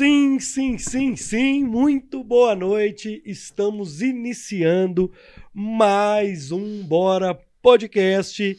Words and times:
Sim, 0.00 0.40
sim, 0.40 0.78
sim, 0.78 1.14
sim. 1.14 1.62
Muito 1.62 2.24
boa 2.24 2.56
noite. 2.56 3.22
Estamos 3.22 4.00
iniciando 4.00 5.12
mais 5.52 6.50
um 6.50 6.82
Bora 6.82 7.34
Podcast, 7.60 8.58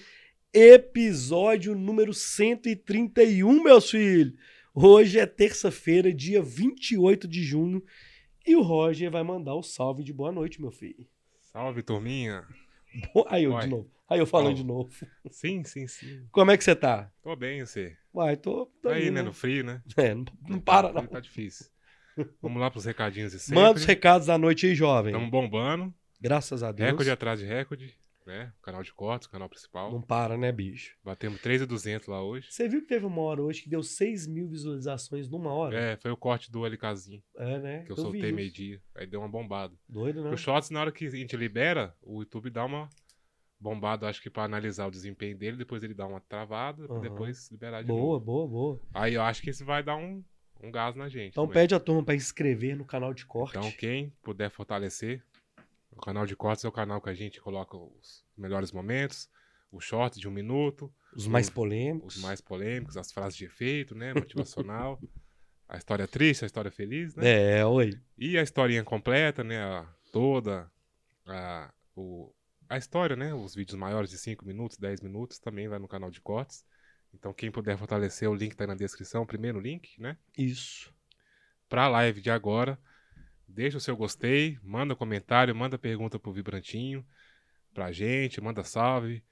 episódio 0.54 1.74
número 1.74 2.14
131, 2.14 3.64
meus 3.64 3.90
filhos. 3.90 4.36
Hoje 4.72 5.18
é 5.18 5.26
terça-feira, 5.26 6.14
dia 6.14 6.44
28 6.44 7.28
de 7.28 7.42
junho, 7.42 7.84
e 8.46 8.56
o 8.56 8.62
Roger 8.62 9.10
vai 9.10 9.24
mandar 9.24 9.56
o 9.56 9.64
salve 9.64 10.04
de 10.04 10.14
boa 10.14 10.32
noite, 10.32 10.62
meu 10.62 10.70
filho. 10.70 11.08
Salve, 11.40 11.82
turminha. 11.82 12.46
Aí 13.26 13.46
eu 13.46 13.58
de 13.58 13.68
novo. 13.68 13.90
Aí 14.12 14.20
eu 14.20 14.26
falando 14.26 14.56
de 14.58 14.64
novo. 14.66 14.90
Sim, 15.32 15.64
sim, 15.64 15.88
sim. 15.88 16.28
Como 16.32 16.52
é 16.52 16.58
que 16.58 16.64
você 16.66 16.76
tá? 16.76 17.10
Tô 17.24 17.34
bem, 17.34 17.66
você. 17.66 17.96
Uai, 18.14 18.36
tô. 18.36 18.66
tô 18.82 18.90
Tá 18.90 18.96
aí, 18.96 19.04
indo, 19.04 19.14
né? 19.14 19.22
No 19.22 19.32
frio, 19.32 19.64
né? 19.64 19.82
É, 19.96 20.14
não, 20.14 20.26
não 20.50 20.60
para, 20.60 20.90
Tá, 20.92 21.02
não. 21.02 21.08
Tá 21.08 21.22
difícil. 21.22 21.68
Vamos 22.42 22.60
lá 22.60 22.70
pros 22.70 22.84
recadinhos 22.84 23.32
de 23.32 23.40
sempre. 23.40 23.56
Manda 23.64 23.80
os 23.80 23.86
recados 23.86 24.28
da 24.28 24.38
noite 24.38 24.66
aí, 24.66 24.76
jovem. 24.76 25.14
Estamos 25.14 25.32
bombando. 25.32 25.94
Graças 26.20 26.62
a 26.62 26.74
Deus. 26.74 26.90
Recorde 26.90 27.10
atrás 27.10 27.40
de 27.40 27.46
recorde. 27.46 27.98
Né? 28.26 28.52
Canal 28.62 28.84
de 28.84 28.94
cortes, 28.94 29.28
canal 29.28 29.50
principal. 29.50 29.92
Não 29.92 30.02
para, 30.02 30.38
né, 30.38 30.52
bicho? 30.52 30.96
Batemos 31.04 31.42
3,200 31.42 32.08
lá 32.08 32.22
hoje. 32.22 32.48
Você 32.52 32.68
viu 32.70 32.82
que 32.82 32.88
teve 32.88 33.06
uma 33.06 33.20
hora 33.22 33.42
hoje 33.42 33.64
que 33.64 33.70
deu 33.70 33.82
6 33.82 34.28
mil 34.28 34.48
visualizações 34.48 35.28
numa 35.28 35.52
hora? 35.52 35.76
É, 35.80 35.98
foi 35.98 36.12
o 36.12 36.18
corte 36.18 36.52
do 36.52 36.64
LKzinho, 36.66 37.24
É, 37.38 37.58
né? 37.60 37.84
que 37.84 37.92
eu, 37.92 37.96
vi 37.96 38.02
soltei 38.02 38.32
meio-dia. 38.32 38.80
Aí 38.94 39.08
deu 39.08 39.22
uma 39.22 39.28
bombada. 39.30 39.74
Doido, 39.90 40.24
né? 40.24 40.30
Os 40.32 40.40
shots, 40.40 40.70
na 40.70 40.82
hora 40.82 40.92
que 40.92 41.08
a 41.08 41.10
gente 41.10 41.36
libera, 41.36 41.96
o 42.04 42.20
YouTube 42.22 42.52
dá 42.52 42.64
uma 42.64 42.88
bombada, 43.62 44.08
acho 44.10 44.22
que 44.22 44.30
pra 44.30 44.44
analisar 44.44 44.88
o 44.88 44.92
desempenho 44.92 45.38
dele. 45.38 45.56
Depois 45.58 45.84
ele 45.84 45.94
dá 45.94 46.06
uma 46.08 46.20
travada, 46.20 46.86
Aham. 46.90 47.00
depois 47.02 47.50
liberar 47.52 47.82
de 47.84 47.88
Boa, 47.88 48.14
novo. 48.20 48.26
boa, 48.26 48.48
boa. 48.48 48.82
Aí 48.94 49.14
eu 49.14 49.22
acho 49.22 49.42
que 49.42 49.50
isso 49.52 49.64
vai 49.64 49.84
dar 49.84 49.96
um, 49.96 50.24
um 50.62 50.72
gás 50.72 50.96
na 50.96 51.08
gente. 51.08 51.30
Então 51.32 51.46
também. 51.46 51.62
pede 51.62 51.76
a 51.76 51.80
turma 51.80 52.04
pra 52.04 52.16
inscrever 52.16 52.76
no 52.76 52.84
canal 52.86 53.14
de 53.14 53.26
corte. 53.26 53.58
Então, 53.58 53.72
quem 53.74 54.10
puder 54.24 54.50
fortalecer, 54.50 55.24
o 55.92 55.98
canal 56.02 56.26
de 56.26 56.36
cortes 56.36 56.66
é 56.66 56.68
o 56.68 56.72
canal 56.72 57.00
que 57.02 57.10
a 57.10 57.14
gente 57.14 57.40
coloca 57.40 57.78
os 57.78 58.26
melhores 58.36 58.72
momentos, 58.72 59.30
os 59.72 59.84
shorts 59.86 60.20
de 60.20 60.28
um 60.28 60.32
minuto, 60.32 60.92
Os 61.16 61.28
mais 61.28 61.48
os- 61.48 61.54
polêmicos. 61.54 62.16
os 62.16 62.22
mais 62.22 62.42
polêmicos, 62.42 62.98
as 62.98 63.12
frases 63.12 63.38
de 63.38 63.46
efeito, 63.46 63.94
né? 63.96 64.14
Motivacional, 64.14 65.00
a 65.70 65.78
história 65.78 66.08
triste, 66.08 66.44
a 66.44 66.48
história 66.48 66.72
feliz, 66.72 67.16
né? 67.16 67.60
É, 67.60 67.66
oi. 67.66 67.98
E 68.18 68.38
a 68.38 68.42
historinha 68.44 68.84
completa, 68.84 69.44
né? 69.44 69.62
a- 69.62 69.88
toda 70.12 70.70
a, 71.26 71.72
o, 71.96 72.34
a 72.74 72.78
história, 72.78 73.16
né? 73.16 73.34
Os 73.34 73.54
vídeos 73.56 73.78
maiores 73.78 74.10
de 74.10 74.18
5 74.18 74.46
minutos, 74.46 74.78
10 74.78 75.02
minutos, 75.02 75.40
também 75.40 75.68
vai 75.68 75.80
no 75.80 75.88
canal 75.88 76.10
de 76.10 76.22
cortes. 76.22 76.66
Então, 77.14 77.34
quem 77.34 77.52
puder 77.52 77.78
fortalecer, 77.78 78.30
o 78.30 78.34
link 78.34 78.56
tá 78.56 78.64
aí 78.64 78.68
na 78.68 78.76
descrição, 78.76 79.24
o 79.24 79.28
primeiro 79.28 79.60
link, 79.60 80.00
né? 80.00 80.18
Isso. 80.38 80.94
pra 81.68 81.88
live 81.88 82.22
de 82.22 82.30
agora. 82.30 82.80
Deixa 83.48 83.78
o 83.78 83.82
seu 83.82 83.96
gostei, 83.98 84.58
manda 84.64 84.96
comentário, 84.96 85.54
manda 85.56 85.78
pergunta 85.78 86.18
pro 86.20 86.32
Vibrantinho, 86.32 87.06
pra 87.74 87.92
gente, 87.92 88.40
manda 88.42 88.64
salve. 88.64 89.24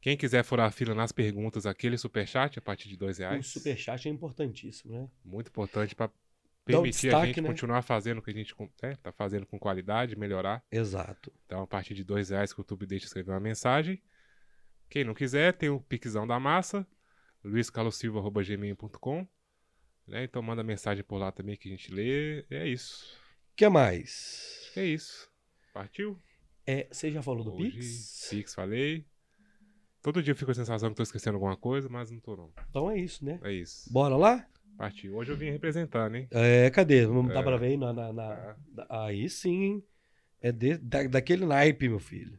Quem 0.00 0.16
quiser 0.16 0.44
furar 0.44 0.66
a 0.68 0.70
fila 0.70 0.94
nas 0.94 1.12
perguntas, 1.12 1.66
aquele 1.66 1.98
superchat 1.98 2.58
a 2.58 2.62
partir 2.62 2.88
de 2.88 2.96
dois 2.96 3.18
O 3.18 3.20
reais. 3.20 3.46
superchat 3.48 4.08
é 4.08 4.10
importantíssimo, 4.10 4.92
né? 4.92 5.10
Muito 5.24 5.48
importante 5.48 5.94
pra 5.94 6.10
Permitir 6.66 7.08
a 7.08 7.10
destaque, 7.10 7.26
gente 7.28 7.40
né? 7.40 7.48
continuar 7.48 7.82
fazendo 7.82 8.18
o 8.18 8.22
que 8.22 8.30
a 8.30 8.34
gente 8.34 8.54
com- 8.54 8.68
é, 8.82 8.94
tá 8.96 9.12
fazendo 9.12 9.46
com 9.46 9.58
qualidade, 9.58 10.16
melhorar. 10.16 10.62
Exato. 10.70 11.32
Então, 11.46 11.62
a 11.62 11.66
partir 11.66 11.94
de 11.94 12.02
dois 12.04 12.30
reais 12.30 12.52
que 12.52 12.58
o 12.58 12.62
YouTube 12.62 12.86
deixa 12.86 13.06
escrever 13.06 13.30
uma 13.30 13.40
mensagem. 13.40 14.02
Quem 14.90 15.04
não 15.04 15.14
quiser, 15.14 15.52
tem 15.52 15.68
o 15.68 15.80
Pixão 15.80 16.26
da 16.26 16.38
Massa, 16.40 16.86
luiscarlosilva.gmail.com. 17.44 19.26
Né? 20.06 20.24
Então 20.24 20.42
manda 20.42 20.62
mensagem 20.62 21.02
por 21.02 21.16
lá 21.18 21.32
também 21.32 21.56
que 21.56 21.68
a 21.68 21.70
gente 21.70 21.92
lê. 21.92 22.44
É 22.50 22.66
isso. 22.66 23.16
O 23.52 23.56
que 23.56 23.68
mais? 23.68 24.70
É 24.76 24.84
isso. 24.84 25.28
Partiu? 25.72 26.20
É, 26.66 26.86
você 26.90 27.10
já 27.10 27.22
falou 27.22 27.44
do 27.44 27.54
Hoje, 27.54 27.70
Pix? 27.72 28.26
Pix, 28.30 28.54
falei. 28.54 29.06
Todo 30.02 30.22
dia 30.22 30.32
eu 30.32 30.36
fico 30.36 30.46
com 30.46 30.52
a 30.52 30.54
sensação 30.54 30.88
que 30.90 30.94
tô 30.96 31.02
esquecendo 31.02 31.36
alguma 31.36 31.56
coisa, 31.56 31.88
mas 31.88 32.10
não 32.10 32.20
tô 32.20 32.36
não. 32.36 32.52
Então 32.70 32.90
é 32.90 32.98
isso, 32.98 33.24
né? 33.24 33.40
É 33.42 33.52
isso. 33.52 33.92
Bora 33.92 34.16
lá? 34.16 34.46
Partiu. 34.76 35.16
Hoje 35.16 35.30
eu 35.32 35.36
vim 35.36 35.50
representar, 35.50 36.10
né? 36.10 36.26
É, 36.30 36.68
cadê? 36.70 37.06
Vamos 37.06 37.32
dar 37.32 37.40
É. 37.40 37.42
pra 37.42 37.56
ver 37.56 37.66
aí 37.68 37.76
na, 37.76 37.92
na- 37.92 38.12
na- 38.12 38.56
Aí 38.90 39.28
sim, 39.30 39.62
hein? 39.62 39.84
É 40.42 40.52
de- 40.52 40.76
da- 40.78 41.06
daquele 41.06 41.46
naipe, 41.46 41.88
meu 41.88 41.98
filho. 41.98 42.38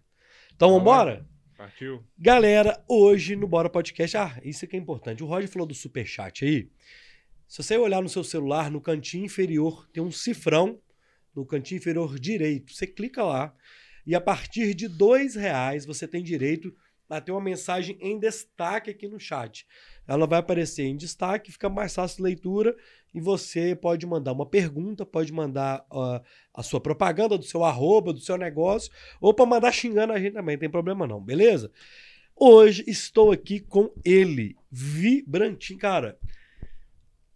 Então 0.56 0.70
Vamos 0.70 0.84
vambora? 0.84 1.28
Partiu? 1.58 2.04
Galera, 2.18 2.84
hoje 2.88 3.36
no 3.36 3.48
Bora 3.48 3.70
Podcast, 3.70 4.16
ah, 4.18 4.40
isso 4.44 4.66
aqui 4.66 4.76
é 4.76 4.80
importante. 4.80 5.24
O 5.24 5.28
Roger 5.28 5.50
falou 5.50 5.68
do 5.68 5.74
superchat 5.74 6.46
aí. 6.46 6.70
Se 7.48 7.64
você 7.64 7.76
olhar 7.78 8.02
no 8.04 8.10
seu 8.10 8.24
celular, 8.24 8.70
no 8.70 8.80
cantinho 8.80 9.26
inferior, 9.26 9.88
tem 9.92 10.04
um 10.04 10.12
cifrão 10.12 10.80
no 11.36 11.46
cantinho 11.46 11.80
inferior 11.80 12.20
direito. 12.20 12.72
Você 12.74 12.86
clica 12.86 13.24
lá 13.24 13.56
e 14.06 14.14
a 14.14 14.22
partir 14.22 14.76
de 14.76 14.88
dois 14.88 15.34
reais 15.36 15.86
você 15.86 16.08
tem 16.08 16.22
direito 16.24 16.76
a 17.10 17.20
ter 17.22 17.32
uma 17.32 17.42
mensagem 17.42 17.98
em 18.02 18.20
destaque 18.20 18.92
aqui 18.92 19.08
no 19.08 19.20
chat. 19.20 19.66
Ela 20.08 20.26
vai 20.26 20.40
aparecer 20.40 20.84
em 20.84 20.96
destaque, 20.96 21.52
fica 21.52 21.70
mais 21.70 21.94
fácil 21.94 22.18
de 22.18 22.24
leitura 22.24 22.76
e 23.14 23.20
você 23.20 23.76
pode 23.76 24.06
mandar 24.06 24.32
uma 24.32 24.46
pergunta, 24.46 25.06
pode 25.06 25.34
mandar 25.34 25.86
ó, 25.90 26.22
a 26.54 26.64
sua 26.64 26.80
propaganda 26.80 27.38
do 27.38 27.44
seu 27.44 27.64
arroba, 27.64 28.14
do 28.14 28.20
seu 28.20 28.38
negócio, 28.38 28.92
ou 29.20 29.34
para 29.34 29.46
mandar 29.46 29.72
xingando 29.72 30.14
a 30.14 30.20
gente 30.20 30.34
também, 30.34 30.56
não 30.56 30.62
tem 30.62 30.70
problema 30.70 31.06
não, 31.06 31.22
beleza? 31.22 31.72
Hoje 32.36 32.84
estou 32.88 33.32
aqui 33.32 33.60
com 33.60 33.92
ele, 34.06 34.56
Vibrantinho. 34.72 35.80
Cara, 35.80 36.18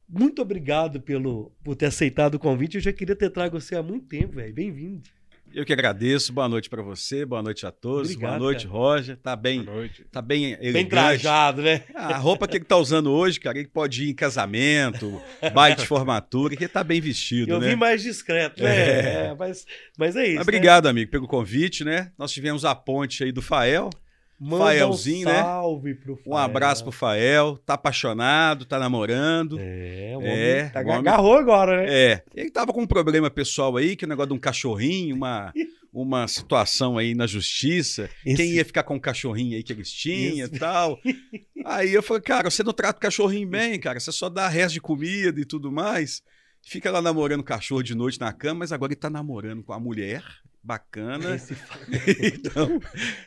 muito 0.07 0.41
obrigado 0.41 1.01
pelo, 1.01 1.51
por 1.63 1.75
ter 1.75 1.87
aceitado 1.87 2.35
o 2.35 2.39
convite. 2.39 2.75
Eu 2.75 2.81
já 2.81 2.93
queria 2.93 3.15
ter 3.15 3.29
trago 3.31 3.59
você 3.59 3.75
há 3.75 3.81
muito 3.81 4.07
tempo, 4.07 4.35
velho. 4.35 4.53
Bem-vindo. 4.53 5.09
Eu 5.53 5.65
que 5.65 5.73
agradeço. 5.73 6.31
Boa 6.31 6.47
noite 6.47 6.69
pra 6.69 6.81
você, 6.81 7.25
boa 7.25 7.41
noite 7.43 7.65
a 7.65 7.71
todos. 7.71 8.11
Obrigado, 8.11 8.29
boa 8.31 8.39
noite, 8.39 8.65
cara. 8.67 8.77
Roger. 8.77 9.17
Tá 9.17 9.35
bem, 9.35 9.63
Boa 9.63 9.77
noite. 9.77 10.05
tá 10.11 10.21
bem 10.21 10.45
elegante. 10.53 10.73
Bem 10.73 10.85
trajado, 10.87 11.61
né? 11.61 11.83
A 11.93 12.17
roupa 12.17 12.47
que 12.47 12.57
ele 12.57 12.65
tá 12.65 12.77
usando 12.77 13.11
hoje, 13.11 13.39
cara, 13.39 13.57
ele 13.57 13.67
pode 13.67 14.05
ir 14.05 14.09
em 14.11 14.15
casamento, 14.15 15.21
baile 15.53 15.75
de 15.75 15.85
formatura, 15.87 16.55
que 16.55 16.63
ele 16.63 16.71
tá 16.71 16.83
bem 16.83 17.01
vestido, 17.01 17.51
Eu 17.51 17.59
né? 17.59 17.69
vim 17.69 17.75
mais 17.75 18.01
discreto, 18.01 18.63
né? 18.63 18.69
É. 18.75 19.01
É, 19.31 19.35
mas, 19.37 19.65
mas 19.97 20.15
é 20.15 20.25
isso. 20.25 20.35
Mas 20.35 20.43
obrigado, 20.43 20.87
amigo, 20.87 21.11
pelo 21.11 21.27
convite, 21.27 21.83
né? 21.83 22.11
Nós 22.17 22.31
tivemos 22.31 22.63
a 22.63 22.73
ponte 22.73 23.23
aí 23.23 23.31
do 23.31 23.41
Fael. 23.41 23.89
Né? 24.41 24.47
Manda 24.49 24.63
Faelzinho, 24.65 25.27
um 25.27 25.31
né? 25.31 25.39
salve 25.43 25.93
pro 25.93 26.19
Um 26.25 26.35
abraço 26.35 26.81
pro 26.83 26.91
Fael. 26.91 27.59
Tá 27.63 27.75
apaixonado, 27.75 28.65
tá 28.65 28.79
namorando. 28.79 29.57
É, 29.59 30.13
o 30.17 30.21
É, 30.23 30.61
homem 30.63 30.69
tá, 30.71 30.79
o 30.79 30.83
homem- 30.83 30.97
agarrou 30.97 31.37
agora, 31.37 31.77
né? 31.77 31.85
É, 31.89 32.23
ele 32.33 32.49
tava 32.49 32.73
com 32.73 32.81
um 32.81 32.87
problema 32.87 33.29
pessoal 33.29 33.77
aí, 33.77 33.95
que 33.95 34.03
é 34.03 34.07
o 34.07 34.09
negócio 34.09 34.29
de 34.29 34.33
um 34.33 34.39
cachorrinho, 34.39 35.15
uma, 35.15 35.53
uma 35.93 36.27
situação 36.27 36.97
aí 36.97 37.13
na 37.13 37.27
justiça. 37.27 38.09
Esse- 38.25 38.37
Quem 38.37 38.53
ia 38.53 38.65
ficar 38.65 38.81
com 38.83 38.95
o 38.95 38.99
cachorrinho 38.99 39.55
aí 39.55 39.61
que 39.61 39.71
eles 39.73 39.91
tinham 39.91 40.47
e 40.47 40.49
tal. 40.59 40.97
Aí 41.63 41.93
eu 41.93 42.01
falei, 42.01 42.23
cara, 42.23 42.49
você 42.49 42.63
não 42.63 42.73
trata 42.73 42.97
o 42.97 43.01
cachorrinho 43.01 43.47
bem, 43.47 43.79
cara. 43.79 43.99
Você 43.99 44.11
só 44.11 44.27
dá 44.29 44.47
resto 44.47 44.73
de 44.73 44.81
comida 44.81 45.39
e 45.39 45.45
tudo 45.45 45.71
mais. 45.71 46.23
Fica 46.63 46.89
lá 46.89 46.99
namorando 47.03 47.41
o 47.41 47.43
cachorro 47.43 47.83
de 47.83 47.93
noite 47.93 48.19
na 48.19 48.33
cama, 48.33 48.61
mas 48.61 48.71
agora 48.71 48.91
ele 48.93 48.99
tá 48.99 49.11
namorando 49.11 49.61
com 49.61 49.71
a 49.71 49.79
mulher. 49.79 50.23
Bacana. 50.63 51.35
Esse- 51.35 51.55
então, 52.35 52.79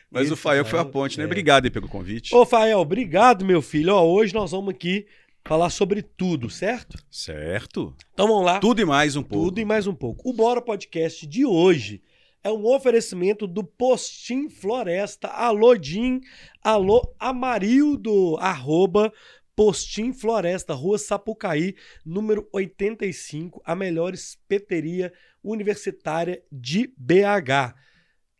mas 0.09 0.23
Esse 0.25 0.33
o 0.33 0.37
Fael 0.37 0.63
foi 0.65 0.79
a 0.79 0.85
ponte, 0.85 1.17
né? 1.17 1.23
é. 1.23 1.27
Obrigado 1.27 1.65
aí 1.65 1.71
pelo 1.71 1.87
convite. 1.87 2.33
Ô, 2.33 2.45
Fael, 2.45 2.79
obrigado, 2.79 3.43
meu 3.45 3.61
filho. 3.61 3.93
Ó, 3.93 4.05
hoje 4.05 4.33
nós 4.33 4.51
vamos 4.51 4.73
aqui 4.73 5.05
falar 5.43 5.69
sobre 5.69 6.01
tudo, 6.01 6.49
certo? 6.49 6.97
Certo. 7.11 7.95
Então 8.13 8.27
vamos 8.27 8.45
lá. 8.45 8.59
Tudo 8.59 8.81
e 8.81 8.85
mais 8.85 9.15
um 9.15 9.23
pouco. 9.23 9.45
Tudo 9.45 9.59
e 9.59 9.65
mais 9.65 9.85
um 9.85 9.93
pouco. 9.93 10.27
O 10.29 10.33
Bora 10.33 10.61
Podcast 10.61 11.27
de 11.27 11.45
hoje 11.45 12.01
é 12.43 12.51
um 12.51 12.65
oferecimento 12.65 13.45
do 13.47 13.63
Postim 13.63 14.49
Floresta. 14.49 15.27
Alô, 15.27 15.75
Jim. 15.75 16.21
Alô, 16.63 17.13
Amarildo. 17.19 18.37
Arroba 18.39 19.11
Postim 19.55 20.11
Floresta, 20.11 20.73
Rua 20.73 20.97
Sapucaí, 20.97 21.75
número 22.05 22.47
85, 22.51 23.61
a 23.63 23.75
melhor 23.75 24.13
espeteria 24.13 25.13
universitária 25.41 26.43
de 26.51 26.93
BH. 26.97 27.75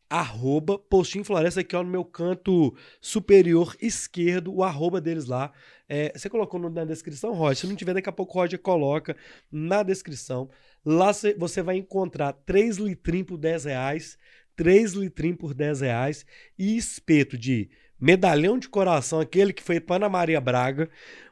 Arroba 0.10 0.78
Postim 0.78 1.24
Floresta, 1.24 1.62
aqui 1.62 1.75
ó, 1.75 1.84
no 1.84 1.89
meu 1.89 2.06
canto 2.06 2.75
superior 3.01 3.75
esquerdo, 3.81 4.54
o 4.54 4.63
arroba 4.63 5.01
deles 5.01 5.25
lá. 5.25 5.51
É, 5.89 6.12
você 6.16 6.30
colocou 6.30 6.60
na 6.69 6.86
descrição, 6.86 7.34
Roger? 7.34 7.57
Se 7.62 7.68
não 7.68 7.75
tiver, 7.75 7.94
daqui 7.94 8.10
a 8.10 8.12
pouco 8.13 8.38
o 8.38 8.42
Roger 8.42 8.60
coloca 8.60 9.16
na 9.51 9.84
descrição. 9.84 10.50
Lá 10.86 11.12
cê- 11.12 11.34
você 11.34 11.62
vai 11.62 11.78
encontrar 11.78 12.34
3 12.34 12.78
litrinhos 12.78 13.28
por 13.28 13.38
10 13.38 13.66
reais, 13.66 14.18
3 14.56 14.94
litrinhos 14.94 15.38
por 15.38 15.54
10 15.54 15.81
reais 15.81 16.25
e 16.57 16.78
espeto 16.78 17.38
de 17.38 17.69
medalhão 18.06 18.60
de 18.60 18.69
coração, 18.69 19.19
aquele 19.19 19.52
que 19.52 19.63
foi 19.63 19.80
para 19.80 19.96
Ana 19.96 20.07
Maria 20.07 20.40
Braga, 20.40 20.88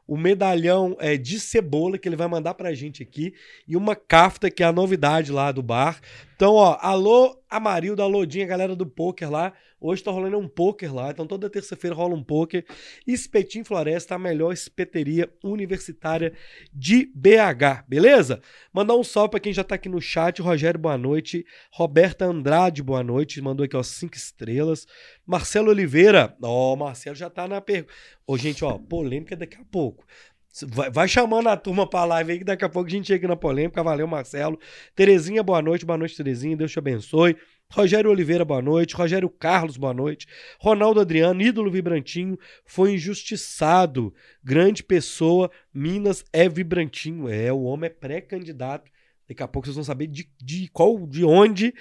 o 0.08 0.18
medalhão 0.18 0.98
é, 1.00 1.16
de 1.16 1.40
cebola 1.40 2.00
que 2.00 2.10
ele 2.10 2.16
vai 2.16 2.28
mandar 2.28 2.56
pra 2.56 2.74
gente 2.74 3.04
aqui 3.04 3.36
e 3.68 3.78
uma 3.78 3.96
cafta 3.96 4.50
que 4.50 4.64
é 4.64 4.66
a 4.66 4.72
novidade 4.72 5.32
lá 5.32 5.52
do 5.52 5.62
bar. 5.62 6.02
Então, 6.36 6.56
ó, 6.56 6.78
alô, 6.82 7.40
Amarildo, 7.50 8.02
alô, 8.02 8.26
Dinha, 8.26 8.46
galera 8.48 8.76
do 8.76 8.86
poker 8.86 9.30
lá. 9.30 9.54
Hoje 9.80 10.02
tá 10.02 10.12
rolando 10.12 10.40
um 10.40 10.48
poker 10.48 10.96
lá, 10.96 11.12
então 11.12 11.28
toda 11.28 11.50
terça-feira 11.50 11.94
rola 11.94 12.16
um 12.16 12.24
poker. 12.24 12.66
Espetim 13.06 13.66
Floresta, 13.66 14.16
a 14.16 14.20
melhor 14.20 14.54
espeteria 14.54 15.30
universitária 15.44 16.34
de 16.74 17.12
BH, 17.14 17.84
beleza? 17.86 18.42
Mandar 18.72 18.96
um 18.96 19.04
salve 19.04 19.32
pra 19.32 19.40
quem 19.42 19.52
já 19.52 19.64
tá 19.64 19.76
aqui 19.76 19.90
no 19.90 20.00
chat. 20.00 20.42
Rogério, 20.42 20.80
boa 20.80 20.98
noite. 20.98 21.46
Roberta 21.70 22.26
Andrade, 22.26 22.82
boa 22.82 23.04
noite. 23.04 23.42
Mandou 23.42 23.66
aqui, 23.66 23.76
ó, 23.76 23.84
cinco 23.84 24.16
estrelas. 24.16 24.88
Marcelo 25.26 25.70
Oliveira, 25.70 26.34
ó, 26.42 26.76
Marcelo 26.78 27.16
já 27.16 27.30
tá 27.30 27.46
na 27.46 27.60
pergunta. 27.60 27.94
Ô, 28.26 28.38
gente, 28.38 28.64
ó, 28.64 28.78
polêmica 28.78 29.36
daqui 29.36 29.58
a 29.58 29.66
pouco. 29.66 30.06
Vai, 30.68 30.92
vai, 30.92 31.08
chamando 31.08 31.50
a 31.50 31.58
turma 31.58 31.90
pra 31.90 32.06
live 32.06 32.32
aí, 32.32 32.38
que 32.38 32.44
daqui 32.44 32.64
a 32.64 32.70
pouco 32.70 32.88
a 32.88 32.92
gente 32.92 33.08
chega 33.08 33.28
na 33.28 33.36
polêmica. 33.36 33.82
Valeu, 33.82 34.06
Marcelo. 34.06 34.60
Terezinha, 34.96 35.42
boa 35.42 35.62
noite. 35.64 35.84
Boa 35.84 35.98
noite, 35.98 36.16
Terezinha. 36.16 36.56
Deus 36.56 36.72
te 36.72 36.78
abençoe. 36.78 37.36
Rogério 37.72 38.12
Oliveira, 38.12 38.46
boa 38.46 38.62
noite. 38.62 38.96
Rogério 38.96 39.28
Carlos, 39.30 39.78
boa 39.78 39.96
noite. 39.96 40.28
Ronaldo 40.60 41.00
Adriano, 41.00 41.42
ídolo 41.42 41.72
vibrantinho, 41.72 42.38
foi 42.66 42.94
injustiçado. 42.94 44.14
Grande 44.44 44.84
pessoa, 44.84 45.50
Minas 45.74 46.24
é 46.32 46.48
vibrantinho. 46.48 47.28
É, 47.28 47.52
o 47.52 47.64
homem 47.64 47.88
é 47.88 47.94
pré-candidato. 47.94 48.92
Daqui 49.28 49.42
a 49.42 49.48
pouco 49.48 49.66
vocês 49.66 49.76
vão 49.76 49.84
saber 49.84 50.06
de, 50.06 50.30
de 50.40 50.68
qual, 50.68 51.08
de 51.08 51.26
onde. 51.26 51.74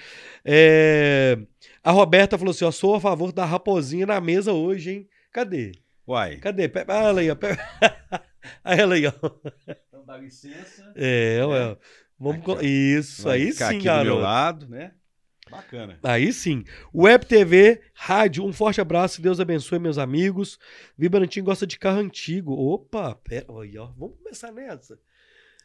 É... 0.44 1.36
A 1.84 1.90
Roberta 1.90 2.38
falou 2.38 2.52
assim: 2.52 2.64
ó, 2.64 2.70
sou 2.70 2.94
a 2.94 3.00
favor 3.00 3.32
da 3.32 3.44
raposinha 3.44 4.06
na 4.06 4.18
mesa 4.18 4.54
hoje, 4.54 4.92
hein? 4.92 5.08
Cadê? 5.30 5.72
Uai. 6.08 6.36
Cadê? 6.36 6.70
Olha 6.88 7.20
aí, 7.20 7.30
ó. 7.30 7.36
Aí 8.64 8.80
ela 8.80 8.94
aí, 8.94 9.06
ó. 9.06 9.12
Então 9.88 10.04
dá 10.04 10.16
licença. 10.16 10.92
É, 10.96 11.44
ué. 11.44 11.76
Vamos 12.18 12.48
Aqui, 12.56 12.66
Isso, 12.66 13.28
aí 13.28 13.50
ficar 13.52 13.70
sim, 13.70 13.78
aqui 13.78 13.88
do 13.88 13.94
meu 13.94 13.94
garoto. 13.94 14.20
lado, 14.22 14.68
né? 14.68 14.92
Bacana. 15.50 15.98
Aí 16.02 16.32
sim. 16.32 16.64
Web 16.94 17.26
TV, 17.26 17.82
rádio, 17.92 18.44
um 18.44 18.52
forte 18.52 18.80
abraço, 18.80 19.20
Deus 19.20 19.40
abençoe 19.40 19.78
meus 19.78 19.98
amigos. 19.98 20.58
Vibrantinho 20.96 21.44
gosta 21.44 21.66
de 21.66 21.78
carro 21.78 21.98
antigo. 21.98 22.52
Opa, 22.52 23.14
pera, 23.16 23.46
aí, 23.60 23.76
ó. 23.76 23.86
Vamos 23.98 24.16
começar 24.18 24.52
nessa. 24.52 24.98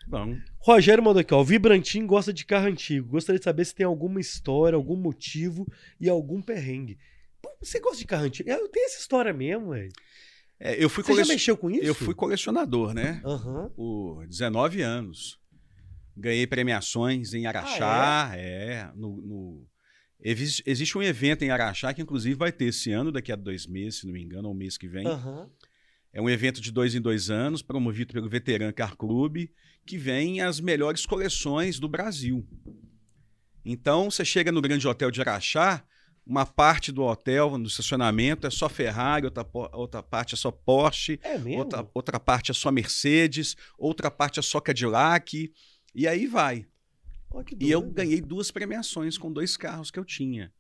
Bom, 0.07 0.35
Rogério 0.59 1.03
mandou 1.03 1.21
aqui, 1.21 1.33
ó. 1.33 1.43
Vibrantinho 1.43 2.07
gosta 2.07 2.33
de 2.33 2.43
carro 2.43 2.67
antigo. 2.67 3.07
Gostaria 3.09 3.39
de 3.39 3.45
saber 3.45 3.63
se 3.65 3.75
tem 3.75 3.85
alguma 3.85 4.19
história, 4.19 4.75
algum 4.75 4.95
motivo 4.95 5.65
e 6.01 6.09
algum 6.09 6.41
perrengue. 6.41 6.97
Pô, 7.41 7.49
você 7.61 7.79
gosta 7.79 7.97
de 7.99 8.05
carro 8.05 8.23
antigo? 8.25 8.49
Eu 8.49 8.67
tenho 8.69 8.85
essa 8.87 8.99
história 8.99 9.31
mesmo, 9.31 9.69
velho. 9.69 9.91
É, 10.59 10.83
eu 10.83 10.89
fui 10.89 11.03
Você 11.03 11.09
já 11.11 11.15
colecion- 11.17 11.33
mexeu 11.33 11.57
com 11.57 11.69
isso? 11.71 11.83
Eu 11.85 11.93
fui 11.95 12.13
colecionador, 12.13 12.93
né? 12.93 13.21
Aham. 13.25 13.69
Por 13.75 14.25
19 14.27 14.81
anos. 14.81 15.39
Ganhei 16.15 16.47
premiações 16.47 17.33
em 17.33 17.45
Araxá, 17.45 18.31
é, 18.35 18.89
no, 18.95 19.17
no- 19.17 19.67
Existe 20.19 20.97
um 20.97 21.03
evento 21.03 21.43
em 21.43 21.51
Araxá 21.51 21.93
que, 21.93 22.01
inclusive, 22.01 22.33
vai 22.35 22.51
ter 22.51 22.65
esse 22.65 22.91
ano, 22.91 23.11
daqui 23.11 23.31
a 23.31 23.35
dois 23.35 23.67
meses, 23.67 23.99
se 23.99 24.07
não 24.07 24.13
me 24.13 24.23
engano, 24.23 24.47
ou 24.47 24.53
um 24.53 24.57
mês 24.57 24.75
que 24.77 24.87
vem. 24.87 25.05
Aham. 25.05 25.47
É 26.11 26.19
um 26.19 26.27
evento 26.27 26.59
de 26.59 26.71
dois 26.71 26.95
em 26.95 27.01
dois 27.01 27.29
anos, 27.29 27.61
promovido 27.61 28.13
pelo 28.13 28.27
Veteran 28.27 28.71
Car 28.73 28.97
Club, 28.97 29.45
que 29.85 29.95
vem 29.97 30.41
as 30.41 30.59
melhores 30.59 31.05
coleções 31.05 31.79
do 31.79 31.87
Brasil. 31.87 32.43
Então, 33.63 34.09
você 34.09 34.25
chega 34.25 34.51
no 34.51 34.61
Grande 34.61 34.87
Hotel 34.87 35.11
de 35.11 35.21
Araxá, 35.21 35.85
uma 36.27 36.45
parte 36.45 36.91
do 36.91 37.03
hotel, 37.03 37.57
no 37.57 37.67
estacionamento, 37.67 38.45
é 38.45 38.49
só 38.49 38.67
Ferrari, 38.67 39.25
outra, 39.25 39.47
outra 39.53 40.03
parte 40.03 40.33
é 40.33 40.37
só 40.37 40.51
Porsche, 40.51 41.19
É 41.23 41.37
outra, 41.57 41.87
outra 41.93 42.19
parte 42.19 42.51
é 42.51 42.53
só 42.53 42.69
Mercedes, 42.71 43.55
outra 43.77 44.11
parte 44.11 44.39
é 44.39 44.41
só 44.41 44.59
Cadillac, 44.59 45.51
e 45.95 46.07
aí 46.07 46.27
vai. 46.27 46.67
Que 47.45 47.55
E 47.59 47.71
eu 47.71 47.81
ganhei 47.81 48.19
duas 48.19 48.51
premiações 48.51 49.17
com 49.17 49.31
dois 49.31 49.55
carros 49.55 49.91
que 49.91 49.99
eu 49.99 50.05
tinha. 50.05 50.51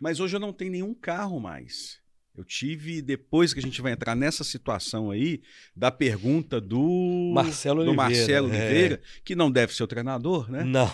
Mas 0.00 0.20
hoje 0.20 0.36
eu 0.36 0.40
não 0.40 0.52
tenho 0.52 0.72
nenhum 0.72 0.94
carro 0.94 1.38
mais. 1.38 2.00
Eu 2.36 2.44
tive, 2.44 3.02
depois 3.02 3.52
que 3.52 3.58
a 3.58 3.62
gente 3.62 3.82
vai 3.82 3.92
entrar 3.92 4.14
nessa 4.14 4.44
situação 4.44 5.10
aí, 5.10 5.42
da 5.74 5.90
pergunta 5.90 6.60
do 6.60 7.32
Marcelo 7.34 7.84
do 7.84 7.90
Oliveira. 7.90 8.02
Marcelo 8.02 8.46
é. 8.46 8.50
Oliveira, 8.50 9.02
que 9.24 9.34
não 9.34 9.50
deve 9.50 9.74
ser 9.74 9.82
o 9.82 9.88
treinador, 9.88 10.48
né? 10.50 10.62
Não. 10.62 10.88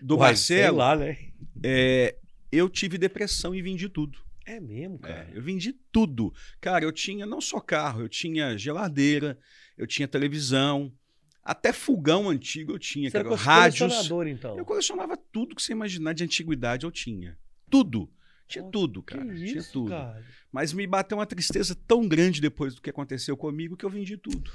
Do 0.00 0.16
Uai, 0.18 0.36
sei 0.36 0.58
Marcelo, 0.58 0.78
lá, 0.78 0.96
né? 0.96 1.18
é, 1.62 2.16
eu 2.50 2.68
tive 2.68 2.98
depressão 2.98 3.54
e 3.54 3.62
vendi 3.62 3.88
tudo. 3.88 4.18
É 4.44 4.60
mesmo, 4.60 4.96
É, 5.02 5.08
cara. 5.08 5.30
eu 5.34 5.42
vendi 5.42 5.72
tudo. 5.90 6.32
Cara, 6.60 6.84
eu 6.84 6.92
tinha 6.92 7.26
não 7.26 7.40
só 7.40 7.58
carro, 7.60 8.02
eu 8.02 8.08
tinha 8.08 8.56
geladeira, 8.56 9.36
eu 9.76 9.86
tinha 9.86 10.06
televisão, 10.06 10.92
até 11.42 11.72
fogão 11.72 12.28
antigo 12.28 12.72
eu 12.72 12.78
tinha, 12.78 13.10
Você 13.10 13.16
cara, 13.18 13.28
era 13.28 13.36
rádios. 13.36 13.78
colecionador, 13.80 14.26
então. 14.28 14.56
Eu 14.56 14.64
colecionava 14.64 15.16
tudo 15.16 15.54
que 15.56 15.62
você 15.62 15.72
imaginar 15.72 16.12
de 16.12 16.22
antiguidade, 16.24 16.84
eu 16.84 16.92
tinha. 16.92 17.36
Tudo. 17.68 18.08
Tinha 18.46 18.64
Ó, 18.64 18.70
tudo, 18.70 19.02
cara. 19.02 19.24
isso, 19.34 19.44
tinha 19.52 19.62
tudo. 19.72 19.90
cara? 19.90 20.24
Mas 20.52 20.72
me 20.72 20.86
bateu 20.86 21.18
uma 21.18 21.26
tristeza 21.26 21.74
tão 21.86 22.06
grande 22.06 22.40
depois 22.40 22.74
do 22.76 22.80
que 22.80 22.88
aconteceu 22.90 23.36
comigo 23.36 23.76
que 23.76 23.84
eu 23.84 23.90
vendi 23.90 24.16
tudo. 24.16 24.48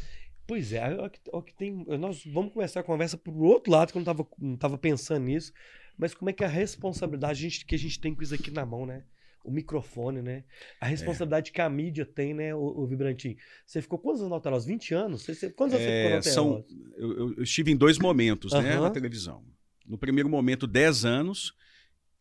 Pois 0.48 0.72
é, 0.74 0.96
ó 0.98 1.10
que, 1.10 1.20
ó 1.32 1.42
que 1.42 1.54
tem, 1.54 1.86
nós 2.00 2.24
vamos 2.26 2.54
começar 2.54 2.80
a 2.80 2.84
conversa 2.84 3.18
pro 3.18 3.34
outro 3.44 3.72
lado, 3.72 3.92
que 3.92 3.98
eu 3.98 4.00
não 4.00 4.06
tava, 4.06 4.28
não 4.40 4.56
tava 4.58 4.78
pensando 4.78 5.26
nisso, 5.26 5.52
mas 6.02 6.14
como 6.14 6.30
é 6.30 6.34
que 6.34 6.44
é 6.44 6.48
a 6.48 6.50
responsabilidade 6.50 7.64
que 7.66 7.76
a 7.76 7.78
gente 7.78 8.00
tem 8.00 8.14
com 8.16 8.24
isso 8.24 8.34
aqui 8.34 8.50
na 8.52 8.66
mão, 8.66 8.86
né? 8.86 9.04
O 9.44 9.52
microfone, 9.52 10.22
né? 10.22 10.44
A 10.80 10.86
responsabilidade 10.86 11.52
que 11.52 11.62
a 11.62 11.70
mídia 11.70 12.06
tem, 12.06 12.34
né, 12.34 12.54
o, 12.54 12.60
o 12.60 12.86
Vibrantinho? 12.86 13.38
Você 13.66 13.82
ficou 13.82 13.98
quantos 13.98 14.22
anos 14.22 14.30
na 14.30 14.36
Alterosa? 14.36 14.68
20 14.68 14.94
anos? 14.94 15.24
Você, 15.24 15.50
quantos 15.50 15.76
anos 15.76 15.88
É, 15.88 15.90
você 15.90 15.98
ficou 15.98 16.16
na 16.18 16.22
são- 16.22 16.52
Alterosa? 16.58 16.96
Eu, 16.98 17.12
eu- 17.18 17.34
eu 17.38 17.44
estive 17.44 17.72
em 17.72 17.76
dois 17.76 17.98
momentos 17.98 18.52
né, 18.54 18.74
Aham. 18.74 18.82
na 18.82 18.90
televisão. 18.92 19.44
No 19.86 19.98
primeiro 19.98 20.30
momento, 20.30 20.68
10 20.68 21.06
anos, 21.06 21.54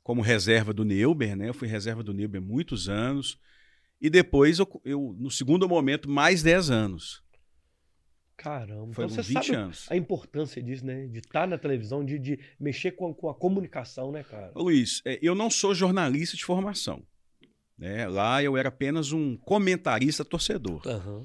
como 0.02 0.22
reserva 0.22 0.72
do 0.72 0.84
Neuber, 0.84 1.36
né? 1.36 1.48
Eu 1.48 1.54
fui 1.54 1.68
reserva 1.68 2.02
do 2.02 2.14
Neuber 2.14 2.40
muitos 2.40 2.88
anos. 2.88 3.38
E 4.00 4.08
depois, 4.08 4.58
eu, 4.58 4.80
eu, 4.84 5.14
no 5.18 5.30
segundo 5.30 5.68
momento, 5.68 6.08
mais 6.08 6.42
10 6.42 6.70
anos. 6.70 7.22
Caramba. 8.40 8.94
Foi 8.94 9.04
então 9.04 9.16
você 9.16 9.34
20 9.34 9.44
sabe 9.44 9.54
anos. 9.54 9.86
a 9.90 9.96
importância 9.96 10.62
disso, 10.62 10.86
né? 10.86 11.06
De 11.06 11.18
estar 11.18 11.46
na 11.46 11.58
televisão, 11.58 12.02
de, 12.02 12.18
de 12.18 12.40
mexer 12.58 12.92
com, 12.92 13.12
com 13.12 13.28
a 13.28 13.34
comunicação, 13.34 14.10
né, 14.10 14.24
cara? 14.24 14.50
Ô, 14.54 14.62
Luiz, 14.62 15.02
é, 15.04 15.18
eu 15.20 15.34
não 15.34 15.50
sou 15.50 15.74
jornalista 15.74 16.38
de 16.38 16.44
formação. 16.44 17.02
Né? 17.76 18.08
Lá 18.08 18.42
eu 18.42 18.56
era 18.56 18.70
apenas 18.70 19.12
um 19.12 19.36
comentarista 19.36 20.24
torcedor. 20.24 20.80
Aham. 20.86 21.24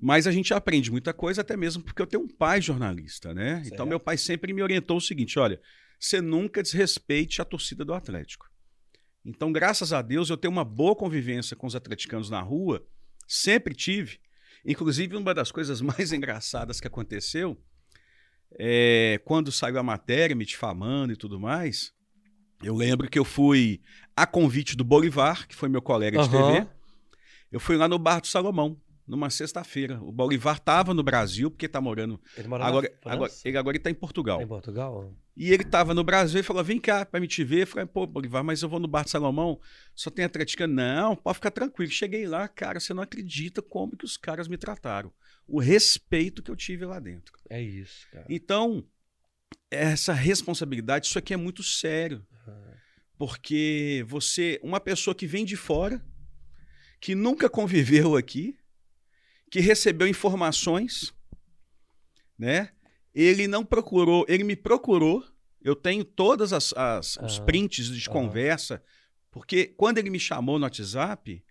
Mas 0.00 0.26
a 0.26 0.30
gente 0.30 0.52
aprende 0.52 0.90
muita 0.90 1.14
coisa, 1.14 1.40
até 1.40 1.56
mesmo 1.56 1.82
porque 1.82 2.02
eu 2.02 2.06
tenho 2.06 2.24
um 2.24 2.28
pai 2.28 2.60
jornalista, 2.60 3.32
né? 3.32 3.56
Certo. 3.56 3.72
Então 3.72 3.86
meu 3.86 3.98
pai 3.98 4.18
sempre 4.18 4.52
me 4.52 4.62
orientou 4.62 4.98
o 4.98 5.02
seguinte: 5.02 5.38
olha, 5.38 5.58
você 5.98 6.20
nunca 6.20 6.62
desrespeite 6.62 7.40
a 7.40 7.46
torcida 7.46 7.82
do 7.82 7.94
Atlético. 7.94 8.46
Então, 9.24 9.50
graças 9.50 9.92
a 9.92 10.02
Deus, 10.02 10.28
eu 10.28 10.36
tenho 10.36 10.52
uma 10.52 10.64
boa 10.64 10.94
convivência 10.94 11.56
com 11.56 11.66
os 11.66 11.74
atleticanos 11.74 12.28
na 12.28 12.40
rua, 12.42 12.86
sempre 13.26 13.74
tive. 13.74 14.20
Inclusive, 14.66 15.16
uma 15.16 15.32
das 15.32 15.52
coisas 15.52 15.80
mais 15.82 16.12
engraçadas 16.12 16.80
que 16.80 16.86
aconteceu 16.86 17.56
é 18.58 19.20
quando 19.24 19.52
saiu 19.52 19.78
a 19.78 19.82
matéria 19.82 20.34
me 20.34 20.44
difamando 20.44 21.12
e 21.12 21.16
tudo 21.16 21.38
mais. 21.38 21.94
Eu 22.62 22.74
lembro 22.74 23.08
que 23.08 23.18
eu 23.18 23.24
fui 23.24 23.80
a 24.14 24.26
convite 24.26 24.76
do 24.76 24.84
Bolivar, 24.84 25.46
que 25.46 25.54
foi 25.54 25.68
meu 25.68 25.82
colega 25.82 26.18
de 26.18 26.28
Aham. 26.34 26.64
TV. 26.64 26.68
Eu 27.52 27.60
fui 27.60 27.76
lá 27.76 27.86
no 27.86 27.98
Bar 27.98 28.20
do 28.20 28.26
Salomão, 28.26 28.80
numa 29.06 29.30
sexta-feira. 29.30 30.00
O 30.02 30.10
Bolivar 30.10 30.56
estava 30.56 30.92
no 30.92 31.02
Brasil, 31.02 31.50
porque 31.50 31.66
está 31.66 31.80
morando. 31.80 32.20
Ele 32.36 32.48
mora 32.48 32.64
Agora, 32.64 32.92
agora, 33.04 33.32
ele 33.44 33.58
agora 33.58 33.76
está 33.76 33.90
em 33.90 33.94
Portugal. 33.94 34.42
Em 34.42 34.46
Portugal? 34.46 35.14
E 35.36 35.52
ele 35.52 35.62
estava 35.62 35.92
no 35.92 36.02
Brasil 36.02 36.40
e 36.40 36.42
falou: 36.42 36.64
vem 36.64 36.80
cá 36.80 37.04
para 37.04 37.20
me 37.20 37.28
te 37.28 37.44
ver. 37.44 37.62
Eu 37.62 37.66
falei, 37.66 37.86
pô, 37.86 38.06
Bolivar, 38.06 38.42
mas 38.42 38.62
eu 38.62 38.68
vou 38.68 38.80
no 38.80 38.88
Bar 38.88 39.04
do 39.04 39.10
Salomão, 39.10 39.60
só 39.94 40.10
tem 40.10 40.24
atleticano. 40.24 40.74
Não, 40.74 41.14
pode 41.14 41.36
ficar 41.36 41.50
tranquilo. 41.50 41.90
Cheguei 41.90 42.26
lá, 42.26 42.48
cara, 42.48 42.80
você 42.80 42.92
não 42.94 43.02
acredita 43.02 43.60
como 43.62 43.96
que 43.96 44.04
os 44.04 44.16
caras 44.16 44.48
me 44.48 44.56
trataram. 44.56 45.12
O 45.46 45.60
respeito 45.60 46.42
que 46.42 46.50
eu 46.50 46.56
tive 46.56 46.84
lá 46.84 46.98
dentro. 46.98 47.32
É 47.48 47.62
isso, 47.62 48.08
cara. 48.10 48.26
Então, 48.28 48.84
essa 49.70 50.12
responsabilidade, 50.12 51.06
isso 51.06 51.18
aqui 51.18 51.34
é 51.34 51.36
muito 51.36 51.62
sério. 51.62 52.26
Porque 53.18 54.04
você, 54.08 54.60
uma 54.62 54.78
pessoa 54.78 55.14
que 55.14 55.26
vem 55.26 55.44
de 55.44 55.56
fora, 55.56 56.04
que 57.00 57.14
nunca 57.14 57.48
conviveu 57.48 58.16
aqui, 58.16 58.58
que 59.50 59.60
recebeu 59.60 60.06
informações, 60.08 61.14
né? 62.38 62.70
Ele 63.14 63.46
não 63.46 63.64
procurou, 63.64 64.24
ele 64.28 64.44
me 64.44 64.56
procurou. 64.56 65.24
Eu 65.62 65.74
tenho 65.74 66.04
todas 66.04 66.52
as, 66.52 66.72
as- 66.74 67.16
os 67.16 67.36
Aham. 67.38 67.46
prints 67.46 67.86
de 67.88 68.08
conversa, 68.08 68.82
porque 69.30 69.66
quando 69.66 69.98
ele 69.98 70.10
me 70.10 70.20
chamou 70.20 70.58
no 70.58 70.64
WhatsApp, 70.64 71.42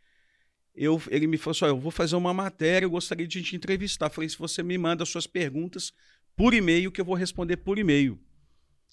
eu, 0.73 1.01
ele 1.09 1.25
me 1.27 1.37
falou 1.37 1.51
assim: 1.51 1.65
"Ó, 1.65 1.67
eu 1.69 1.79
vou 1.79 1.91
fazer 1.91 2.15
uma 2.15 2.33
matéria, 2.33 2.85
eu 2.85 2.89
gostaria 2.89 3.27
de 3.27 3.41
te 3.41 3.55
entrevistar. 3.55 4.05
Eu 4.07 4.09
falei: 4.11 4.29
se 4.29 4.37
você 4.37 4.61
me 4.61 4.77
manda 4.77 5.05
suas 5.05 5.25
perguntas 5.27 5.91
por 6.35 6.53
e-mail, 6.53 6.91
que 6.91 7.01
eu 7.01 7.05
vou 7.05 7.15
responder 7.15 7.57
por 7.57 7.77
e-mail. 7.79 8.19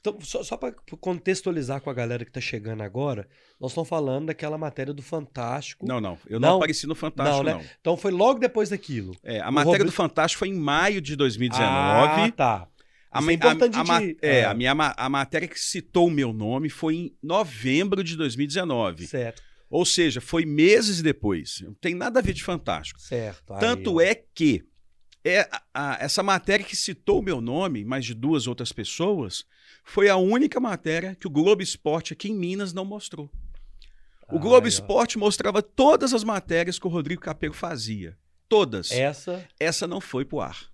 Então, 0.04 0.18
só, 0.20 0.42
só 0.42 0.56
para 0.56 0.74
contextualizar 1.00 1.80
com 1.80 1.88
a 1.88 1.94
galera 1.94 2.24
que 2.24 2.30
tá 2.32 2.40
chegando 2.40 2.82
agora, 2.82 3.28
nós 3.60 3.70
estamos 3.70 3.88
falando 3.88 4.26
daquela 4.26 4.58
matéria 4.58 4.92
do 4.92 5.00
Fantástico. 5.00 5.86
Não, 5.86 6.00
não, 6.00 6.18
eu 6.26 6.40
não, 6.40 6.48
Não? 6.50 6.56
apareci 6.56 6.88
no 6.88 6.94
Fantástico, 6.96 7.44
Não, 7.44 7.52
não. 7.52 7.58
né? 7.60 7.70
Então 7.80 7.96
foi 7.96 8.10
logo 8.10 8.40
depois 8.40 8.68
daquilo. 8.70 9.14
É, 9.22 9.38
a 9.40 9.48
O 9.48 9.52
matéria 9.52 9.64
Roberto- 9.78 9.86
do 9.90 9.92
Fantástico 9.92 10.40
foi 10.40 10.48
em 10.48 10.54
maio 10.54 11.00
de 11.00 11.14
2019. 11.14 12.20
Ah, 12.20 12.32
tá. 12.32 12.68
A, 13.12 13.20
é 13.22 13.32
importante 13.32 13.76
a- 13.78 13.80
a 13.96 14.00
de- 14.00 14.16
é, 14.22 14.38
é. 14.40 14.44
a 14.44 14.54
minha 14.54 14.72
a 14.72 15.08
matéria 15.08 15.46
que 15.46 15.60
citou 15.60 16.08
o 16.08 16.10
meu 16.10 16.32
nome 16.32 16.68
foi 16.68 16.94
em 16.96 17.16
novembro 17.22 18.02
de 18.02 18.16
2019. 18.16 19.06
Certo, 19.06 19.40
Ou 19.70 19.84
seja, 19.86 20.20
foi 20.20 20.44
meses 20.44 21.00
depois. 21.00 21.60
Não 21.64 21.74
tem 21.74 21.94
nada 21.94 22.18
a 22.18 22.22
ver 22.22 22.32
de 22.32 22.42
fantástico. 22.42 23.00
certo. 23.00 23.54
Aí, 23.54 23.60
Tanto 23.60 24.00
é 24.00 24.14
que 24.14 24.64
é 25.24 25.40
a- 25.42 25.62
a- 25.72 25.98
essa 26.00 26.22
matéria 26.22 26.64
que 26.66 26.74
citou 26.74 27.20
o 27.20 27.22
meu 27.22 27.40
nome, 27.40 27.84
mais 27.84 28.04
de 28.04 28.12
duas 28.14 28.46
outras 28.48 28.72
pessoas, 28.72 29.44
foi 29.84 30.08
a 30.08 30.16
única 30.16 30.60
matéria 30.60 31.14
que 31.14 31.26
o 31.26 31.30
Globo 31.30 31.62
Esporte 31.62 32.12
aqui 32.12 32.30
em 32.30 32.34
Minas 32.34 32.72
não 32.72 32.84
mostrou. 32.84 33.30
O 34.28 34.38
Globo 34.38 34.64
Aí, 34.64 34.64
ó. 34.64 34.68
Esporte 34.68 35.18
mostrava 35.18 35.62
todas 35.62 36.14
as 36.14 36.24
matérias 36.24 36.78
que 36.78 36.86
o 36.86 36.90
Rodrigo 36.90 37.20
Capello 37.20 37.52
fazia. 37.52 38.16
Todas. 38.48 38.90
Essa, 38.90 39.46
Essa 39.58 39.86
não 39.86 40.00
foi 40.00 40.24
pro 40.24 40.40
ar. 40.40 40.71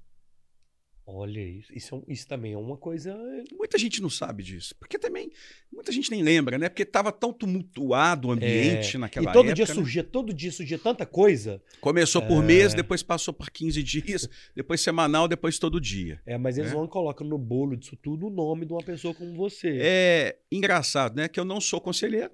Olha 1.10 1.40
isso. 1.40 1.72
Isso, 1.74 2.04
é 2.06 2.12
isso 2.12 2.28
também 2.28 2.52
é 2.52 2.56
uma 2.58 2.76
coisa. 2.76 3.16
Muita 3.52 3.78
gente 3.78 4.02
não 4.02 4.10
sabe 4.10 4.42
disso. 4.42 4.74
Porque 4.78 4.98
também, 4.98 5.30
muita 5.72 5.90
gente 5.90 6.10
nem 6.10 6.22
lembra, 6.22 6.58
né? 6.58 6.68
Porque 6.68 6.82
estava 6.82 7.10
tão 7.10 7.32
tumultuado 7.32 8.28
o 8.28 8.30
ambiente 8.32 8.98
naquela 8.98 9.26
É. 9.26 9.30
e 9.30 9.32
todo 9.32 9.46
época. 9.46 9.54
dia 9.54 9.66
né? 9.66 9.74
surgia, 9.74 10.04
todo 10.04 10.34
dia 10.34 10.52
surgia 10.52 10.78
tanta 10.78 11.06
coisa. 11.06 11.62
Começou 11.80 12.20
por 12.22 12.42
É. 12.42 12.46
mês, 12.46 12.74
depois 12.74 13.02
passou 13.02 13.32
por 13.32 13.50
15 13.50 13.82
dias, 13.82 14.28
depois 14.54 14.80
semanal, 14.80 15.26
depois 15.26 15.58
todo 15.58 15.80
dia. 15.80 16.20
É, 16.26 16.36
mas 16.36 16.58
eles 16.58 16.70
É. 16.70 16.74
vão 16.74 16.84
e 16.84 16.88
colocam 16.88 17.26
no 17.26 17.38
bolo 17.38 17.76
disso 17.76 17.96
tudo 17.96 18.26
o 18.26 18.30
nome 18.30 18.66
de 18.66 18.72
uma 18.72 18.82
pessoa 18.84 19.14
como 19.14 19.34
você. 19.34 19.78
É 19.80 20.38
engraçado, 20.52 21.16
né? 21.16 21.26
Que 21.28 21.40
eu 21.40 21.44
não 21.44 21.60
sou 21.60 21.80
conselheiro. 21.80 22.30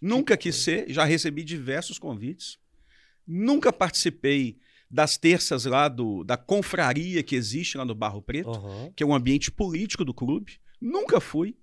Nunca 0.00 0.36
quis 0.36 0.54
ser, 0.56 0.88
já 0.88 1.04
recebi 1.04 1.42
diversos 1.42 1.98
convites. 1.98 2.58
Nunca 3.26 3.72
participei 3.72 4.58
das 4.90 5.16
terças 5.16 5.64
lá 5.66 5.88
do, 5.88 6.24
da 6.24 6.36
confraria 6.36 7.22
que 7.22 7.36
existe 7.36 7.78
lá 7.78 7.84
no 7.84 7.94
Barro 7.94 8.20
Preto, 8.20 8.50
Aham. 8.50 8.92
que 8.96 9.02
é 9.02 9.06
um 9.06 9.14
ambiente 9.14 9.50
político 9.50 10.04
do 10.04 10.12
clube. 10.12 10.58
Nunca 10.80 11.20
fui. 11.20 11.56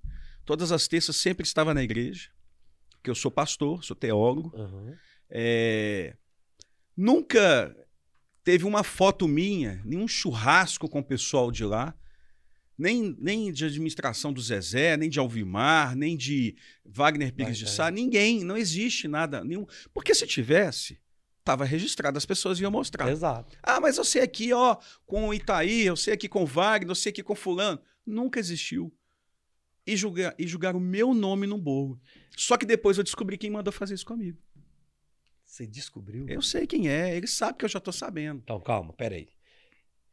Todas 0.45 0.71
as 0.71 0.87
terças 0.87 1.17
sempre 1.17 1.45
estava 1.45 1.73
na 1.73 1.83
igreja, 1.83 2.29
porque 2.91 3.09
eu 3.09 3.15
sou 3.15 3.29
pastor, 3.29 3.83
sou 3.83 3.95
teólogo. 3.95 4.53
aham. 4.55 4.95
É, 5.29 6.15
Nunca 6.95 7.75
teve 8.43 8.63
uma 8.65 8.81
foto 8.83 9.27
minha, 9.27 9.81
nenhum 9.85 10.07
churrasco 10.07 10.87
com 10.89 10.99
o 10.99 11.03
pessoal 11.03 11.51
de 11.51 11.63
lá, 11.65 11.93
nem, 12.77 13.15
nem 13.19 13.51
de 13.51 13.65
administração 13.65 14.31
do 14.31 14.41
Zezé, 14.41 14.95
nem 14.97 15.09
de 15.09 15.19
Alvimar, 15.19 15.95
nem 15.95 16.15
de 16.15 16.55
Wagner 16.85 17.33
Pires 17.33 17.57
de 17.57 17.65
Vai, 17.65 17.73
Sá, 17.73 17.83
vai. 17.83 17.91
ninguém, 17.91 18.43
não 18.43 18.55
existe 18.55 19.07
nada, 19.07 19.43
nenhum. 19.43 19.65
Porque 19.93 20.15
se 20.15 20.25
tivesse, 20.25 20.97
estava 21.47 21.63
registrado, 21.63 22.17
as 22.17 22.25
pessoas 22.25 22.59
iam 22.59 22.69
mostrar. 22.69 23.09
Exato. 23.09 23.57
Ah, 23.63 23.79
mas 23.79 23.97
eu 23.97 24.03
sei 24.03 24.21
aqui, 24.21 24.51
ó, 24.51 24.75
com 25.05 25.29
o 25.29 25.33
Itaí, 25.33 25.85
eu 25.85 25.95
sei 25.95 26.13
aqui 26.13 26.27
com 26.27 26.43
o 26.43 26.45
Wagner, 26.45 26.91
eu 26.91 26.95
sei 26.95 27.11
aqui 27.11 27.23
com 27.23 27.35
fulano. 27.35 27.79
Nunca 28.05 28.39
existiu. 28.39 28.93
E, 29.85 29.95
julgar, 29.95 30.35
e 30.37 30.45
julgaram 30.45 30.79
o 30.79 30.81
meu 30.81 31.13
nome 31.13 31.47
no 31.47 31.57
bolo. 31.57 31.99
Só 32.35 32.57
que 32.57 32.65
depois 32.65 32.97
eu 32.97 33.03
descobri 33.03 33.37
quem 33.37 33.49
mandou 33.49 33.71
fazer 33.71 33.93
isso 33.93 34.05
comigo. 34.05 34.37
Você 35.45 35.65
descobriu? 35.65 36.27
Eu 36.27 36.41
sei 36.41 36.67
quem 36.67 36.89
é, 36.89 37.15
ele 37.15 37.27
sabe 37.27 37.57
que 37.57 37.63
eu 37.63 37.69
já 37.69 37.79
tô 37.79 37.93
sabendo. 37.93 38.41
Então, 38.43 38.59
calma, 38.59 38.91
peraí. 38.91 39.29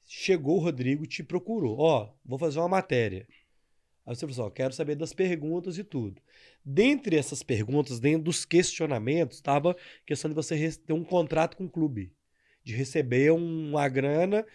Chegou 0.07 0.59
o 0.59 0.61
Rodrigo, 0.61 1.07
te 1.07 1.25
procurou. 1.25 1.76
Ó, 1.81 2.14
vou 2.25 2.38
fazer 2.38 2.61
uma 2.61 2.69
matéria. 2.69 3.26
Aí 4.07 4.14
você 4.14 4.21
falou 4.21 4.33
assim, 4.33 4.43
ó, 4.43 4.50
quero 4.50 4.73
saber 4.73 4.95
das 4.95 5.12
perguntas 5.12 5.76
e 5.79 5.83
tudo. 5.83 6.23
Dentre 6.64 7.16
essas 7.16 7.42
perguntas, 7.42 8.00
dentro 8.00 8.25
dos 8.25 8.44
questionamentos, 8.44 9.37
estava 9.37 9.73
a 9.73 9.76
questão 10.06 10.30
de 10.30 10.35
você 10.35 10.71
ter 10.73 10.92
um 10.92 11.04
contrato 11.04 11.56
com 11.56 11.64
o 11.64 11.71
clube. 11.71 12.12
De 12.64 12.75
receber 12.75 13.30
um- 13.33 13.71
uma 13.71 13.87
grana 13.88 14.47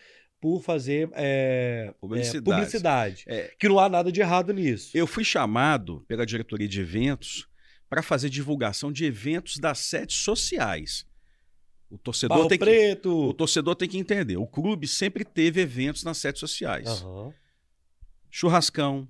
por 0.41 0.63
fazer 0.63 1.09
é, 1.13 1.93
Publicidade. 1.99 2.37
é, 2.37 2.41
publicidade. 2.41 3.23
É. 3.27 3.55
Que 3.59 3.67
não 3.69 3.77
há 3.77 3.87
nada 3.87 4.11
de 4.11 4.21
errado 4.21 4.51
nisso. 4.53 4.97
Eu 4.97 5.05
fui 5.05 5.23
chamado 5.23 6.03
pela 6.07 6.25
diretoria 6.25 6.67
de 6.67 6.79
eventos 6.81 7.47
para 7.89 8.01
fazer 8.01 8.29
divulgação 8.29 8.91
de 8.91 9.05
eventos 9.05 9.57
das 9.59 9.79
sedes 9.79 10.15
sociais. 10.17 11.05
O 11.91 11.97
torcedor, 11.97 12.37
Barro 12.37 12.49
tem 12.49 12.57
que, 12.57 12.65
Preto. 12.65 13.11
o 13.29 13.33
torcedor 13.33 13.75
tem 13.75 13.89
que 13.89 13.97
entender. 13.97 14.37
O 14.37 14.47
clube 14.47 14.87
sempre 14.87 15.23
teve 15.25 15.61
eventos 15.61 16.03
nas 16.03 16.17
sedes 16.17 16.39
sociais. 16.39 16.87
Aham. 16.87 17.33
Churrascão, 18.31 19.07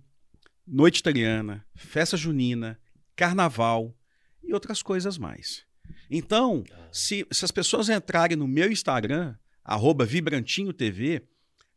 noite 0.65 0.99
italiana, 0.99 1.65
festa 1.75 2.15
junina, 2.15 2.79
carnaval 3.23 3.93
e 4.41 4.53
outras 4.53 4.81
coisas 4.81 5.17
mais. 5.17 5.65
Então, 6.09 6.63
se, 6.89 7.27
se 7.29 7.43
as 7.43 7.51
pessoas 7.51 7.89
entrarem 7.89 8.37
no 8.37 8.47
meu 8.47 8.71
Instagram, 8.71 9.35
arroba 9.63 10.05
Vibrantinho 10.05 10.71
TV, 10.71 11.21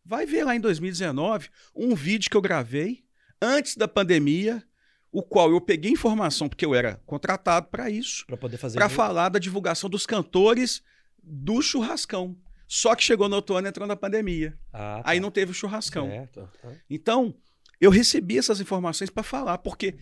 vai 0.04 0.24
ver 0.24 0.44
lá 0.44 0.54
em 0.54 0.60
2019 0.60 1.48
um 1.74 1.96
vídeo 1.96 2.30
que 2.30 2.36
eu 2.36 2.40
gravei 2.40 3.04
antes 3.40 3.76
da 3.76 3.88
pandemia, 3.88 4.62
o 5.10 5.20
qual 5.20 5.50
eu 5.50 5.60
peguei 5.60 5.90
informação, 5.90 6.48
porque 6.48 6.64
eu 6.64 6.74
era 6.76 7.00
contratado 7.04 7.66
para 7.68 7.90
isso, 7.90 8.24
Pra 8.26 8.36
poder 8.36 8.56
fazer. 8.56 8.78
para 8.78 8.88
falar 8.88 9.28
da 9.28 9.40
divulgação 9.40 9.90
dos 9.90 10.06
cantores 10.06 10.80
do 11.22 11.60
churrascão. 11.60 12.36
Só 12.68 12.94
que 12.94 13.02
chegou 13.02 13.28
no 13.28 13.34
outro 13.36 13.56
ano 13.56 13.66
entrando 13.68 13.90
a 13.90 13.96
pandemia. 13.96 14.56
Ah, 14.72 15.02
tá. 15.02 15.10
Aí 15.10 15.18
não 15.20 15.30
teve 15.30 15.50
o 15.50 15.54
churrascão. 15.54 16.08
Certo. 16.08 16.48
Então, 16.88 17.34
eu 17.80 17.90
recebi 17.90 18.38
essas 18.38 18.60
informações 18.60 19.10
para 19.10 19.22
falar, 19.22 19.58
porque 19.58 19.96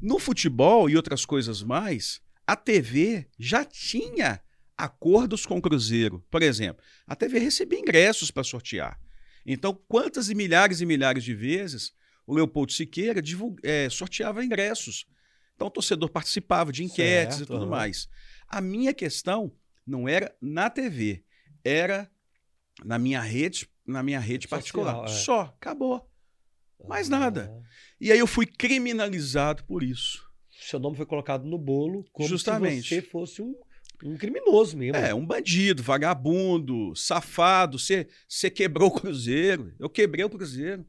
no 0.00 0.18
futebol 0.18 0.88
e 0.88 0.96
outras 0.96 1.24
coisas 1.24 1.62
mais, 1.62 2.20
a 2.46 2.56
TV 2.56 3.28
já 3.38 3.64
tinha 3.64 4.40
acordos 4.76 5.46
com 5.46 5.56
o 5.58 5.62
Cruzeiro. 5.62 6.24
Por 6.30 6.42
exemplo, 6.42 6.82
a 7.06 7.14
TV 7.14 7.38
recebia 7.38 7.78
ingressos 7.78 8.30
para 8.30 8.42
sortear. 8.44 8.98
Então, 9.46 9.78
quantas 9.88 10.30
e 10.30 10.34
milhares 10.34 10.80
e 10.80 10.86
milhares 10.86 11.22
de 11.22 11.34
vezes 11.34 11.92
o 12.26 12.34
Leopoldo 12.34 12.72
Siqueira 12.72 13.20
divul- 13.20 13.56
eh, 13.62 13.88
sorteava 13.90 14.44
ingressos. 14.44 15.06
Então, 15.54 15.68
o 15.68 15.70
torcedor 15.70 16.08
participava 16.10 16.72
de 16.72 16.82
enquetes 16.82 17.36
Certo, 17.36 17.42
e 17.50 17.52
tudo 17.52 17.66
mais. 17.66 18.08
A 18.48 18.60
minha 18.60 18.92
questão 18.94 19.52
não 19.86 20.08
era 20.08 20.34
na 20.40 20.68
TV, 20.70 21.22
era 21.62 22.10
na 22.84 22.98
minha 22.98 23.20
rede, 23.20 23.68
na 23.86 24.02
minha 24.02 24.18
rede 24.18 24.48
Social, 24.48 24.58
particular. 24.84 25.04
é. 25.04 25.08
Só, 25.08 25.40
acabou. 25.42 26.10
Mais 26.88 27.08
nada. 27.08 27.52
E 28.00 28.12
aí 28.12 28.18
eu 28.18 28.26
fui 28.26 28.46
criminalizado 28.46 29.64
por 29.64 29.82
isso. 29.82 30.24
Seu 30.50 30.78
nome 30.78 30.96
foi 30.96 31.06
colocado 31.06 31.44
no 31.44 31.58
bolo 31.58 32.04
como 32.12 32.28
Justamente. 32.28 32.88
se 32.88 32.94
você 32.96 33.02
fosse 33.02 33.42
um, 33.42 33.54
um 34.02 34.16
criminoso 34.16 34.76
mesmo. 34.76 34.96
É, 34.96 35.14
um 35.14 35.24
bandido, 35.24 35.82
vagabundo, 35.82 36.94
safado. 36.96 37.78
Você 37.78 38.08
você 38.28 38.50
quebrou 38.50 38.88
o 38.88 38.92
Cruzeiro. 39.00 39.74
Eu 39.78 39.90
quebrei 39.90 40.24
o 40.24 40.30
Cruzeiro. 40.30 40.86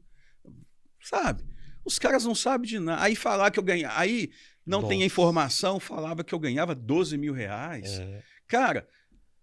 Sabe? 1.00 1.44
Os 1.84 1.98
caras 1.98 2.24
não 2.24 2.34
sabem 2.34 2.68
de 2.68 2.78
nada. 2.78 3.02
Aí 3.02 3.14
falar 3.14 3.50
que 3.50 3.58
eu 3.58 3.62
ganhava. 3.62 3.98
Aí 3.98 4.30
não 4.64 4.80
tem 4.80 4.98
Nossa. 4.98 5.06
informação, 5.06 5.78
falava 5.78 6.24
que 6.24 6.34
eu 6.34 6.38
ganhava 6.38 6.74
12 6.74 7.16
mil 7.16 7.32
reais. 7.32 8.00
É. 8.00 8.22
Cara, 8.48 8.88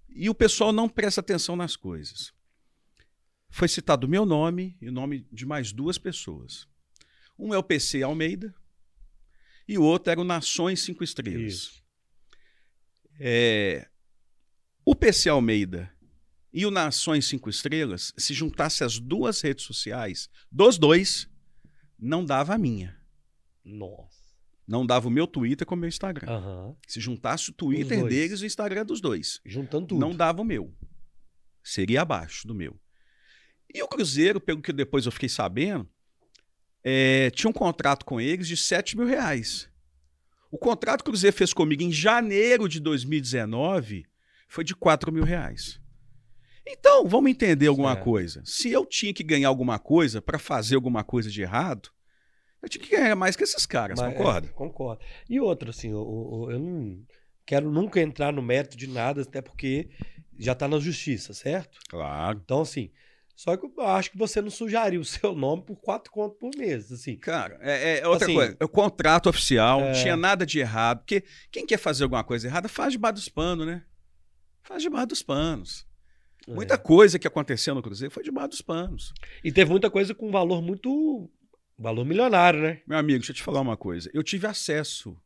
e 0.09 0.29
o 0.29 0.35
pessoal 0.35 0.73
não 0.73 0.89
presta 0.89 1.21
atenção 1.21 1.55
nas 1.55 1.75
coisas. 1.75 2.33
Foi 3.53 3.67
citado 3.67 4.07
o 4.07 4.09
meu 4.09 4.25
nome 4.25 4.75
e 4.81 4.89
o 4.89 4.91
nome 4.91 5.27
de 5.31 5.45
mais 5.45 5.71
duas 5.71 5.99
pessoas. 5.99 6.67
Um 7.37 7.53
é 7.53 7.57
o 7.57 7.61
PC 7.61 8.01
Almeida 8.01 8.51
e 9.67 9.77
o 9.77 9.83
outro 9.83 10.09
era 10.09 10.19
o 10.19 10.23
Nações 10.23 10.81
Cinco 10.81 11.03
Estrelas. 11.03 11.83
É, 13.19 13.87
o 14.83 14.95
PC 14.95 15.29
Almeida 15.29 15.93
e 16.51 16.65
o 16.65 16.71
Nações 16.71 17.27
Cinco 17.27 17.47
Estrelas, 17.47 18.11
se 18.17 18.33
juntasse 18.33 18.83
as 18.83 18.97
duas 18.97 19.39
redes 19.41 19.65
sociais 19.65 20.31
dos 20.51 20.79
dois, 20.79 21.29
não 21.99 22.25
dava 22.25 22.55
a 22.55 22.57
minha. 22.57 22.99
Nossa. 23.63 24.23
Não 24.67 24.83
dava 24.83 25.07
o 25.07 25.11
meu 25.11 25.27
Twitter 25.27 25.67
com 25.67 25.75
o 25.75 25.77
meu 25.77 25.89
Instagram. 25.89 26.27
Aham. 26.27 26.75
Se 26.87 26.99
juntasse 26.99 27.51
o 27.51 27.53
Twitter 27.53 28.03
deles 28.07 28.41
e 28.41 28.45
o 28.45 28.47
Instagram 28.47 28.83
dos 28.83 28.99
dois. 28.99 29.39
Juntando 29.45 29.85
tudo. 29.89 29.99
Não 29.99 30.15
dava 30.15 30.41
o 30.41 30.45
meu. 30.45 30.75
Seria 31.63 32.01
abaixo 32.01 32.47
do 32.47 32.55
meu. 32.55 32.81
E 33.73 33.81
o 33.81 33.87
Cruzeiro, 33.87 34.39
pelo 34.39 34.61
que 34.61 34.71
depois 34.71 35.05
eu 35.05 35.11
fiquei 35.11 35.29
sabendo, 35.29 35.87
é, 36.83 37.29
tinha 37.31 37.49
um 37.49 37.53
contrato 37.53 38.05
com 38.05 38.19
eles 38.21 38.47
de 38.47 38.55
7 38.57 38.97
mil 38.97 39.07
reais. 39.07 39.69
O 40.51 40.57
contrato 40.57 41.03
que 41.03 41.09
o 41.09 41.11
Cruzeiro 41.13 41.35
fez 41.35 41.53
comigo 41.53 41.81
em 41.81 41.91
janeiro 41.91 42.69
de 42.69 42.79
2019 42.79 44.05
foi 44.47 44.63
de 44.63 44.75
4 44.75 45.11
mil 45.11 45.23
reais. 45.23 45.79
Então, 46.65 47.07
vamos 47.07 47.31
entender 47.31 47.67
alguma 47.67 47.93
Certo. 47.93 48.03
coisa. 48.03 48.43
Se 48.45 48.71
eu 48.71 48.85
tinha 48.85 49.13
que 49.13 49.23
ganhar 49.23 49.47
alguma 49.47 49.79
coisa 49.79 50.21
para 50.21 50.37
fazer 50.39 50.75
alguma 50.75 51.03
coisa 51.03 51.29
de 51.29 51.41
errado, 51.41 51.89
eu 52.61 52.69
tinha 52.69 52.83
que 52.83 52.95
ganhar 52.95 53.15
mais 53.15 53.35
que 53.35 53.43
esses 53.43 53.65
caras, 53.65 53.99
Mas, 53.99 54.13
concorda? 54.13 54.47
é, 54.47 54.51
concordo. 54.51 55.03
E 55.29 55.39
outra, 55.39 55.71
assim, 55.71 55.89
eu, 55.91 56.47
eu- 56.51 56.59
não 56.59 57.03
quero 57.45 57.69
nunca 57.69 57.99
entrar 57.99 58.31
no 58.31 58.41
mérito 58.41 58.77
de 58.77 58.87
nada, 58.87 59.23
até 59.23 59.41
porque 59.41 59.89
já 60.39 60.55
tá 60.55 60.67
na 60.67 60.79
justiça, 60.79 61.33
certo? 61.33 61.79
Claro. 61.89 62.39
Então, 62.43 62.61
assim, 62.61 62.89
só 63.35 63.57
que 63.57 63.65
eu 63.65 63.81
acho 63.87 64.11
que 64.11 64.17
você 64.17 64.41
não 64.41 64.49
sujaria 64.49 64.99
o 64.99 65.05
seu 65.05 65.33
nome 65.35 65.63
por 65.63 65.75
quatro 65.77 66.11
contos 66.11 66.37
por 66.39 66.51
mês, 66.55 66.91
assim. 66.91 67.15
Cara, 67.17 67.57
é, 67.61 67.99
é 67.99 68.07
outra 68.07 68.25
Assim, 68.25 68.35
coisa. 68.35 68.57
É 68.59 68.63
o 68.65 68.69
contrato 68.69 69.29
oficial, 69.29 69.79
não 69.79 69.87
é. 69.87 69.93
tinha 69.93 70.15
nada 70.15 70.45
de 70.45 70.59
errado. 70.59 70.99
Porque 70.99 71.23
quem 71.51 71.65
quer 71.65 71.77
fazer 71.77 72.03
alguma 72.03 72.23
coisa 72.23 72.47
errada 72.47 72.67
faz 72.69 72.93
debaixo 72.93 73.15
dos 73.15 73.29
panos, 73.29 73.65
né? 73.65 73.83
Faz 74.61 74.81
debaixo 74.81 75.07
dos 75.07 75.23
panos. 75.23 75.85
Muita 76.47 76.77
coisa 76.77 77.17
que 77.17 77.25
aconteceu 77.27 77.73
no 77.73 77.81
Cruzeiro 77.81 78.13
foi 78.13 78.21
debaixo 78.23 78.49
dos 78.49 78.61
panos. 78.61 79.13
E 79.43 79.51
teve 79.51 79.71
muita 79.71 79.89
coisa 79.89 80.13
com 80.13 80.29
valor 80.29 80.61
muito. 80.61 81.29
valor 81.77 82.05
milionário, 82.05 82.61
né? 82.61 82.81
Meu 82.85 82.97
amigo, 82.97 83.19
deixa 83.19 83.31
eu 83.31 83.35
te 83.35 83.43
falar 83.43 83.61
uma 83.61 83.77
coisa. 83.77 84.09
Eu 84.13 84.21
tive 84.21 84.45
acesso 84.45 85.17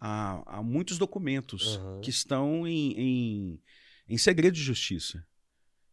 a, 0.00 0.58
a 0.58 0.62
muitos 0.62 0.96
documentos 0.98 1.76
Aham. 1.76 2.00
que 2.00 2.08
estão 2.10 2.66
em, 2.66 2.92
em, 2.98 3.60
em 4.08 4.18
segredo 4.18 4.54
de 4.54 4.62
justiça. 4.62 5.24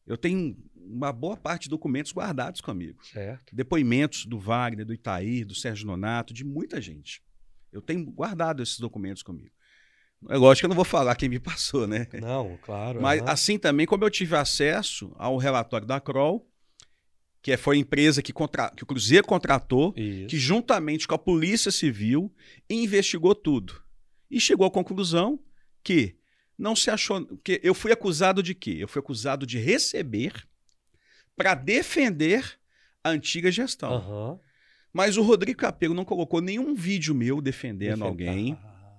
Eu 0.10 0.18
tenho 0.18 0.58
uma 0.76 1.14
boa 1.14 1.38
parte 1.38 1.64
de 1.64 1.70
documentos 1.70 2.12
guardados 2.12 2.62
comigo. 2.62 3.00
Certo. 3.06 3.56
Depoimentos 3.56 4.26
do 4.26 4.40
Wagner, 4.40 4.86
do 4.86 4.94
Itair, 4.94 5.46
do 5.46 5.54
Sérgio 5.56 5.86
Nonato, 5.86 6.34
de 6.34 6.44
muita 6.44 6.82
gente. 6.82 7.22
Eu 7.72 7.82
tenho 7.82 8.04
guardado 8.12 8.64
esses 8.64 8.80
documentos 8.80 9.22
comigo. 9.24 9.52
É 10.28 10.36
lógico 10.36 10.62
que 10.62 10.66
eu 10.66 10.70
não 10.70 10.76
vou 10.76 10.84
falar 10.84 11.16
quem 11.16 11.30
me 11.30 11.40
passou, 11.40 11.88
né? 11.88 12.08
Não, 12.20 12.58
claro. 12.64 13.00
Mas 13.02 13.22
assim 13.26 13.58
também, 13.60 13.86
como 13.86 14.04
eu 14.04 14.10
tive 14.10 14.36
acesso 14.36 15.14
ao 15.18 15.38
relatório 15.38 15.86
da 15.88 16.02
Kroll, 16.02 16.46
que 17.42 17.56
foi 17.56 17.78
a 17.78 17.80
empresa 17.80 18.22
que, 18.22 18.34
contra- 18.34 18.70
que 18.76 18.84
o 18.84 18.86
Cruzeiro 18.86 19.26
contratou, 19.26 19.94
Isso. 19.96 20.28
que 20.28 20.38
juntamente 20.38 21.08
com 21.08 21.16
a 21.16 21.20
Polícia 21.20 21.72
Civil 21.72 22.34
investigou 22.70 23.34
tudo. 23.34 23.82
E 24.30 24.42
chegou 24.42 24.66
à 24.68 24.72
conclusão 24.72 25.40
que 25.84 26.18
não 26.60 26.76
se 26.76 26.92
achou. 26.92 27.26
que 27.44 27.60
Eu 27.64 27.74
fui 27.74 27.92
acusado 27.92 28.44
de 28.44 28.54
quê? 28.54 28.76
Eu 28.80 28.88
fui 28.88 29.00
acusado 29.00 29.46
de 29.48 29.58
receber 29.58 30.34
para 31.36 31.56
defender 31.56 32.60
a 33.04 33.10
antiga 33.10 33.50
gestão. 33.52 33.94
Aham. 33.94 34.40
Mas 34.92 35.18
o 35.18 35.22
Rodrigo 35.24 35.60
Capelo 35.60 35.94
não 35.94 36.04
colocou 36.04 36.42
nenhum 36.42 36.76
vídeo 36.76 37.16
meu 37.16 37.42
defendendo 37.42 38.04
alguém. 38.04 38.58
Ah, 38.62 38.98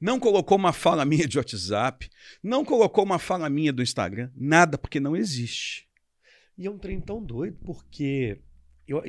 Não 0.00 0.20
colocou 0.20 0.56
uma 0.58 0.72
fala 0.72 1.04
minha 1.04 1.26
de 1.26 1.38
WhatsApp, 1.38 2.10
não 2.42 2.62
colocou 2.64 3.02
uma 3.02 3.18
fala 3.18 3.48
minha 3.48 3.72
do 3.72 3.82
Instagram, 3.82 4.30
nada, 4.36 4.76
porque 4.76 5.00
não 5.00 5.16
existe. 5.16 5.88
E 6.58 6.66
é 6.66 6.70
um 6.70 6.78
trem 6.78 7.00
tão 7.00 7.22
doido, 7.24 7.56
porque 7.64 8.38
eu- 8.86 9.02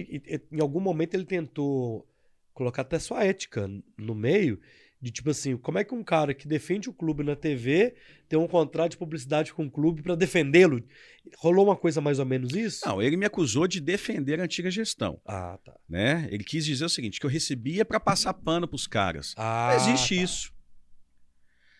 em 0.51 0.61
algum 0.61 0.79
momento 0.79 1.13
ele 1.15 1.25
tentou 1.25 2.07
colocar 2.53 2.83
até 2.83 2.97
sua 2.97 3.25
ética 3.25 3.69
no 3.97 4.15
meio, 4.15 4.59
de 5.05 5.12
tipo 5.12 5.29
assim, 5.29 5.55
como 5.55 5.77
é 5.77 5.83
que 5.83 5.93
um 5.93 6.03
cara 6.03 6.33
que 6.33 6.47
defende 6.47 6.89
o 6.89 6.93
clube 6.93 7.24
na 7.24 7.35
TV 7.35 7.93
tem 8.27 8.39
um 8.39 8.47
contrato 8.47 8.91
de 8.93 8.97
publicidade 8.97 9.53
com 9.53 9.63
o 9.67 9.69
clube 9.69 10.01
pra 10.01 10.15
defendê-lo? 10.15 10.83
Rolou 11.38 11.65
uma 11.65 11.75
coisa 11.75 12.01
mais 12.01 12.17
ou 12.17 12.25
menos 12.25 12.55
isso? 12.55 12.83
Não, 12.88 13.00
ele 13.00 13.15
me 13.15 13.24
acusou 13.27 13.67
de 13.67 13.79
defender 13.79 14.39
a 14.41 14.45
antiga 14.45 14.71
gestão, 14.71 15.21
Ah, 15.24 15.59
tá. 15.63 15.75
né? 15.88 16.27
Ele 16.31 16.43
quis 16.43 16.65
dizer 16.65 16.85
o 16.85 16.89
seguinte, 16.89 17.19
que 17.19 17.25
eu 17.27 17.29
recebia 17.29 17.85
para 17.85 18.00
passar 18.00 18.33
pano 18.33 18.67
para 18.67 18.75
os 18.75 18.88
caras. 18.88 19.35
Ah, 19.38 19.67
Não 19.69 19.75
existe 19.91 20.15
tá. 20.15 20.21
isso. 20.24 20.53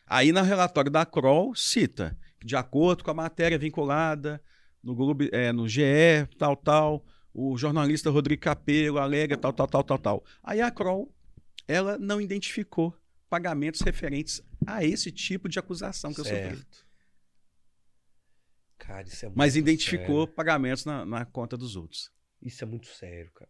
Aí 0.06 0.32
no 0.32 0.44
relatório 0.44 0.92
da 0.92 1.04
Kroll 1.04 1.56
cita, 1.56 2.16
de 2.44 2.56
acordo 2.56 3.04
com 3.04 3.10
a 3.10 3.14
matéria 3.16 3.58
vinculada 3.58 4.40
no 4.84 4.94
Globo, 4.94 5.24
é, 5.32 5.52
no 5.52 5.68
GE, 5.68 5.82
tal, 6.38 6.56
tal, 6.56 7.04
o 7.34 7.58
jornalista 7.58 8.12
Rodrigo 8.12 8.44
Capello 8.44 9.00
alega 9.00 9.36
tal, 9.36 9.52
tal, 9.52 9.68
tal, 9.68 9.84
tal, 9.84 9.98
tal. 9.98 10.24
Aí 10.44 10.62
a 10.62 10.70
Kroll, 10.70 11.12
ela 11.68 11.98
não 11.98 12.22
identificou 12.22 12.96
pagamentos 13.30 13.82
referentes 13.82 14.42
a 14.66 14.84
esse 14.84 15.12
tipo 15.12 15.50
de 15.50 15.60
acusação 15.60 16.14
que 16.14 16.22
eu 16.22 16.26
sofri. 16.26 16.58
Certo. 16.58 16.86
Cara, 18.78 19.08
isso 19.08 19.26
é 19.26 19.30
muito 19.30 19.38
Mas 19.38 19.56
identificou 19.56 20.22
sério. 20.22 20.36
pagamentos 20.36 20.86
na, 20.86 21.06
na 21.06 21.26
conta 21.26 21.58
dos 21.58 21.76
outros. 21.76 22.12
Isso 22.42 22.64
é 22.64 22.68
muito 22.68 22.88
sério, 22.88 23.32
cara. 23.32 23.50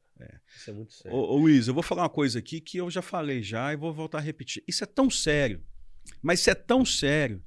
Isso 0.56 0.70
é 0.70 0.74
muito 0.74 0.94
sério. 0.94 1.18
Ô, 1.18 1.34
ô 1.34 1.38
Luiz, 1.38 1.68
eu 1.68 1.74
vou 1.74 1.84
falar 1.84 2.04
uma 2.04 2.10
coisa 2.10 2.40
aqui 2.40 2.62
que 2.62 2.78
eu 2.78 2.90
já 2.90 3.02
falei 3.02 3.44
já 3.44 3.74
e 3.74 3.76
vou 3.76 3.94
voltar 3.94 4.20
a 4.20 4.22
repetir. 4.22 4.64
Isso 4.68 4.84
é 4.84 4.88
tão 4.88 5.10
sério, 5.10 5.64
mas 6.22 6.40
isso 6.40 6.50
é 6.50 6.56
tão 6.56 6.86
sério 6.86 7.44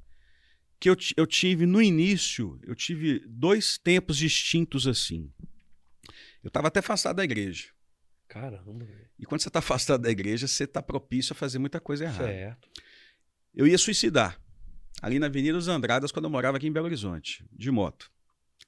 que 0.78 0.90
eu, 0.90 0.96
eu 1.16 1.26
tive 1.26 1.66
no 1.66 1.80
início, 1.80 2.60
eu 2.62 2.74
tive 2.74 3.20
dois 3.26 3.78
tempos 3.78 4.16
distintos 4.16 4.86
assim. 4.86 5.32
Eu 6.42 6.48
estava 6.48 6.68
até 6.68 6.80
afastado 6.80 7.16
da 7.16 7.24
igreja. 7.24 7.70
Caramba. 8.28 8.86
E 9.18 9.24
quando 9.24 9.40
você 9.40 9.48
está 9.48 9.58
afastado 9.58 10.02
da 10.02 10.10
igreja, 10.10 10.46
você 10.46 10.64
está 10.64 10.82
propício 10.82 11.32
a 11.32 11.36
fazer 11.36 11.58
muita 11.58 11.80
coisa 11.80 12.04
errada. 12.04 12.26
Certo. 12.26 12.68
Eu 13.54 13.66
ia 13.66 13.78
suicidar. 13.78 14.40
Ali 15.00 15.18
na 15.18 15.26
Avenida 15.26 15.56
dos 15.56 15.68
Andradas, 15.68 16.12
quando 16.12 16.26
eu 16.26 16.30
morava 16.30 16.56
aqui 16.56 16.66
em 16.66 16.72
Belo 16.72 16.86
Horizonte, 16.86 17.48
de 17.52 17.70
moto. 17.70 18.10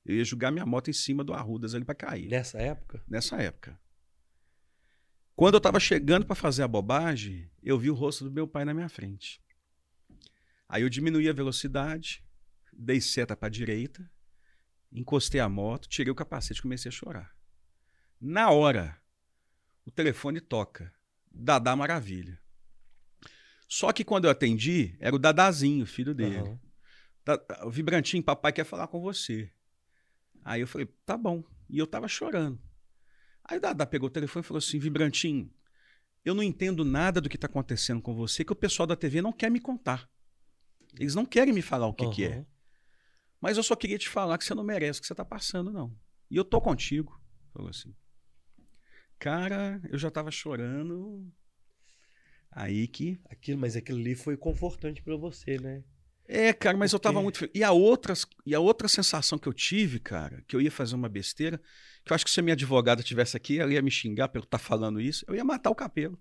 Eu 0.04 0.16
ia 0.16 0.24
jogar 0.24 0.50
minha 0.50 0.64
moto 0.64 0.88
em 0.88 0.92
cima 0.92 1.22
do 1.22 1.34
Arrudas 1.34 1.74
ali 1.74 1.84
para 1.84 1.94
cair. 1.94 2.28
Nessa 2.28 2.58
época? 2.58 3.02
nessa 3.06 3.36
época. 3.36 3.78
Quando 5.36 5.54
eu 5.54 5.58
estava 5.58 5.80
chegando 5.80 6.26
para 6.26 6.36
fazer 6.36 6.62
a 6.62 6.68
bobagem, 6.68 7.50
eu 7.62 7.78
vi 7.78 7.90
o 7.90 7.94
rosto 7.94 8.24
do 8.24 8.30
meu 8.30 8.46
pai 8.46 8.64
na 8.64 8.74
minha 8.74 8.88
frente. 8.88 9.42
Aí 10.68 10.82
eu 10.82 10.88
diminuí 10.88 11.28
a 11.28 11.32
velocidade, 11.32 12.24
dei 12.72 13.00
seta 13.00 13.36
para 13.36 13.48
a 13.48 13.50
direita, 13.50 14.08
encostei 14.92 15.40
a 15.40 15.48
moto, 15.48 15.88
tirei 15.88 16.10
o 16.10 16.14
capacete 16.14 16.60
e 16.60 16.62
comecei 16.62 16.88
a 16.88 16.92
chorar. 16.92 17.34
Na 18.20 18.50
hora, 18.50 18.99
o 19.90 19.92
telefone 19.92 20.40
toca. 20.40 20.92
Dadá 21.32 21.74
Maravilha. 21.74 22.40
Só 23.68 23.92
que 23.92 24.04
quando 24.04 24.24
eu 24.24 24.30
atendi, 24.30 24.96
era 25.00 25.14
o 25.14 25.18
Dadazinho, 25.18 25.84
filho 25.84 26.14
dele. 26.14 26.38
Da- 27.24 27.40
o 27.64 27.70
Vibrantinho, 27.70 28.22
papai 28.22 28.52
quer 28.52 28.64
falar 28.64 28.86
com 28.88 29.00
você. 29.00 29.50
Aí 30.44 30.60
eu 30.60 30.66
falei, 30.66 30.86
tá 31.04 31.16
bom. 31.16 31.44
E 31.68 31.78
eu 31.78 31.86
tava 31.86 32.08
chorando. 32.08 32.60
Aí 33.44 33.58
o 33.58 33.60
Dada 33.60 33.86
pegou 33.86 34.08
o 34.08 34.12
telefone 34.12 34.44
e 34.44 34.46
falou 34.46 34.58
assim: 34.58 34.78
Vibrantinho, 34.78 35.52
eu 36.24 36.34
não 36.34 36.42
entendo 36.42 36.84
nada 36.84 37.20
do 37.20 37.28
que 37.28 37.38
tá 37.38 37.46
acontecendo 37.46 38.00
com 38.00 38.14
você, 38.14 38.44
que 38.44 38.52
o 38.52 38.56
pessoal 38.56 38.86
da 38.86 38.96
TV 38.96 39.20
não 39.22 39.32
quer 39.32 39.50
me 39.50 39.60
contar. 39.60 40.08
Eles 40.98 41.14
não 41.14 41.24
querem 41.26 41.52
me 41.52 41.62
falar 41.62 41.86
o 41.86 41.94
que, 41.94 42.04
que 42.10 42.24
é. 42.24 42.46
Mas 43.40 43.56
eu 43.56 43.62
só 43.62 43.74
queria 43.76 43.98
te 43.98 44.08
falar 44.08 44.36
que 44.38 44.44
você 44.44 44.54
não 44.54 44.62
merece 44.64 44.98
o 44.98 45.02
que 45.02 45.06
você 45.08 45.14
tá 45.14 45.24
passando, 45.24 45.72
não. 45.72 45.96
E 46.30 46.36
eu 46.36 46.44
tô 46.44 46.60
contigo. 46.60 47.20
Falou 47.52 47.70
assim. 47.70 47.94
Cara, 49.20 49.80
eu 49.90 49.98
já 49.98 50.10
tava 50.10 50.30
chorando. 50.30 51.30
Aí 52.50 52.88
que 52.88 53.20
Aquilo, 53.30 53.60
mas 53.60 53.76
aquilo 53.76 54.00
ali 54.00 54.16
foi 54.16 54.36
confortante 54.36 55.02
pra 55.02 55.14
você, 55.14 55.58
né? 55.58 55.84
É, 56.26 56.52
cara, 56.52 56.76
mas 56.76 56.92
eu 56.92 56.98
tava 56.98 57.20
muito. 57.20 57.48
E 57.52 57.62
a, 57.62 57.72
outra, 57.72 58.14
e 58.46 58.54
a 58.54 58.60
outra 58.60 58.88
sensação 58.88 59.38
que 59.38 59.48
eu 59.48 59.52
tive, 59.52 59.98
cara, 59.98 60.42
que 60.46 60.54
eu 60.56 60.60
ia 60.60 60.70
fazer 60.70 60.94
uma 60.94 61.08
besteira, 61.08 61.60
que 62.04 62.12
eu 62.12 62.14
acho 62.14 62.24
que 62.24 62.30
se 62.30 62.38
a 62.40 62.42
minha 62.42 62.54
advogada 62.54 63.02
tivesse 63.02 63.36
aqui, 63.36 63.58
ela 63.58 63.72
ia 63.72 63.82
me 63.82 63.90
xingar 63.90 64.28
por 64.28 64.38
eu 64.38 64.44
estar 64.44 64.58
falando 64.58 65.00
isso, 65.00 65.24
eu 65.28 65.34
ia 65.34 65.44
matar 65.44 65.70
o 65.70 65.74
capelo. 65.74 66.18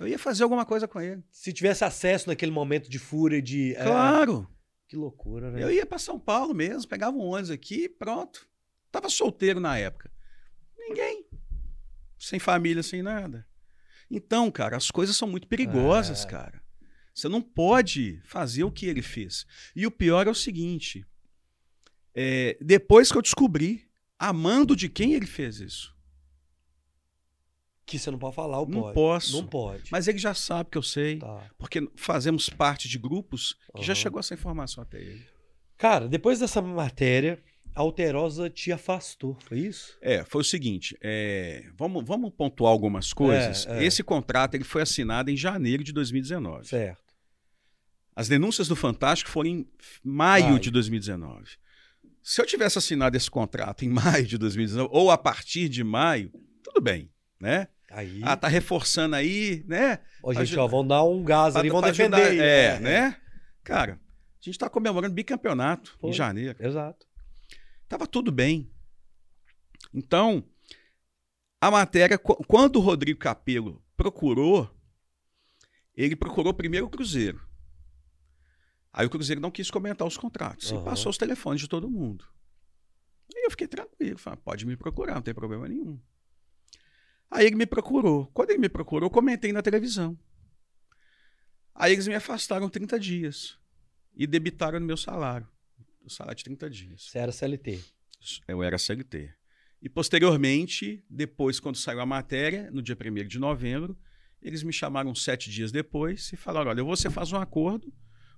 Eu 0.00 0.06
ia 0.06 0.18
fazer 0.18 0.44
alguma 0.44 0.64
coisa 0.64 0.86
com 0.86 1.00
ele. 1.00 1.22
Se 1.30 1.52
tivesse 1.52 1.84
acesso 1.84 2.28
naquele 2.28 2.52
momento 2.52 2.88
de 2.88 3.00
fúria, 3.00 3.42
de. 3.42 3.74
é, 3.74 3.82
Claro. 3.82 4.48
que 4.86 4.96
loucura, 4.96 5.50
né? 5.50 5.62
Eu 5.62 5.70
ia 5.70 5.84
para 5.84 5.98
São 5.98 6.20
Paulo 6.20 6.54
mesmo, 6.54 6.88
pegava 6.88 7.16
um 7.16 7.20
ônibus 7.20 7.50
aqui 7.50 7.84
e 7.84 7.88
pronto. 7.88 8.48
Tava 8.92 9.10
solteiro 9.10 9.58
na 9.58 9.76
época. 9.76 10.10
Ninguém. 10.88 11.24
Sem 12.18 12.38
família, 12.38 12.82
sem 12.82 13.02
nada. 13.02 13.46
Então, 14.10 14.50
cara, 14.50 14.76
as 14.76 14.90
coisas 14.90 15.16
são 15.16 15.28
muito 15.28 15.46
perigosas, 15.46 16.24
É. 16.24 16.28
cara. 16.28 16.62
Você 17.14 17.28
não 17.28 17.42
pode 17.42 18.20
fazer 18.24 18.64
o 18.64 18.70
que 18.70 18.86
ele 18.86 19.02
fez. 19.02 19.44
E 19.74 19.86
o 19.86 19.90
pior 19.90 20.26
é 20.26 20.30
o 20.30 20.34
seguinte: 20.34 21.04
é, 22.14 22.56
depois 22.60 23.10
que 23.12 23.18
eu 23.18 23.22
descobri, 23.22 23.88
amando 24.18 24.74
de 24.76 24.88
quem 24.88 25.14
ele 25.14 25.26
fez 25.26 25.60
isso. 25.60 25.94
Que 27.84 27.98
você 27.98 28.10
não 28.10 28.18
pode 28.18 28.36
falar, 28.36 28.60
ou 28.60 28.68
Não 28.68 28.82
pode? 28.82 28.94
posso. 28.94 29.32
Não 29.40 29.46
pode. 29.46 29.90
Mas 29.90 30.06
ele 30.08 30.18
já 30.18 30.34
sabe 30.34 30.70
que 30.70 30.76
eu 30.78 30.82
sei, 30.82 31.18
Tá. 31.18 31.50
porque 31.56 31.90
fazemos 31.96 32.48
parte 32.50 32.86
de 32.88 32.98
grupos 32.98 33.54
que 33.74 33.82
já 33.82 33.92
Aham. 33.94 34.00
chegou 34.00 34.20
essa 34.20 34.34
informação 34.34 34.82
até 34.82 35.00
ele. 35.00 35.26
Cara, 35.78 36.06
depois 36.08 36.38
dessa 36.38 36.60
matéria, 36.60 37.42
a 37.74 37.80
Alterosa 37.80 38.50
te 38.50 38.72
afastou, 38.72 39.36
foi 39.40 39.60
isso? 39.60 39.96
É, 40.02 40.24
foi 40.24 40.40
o 40.40 40.44
seguinte, 40.44 40.96
é, 41.00 41.64
vamos, 41.76 42.04
vamos 42.04 42.30
pontuar 42.36 42.72
algumas 42.72 43.12
coisas. 43.12 43.66
É, 43.66 43.78
é. 43.80 43.84
Esse 43.84 44.02
contrato 44.02 44.54
ele 44.54 44.64
foi 44.64 44.82
assinado 44.82 45.30
em 45.30 45.36
janeiro 45.36 45.84
de 45.84 45.92
2019. 45.92 46.66
Certo. 46.66 47.02
As 48.16 48.26
denúncias 48.28 48.66
do 48.66 48.74
Fantástico 48.74 49.30
foram 49.30 49.48
em 49.50 49.66
maio 50.02 50.46
Maio. 50.46 50.58
de 50.58 50.70
2019. 50.72 51.44
Se 52.20 52.42
eu 52.42 52.46
tivesse 52.46 52.76
assinado 52.78 53.16
esse 53.16 53.30
contrato 53.30 53.84
em 53.84 53.88
maio 53.90 54.26
de 54.26 54.36
2019, 54.36 54.90
ou 54.92 55.10
a 55.10 55.16
partir 55.16 55.68
de 55.68 55.84
maio, 55.84 56.32
tudo 56.64 56.80
bem, 56.80 57.10
né? 57.40 57.68
Aí. 57.90 58.20
Ah, 58.22 58.36
tá 58.36 58.48
reforçando 58.48 59.14
aí, 59.16 59.64
né? 59.66 60.00
Ó, 60.22 60.32
gente, 60.32 60.42
ajuda- 60.42 60.62
ó, 60.62 60.66
vão 60.68 60.86
dar 60.86 61.04
um 61.04 61.22
gás 61.24 61.56
ali, 61.56 61.70
vão 61.70 61.80
defender. 61.80 62.16
ajudar- 62.20 62.44
É, 62.44 62.80
né? 62.80 63.16
Cara, 63.64 63.94
a 63.94 64.44
gente 64.44 64.58
tá 64.58 64.68
comemorando 64.68 65.14
bicampeonato 65.14 65.96
Foi. 66.00 66.10
em 66.10 66.12
janeiro. 66.12 66.56
Exato. 66.60 67.06
Tava 67.88 68.06
tudo 68.06 68.30
bem. 68.30 68.70
Então, 69.94 70.44
a 71.60 71.70
matéria, 71.70 72.18
qu- 72.18 72.42
quando 72.46 72.76
o 72.76 72.80
Rodrigo 72.80 73.18
Capello 73.18 73.82
procurou, 73.96 74.70
ele 75.94 76.14
procurou 76.14 76.52
primeiro 76.54 76.86
o 76.86 76.90
Cruzeiro. 76.90 77.46
Aí 78.92 79.06
o 79.06 79.10
Cruzeiro 79.10 79.40
não 79.40 79.50
quis 79.50 79.70
comentar 79.70 80.06
os 80.06 80.16
contratos 80.16 80.70
Aham. 80.72 80.80
e 80.80 80.84
passou 80.84 81.10
os 81.10 81.18
telefones 81.18 81.60
de 81.60 81.68
todo 81.68 81.90
mundo. 81.90 82.24
Aí 83.34 83.44
eu 83.44 83.50
fiquei 83.50 83.68
tranquilo, 83.68 84.18
falei, 84.18 84.38
pode 84.44 84.66
me 84.66 84.76
procurar, 84.76 85.14
não 85.14 85.22
tem 85.22 85.34
problema 85.34 85.68
nenhum. 85.68 86.00
Aí 87.30 87.46
ele 87.46 87.56
me 87.56 87.66
procurou. 87.66 88.26
Quando 88.28 88.50
ele 88.50 88.58
me 88.58 88.68
procurou, 88.68 89.06
eu 89.06 89.10
comentei 89.12 89.52
na 89.52 89.62
televisão. 89.62 90.18
Aí 91.74 91.92
eles 91.92 92.08
me 92.08 92.14
afastaram 92.14 92.68
30 92.68 92.98
dias 92.98 93.58
e 94.14 94.26
debitaram 94.26 94.80
no 94.80 94.86
meu 94.86 94.96
salário. 94.96 95.46
O 96.08 96.10
salário 96.10 96.36
de 96.36 96.44
30 96.44 96.70
dias. 96.70 97.02
Você 97.08 97.18
era 97.18 97.32
CLT. 97.32 97.80
Eu 98.46 98.62
era 98.62 98.76
CLT. 98.76 99.32
E 99.80 99.88
posteriormente, 99.88 101.04
depois, 101.08 101.60
quando 101.60 101.76
saiu 101.76 102.00
a 102.00 102.06
matéria, 102.06 102.70
no 102.72 102.82
dia 102.82 102.96
1 102.96 103.28
de 103.28 103.38
novembro, 103.38 103.96
eles 104.42 104.62
me 104.62 104.72
chamaram 104.72 105.14
sete 105.14 105.50
dias 105.50 105.70
depois 105.70 106.32
e 106.32 106.36
falaram: 106.36 106.70
olha, 106.70 106.82
você 106.82 107.08
faz 107.08 107.32
um 107.32 107.36
acordo, 107.36 107.92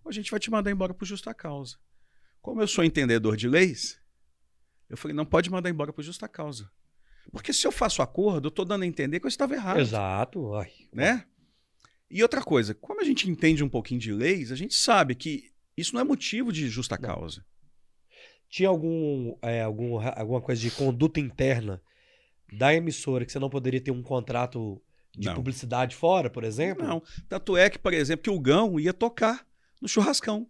ou 0.05 0.11
a 0.11 0.13
gente 0.13 0.31
vai 0.31 0.39
te 0.39 0.51
mandar 0.51 0.71
embora 0.71 0.93
por 0.93 1.07
justa 1.07 1.33
causa. 1.33 1.79
Como 2.43 2.61
eu 2.61 2.69
sou 2.69 2.85
entendedor 2.85 3.37
de 3.37 3.49
leis, 3.49 3.99
eu 4.89 4.97
falei: 4.97 5.17
não 5.17 5.25
pode 5.25 5.51
mandar 5.51 5.71
embora 5.71 5.93
por 5.93 6.03
justa 6.03 6.29
causa. 6.29 6.71
Porque 7.33 7.53
se 7.53 7.67
eu 7.67 7.73
faço 7.73 8.03
acordo, 8.03 8.47
eu 8.47 8.51
estou 8.51 8.65
dando 8.65 8.83
a 8.83 8.87
entender 8.87 9.21
que 9.21 9.27
eu 9.27 9.29
estava 9.29 9.55
errado. 9.55 9.81
Exato. 9.81 10.55
Ai. 10.55 10.73
Né? 10.93 11.25
E 12.11 12.23
outra 12.23 12.43
coisa, 12.43 12.75
como 12.75 13.01
a 13.01 13.05
gente 13.05 13.31
entende 13.31 13.63
um 13.63 13.69
pouquinho 13.69 14.01
de 14.01 14.13
leis, 14.13 14.51
a 14.51 14.57
gente 14.57 14.75
sabe 14.75 15.15
que 15.15 15.53
isso 15.77 15.95
não 15.95 16.01
é 16.01 16.05
motivo 16.05 16.53
de 16.53 16.69
justa 16.69 16.99
Não. 17.01 17.45
Tinha 18.51 18.69
algum, 18.69 19.35
é, 19.41 19.63
algum, 19.63 19.99
alguma 20.01 20.41
coisa 20.41 20.61
de 20.61 20.71
conduta 20.73 21.19
interna 21.21 21.81
da 22.53 22.75
emissora 22.75 23.25
que 23.25 23.31
você 23.33 23.39
não 23.39 23.49
poderia 23.49 23.81
ter 23.81 23.93
um 23.93 24.03
contrato 24.03 24.83
de 25.17 25.29
Não. 25.29 25.35
publicidade 25.37 25.95
fora, 25.95 26.29
por 26.29 26.43
exemplo? 26.45 26.85
Não. 26.87 27.01
Tanto 27.29 27.57
é 27.57 27.71
que, 27.71 27.79
por 27.79 27.95
exemplo, 27.95 28.25
que 28.25 28.31
o 28.31 28.41
Gão 28.41 28.79
ia 28.81 28.93
tocar 28.93 29.47
no 29.81 29.89
churrascão. 29.89 30.49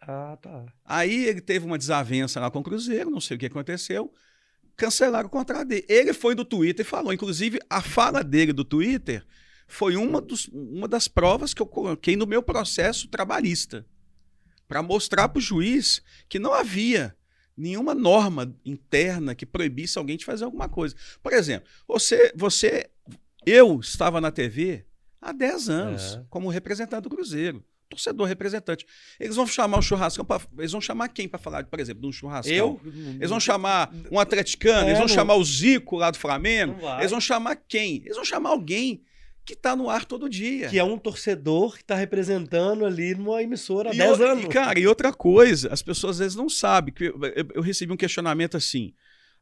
Ah, 0.00 0.36
tá. 0.40 0.66
Aí 0.84 1.24
ele 1.26 1.40
teve 1.40 1.64
uma 1.64 1.78
desavença 1.78 2.38
lá 2.40 2.50
com 2.50 2.58
o 2.58 2.62
Cruzeiro, 2.62 3.10
não 3.10 3.20
sei 3.20 3.36
o 3.36 3.40
que 3.40 3.46
aconteceu. 3.46 4.12
Cancelaram 4.76 5.28
o 5.28 5.30
contrato 5.30 5.68
dele. 5.68 5.86
Ele 5.88 6.12
foi 6.12 6.34
do 6.34 6.44
Twitter 6.44 6.84
e 6.84 6.88
falou. 6.88 7.12
Inclusive, 7.12 7.58
a 7.70 7.80
fala 7.80 8.22
dele 8.22 8.52
do 8.52 8.64
Twitter 8.64 9.24
foi 9.66 9.96
uma, 9.96 10.20
dos- 10.20 10.48
uma 10.48 10.88
das 10.88 11.06
provas 11.08 11.54
que 11.54 11.62
eu 11.62 11.66
coloquei 11.66 12.16
no 12.16 12.26
meu 12.26 12.42
processo 12.42 13.08
trabalhista. 13.08 13.86
Para 14.68 14.82
mostrar 14.82 15.28
para 15.28 15.38
o 15.38 15.42
juiz 15.42 16.02
que 16.28 16.38
não 16.38 16.52
havia 16.54 17.14
nenhuma 17.56 17.94
norma 17.94 18.54
interna 18.64 19.34
que 19.34 19.46
proibisse 19.46 19.98
alguém 19.98 20.16
de 20.16 20.24
fazer 20.24 20.44
alguma 20.44 20.68
coisa. 20.68 20.94
Por 21.22 21.32
exemplo, 21.32 21.68
você, 21.86 22.32
você 22.34 22.90
eu 23.46 23.78
estava 23.80 24.20
na 24.20 24.30
TV 24.30 24.84
há 25.20 25.32
10 25.32 25.68
anos 25.68 26.18
como 26.30 26.48
representante 26.48 27.02
do 27.02 27.10
Cruzeiro. 27.10 27.64
Torcedor 27.88 28.26
representante. 28.26 28.84
Eles 29.20 29.36
vão 29.36 29.46
chamar 29.46 29.78
o 29.78 29.82
churrascão 29.82 30.24
pra, 30.24 30.40
Eles 30.58 30.72
vão 30.72 30.80
chamar 30.80 31.08
quem 31.08 31.28
para 31.28 31.38
falar, 31.38 31.64
por 31.64 31.78
exemplo, 31.78 32.00
de 32.00 32.08
um 32.08 32.12
churrascão? 32.12 32.52
Eu? 32.52 32.80
Eles 33.16 33.30
vão 33.30 33.38
chamar 33.38 33.94
um 34.10 34.18
atleticano, 34.18 34.80
É, 34.80 34.90
eles 34.90 34.98
vão 34.98 35.06
não- 35.06 35.14
chamar 35.14 35.34
o 35.34 35.44
Zico 35.44 35.96
lá 35.96 36.10
do 36.10 36.18
Flamengo. 36.18 36.76
Eles 36.98 37.10
vão 37.12 37.20
chamar 37.20 37.54
quem? 37.56 37.96
Eles 38.04 38.16
vão 38.16 38.24
chamar 38.24 38.50
alguém 38.50 39.04
que 39.44 39.54
tá 39.54 39.76
no 39.76 39.90
ar 39.90 40.04
todo 40.04 40.28
dia. 40.28 40.68
Que 40.68 40.78
é 40.78 40.84
um 40.84 40.96
torcedor 40.98 41.76
que 41.76 41.84
tá 41.84 41.94
representando 41.94 42.84
ali 42.86 43.14
numa 43.14 43.42
emissora 43.42 43.90
há 43.90 43.94
E 43.94 43.98
10 43.98 44.18
o- 44.20 44.24
anos. 44.24 44.44
E, 44.44 44.48
cara, 44.48 44.78
e 44.78 44.86
outra 44.86 45.12
coisa, 45.12 45.72
as 45.72 45.82
pessoas 45.82 46.16
às 46.16 46.18
vezes 46.20 46.36
não 46.36 46.48
sabem. 46.48 46.92
Que 46.94 47.04
eu, 47.04 47.20
eu- 47.36 47.48
eu 47.56 47.62
recebi 47.62 47.92
um 47.92 47.96
questionamento 47.96 48.56
assim: 48.56 48.94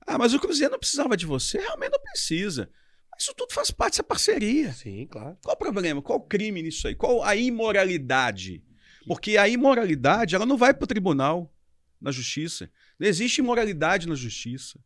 ah, 0.06 0.18
mas 0.18 0.34
o 0.34 0.40
Cruzeiro 0.40 0.72
não 0.72 0.78
precisava 0.78 1.16
de 1.16 1.24
você. 1.26 1.58
Realmente 1.58 1.92
não 1.92 2.00
precisa. 2.00 2.68
Mas 3.10 3.22
isso 3.24 3.34
tudo 3.36 3.52
faz 3.52 3.70
parte 3.70 3.92
dessa 3.92 4.02
parceria. 4.02 4.72
Sim, 4.72 5.06
claro. 5.10 5.36
Qual 5.42 5.54
o 5.54 5.58
problema? 5.58 6.00
Qual 6.02 6.18
o 6.18 6.22
crime 6.22 6.62
nisso 6.62 6.88
aí? 6.88 6.94
Qual 6.94 7.22
a 7.22 7.36
imoralidade? 7.36 8.62
Porque 9.06 9.36
a 9.36 9.48
imoralidade, 9.48 10.34
ela 10.34 10.46
não 10.46 10.56
vai 10.56 10.72
para 10.72 10.84
o 10.84 10.86
tribunal, 10.88 11.52
na 12.00 12.10
justiça. 12.10 12.70
Não 12.98 13.06
existe 13.06 13.38
imoralidade 13.38 14.08
na 14.08 14.14
justiça. 14.14 14.78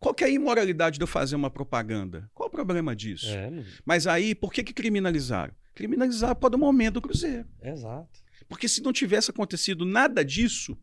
Qual 0.00 0.14
que 0.14 0.24
é 0.24 0.26
a 0.28 0.30
imoralidade 0.30 0.96
de 0.98 1.02
eu 1.02 1.06
fazer 1.06 1.36
uma 1.36 1.50
propaganda? 1.50 2.28
Qual 2.34 2.48
o 2.48 2.50
problema 2.50 2.96
disso? 2.96 3.28
É, 3.28 3.50
Mas 3.84 4.06
aí, 4.06 4.34
por 4.34 4.50
que, 4.50 4.64
que 4.64 4.72
criminalizaram? 4.72 5.54
Criminalizaram 5.74 6.34
por 6.34 6.48
do 6.48 6.58
momento 6.58 6.94
do 6.94 7.02
Cruzeiro. 7.02 7.46
exato. 7.62 8.18
Porque 8.48 8.66
se 8.66 8.82
não 8.82 8.92
tivesse 8.92 9.30
acontecido 9.30 9.84
nada 9.84 10.24
disso, 10.24 10.76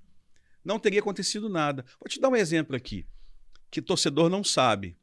não 0.64 0.80
teria 0.80 1.02
acontecido 1.02 1.50
nada. 1.50 1.84
Vou 2.00 2.08
te 2.08 2.20
dar 2.20 2.30
um 2.30 2.36
exemplo 2.36 2.76
aqui, 2.76 3.06
que 3.70 3.82
torcedor 3.82 4.30
não 4.30 4.44
sabe. 4.44 4.98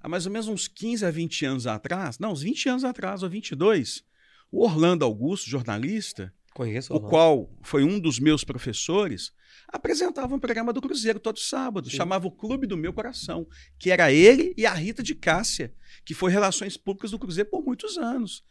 Há 0.00 0.08
mais 0.08 0.26
ou 0.26 0.30
menos 0.32 0.46
uns 0.46 0.68
15 0.68 1.04
a 1.06 1.10
20 1.10 1.46
anos 1.46 1.66
atrás, 1.66 2.18
não, 2.18 2.32
uns 2.32 2.42
20 2.42 2.68
anos 2.68 2.84
atrás, 2.84 3.22
ou 3.22 3.30
22, 3.30 4.04
o 4.52 4.62
Orlando 4.64 5.04
Augusto, 5.04 5.48
jornalista, 5.48 6.32
Conheço 6.54 6.94
o 6.94 7.00
não? 7.00 7.08
qual 7.08 7.50
foi 7.62 7.82
um 7.82 7.98
dos 7.98 8.18
meus 8.18 8.44
professores, 8.44 9.32
apresentava 9.68 10.34
um 10.34 10.38
programa 10.38 10.72
do 10.72 10.82
Cruzeiro 10.82 11.18
todo 11.18 11.38
sábado, 11.38 11.90
Sim. 11.90 11.96
chamava 11.96 12.26
o 12.26 12.30
Clube 12.30 12.66
do 12.66 12.76
Meu 12.76 12.92
Coração, 12.92 13.46
que 13.78 13.90
era 13.90 14.12
ele 14.12 14.54
e 14.56 14.66
a 14.66 14.74
Rita 14.74 15.02
de 15.02 15.14
Cássia, 15.14 15.74
que 16.04 16.14
foi 16.14 16.30
Relações 16.30 16.76
Públicas 16.76 17.10
do 17.10 17.18
Cruzeiro 17.18 17.48
por 17.50 17.64
muitos 17.64 17.96
anos. 17.96 18.44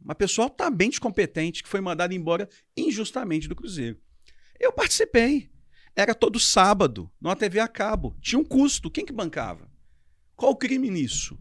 Uma 0.00 0.14
pessoa 0.14 0.46
altamente 0.46 1.00
competente 1.00 1.62
que 1.62 1.68
foi 1.68 1.80
mandada 1.80 2.14
embora 2.14 2.48
injustamente 2.76 3.48
do 3.48 3.56
Cruzeiro. 3.56 3.98
Eu 4.58 4.72
participei. 4.72 5.50
Era 5.96 6.14
todo 6.14 6.38
sábado, 6.38 7.10
numa 7.20 7.34
TV 7.34 7.58
a 7.58 7.66
cabo. 7.66 8.16
Tinha 8.20 8.38
um 8.38 8.44
custo. 8.44 8.90
Quem 8.90 9.04
que 9.04 9.12
bancava? 9.12 9.68
Qual 10.36 10.52
o 10.52 10.56
crime 10.56 10.88
nisso? 10.88 11.36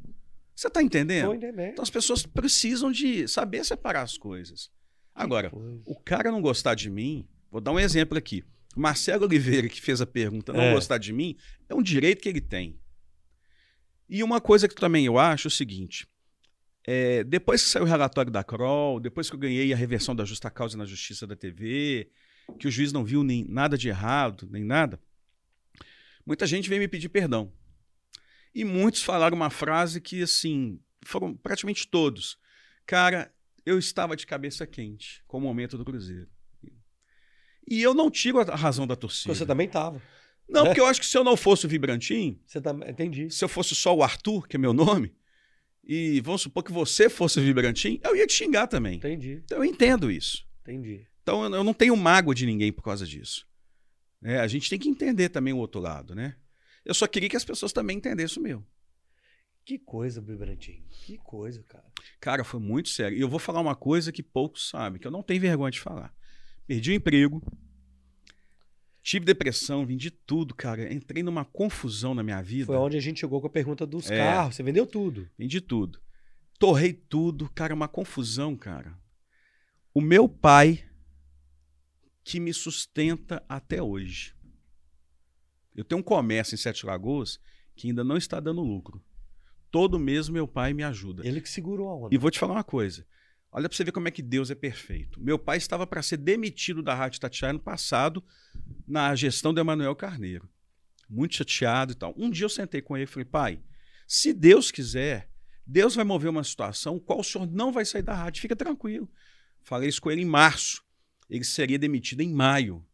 Você 0.55 0.67
está 0.67 0.81
entendendo. 0.81 1.35
Então 1.35 1.83
as 1.83 1.89
pessoas 1.91 2.25
precisam 2.25 2.91
de 2.91 3.27
saber 3.27 3.63
separar 3.63 4.01
as 4.01 4.17
coisas. 4.17 4.71
Agora, 5.17 5.49
Coisa. 5.49 5.81
o 5.85 5.95
cara 5.99 6.31
não 6.31 6.41
gostar 6.41 6.75
de 6.75 6.89
mim, 6.91 7.27
vou 7.49 7.59
dar 7.59 7.71
um 7.71 7.79
exemplo 7.79 8.15
aqui. 8.17 8.43
O 8.75 8.79
Marcelo 8.79 9.25
Oliveira, 9.25 9.67
que 9.67 9.81
fez 9.81 9.99
a 9.99 10.05
pergunta, 10.05 10.53
não 10.53 10.61
É. 10.61 10.73
gostar 10.73 10.99
de 10.99 11.11
mim, 11.11 11.35
é 11.67 11.73
um 11.73 11.81
direito 11.81 12.21
que 12.21 12.29
ele 12.29 12.39
tem. 12.39 12.79
E 14.07 14.21
uma 14.21 14.39
coisa 14.39 14.67
que 14.67 14.75
também 14.75 15.05
eu 15.07 15.17
acho 15.17 15.47
é 15.47 15.49
o 15.49 15.51
seguinte: 15.51 16.07
é, 16.85 17.23
depois 17.23 17.63
que 17.63 17.69
saiu 17.69 17.83
o 17.83 17.87
relatório 17.87 18.31
da 18.31 18.43
Kroll, 18.43 18.99
depois 18.99 19.27
que 19.29 19.35
eu 19.35 19.39
ganhei 19.39 19.73
a 19.73 19.75
reversão 19.75 20.15
da 20.15 20.23
justa 20.23 20.51
causa 20.51 20.77
na 20.77 20.85
justiça 20.85 21.25
da 21.25 21.35
TV, 21.35 22.11
que 22.59 22.67
o 22.67 22.71
juiz 22.71 22.93
não 22.93 23.03
viu 23.03 23.23
nem 23.23 23.43
nada 23.49 23.75
de 23.75 23.89
errado, 23.89 24.47
nem 24.51 24.63
nada, 24.63 25.01
muita 26.25 26.45
gente 26.45 26.69
veio 26.69 26.79
me 26.79 26.87
pedir 26.87 27.09
perdão. 27.09 27.51
E 28.53 28.63
muitos 28.63 29.01
falaram 29.01 29.35
uma 29.35 29.49
frase 29.49 29.99
que, 29.99 30.21
assim, 30.21 30.79
foram 31.03 31.35
praticamente 31.35 31.87
todos. 31.87 32.37
Cara, 32.85 33.31
eu 33.67 33.77
estava 33.77 34.15
de 34.15 34.25
cabeça 34.25 34.65
quente 34.65 35.21
com 35.27 35.37
o 35.37 35.41
momento 35.41 35.77
do 35.77 35.83
Cruzeiro. 35.83 36.29
E 37.69 37.81
eu 37.81 37.93
não 37.93 38.09
tiro 38.09 38.39
a 38.39 38.55
razão 38.55 38.87
da 38.87 38.95
torcida. 38.95 39.35
Você 39.35 39.45
também 39.45 39.67
tava. 39.67 40.01
Não, 40.47 40.63
né? 40.63 40.69
porque 40.69 40.79
eu 40.79 40.85
acho 40.85 41.01
que 41.01 41.05
se 41.05 41.17
eu 41.17 41.23
não 41.23 41.35
fosse 41.35 41.65
o 41.65 41.69
Vibrantinho, 41.69 42.39
Você 42.45 42.61
também. 42.61 42.89
Entendi. 42.89 43.29
se 43.29 43.43
eu 43.43 43.49
fosse 43.49 43.75
só 43.75 43.93
o 43.93 44.01
Arthur, 44.01 44.47
que 44.47 44.55
é 44.55 44.59
meu 44.59 44.71
nome, 44.71 45.13
e 45.83 46.21
vamos 46.21 46.43
supor 46.43 46.63
que 46.63 46.71
você 46.71 47.09
fosse 47.09 47.39
o 47.41 47.43
Vibrantinho, 47.43 47.99
eu 48.05 48.15
ia 48.15 48.25
te 48.25 48.33
xingar 48.33 48.67
também. 48.67 48.95
Entendi. 48.95 49.41
Então 49.43 49.57
eu 49.57 49.65
entendo 49.65 50.09
isso. 50.09 50.47
Entendi. 50.61 51.05
Então 51.21 51.43
eu 51.43 51.53
eu 51.53 51.63
não 51.63 51.73
tenho 51.73 51.97
mágoa 51.97 52.33
de 52.33 52.45
ninguém 52.45 52.71
por 52.71 52.83
causa 52.83 53.05
disso. 53.05 53.45
É, 54.23 54.39
a 54.39 54.47
gente 54.47 54.69
tem 54.69 54.79
que 54.79 54.87
entender 54.87 55.27
também 55.27 55.53
o 55.53 55.57
outro 55.57 55.81
lado, 55.81 56.15
né? 56.15 56.37
Eu 56.85 56.93
só 56.93 57.05
queria 57.05 57.27
que 57.27 57.35
as 57.35 57.43
pessoas 57.43 57.73
também 57.73 57.97
entendessem 57.97 58.39
o 58.39 58.43
meu. 58.43 58.65
Que 59.67 59.77
coisa, 59.77 60.21
Bibrantinho. 60.21 60.81
Que 60.89 61.17
coisa, 61.17 61.61
cara. 61.63 61.83
Cara, 62.21 62.43
foi 62.45 62.57
muito 62.57 62.87
sério. 62.87 63.17
E 63.17 63.19
eu 63.19 63.27
vou 63.27 63.37
falar 63.37 63.59
uma 63.59 63.75
coisa 63.75 64.13
que 64.13 64.23
poucos 64.23 64.69
sabem, 64.69 64.97
que 64.97 65.05
eu 65.05 65.11
não 65.11 65.21
tenho 65.21 65.41
vergonha 65.41 65.69
de 65.69 65.81
falar. 65.81 66.15
Perdi 66.65 66.91
o 66.91 66.93
emprego, 66.93 67.43
tive 69.03 69.25
depressão, 69.25 69.85
vendi 69.85 70.09
tudo, 70.09 70.55
cara. 70.55 70.93
Entrei 70.93 71.21
numa 71.21 71.43
confusão 71.43 72.15
na 72.15 72.23
minha 72.23 72.41
vida. 72.41 72.67
Foi 72.67 72.77
onde 72.77 72.95
a 72.95 73.01
gente 73.01 73.19
chegou 73.19 73.41
com 73.41 73.47
a 73.47 73.49
pergunta 73.49 73.85
dos 73.85 74.09
É. 74.09 74.15
carros. 74.17 74.55
Você 74.55 74.63
vendeu 74.63 74.87
tudo. 74.87 75.29
Vendi 75.37 75.59
tudo. 75.59 76.01
Torrei 76.57 76.93
tudo, 76.93 77.49
cara, 77.49 77.73
uma 77.73 77.89
confusão, 77.89 78.55
cara. 78.55 78.97
O 79.93 79.99
meu 79.99 80.29
pai 80.29 80.89
que 82.23 82.39
me 82.39 82.53
sustenta 82.53 83.43
até 83.49 83.83
hoje. 83.83 84.33
Eu 85.75 85.83
tenho 85.83 85.99
um 85.99 86.03
comércio 86.03 86.55
em 86.55 86.57
Sete 86.57 86.85
Lagoas 86.85 87.37
que 87.75 87.89
ainda 87.89 88.01
não 88.01 88.15
está 88.15 88.39
dando 88.39 88.61
lucro. 88.61 89.03
Todo 89.69 89.99
mês 89.99 90.29
meu 90.29 90.47
pai 90.47 90.73
me 90.73 90.83
ajuda. 90.83 91.27
Ele 91.27 91.41
que 91.41 91.49
segurou 91.49 91.89
a 91.89 91.95
onda. 91.95 92.15
E 92.15 92.17
vou 92.17 92.31
te 92.31 92.39
falar 92.39 92.53
uma 92.53 92.63
coisa. 92.63 93.05
Olha 93.51 93.67
pra 93.67 93.75
você 93.75 93.83
ver 93.83 93.91
como 93.91 94.07
é 94.07 94.11
que 94.11 94.21
Deus 94.21 94.51
é 94.51 94.55
perfeito. 94.55 95.19
Meu 95.19 95.39
pai 95.39 95.57
estava 95.57 95.87
para 95.87 96.01
ser 96.01 96.17
demitido 96.17 96.83
da 96.83 96.93
Rádio 96.93 97.19
Tatiaia 97.19 97.53
no 97.53 97.59
passado, 97.59 98.23
na 98.87 99.15
gestão 99.15 99.53
do 99.53 99.59
Emanuel 99.59 99.95
Carneiro. 99.95 100.49
Muito 101.09 101.35
chateado 101.35 101.93
e 101.93 101.95
tal. 101.95 102.13
Um 102.17 102.29
dia 102.29 102.45
eu 102.45 102.49
sentei 102.49 102.81
com 102.81 102.95
ele 102.95 103.05
e 103.05 103.07
falei, 103.07 103.25
pai, 103.25 103.61
se 104.05 104.33
Deus 104.33 104.69
quiser, 104.69 105.29
Deus 105.65 105.95
vai 105.95 106.05
mover 106.05 106.29
uma 106.29 106.43
situação 106.43 106.99
qual 106.99 107.19
o 107.19 107.23
senhor 107.23 107.47
não 107.47 107.71
vai 107.71 107.85
sair 107.85 108.01
da 108.01 108.13
rádio. 108.13 108.41
Fica 108.41 108.55
tranquilo. 108.55 109.09
Falei 109.63 109.89
isso 109.89 110.01
com 110.01 110.11
ele 110.11 110.21
em 110.21 110.25
março. 110.25 110.83
Ele 111.29 111.43
seria 111.43 111.79
demitido 111.79 112.21
em 112.21 112.31
maio. 112.31 112.85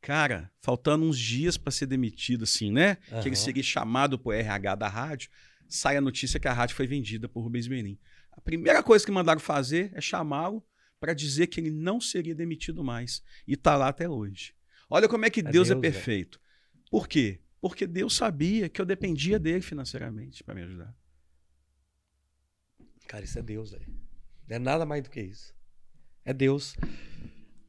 Cara, 0.00 0.50
faltando 0.60 1.04
uns 1.04 1.18
dias 1.18 1.56
para 1.58 1.70
ser 1.70 1.86
demitido, 1.86 2.44
assim, 2.44 2.70
né? 2.70 2.96
Que 3.22 3.28
ele 3.28 3.36
seria 3.36 3.62
chamado 3.62 4.18
pro 4.18 4.32
RH 4.32 4.74
da 4.74 4.88
rádio. 4.88 5.30
Sai 5.70 5.96
a 5.96 6.00
notícia 6.00 6.40
que 6.40 6.48
a 6.48 6.52
rádio 6.52 6.74
foi 6.74 6.86
vendida 6.86 7.28
por 7.28 7.42
Rubens 7.42 7.68
Menin. 7.68 7.96
A 8.32 8.40
primeira 8.40 8.82
coisa 8.82 9.06
que 9.06 9.12
mandaram 9.12 9.40
fazer 9.40 9.92
é 9.94 10.00
chamá-lo 10.00 10.66
para 10.98 11.14
dizer 11.14 11.46
que 11.46 11.60
ele 11.60 11.70
não 11.70 12.00
seria 12.00 12.34
demitido 12.34 12.82
mais. 12.82 13.22
E 13.46 13.56
tá 13.56 13.76
lá 13.76 13.88
até 13.88 14.08
hoje. 14.08 14.52
Olha 14.90 15.08
como 15.08 15.24
é 15.24 15.30
que 15.30 15.40
Deus, 15.40 15.68
Deus, 15.68 15.70
é 15.70 15.80
perfeito. 15.80 16.40
Por 16.90 17.06
quê? 17.06 17.40
Porque 17.60 17.86
Deus 17.86 18.16
sabia 18.16 18.68
que 18.68 18.80
eu 18.80 18.84
dependia 18.84 19.38
dele 19.38 19.62
financeiramente 19.62 20.42
para 20.42 20.56
me 20.56 20.62
ajudar. 20.62 20.92
Cara, 23.06 23.24
isso 23.24 23.38
é 23.38 23.42
Deus, 23.42 23.70
velho. 23.70 23.86
Não 24.48 24.56
é 24.56 24.58
nada 24.58 24.84
mais 24.84 25.04
do 25.04 25.10
que 25.10 25.20
isso. 25.20 25.54
É 26.24 26.32
Deus. 26.32 26.76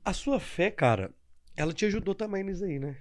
A 0.03 0.11
sua 0.13 0.39
fé, 0.39 0.71
cara, 0.71 1.13
Ela 1.55 1.73
te 1.73 1.85
ajudou 1.85 2.15
também 2.15 2.43
nisso 2.43 2.63
aí, 2.63 2.79
né? 2.79 2.97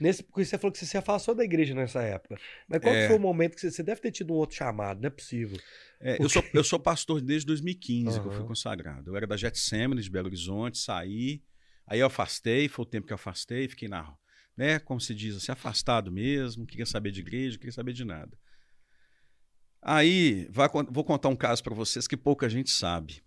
Nesse, 0.00 0.22
porque 0.22 0.44
você 0.44 0.58
falou 0.58 0.72
que 0.72 0.78
você 0.78 0.86
se 0.86 0.96
afastou 0.96 1.34
da 1.34 1.44
igreja 1.44 1.74
nessa 1.74 2.02
época. 2.02 2.36
Mas 2.68 2.80
qual 2.80 2.94
É. 2.94 3.06
foi 3.06 3.16
o 3.16 3.20
momento 3.20 3.54
que 3.54 3.60
você, 3.60 3.70
você 3.70 3.82
deve 3.82 4.00
ter 4.00 4.10
tido 4.10 4.32
um 4.32 4.36
outro 4.36 4.56
chamado? 4.56 5.00
Não 5.00 5.06
é 5.06 5.10
possível. 5.10 5.58
É, 6.00 6.20
eu, 6.22 6.28
sou, 6.28 6.44
eu 6.52 6.64
sou 6.64 6.78
pastor 6.80 7.20
desde 7.20 7.46
2015 7.46 8.20
que 8.20 8.26
eu 8.26 8.32
fui 8.32 8.44
consagrado. 8.44 9.10
Eu 9.10 9.16
era 9.16 9.26
da 9.26 9.36
Getsemane 9.36 10.02
de 10.02 10.10
Belo 10.10 10.26
Horizonte, 10.26 10.78
saí, 10.78 11.42
aí 11.86 12.00
eu 12.00 12.06
afastei, 12.06 12.68
foi 12.68 12.82
o 12.84 12.88
tempo 12.88 13.06
que 13.06 13.12
eu 13.12 13.16
afastei, 13.16 13.68
fiquei 13.68 13.88
na, 13.88 14.12
né, 14.56 14.78
como 14.80 15.00
se 15.00 15.14
diz, 15.14 15.36
assim, 15.36 15.52
afastado 15.52 16.10
mesmo, 16.10 16.60
não 16.60 16.66
queria 16.66 16.86
saber 16.86 17.10
de 17.12 17.20
igreja, 17.20 17.52
não 17.52 17.58
queria 17.60 17.72
saber 17.72 17.92
de 17.92 18.04
nada. 18.04 18.36
Aí, 19.80 20.46
vai 20.50 20.68
vou 20.90 21.04
contar 21.04 21.28
um 21.28 21.36
caso 21.36 21.62
para 21.62 21.74
vocês 21.74 22.08
que 22.08 22.16
pouca 22.16 22.48
gente 22.48 22.70
sabe. 22.70 23.22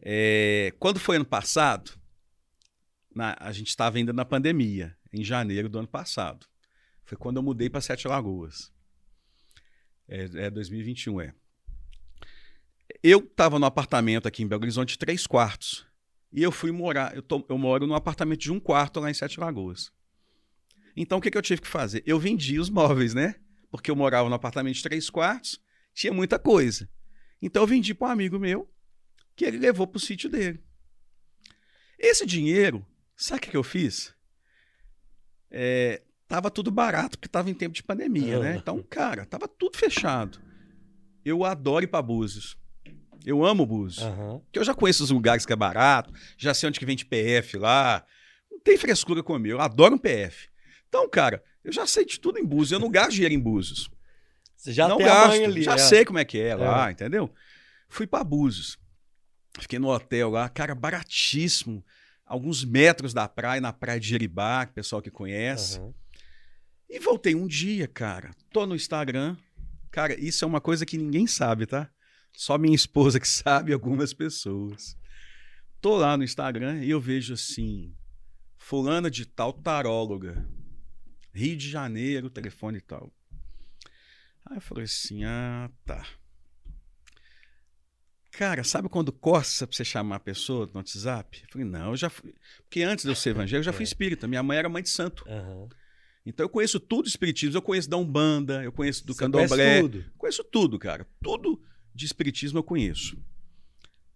É, 0.00 0.72
quando 0.78 0.98
foi 0.98 1.16
ano 1.16 1.24
passado, 1.24 1.92
na- 3.14 3.36
a 3.40 3.52
gente 3.52 3.68
estava 3.68 3.98
ainda 3.98 4.12
na 4.12 4.24
pandemia, 4.24 4.96
em 5.12 5.22
janeiro 5.24 5.68
do 5.68 5.78
ano 5.78 5.88
passado. 5.88 6.46
Foi 7.04 7.16
quando 7.16 7.36
eu 7.36 7.42
mudei 7.42 7.68
para 7.68 7.80
Sete 7.80 8.06
Lagoas. 8.06 8.72
É, 10.08 10.46
é 10.46 10.50
2021, 10.50 11.20
é. 11.20 11.34
Eu 13.02 13.20
estava 13.20 13.58
no 13.58 13.66
apartamento 13.66 14.26
aqui 14.26 14.42
em 14.42 14.46
Belo 14.48 14.62
Horizonte, 14.62 14.98
três 14.98 15.26
quartos. 15.26 15.86
E 16.32 16.42
eu 16.42 16.52
fui 16.52 16.70
morar. 16.70 17.14
Eu, 17.14 17.22
tô- 17.22 17.44
eu 17.48 17.58
moro 17.58 17.86
num 17.86 17.94
apartamento 17.94 18.40
de 18.40 18.52
um 18.52 18.60
quarto 18.60 19.00
lá 19.00 19.10
em 19.10 19.14
Sete 19.14 19.40
Lagoas. 19.40 19.90
Então 20.96 21.18
o 21.18 21.20
que, 21.20 21.30
que 21.30 21.38
eu 21.38 21.42
tive 21.42 21.60
que 21.62 21.68
fazer? 21.68 22.02
Eu 22.06 22.18
vendi 22.18 22.58
os 22.58 22.68
móveis, 22.68 23.14
né? 23.14 23.36
Porque 23.70 23.90
eu 23.90 23.96
morava 23.96 24.28
no 24.28 24.34
apartamento 24.34 24.74
de 24.74 24.82
três 24.82 25.08
quartos, 25.08 25.60
tinha 25.94 26.12
muita 26.12 26.38
coisa. 26.38 26.88
Então 27.40 27.62
eu 27.62 27.66
vendi 27.66 27.94
para 27.94 28.08
um 28.08 28.10
amigo 28.10 28.38
meu, 28.38 28.68
que 29.36 29.44
ele 29.44 29.58
levou 29.58 29.86
para 29.86 29.96
o 29.96 30.00
sítio 30.00 30.28
dele. 30.28 30.62
Esse 31.98 32.26
dinheiro, 32.26 32.84
sabe 33.16 33.38
o 33.38 33.42
que, 33.42 33.50
que 33.50 33.56
eu 33.56 33.62
fiz? 33.62 34.14
É, 35.50 36.02
tava 36.28 36.50
tudo 36.50 36.70
barato, 36.70 37.18
porque 37.18 37.28
tava 37.28 37.50
em 37.50 37.54
tempo 37.54 37.74
de 37.74 37.82
pandemia, 37.82 38.36
Ah. 38.36 38.40
né? 38.40 38.56
Então, 38.56 38.82
cara, 38.88 39.24
tava 39.26 39.48
tudo 39.48 39.76
fechado. 39.76 40.38
Eu 41.24 41.44
adoro 41.44 41.84
ir 41.84 41.88
para 41.88 42.02
Búzios. 42.02 42.56
Eu 43.26 43.44
amo 43.44 43.66
Búzios. 43.66 44.02
Aham. 44.04 44.38
Porque 44.40 44.58
eu 44.58 44.64
já 44.64 44.74
conheço 44.74 45.04
os 45.04 45.10
lugares 45.10 45.44
que 45.44 45.52
é 45.52 45.56
barato, 45.56 46.12
já 46.38 46.54
sei 46.54 46.68
onde 46.68 46.78
que 46.78 46.86
vende 46.86 47.04
PF 47.04 47.58
lá. 47.58 48.04
Não 48.50 48.58
tem 48.60 48.76
frescura 48.78 49.22
comigo, 49.22 49.56
eu 49.56 49.60
adoro 49.60 49.94
um 49.94 49.98
PF. 49.98 50.48
Então, 50.88 51.08
cara, 51.08 51.42
eu 51.62 51.72
já 51.72 51.86
sei 51.86 52.04
de 52.06 52.18
tudo 52.18 52.38
em 52.38 52.44
Búzios, 52.44 52.72
eu 52.72 52.80
não 52.80 52.90
gasto 52.90 53.12
dinheiro 53.12 53.34
em 53.34 53.38
Búzios. 53.38 53.90
Você 54.56 54.72
já 54.72 54.88
não 54.88 54.96
tem 54.98 55.06
a 55.06 55.08
gasto, 55.26 55.44
ali. 55.44 55.62
já 55.62 55.74
é. 55.74 55.78
sei 55.78 56.04
como 56.04 56.18
é 56.18 56.24
que 56.24 56.38
é 56.38 56.54
lá, 56.54 56.90
entendeu? 56.90 57.30
Fui 57.88 58.06
para 58.06 58.24
Búzios. 58.24 58.78
Fiquei 59.58 59.78
no 59.78 59.88
hotel 59.88 60.30
lá, 60.30 60.48
cara, 60.48 60.74
baratíssimo. 60.74 61.84
Alguns 62.30 62.64
metros 62.64 63.12
da 63.12 63.28
praia, 63.28 63.60
na 63.60 63.72
praia 63.72 63.98
de 63.98 64.06
Jeribá, 64.06 64.64
que 64.64 64.70
o 64.70 64.74
pessoal 64.76 65.02
que 65.02 65.10
conhece. 65.10 65.80
Aham. 65.80 65.92
E 66.88 67.00
voltei 67.00 67.34
um 67.34 67.44
dia, 67.44 67.88
cara. 67.88 68.30
Tô 68.52 68.64
no 68.64 68.76
Instagram. 68.76 69.36
Cara, 69.90 70.14
isso 70.14 70.44
é 70.44 70.46
uma 70.46 70.60
coisa 70.60 70.86
que 70.86 70.96
ninguém 70.96 71.26
sabe, 71.26 71.66
tá? 71.66 71.90
Só 72.32 72.56
minha 72.56 72.76
esposa 72.76 73.18
que 73.18 73.26
sabe 73.28 73.72
algumas 73.72 74.14
pessoas. 74.14 74.96
Tô 75.80 75.96
lá 75.96 76.16
no 76.16 76.22
Instagram 76.22 76.84
e 76.84 76.90
eu 76.90 77.00
vejo 77.00 77.34
assim: 77.34 77.92
Fulana 78.56 79.10
de 79.10 79.26
tal 79.26 79.52
taróloga. 79.52 80.48
Rio 81.34 81.56
de 81.56 81.68
Janeiro, 81.68 82.30
telefone 82.30 82.78
e 82.78 82.80
tal. 82.80 83.12
Aí 84.46 84.56
eu 84.56 84.60
falei 84.60 84.84
assim: 84.84 85.24
ah, 85.24 85.68
tá. 85.84 86.06
Cara, 88.32 88.62
sabe 88.64 88.88
quando 88.88 89.12
coça 89.12 89.66
pra 89.66 89.76
você 89.76 89.84
chamar 89.84 90.16
a 90.16 90.20
pessoa 90.20 90.66
no 90.66 90.76
WhatsApp? 90.76 91.42
Eu 91.42 91.48
falei, 91.50 91.66
não, 91.66 91.90
eu 91.90 91.96
já 91.96 92.08
fui. 92.08 92.32
Porque 92.62 92.82
antes 92.82 93.04
de 93.04 93.10
eu 93.10 93.14
ser 93.16 93.30
evangélico, 93.30 93.58
eu 93.58 93.64
já 93.64 93.72
fui 93.72 93.82
É. 93.82 93.84
espírita. 93.84 94.26
Minha 94.28 94.42
mãe 94.42 94.56
era 94.58 94.68
mãe 94.68 94.82
de 94.82 94.88
santo. 94.88 95.24
Aham. 95.28 95.68
Então 96.24 96.44
eu 96.44 96.48
conheço 96.50 96.78
tudo 96.78 97.08
espiritismo, 97.08 97.56
eu 97.56 97.62
conheço 97.62 97.88
da 97.88 97.96
Umbanda, 97.96 98.62
eu 98.62 98.70
conheço 98.70 99.04
do 99.06 99.14
Você 99.14 99.18
Candomblé, 99.20 99.80
tudo. 99.80 100.04
conheço 100.18 100.44
tudo, 100.44 100.78
cara. 100.78 101.06
Tudo 101.22 101.60
de 101.94 102.04
espiritismo 102.06 102.58
eu 102.58 102.62
conheço. 102.62 103.16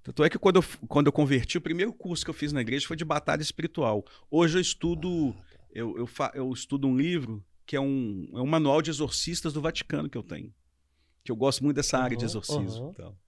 Tanto 0.03 0.23
é 0.23 0.29
que 0.29 0.39
quando 0.39 0.57
eu, 0.57 0.65
quando 0.87 1.07
eu 1.07 1.13
converti, 1.13 1.57
o 1.57 1.63
primeiro 1.63 1.93
curso 1.93 2.23
que 2.25 2.31
eu 2.31 2.35
fiz 2.35 2.53
na 2.53 2.61
igreja 2.61 2.87
foi 2.87 2.97
de 2.97 3.05
batalha 3.07 3.41
espiritual. 3.43 4.05
Hoje 4.31 4.59
eu 4.59 4.61
estudo, 4.61 5.35
eu, 5.73 5.97
eu, 5.97 6.07
fa- 6.07 6.31
eu 6.35 6.53
estudo 6.53 6.87
um 6.87 6.95
livro 6.97 7.43
que 7.67 7.75
é 7.75 7.81
um, 7.81 8.29
é 8.35 8.41
um 8.41 8.47
manual 8.47 8.83
de 8.83 8.91
exorcistas 8.91 9.55
do 9.55 9.63
Vaticano 9.63 10.09
que 10.09 10.19
eu 10.19 10.23
tenho. 10.23 10.53
Que 11.25 11.33
eu 11.33 11.37
gosto 11.37 11.65
muito 11.65 11.77
dessa 11.77 11.97
área 11.99 12.17
de 12.17 12.25
exorcismo. 12.25 12.85
aham. 12.85 12.91
e 12.91 12.95
tal. 12.95 13.19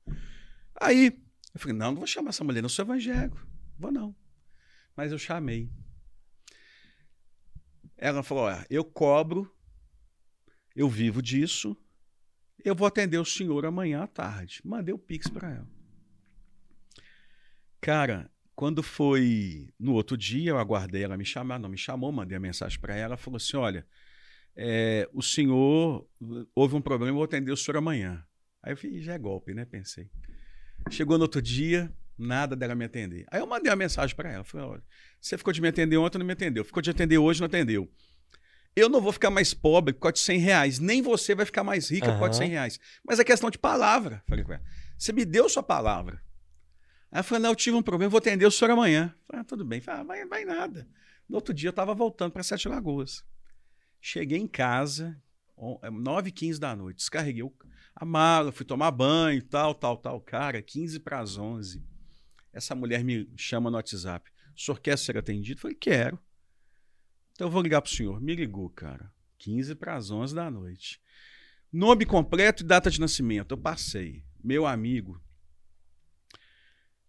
Aí 0.80 1.18
eu 1.54 1.60
falei, 1.60 1.76
não, 1.76 1.92
não 1.92 1.98
vou 1.98 2.06
chamar 2.06 2.30
essa 2.30 2.44
mulher, 2.44 2.62
não 2.62 2.68
sou 2.68 2.84
evangélico. 2.84 3.46
Vou 3.78 3.92
não. 3.92 4.14
Mas 4.96 5.12
eu 5.12 5.18
chamei. 5.18 5.70
Ela 7.96 8.22
falou: 8.22 8.44
Olha, 8.44 8.66
eu 8.68 8.84
cobro, 8.84 9.50
eu 10.74 10.88
vivo 10.88 11.22
disso, 11.22 11.76
eu 12.64 12.74
vou 12.74 12.86
atender 12.86 13.18
o 13.18 13.24
senhor 13.24 13.64
amanhã 13.64 14.02
à 14.02 14.06
tarde. 14.06 14.60
Mandei 14.64 14.94
o 14.94 14.98
Pix 14.98 15.28
para 15.28 15.50
ela. 15.50 15.68
Cara, 17.80 18.30
quando 18.54 18.82
foi 18.82 19.72
no 19.78 19.92
outro 19.92 20.16
dia, 20.16 20.50
eu 20.50 20.58
aguardei 20.58 21.04
ela 21.04 21.16
me 21.16 21.24
chamar, 21.24 21.58
não 21.58 21.68
me 21.68 21.78
chamou, 21.78 22.10
mandei 22.12 22.36
a 22.36 22.40
mensagem 22.40 22.78
para 22.78 22.94
ela, 22.94 23.16
falou 23.16 23.36
assim: 23.36 23.56
Olha, 23.56 23.86
é, 24.54 25.08
o 25.12 25.22
senhor, 25.22 26.06
houve 26.54 26.74
um 26.74 26.82
problema, 26.82 27.10
eu 27.10 27.14
vou 27.14 27.24
atender 27.24 27.52
o 27.52 27.56
senhor 27.56 27.78
amanhã. 27.78 28.26
Aí 28.62 28.72
eu 28.72 28.76
falei: 28.76 29.00
Já 29.00 29.14
é 29.14 29.18
golpe, 29.18 29.54
né? 29.54 29.64
Pensei. 29.64 30.10
Chegou 30.90 31.18
no 31.18 31.22
outro 31.24 31.42
dia, 31.42 31.92
nada 32.16 32.54
dela 32.56 32.74
me 32.74 32.84
atender. 32.84 33.26
Aí 33.30 33.40
eu 33.40 33.46
mandei 33.46 33.70
uma 33.70 33.76
mensagem 33.76 34.14
para 34.14 34.30
ela, 34.30 34.44
falei: 34.44 34.66
Olha, 34.66 34.82
você 35.20 35.36
ficou 35.36 35.52
de 35.52 35.60
me 35.60 35.68
atender 35.68 35.96
ontem, 35.96 36.18
não 36.18 36.26
me 36.26 36.32
atendeu. 36.32 36.64
Ficou 36.64 36.82
de 36.82 36.90
atender 36.90 37.18
hoje, 37.18 37.40
não 37.40 37.46
atendeu. 37.46 37.90
Eu 38.74 38.88
não 38.90 39.00
vou 39.00 39.10
ficar 39.10 39.30
mais 39.30 39.54
pobre 39.54 39.94
por 39.94 40.00
causa 40.00 40.14
de 40.14 40.20
100 40.20 40.38
reais. 40.38 40.78
Nem 40.78 41.00
você 41.00 41.34
vai 41.34 41.46
ficar 41.46 41.64
mais 41.64 41.90
rica 41.90 42.12
por 42.12 42.18
causa 42.18 42.30
de 42.30 42.36
100 42.36 42.46
Aham. 42.46 42.52
reais. 42.52 42.80
Mas 43.02 43.18
é 43.18 43.24
questão 43.24 43.50
de 43.50 43.58
palavra. 43.58 44.22
Falei 44.26 44.44
com 44.44 44.52
ela. 44.52 44.62
Você 44.98 45.14
me 45.14 45.24
deu 45.24 45.48
sua 45.48 45.62
palavra. 45.62 46.22
Aí 47.10 47.18
ela 47.18 47.22
falou, 47.22 47.42
não, 47.42 47.50
eu 47.50 47.56
tive 47.56 47.74
um 47.74 47.82
problema, 47.82 48.10
vou 48.10 48.18
atender 48.18 48.44
o 48.44 48.50
senhor 48.50 48.70
amanhã. 48.70 49.14
Falei, 49.26 49.40
ah, 49.40 49.44
tudo 49.44 49.64
bem. 49.64 49.80
Falei, 49.80 50.00
ah, 50.02 50.04
vai, 50.04 50.26
vai 50.26 50.44
nada. 50.44 50.86
No 51.26 51.36
outro 51.36 51.54
dia 51.54 51.68
eu 51.68 51.70
estava 51.70 51.94
voltando 51.94 52.32
para 52.32 52.42
Sete 52.42 52.68
Lagoas. 52.68 53.24
Cheguei 53.98 54.38
em 54.38 54.46
casa, 54.46 55.16
9h15 55.58 56.58
da 56.58 56.76
noite. 56.76 56.98
Descarreguei 56.98 57.42
o- 57.42 57.52
a 57.94 58.04
mala, 58.04 58.52
fui 58.52 58.64
tomar 58.66 58.90
banho, 58.90 59.42
tal, 59.42 59.74
tal, 59.74 59.96
tal. 59.96 60.20
Cara, 60.20 60.60
15 60.60 61.00
para 61.00 61.20
as 61.20 61.36
11. 61.38 61.82
Essa 62.52 62.74
mulher 62.74 63.02
me 63.04 63.28
chama 63.36 63.70
no 63.70 63.76
WhatsApp. 63.76 64.30
O 64.56 64.60
senhor 64.60 64.78
quer 64.80 64.96
ser 64.98 65.16
atendido? 65.16 65.58
Eu 65.58 65.62
falei, 65.62 65.76
quero. 65.76 66.18
Então 67.32 67.46
eu 67.46 67.50
vou 67.50 67.62
ligar 67.62 67.82
pro 67.82 67.90
senhor. 67.90 68.20
Me 68.20 68.34
ligou, 68.34 68.68
cara. 68.70 69.12
15 69.38 69.74
para 69.74 69.94
as 69.96 70.10
11 70.10 70.34
da 70.34 70.50
noite. 70.50 71.00
Nome 71.72 72.06
completo 72.06 72.62
e 72.62 72.66
data 72.66 72.90
de 72.90 73.00
nascimento. 73.00 73.52
Eu 73.52 73.58
passei. 73.58 74.24
Meu 74.42 74.66
amigo. 74.66 75.20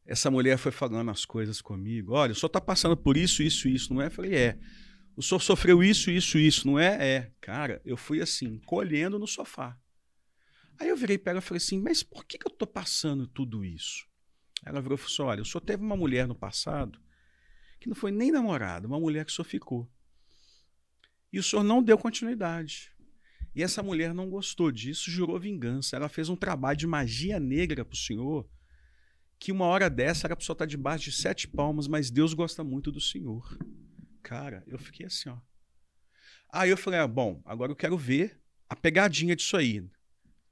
Essa 0.06 0.32
mulher 0.32 0.58
foi 0.58 0.72
falando 0.72 1.12
as 1.12 1.26
coisas 1.26 1.62
comigo. 1.62 2.14
Olha, 2.14 2.32
o 2.32 2.36
senhor 2.36 2.50
tá 2.50 2.62
passando 2.62 2.96
por 2.96 3.18
isso, 3.18 3.44
isso, 3.44 3.68
isso, 3.68 3.94
não 3.94 4.02
é? 4.02 4.08
Eu 4.08 4.12
falei, 4.12 4.36
é. 4.36 4.60
O 5.18 5.24
senhor 5.24 5.42
sofreu 5.42 5.84
isso, 5.84 6.12
isso, 6.12 6.38
isso, 6.38 6.68
não 6.68 6.78
é? 6.78 7.16
É. 7.16 7.32
Cara, 7.42 7.82
eu 7.84 7.98
fui 7.98 8.22
assim, 8.22 8.60
colhendo 8.60 9.18
no 9.18 9.26
sofá. 9.26 9.76
Aí 10.80 10.90
eu 10.90 10.96
virei 10.96 11.18
para 11.18 11.32
ela 11.32 11.40
e 11.40 11.42
falei 11.42 11.58
assim, 11.58 11.82
mas 11.82 12.04
por 12.04 12.24
que, 12.24 12.38
que 12.38 12.46
eu 12.46 12.52
tô 12.52 12.68
passando 12.68 13.26
tudo 13.26 13.66
isso? 13.66 14.06
Ela 14.64 14.80
virou 14.80 14.96
e 14.96 15.00
falou 15.00 15.12
assim, 15.12 15.22
olha, 15.24 15.42
o 15.42 15.46
senhor 15.46 15.62
teve 15.62 15.84
uma 15.84 15.98
mulher 15.98 16.28
no 16.28 16.36
passado 16.36 17.02
que 17.80 17.90
não 17.90 17.96
foi 17.96 18.12
nem 18.12 18.32
namorada, 18.32 18.88
uma 18.88 19.00
mulher 19.00 19.26
que 19.26 19.32
o 19.32 19.36
senhor 19.36 19.46
ficou. 19.48 19.92
E 21.34 21.40
o 21.40 21.44
senhor 21.44 21.64
não 21.64 21.82
deu 21.82 21.98
continuidade. 21.98 22.92
E 23.56 23.64
essa 23.64 23.82
mulher 23.82 24.14
não 24.14 24.30
gostou 24.30 24.72
disso, 24.72 25.10
jurou 25.10 25.40
vingança. 25.40 25.96
Ela 25.96 26.10
fez 26.10 26.30
um 26.30 26.36
trabalho 26.36 26.78
de 26.78 26.86
magia 26.86 27.40
negra 27.40 27.84
pro 27.84 27.98
senhor, 27.98 28.48
que 29.40 29.52
uma 29.52 29.66
hora 29.66 29.90
dessa 29.90 30.28
era 30.28 30.36
pro 30.36 30.46
senhor 30.46 30.54
estar 30.54 30.68
debaixo 30.68 31.06
de 31.06 31.12
sete 31.12 31.48
palmas, 31.48 31.88
mas 31.88 32.12
Deus 32.12 32.36
gosta 32.36 32.64
muito 32.64 32.92
do 32.92 33.02
senhor. 33.02 33.58
Cara, 34.28 34.62
eu 34.68 34.78
fiquei 34.78 35.06
assim, 35.06 35.30
ó. 35.30 35.38
Aí 36.52 36.70
eu 36.70 36.76
falei, 36.76 37.00
ah, 37.00 37.08
bom, 37.08 37.42
agora 37.46 37.72
eu 37.72 37.76
quero 37.78 37.98
ver 37.98 38.38
a 38.68 38.76
pegadinha 38.76 39.34
disso 39.38 39.56
aí. 39.56 39.90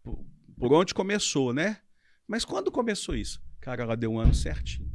Por, 0.02 0.26
por 0.58 0.72
onde 0.72 0.94
começou, 0.94 1.54
né? 1.54 1.82
Mas 2.26 2.46
quando 2.46 2.72
começou 2.72 3.14
isso? 3.18 3.44
Cara, 3.60 3.84
ela 3.84 3.98
deu 3.98 4.14
um 4.14 4.18
ano 4.20 4.34
certinho. 4.34 4.90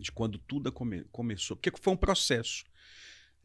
De 0.00 0.10
quando 0.10 0.38
tudo 0.38 0.72
come- 0.72 1.04
começou. 1.12 1.54
Porque 1.54 1.70
foi 1.78 1.92
um 1.92 1.96
processo. 1.98 2.64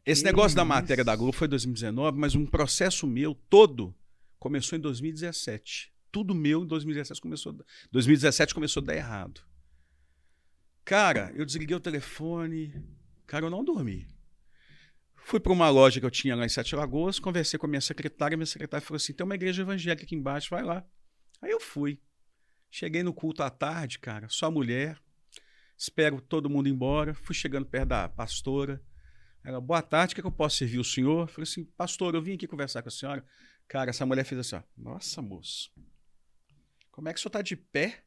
Esse 0.05 0.21
Que 0.21 0.27
negócio 0.27 0.55
da 0.55 0.61
isso. 0.61 0.69
matéria 0.69 1.03
da 1.03 1.13
Globo 1.13 1.33
foi 1.33 1.47
em 1.47 1.49
2019, 1.49 2.17
mas 2.17 2.35
um 2.35 2.45
processo 2.45 3.05
meu 3.05 3.35
todo 3.35 3.93
começou 4.39 4.77
em 4.77 4.81
2017. 4.81 5.91
Tudo 6.09 6.33
meu 6.33 6.63
em 6.63 6.67
2017 6.67 7.19
começou, 7.19 7.53
2017 7.91 8.53
começou 8.53 8.81
a 8.81 8.85
dar 8.85 8.95
errado. 8.95 9.41
Cara, 10.85 11.33
eu 11.35 11.45
desliguei 11.45 11.75
o 11.75 11.81
telefone. 11.81 12.73
Cara, 13.25 13.45
eu 13.45 13.49
não 13.49 13.63
dormi. 13.63 14.07
Fui 15.15 15.39
para 15.39 15.53
uma 15.53 15.69
loja 15.69 15.99
que 15.99 16.05
eu 16.05 16.11
tinha 16.11 16.35
lá 16.35 16.45
em 16.45 16.49
Sete 16.49 16.75
Lagoas, 16.75 17.17
conversei 17.17 17.57
com 17.57 17.65
a 17.65 17.69
minha 17.69 17.81
secretária, 17.81 18.35
minha 18.35 18.45
secretária 18.45 18.85
falou 18.85 18.97
assim: 18.97 19.13
tem 19.13 19.23
uma 19.23 19.35
igreja 19.35 19.61
evangélica 19.61 20.03
aqui 20.03 20.15
embaixo, 20.15 20.49
vai 20.49 20.63
lá. 20.63 20.85
Aí 21.41 21.51
eu 21.51 21.59
fui. 21.59 21.99
Cheguei 22.69 23.03
no 23.03 23.13
culto 23.13 23.43
à 23.43 23.49
tarde, 23.49 23.99
cara, 23.99 24.27
só 24.29 24.49
mulher. 24.51 24.99
Espero 25.77 26.21
todo 26.21 26.49
mundo 26.49 26.67
embora. 26.67 27.13
Fui 27.13 27.35
chegando 27.35 27.65
perto 27.65 27.89
da 27.89 28.09
pastora. 28.09 28.81
Ela, 29.43 29.59
boa 29.59 29.81
tarde, 29.81 30.13
o 30.13 30.15
que, 30.15 30.21
é 30.21 30.23
que 30.23 30.27
eu 30.27 30.31
posso 30.31 30.57
servir 30.57 30.79
o 30.79 30.83
senhor? 30.83 31.27
Falei 31.27 31.43
assim, 31.43 31.65
pastor, 31.65 32.15
eu 32.15 32.21
vim 32.21 32.33
aqui 32.33 32.47
conversar 32.47 32.81
com 32.81 32.87
a 32.87 32.91
senhora. 32.91 33.25
Cara, 33.67 33.89
essa 33.89 34.05
mulher 34.05 34.23
fez 34.23 34.39
assim, 34.39 34.55
ó. 34.55 34.63
Nossa, 34.77 35.21
moço. 35.21 35.71
Como 36.89 37.09
é 37.09 37.13
que 37.13 37.19
o 37.19 37.21
senhor 37.21 37.31
tá 37.31 37.41
de 37.41 37.55
pé? 37.55 38.05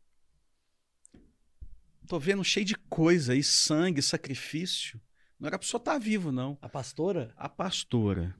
Tô 2.06 2.18
vendo 2.20 2.44
cheio 2.44 2.64
de 2.64 2.74
coisa 2.74 3.32
aí, 3.32 3.42
sangue, 3.42 4.00
sacrifício. 4.00 5.00
Não 5.38 5.48
era 5.48 5.58
pra 5.58 5.66
senhor 5.66 5.80
estar 5.80 5.94
tá 5.94 5.98
vivo, 5.98 6.30
não. 6.30 6.56
A 6.62 6.68
pastora? 6.68 7.34
A 7.36 7.48
pastora. 7.48 8.34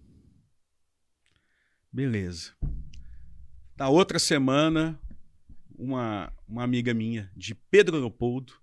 Beleza. 1.93 2.55
Na 3.77 3.89
outra 3.89 4.19
semana, 4.19 5.01
uma, 5.77 6.33
uma 6.49 6.63
amiga 6.63 6.95
minha, 6.95 7.31
de 7.37 7.55
Pedro 7.55 7.99
Leopoldo, 7.99 8.55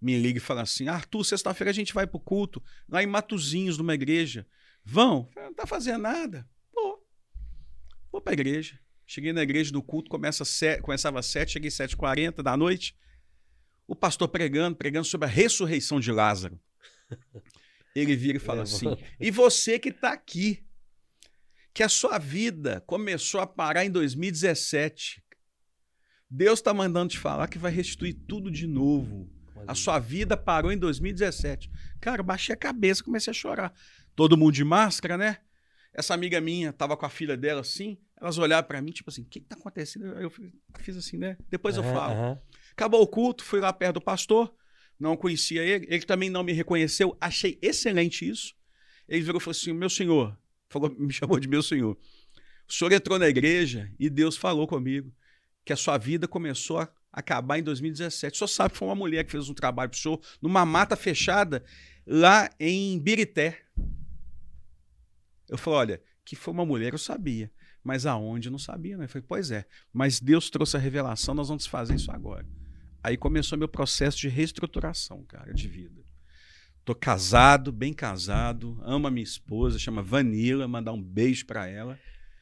me 0.00 0.18
liga 0.18 0.38
e 0.38 0.40
fala 0.40 0.62
assim: 0.62 0.88
Arthur, 0.88 1.24
sexta-feira 1.24 1.70
a 1.70 1.74
gente 1.74 1.94
vai 1.94 2.06
pro 2.06 2.18
culto, 2.18 2.62
lá 2.88 3.02
em 3.02 3.06
Matozinhos, 3.06 3.78
numa 3.78 3.94
igreja. 3.94 4.46
Vão? 4.84 5.28
Não 5.36 5.54
tá 5.54 5.66
fazendo 5.66 6.02
nada. 6.02 6.48
Vou. 6.72 7.06
Vou 8.10 8.20
pra 8.20 8.32
igreja. 8.32 8.78
Cheguei 9.06 9.32
na 9.32 9.42
igreja 9.42 9.72
do 9.72 9.82
culto, 9.82 10.10
começa 10.10 10.44
set, 10.44 10.80
começava 10.80 11.20
às 11.20 11.26
sete, 11.26 11.52
cheguei 11.52 11.68
às 11.68 11.74
sete 11.74 11.96
quarenta 11.96 12.42
da 12.42 12.56
noite. 12.56 12.96
O 13.86 13.94
pastor 13.94 14.28
pregando, 14.28 14.76
pregando 14.76 15.06
sobre 15.06 15.26
a 15.26 15.30
ressurreição 15.30 16.00
de 16.00 16.10
Lázaro. 16.10 16.60
Ele 17.94 18.16
vira 18.16 18.36
e 18.36 18.40
fala 18.40 18.60
é, 18.60 18.62
assim: 18.62 18.86
E 19.18 19.30
você 19.30 19.78
que 19.78 19.90
está 19.90 20.12
aqui, 20.12 20.64
que 21.72 21.82
a 21.82 21.88
sua 21.88 22.18
vida 22.18 22.82
começou 22.86 23.40
a 23.40 23.46
parar 23.46 23.84
em 23.84 23.90
2017. 23.90 25.22
Deus 26.28 26.58
está 26.58 26.74
mandando 26.74 27.12
te 27.12 27.18
falar 27.18 27.46
que 27.48 27.58
vai 27.58 27.70
restituir 27.70 28.14
tudo 28.26 28.50
de 28.50 28.66
novo. 28.66 29.30
A 29.66 29.74
sua 29.74 29.98
vida 29.98 30.36
parou 30.36 30.72
em 30.72 30.78
2017. 30.78 31.70
Cara, 32.00 32.22
baixei 32.22 32.54
a 32.54 32.58
cabeça, 32.58 33.02
comecei 33.02 33.30
a 33.30 33.34
chorar. 33.34 33.72
Todo 34.14 34.36
mundo 34.36 34.52
de 34.52 34.64
máscara, 34.64 35.16
né? 35.16 35.38
Essa 35.94 36.14
amiga 36.14 36.40
minha 36.40 36.72
tava 36.72 36.96
com 36.96 37.06
a 37.06 37.08
filha 37.08 37.36
dela 37.36 37.62
assim, 37.62 37.98
elas 38.20 38.36
olharam 38.36 38.66
para 38.66 38.82
mim, 38.82 38.90
tipo 38.90 39.08
assim, 39.08 39.22
o 39.22 39.26
que, 39.26 39.40
que 39.40 39.46
tá 39.46 39.56
acontecendo? 39.56 40.06
Eu 40.18 40.30
fiz 40.78 40.96
assim, 40.96 41.16
né? 41.16 41.38
Depois 41.48 41.76
eu 41.76 41.82
falo. 41.82 42.14
Uhum. 42.14 42.38
Acabou 42.76 43.00
o 43.00 43.06
culto, 43.06 43.42
fui 43.42 43.58
lá 43.58 43.72
perto 43.72 43.94
do 43.94 44.00
pastor, 44.02 44.54
não 45.00 45.16
conhecia 45.16 45.62
ele, 45.62 45.86
ele 45.88 46.04
também 46.04 46.28
não 46.28 46.42
me 46.42 46.52
reconheceu, 46.52 47.16
achei 47.18 47.58
excelente 47.62 48.28
isso. 48.28 48.54
Ele 49.08 49.22
virou 49.22 49.40
e 49.40 49.42
falou 49.42 49.56
assim: 49.56 49.72
meu 49.72 49.88
senhor, 49.88 50.36
falou, 50.68 50.90
me 51.00 51.10
chamou 51.10 51.40
de 51.40 51.48
meu 51.48 51.62
senhor. 51.62 51.96
O 52.68 52.72
senhor 52.72 52.92
entrou 52.92 53.18
na 53.18 53.28
igreja 53.28 53.90
e 53.98 54.10
Deus 54.10 54.36
falou 54.36 54.66
comigo 54.66 55.10
que 55.64 55.72
a 55.72 55.76
sua 55.76 55.96
vida 55.96 56.28
começou 56.28 56.80
a 56.80 56.92
acabar 57.10 57.58
em 57.58 57.62
2017. 57.62 58.34
O 58.34 58.38
senhor 58.38 58.48
sabe 58.48 58.72
que 58.72 58.78
foi 58.78 58.88
uma 58.88 58.94
mulher 58.94 59.24
que 59.24 59.32
fez 59.32 59.48
um 59.48 59.54
trabalho 59.54 59.88
para 59.88 59.96
o 59.96 60.00
senhor 60.00 60.20
numa 60.42 60.66
mata 60.66 60.96
fechada 60.96 61.64
lá 62.06 62.50
em 62.60 62.98
Birité. 62.98 63.62
Eu 65.48 65.56
falei, 65.56 65.78
olha, 65.78 66.02
que 66.26 66.36
foi 66.36 66.52
uma 66.52 66.66
mulher, 66.66 66.92
eu 66.92 66.98
sabia. 66.98 67.50
Mas 67.82 68.04
aonde 68.04 68.50
não 68.50 68.58
sabia, 68.58 68.98
né? 68.98 69.04
Eu 69.04 69.08
falei, 69.08 69.24
pois 69.26 69.50
é. 69.50 69.64
Mas 69.92 70.20
Deus 70.20 70.50
trouxe 70.50 70.76
a 70.76 70.80
revelação, 70.80 71.34
nós 71.34 71.48
vamos 71.48 71.66
fazer 71.66 71.94
isso 71.94 72.10
agora. 72.10 72.44
Aí 73.06 73.16
começou 73.16 73.56
meu 73.56 73.68
processo 73.68 74.18
de 74.18 74.26
reestruturação, 74.26 75.22
cara, 75.26 75.54
de 75.54 75.68
vida. 75.68 76.02
Tô 76.84 76.92
casado, 76.92 77.70
bem 77.70 77.92
casado, 77.92 78.80
amo 78.82 79.06
a 79.06 79.10
minha 79.12 79.22
esposa, 79.22 79.78
chama 79.78 80.02
Vanilla, 80.02 80.66
mandar 80.66 80.92
um 80.92 81.00
beijo 81.00 81.46
para 81.46 81.68
ela. 81.68 81.94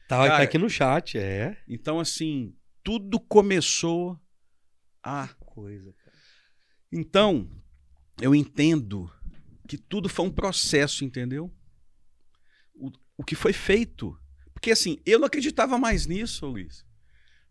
Tá, 0.07 0.17
tá 0.17 0.23
cara, 0.23 0.37
tá 0.37 0.41
aqui 0.41 0.57
no 0.57 0.67
chat, 0.67 1.19
é. 1.19 1.55
Então, 1.69 1.99
assim, 1.99 2.55
tudo 2.83 3.19
começou 3.19 4.19
a. 5.03 5.27
Coisa, 5.39 5.93
cara. 6.03 6.17
Então, 6.91 7.47
eu 8.19 8.33
entendo 8.33 9.07
que 9.67 9.77
tudo 9.77 10.09
foi 10.09 10.25
um 10.25 10.31
processo, 10.31 11.05
entendeu? 11.05 11.53
O, 12.73 12.91
o 13.17 13.23
que 13.23 13.35
foi 13.35 13.53
feito. 13.53 14.19
Porque, 14.51 14.71
assim, 14.71 14.97
eu 15.05 15.19
não 15.19 15.27
acreditava 15.27 15.77
mais 15.77 16.07
nisso, 16.07 16.47
Luiz. 16.47 16.83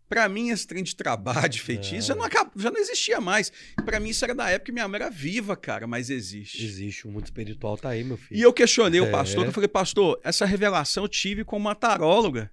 Para 0.09 0.29
mim, 0.29 0.51
esse 0.51 0.67
trem 0.67 0.83
de 0.83 0.95
trabalho, 0.95 1.49
de 1.49 1.61
feitiço, 1.61 1.95
é. 1.95 2.01
já, 2.03 2.15
não 2.15 2.25
acaba, 2.25 2.51
já 2.57 2.71
não 2.71 2.79
existia 2.79 3.21
mais. 3.21 3.51
Para 3.85 3.99
mim, 3.99 4.11
isso 4.11 4.25
era 4.25 4.35
da 4.35 4.51
época 4.51 4.67
que 4.67 4.73
minha 4.73 4.87
mãe 4.87 5.01
era 5.01 5.11
viva, 5.11 5.57
cara, 5.57 5.87
mas 5.87 6.11
existe. 6.11 6.65
Existe, 6.65 7.09
o 7.09 7.11
mundo 7.11 7.25
espiritual 7.25 7.77
tá 7.77 7.91
aí, 7.91 8.05
meu 8.05 8.17
filho. 8.17 8.39
E 8.39 8.43
eu 8.43 8.53
questionei 8.53 9.01
é. 9.01 9.03
o 9.03 9.11
pastor, 9.11 9.47
eu 9.47 9.53
falei, 9.53 9.69
pastor, 9.69 10.21
essa 10.23 10.45
revelação 10.45 11.05
eu 11.05 11.09
tive 11.09 11.45
com 11.45 11.57
uma 11.57 11.75
taróloga. 11.75 12.51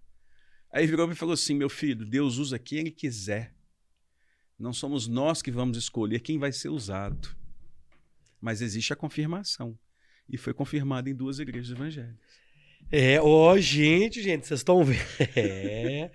Aí 0.71 0.87
virou 0.87 1.11
e 1.11 1.15
falou 1.15 1.33
assim: 1.33 1.53
meu 1.53 1.69
filho, 1.69 2.05
Deus 2.05 2.37
usa 2.37 2.57
quem 2.57 2.79
ele 2.79 2.91
quiser. 2.91 3.53
Não 4.57 4.71
somos 4.71 5.07
nós 5.07 5.41
que 5.41 5.51
vamos 5.51 5.77
escolher 5.77 6.19
quem 6.21 6.37
vai 6.37 6.51
ser 6.51 6.69
usado. 6.69 7.35
Mas 8.39 8.61
existe 8.61 8.93
a 8.93 8.95
confirmação. 8.95 9.77
E 10.29 10.37
foi 10.37 10.53
confirmado 10.53 11.09
em 11.09 11.15
duas 11.15 11.39
igrejas 11.39 11.71
evangélicas. 11.71 12.41
É, 12.91 13.19
ó, 13.21 13.53
oh, 13.53 13.59
gente, 13.59 14.21
gente, 14.21 14.47
vocês 14.47 14.61
estão 14.61 14.83
vendo. 14.83 15.01
É. 15.35 16.11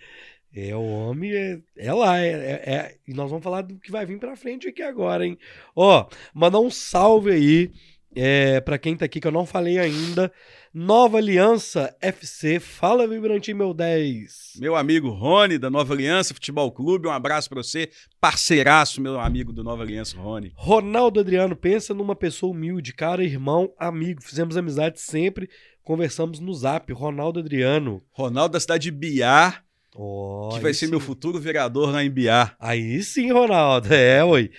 É, 0.57 0.75
o 0.75 0.81
homem 0.81 1.35
é, 1.35 1.59
é 1.77 1.93
lá. 1.93 2.19
É, 2.19 2.29
é, 2.29 2.75
é, 2.75 2.97
e 3.07 3.13
nós 3.13 3.29
vamos 3.29 3.45
falar 3.45 3.61
do 3.61 3.79
que 3.79 3.93
vai 3.93 4.07
vir 4.07 4.19
pra 4.19 4.35
frente 4.35 4.67
aqui 4.67 4.83
agora, 4.83 5.27
hein? 5.27 5.37
Ó, 5.75 6.09
mandar 6.33 6.61
um 6.61 6.71
salve 6.71 7.31
aí 7.31 7.71
é, 8.15 8.59
para 8.63 8.79
quem 8.79 8.97
tá 8.97 9.05
aqui 9.05 9.21
que 9.21 9.29
eu 9.29 9.33
não 9.33 9.45
falei 9.45 9.79
ainda. 9.79 10.33
Nova 10.73 11.19
Aliança 11.19 11.95
FC, 12.01 12.59
fala 12.59 13.07
Vibrantinho 13.07 13.59
meu 13.59 13.75
10. 13.75 14.53
Meu 14.59 14.75
amigo 14.75 15.11
Rony, 15.11 15.59
da 15.59 15.69
Nova 15.69 15.93
Aliança 15.93 16.33
Futebol 16.33 16.73
Clube, 16.73 17.07
um 17.07 17.11
abraço 17.11 17.51
para 17.51 17.63
você, 17.63 17.91
parceiraço, 18.19 19.01
meu 19.01 19.21
amigo 19.21 19.53
do 19.53 19.63
Nova 19.63 19.83
Aliança, 19.83 20.19
Rony. 20.19 20.53
Ronaldo 20.55 21.21
Adriano, 21.21 21.55
pensa 21.55 21.93
numa 21.93 22.17
pessoa 22.17 22.53
humilde, 22.53 22.95
cara, 22.95 23.23
irmão, 23.23 23.73
amigo, 23.79 24.23
fizemos 24.23 24.57
amizade 24.57 25.01
sempre, 25.01 25.49
conversamos 25.83 26.41
no 26.41 26.53
zap, 26.55 26.91
Ronaldo 26.93 27.41
Adriano. 27.41 28.03
Ronaldo 28.11 28.53
da 28.53 28.61
cidade 28.61 28.85
de 28.85 28.91
Biar, 28.91 29.66
Oh, 29.99 30.51
que 30.53 30.61
vai 30.61 30.75
ser 30.75 30.87
sim. 30.87 30.91
meu 30.91 31.01
futuro 31.01 31.41
vereador 31.41 31.99
em 32.01 32.11
Biá. 32.11 32.55
Aí 32.61 33.03
sim, 33.03 33.33
Ronaldo. 33.33 33.93
É, 33.93 34.23
oi. 34.23 34.51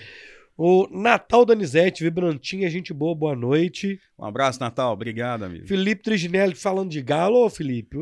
O 0.57 0.87
Natal 0.89 1.45
Danizete, 1.45 2.03
Vibrantinha, 2.03 2.67
gente 2.67 2.91
boa, 2.91 3.13
boa 3.13 3.35
noite. 3.35 3.99
Um 4.17 4.25
abraço, 4.25 4.59
Natal. 4.59 4.91
Obrigado, 4.91 5.43
amigo. 5.43 5.67
Felipe 5.67 6.01
Triginelli 6.01 6.55
falando 6.55 6.89
de 6.89 6.99
galo. 7.03 7.45
Ô, 7.45 7.49
Felipe. 7.51 7.97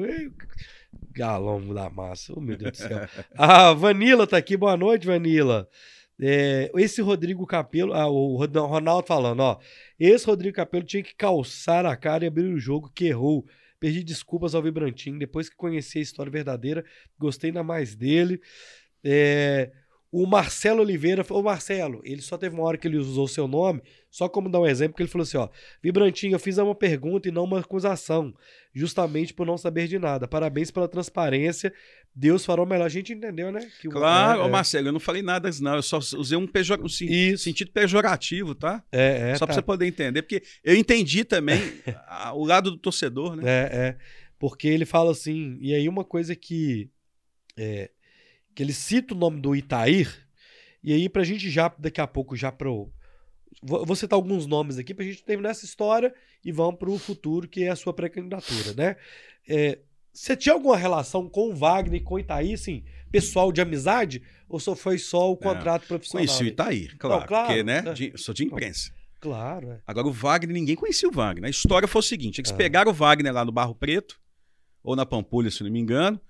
Galão 1.11 1.73
da 1.73 1.89
massa. 1.89 2.31
Oh, 2.33 2.39
meu 2.39 2.55
Deus 2.55 2.71
do 2.71 2.77
céu. 2.77 3.05
A 3.37 3.73
Vanila 3.73 4.25
tá 4.25 4.37
aqui. 4.37 4.55
Boa 4.55 4.77
noite, 4.77 5.05
Vanila. 5.05 5.67
É, 6.17 6.71
esse 6.75 7.01
Rodrigo 7.01 7.45
Capelo, 7.45 7.93
ah, 7.93 8.07
o 8.07 8.37
Ronaldo 8.37 9.05
falando, 9.05 9.41
ó. 9.41 9.59
Esse 9.99 10.25
Rodrigo 10.25 10.55
Capelo 10.55 10.85
tinha 10.85 11.03
que 11.03 11.13
calçar 11.13 11.85
a 11.85 11.97
cara 11.97 12.23
e 12.23 12.27
abrir 12.27 12.45
o 12.45 12.57
jogo 12.57 12.89
que 12.95 13.07
errou. 13.07 13.45
Pedi 13.85 14.03
desculpas 14.03 14.55
ao 14.55 14.63
Vibrantinho. 14.63 15.19
Depois 15.19 15.47
que 15.47 15.55
conheci 15.55 15.99
a 15.99 16.01
história 16.01 16.31
verdadeira, 16.31 16.83
gostei 17.19 17.51
ainda 17.51 17.61
mais 17.61 17.95
dele. 17.95 18.41
É, 19.03 19.71
o 20.17 20.25
Marcelo 20.25 20.81
Oliveira 20.81 21.25
falou: 21.25 21.43
Marcelo, 21.43 21.99
ele 22.05 22.21
só 22.21 22.37
teve 22.37 22.55
uma 22.55 22.63
hora 22.63 22.77
que 22.77 22.87
ele 22.87 22.95
usou 22.95 23.27
seu 23.27 23.49
nome, 23.49 23.81
só 24.09 24.29
como 24.29 24.49
dar 24.49 24.61
um 24.61 24.65
exemplo, 24.65 24.95
que 24.95 25.03
ele 25.03 25.09
falou 25.09 25.23
assim: 25.23 25.35
ó, 25.35 25.49
Vibrantinho, 25.83 26.35
eu 26.35 26.39
fiz 26.39 26.57
uma 26.57 26.73
pergunta 26.73 27.27
e 27.27 27.31
não 27.33 27.43
uma 27.43 27.59
acusação, 27.59 28.33
justamente 28.73 29.33
por 29.33 29.45
não 29.45 29.57
saber 29.57 29.89
de 29.89 29.99
nada. 29.99 30.25
Parabéns 30.25 30.71
pela 30.71 30.87
transparência. 30.87 31.73
Deus 32.15 32.45
fará 32.45 32.63
o 32.63 32.65
melhor. 32.65 32.85
A 32.85 32.89
gente 32.89 33.11
entendeu, 33.11 33.51
né? 33.51 33.69
Que 33.81 33.89
claro, 33.89 34.43
o, 34.43 34.45
é, 34.45 34.49
Marcelo, 34.49 34.87
eu 34.87 34.93
não 34.93 35.01
falei 35.01 35.21
nada, 35.21 35.49
não. 35.59 35.75
Eu 35.75 35.83
só 35.83 35.97
usei 35.97 36.37
um, 36.37 36.47
pejor, 36.47 36.79
um 36.81 36.87
sentido 36.87 37.71
pejorativo, 37.71 38.55
tá? 38.55 38.81
É, 38.93 39.31
é. 39.31 39.35
Só 39.35 39.39
tá. 39.39 39.47
pra 39.47 39.55
você 39.55 39.61
poder 39.61 39.85
entender, 39.85 40.21
porque 40.21 40.41
eu 40.63 40.77
entendi 40.77 41.25
também 41.25 41.59
o 42.33 42.45
lado 42.45 42.71
do 42.71 42.77
torcedor, 42.77 43.35
né? 43.35 43.43
É, 43.45 43.69
é. 43.73 43.97
Porque 44.39 44.69
ele 44.69 44.85
fala 44.85 45.11
assim, 45.11 45.57
e 45.59 45.75
aí 45.75 45.89
uma 45.89 46.05
coisa 46.05 46.33
que. 46.37 46.89
É, 47.57 47.89
que 48.55 48.63
ele 48.63 48.73
cita 48.73 49.13
o 49.13 49.17
nome 49.17 49.41
do 49.41 49.55
Itair, 49.55 50.25
e 50.81 50.93
aí 50.93 51.09
pra 51.09 51.23
gente 51.23 51.49
já, 51.49 51.73
daqui 51.77 51.99
a 51.99 52.07
pouco, 52.07 52.35
já 52.35 52.51
pro. 52.51 52.89
Vou 53.61 53.95
citar 53.95 54.17
alguns 54.17 54.45
nomes 54.45 54.77
aqui 54.77 54.93
pra 54.93 55.05
gente 55.05 55.23
terminar 55.23 55.49
essa 55.49 55.65
história 55.65 56.13
e 56.43 56.51
vamos 56.51 56.77
pro 56.77 56.97
futuro, 56.97 57.47
que 57.47 57.63
é 57.63 57.69
a 57.69 57.75
sua 57.75 57.93
pré-candidatura, 57.93 58.73
né? 58.75 58.95
É, 59.47 59.79
você 60.13 60.35
tinha 60.35 60.53
alguma 60.53 60.77
relação 60.77 61.29
com 61.29 61.49
o 61.49 61.55
Wagner 61.55 62.01
e 62.01 62.03
com 62.03 62.15
o 62.15 62.19
Itaí, 62.19 62.53
assim, 62.53 62.83
pessoal 63.11 63.51
de 63.51 63.61
amizade? 63.61 64.21
Ou 64.47 64.59
só 64.59 64.75
foi 64.75 64.97
só 64.97 65.31
o 65.31 65.37
contrato 65.37 65.83
é, 65.83 65.87
profissional? 65.87 66.25
Conheci 66.25 66.43
o 66.43 66.47
Itaí, 66.47 66.87
claro, 66.97 67.21
Não, 67.21 67.27
claro 67.27 67.47
porque, 67.47 67.63
né, 67.63 67.83
é. 67.85 67.93
de, 67.93 68.13
sou 68.15 68.33
de 68.33 68.45
imprensa. 68.45 68.91
Claro. 69.19 69.71
É. 69.71 69.79
Agora, 69.87 70.07
o 70.07 70.11
Wagner, 70.11 70.53
ninguém 70.53 70.75
conhecia 70.75 71.09
o 71.09 71.11
Wagner. 71.11 71.47
A 71.47 71.49
história 71.49 71.87
foi 71.87 71.99
o 71.99 72.03
seguinte: 72.03 72.39
eles 72.39 72.51
é. 72.51 72.55
pegaram 72.55 72.91
o 72.91 72.93
Wagner 72.93 73.33
lá 73.33 73.43
no 73.43 73.51
Barro 73.51 73.73
Preto, 73.73 74.19
ou 74.83 74.95
na 74.95 75.05
Pampulha, 75.05 75.49
se 75.49 75.63
não 75.63 75.71
me 75.71 75.79
engano, 75.79 76.21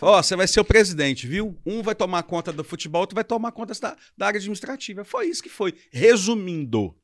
Ó, 0.00 0.18
oh, 0.18 0.22
você 0.22 0.34
vai 0.34 0.48
ser 0.48 0.60
o 0.60 0.64
presidente, 0.64 1.26
viu? 1.26 1.60
Um 1.64 1.82
vai 1.82 1.94
tomar 1.94 2.22
conta 2.22 2.52
do 2.52 2.64
futebol, 2.64 3.02
outro 3.02 3.14
vai 3.14 3.24
tomar 3.24 3.52
conta 3.52 3.74
da, 3.78 3.96
da 4.16 4.26
área 4.26 4.38
administrativa. 4.38 5.04
Foi 5.04 5.26
isso 5.26 5.42
que 5.42 5.48
foi. 5.48 5.74
Resumindo, 5.92 6.96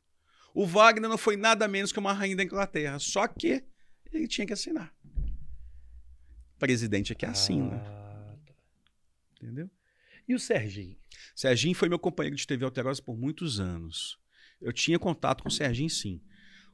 o 0.54 0.66
Wagner 0.66 1.10
não 1.10 1.18
foi 1.18 1.36
nada 1.36 1.68
menos 1.68 1.92
que 1.92 1.98
uma 1.98 2.14
rainha 2.14 2.36
da 2.36 2.42
Inglaterra, 2.42 2.98
só 2.98 3.28
que 3.28 3.62
ele 4.10 4.26
tinha 4.26 4.46
que 4.46 4.52
assinar. 4.54 4.94
Presidente 6.58 7.12
aqui 7.12 7.26
é 7.26 7.28
assina. 7.28 7.76
Ah, 7.76 8.36
tá. 8.46 8.54
Entendeu? 9.42 9.70
E 10.26 10.34
o 10.34 10.40
Serginho? 10.40 10.96
Serginho 11.34 11.74
foi 11.74 11.90
meu 11.90 11.98
companheiro 11.98 12.36
de 12.36 12.46
TV 12.46 12.64
Alterosa 12.64 13.02
por 13.02 13.16
muitos 13.16 13.60
anos. 13.60 14.18
Eu 14.60 14.72
tinha 14.72 14.98
contato 14.98 15.42
com 15.42 15.48
o 15.50 15.52
Serginho, 15.52 15.90
sim. 15.90 16.22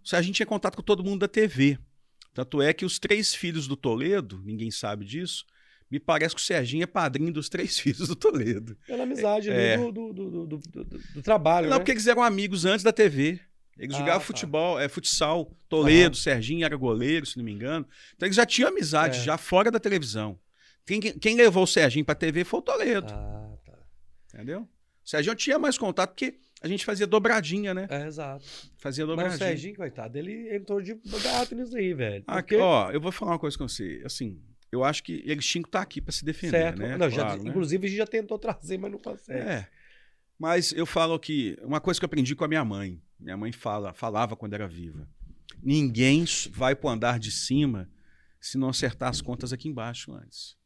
O 0.04 0.08
Serginho 0.08 0.34
tinha 0.34 0.46
contato 0.46 0.76
com 0.76 0.82
todo 0.82 1.02
mundo 1.02 1.20
da 1.20 1.28
TV. 1.28 1.78
Tanto 2.32 2.62
é 2.62 2.72
que 2.72 2.84
os 2.84 3.00
três 3.00 3.34
filhos 3.34 3.66
do 3.66 3.76
Toledo, 3.76 4.40
ninguém 4.44 4.70
sabe 4.70 5.04
disso, 5.04 5.44
me 5.92 6.00
parece 6.00 6.34
que 6.34 6.40
o 6.40 6.44
Serginho 6.44 6.82
é 6.82 6.86
padrinho 6.86 7.30
dos 7.32 7.48
três 7.48 7.78
filhos 7.80 8.08
do 8.08 8.16
Toledo. 8.16 8.76
Pela 8.86 9.02
amizade 9.04 9.50
ali 9.50 9.58
É. 9.60 9.76
do, 9.76 9.92
do, 9.92 10.12
do, 10.12 10.46
do, 10.46 10.56
do- 10.58 11.22
trabalho, 11.22 11.66
Não, 11.68 11.74
né? 11.74 11.78
porque 11.78 11.90
eles 11.92 12.06
eram 12.06 12.22
amigos 12.22 12.64
antes 12.64 12.82
da 12.82 12.92
TV. 12.92 13.38
Eles 13.78 13.94
Ah, 13.94 13.98
jogavam 13.98 14.20
tá. 14.20 14.26
futebol, 14.26 14.80
é, 14.80 14.88
futsal, 14.88 15.50
Toledo, 15.68 16.14
Aham. 16.16 16.22
Serginho 16.22 16.64
era 16.64 16.76
goleiro, 16.76 17.24
se 17.26 17.36
não 17.36 17.44
me 17.44 17.52
engano. 17.52 17.86
Então 18.16 18.26
eles 18.26 18.36
já 18.36 18.44
tinham 18.46 18.68
amizade, 18.70 19.18
É. 19.18 19.22
já 19.22 19.36
fora 19.38 19.70
da 19.70 19.78
televisão. 19.78 20.38
Quem, 20.86 21.00
quem 21.00 21.36
levou 21.36 21.62
o 21.64 21.66
Serginho 21.66 22.04
pra 22.04 22.14
TV 22.14 22.42
foi 22.44 22.58
o 22.60 22.62
Toledo, 22.62 23.12
Ah, 23.12 23.54
tá. 23.64 23.78
entendeu? 24.34 24.62
O 25.04 25.08
Serginho 25.08 25.34
tinha 25.34 25.58
mais 25.58 25.76
contato 25.78 26.10
porque 26.10 26.38
a 26.60 26.68
gente 26.68 26.84
fazia 26.84 27.06
dobradinha, 27.06 27.72
né? 27.74 27.86
É, 27.90 28.06
exato. 28.06 28.44
Fazia 28.78 29.04
Mas 29.04 29.12
o 29.12 29.16
dobradinha. 29.16 29.38
Serginho, 29.48 29.74
coitado, 29.76 30.16
ele 30.18 30.54
entrou 30.56 30.80
de 30.80 30.94
gato 31.22 31.54
nisso 31.54 31.76
aí, 31.76 31.92
velho. 31.94 32.24
Ah, 32.26 32.36
Porque- 32.42 32.56
Ó, 32.56 32.90
eu 32.90 33.00
vou 33.00 33.10
falar 33.12 33.32
uma 33.32 33.38
coisa 33.38 33.56
com 33.58 33.66
você. 33.68 34.00
Assim, 34.04 34.40
eu 34.72 34.82
acho 34.82 35.02
que 35.04 35.22
eles 35.26 35.46
tinham 35.46 35.62
que 35.62 35.68
estar 35.68 35.82
aqui 35.82 36.00
pra 36.00 36.10
se 36.12 36.24
defender, 36.24 36.50
certo. 36.58 36.78
né? 36.78 36.96
Não, 36.96 37.10
já- 37.10 37.22
Claro, 37.26 37.42
né? 37.42 37.50
Inclusive, 37.50 37.86
a 37.86 37.88
gente 37.90 37.98
já 37.98 38.06
tentou 38.06 38.38
trazer, 38.38 38.78
mas 38.78 38.90
não 38.90 38.98
consegue. 38.98 39.38
É. 39.38 39.68
Mas 40.38 40.72
eu 40.72 40.86
falo 40.86 41.18
que 41.20 41.56
uma 41.62 41.80
coisa 41.80 42.00
que 42.00 42.04
eu 42.04 42.08
aprendi 42.08 42.34
com 42.34 42.44
a 42.44 42.48
minha 42.48 42.64
mãe. 42.64 43.00
Minha 43.20 43.36
mãe 43.36 43.52
fala, 43.52 43.92
falava 43.94 44.34
quando 44.34 44.54
era 44.54 44.66
viva. 44.66 45.08
Ninguém 45.62 46.24
vai 46.50 46.74
pro 46.74 46.88
andar 46.88 47.20
de 47.20 47.30
cima 47.30 47.88
se 48.40 48.58
não 48.58 48.70
acertar 48.70 49.08
as 49.10 49.20
contas 49.20 49.52
aqui 49.52 49.68
embaixo 49.68 50.12
antes. 50.12 50.56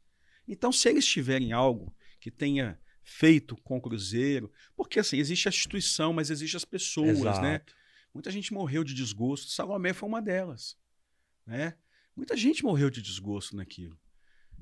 Então, 0.48 0.72
se 0.72 0.88
eles 0.88 1.04
tiverem 1.04 1.52
algo 1.52 1.94
que 2.20 2.30
tenha 2.30 2.78
feito 3.02 3.54
com 3.56 3.76
o 3.76 3.80
Cruzeiro, 3.80 4.50
porque 4.74 4.98
assim, 5.00 5.18
existe 5.18 5.46
a 5.48 5.50
instituição, 5.50 6.12
mas 6.12 6.30
existe 6.30 6.56
as 6.56 6.64
pessoas, 6.64 7.18
Exato. 7.18 7.42
né? 7.42 7.60
Muita 8.14 8.30
gente 8.30 8.54
morreu 8.54 8.82
de 8.82 8.94
desgosto. 8.94 9.50
Salomé 9.50 9.92
foi 9.92 10.08
uma 10.08 10.22
delas, 10.22 10.76
né? 11.46 11.74
Muita 12.16 12.36
gente 12.36 12.64
morreu 12.64 12.88
de 12.90 13.02
desgosto 13.02 13.54
naquilo. 13.56 13.96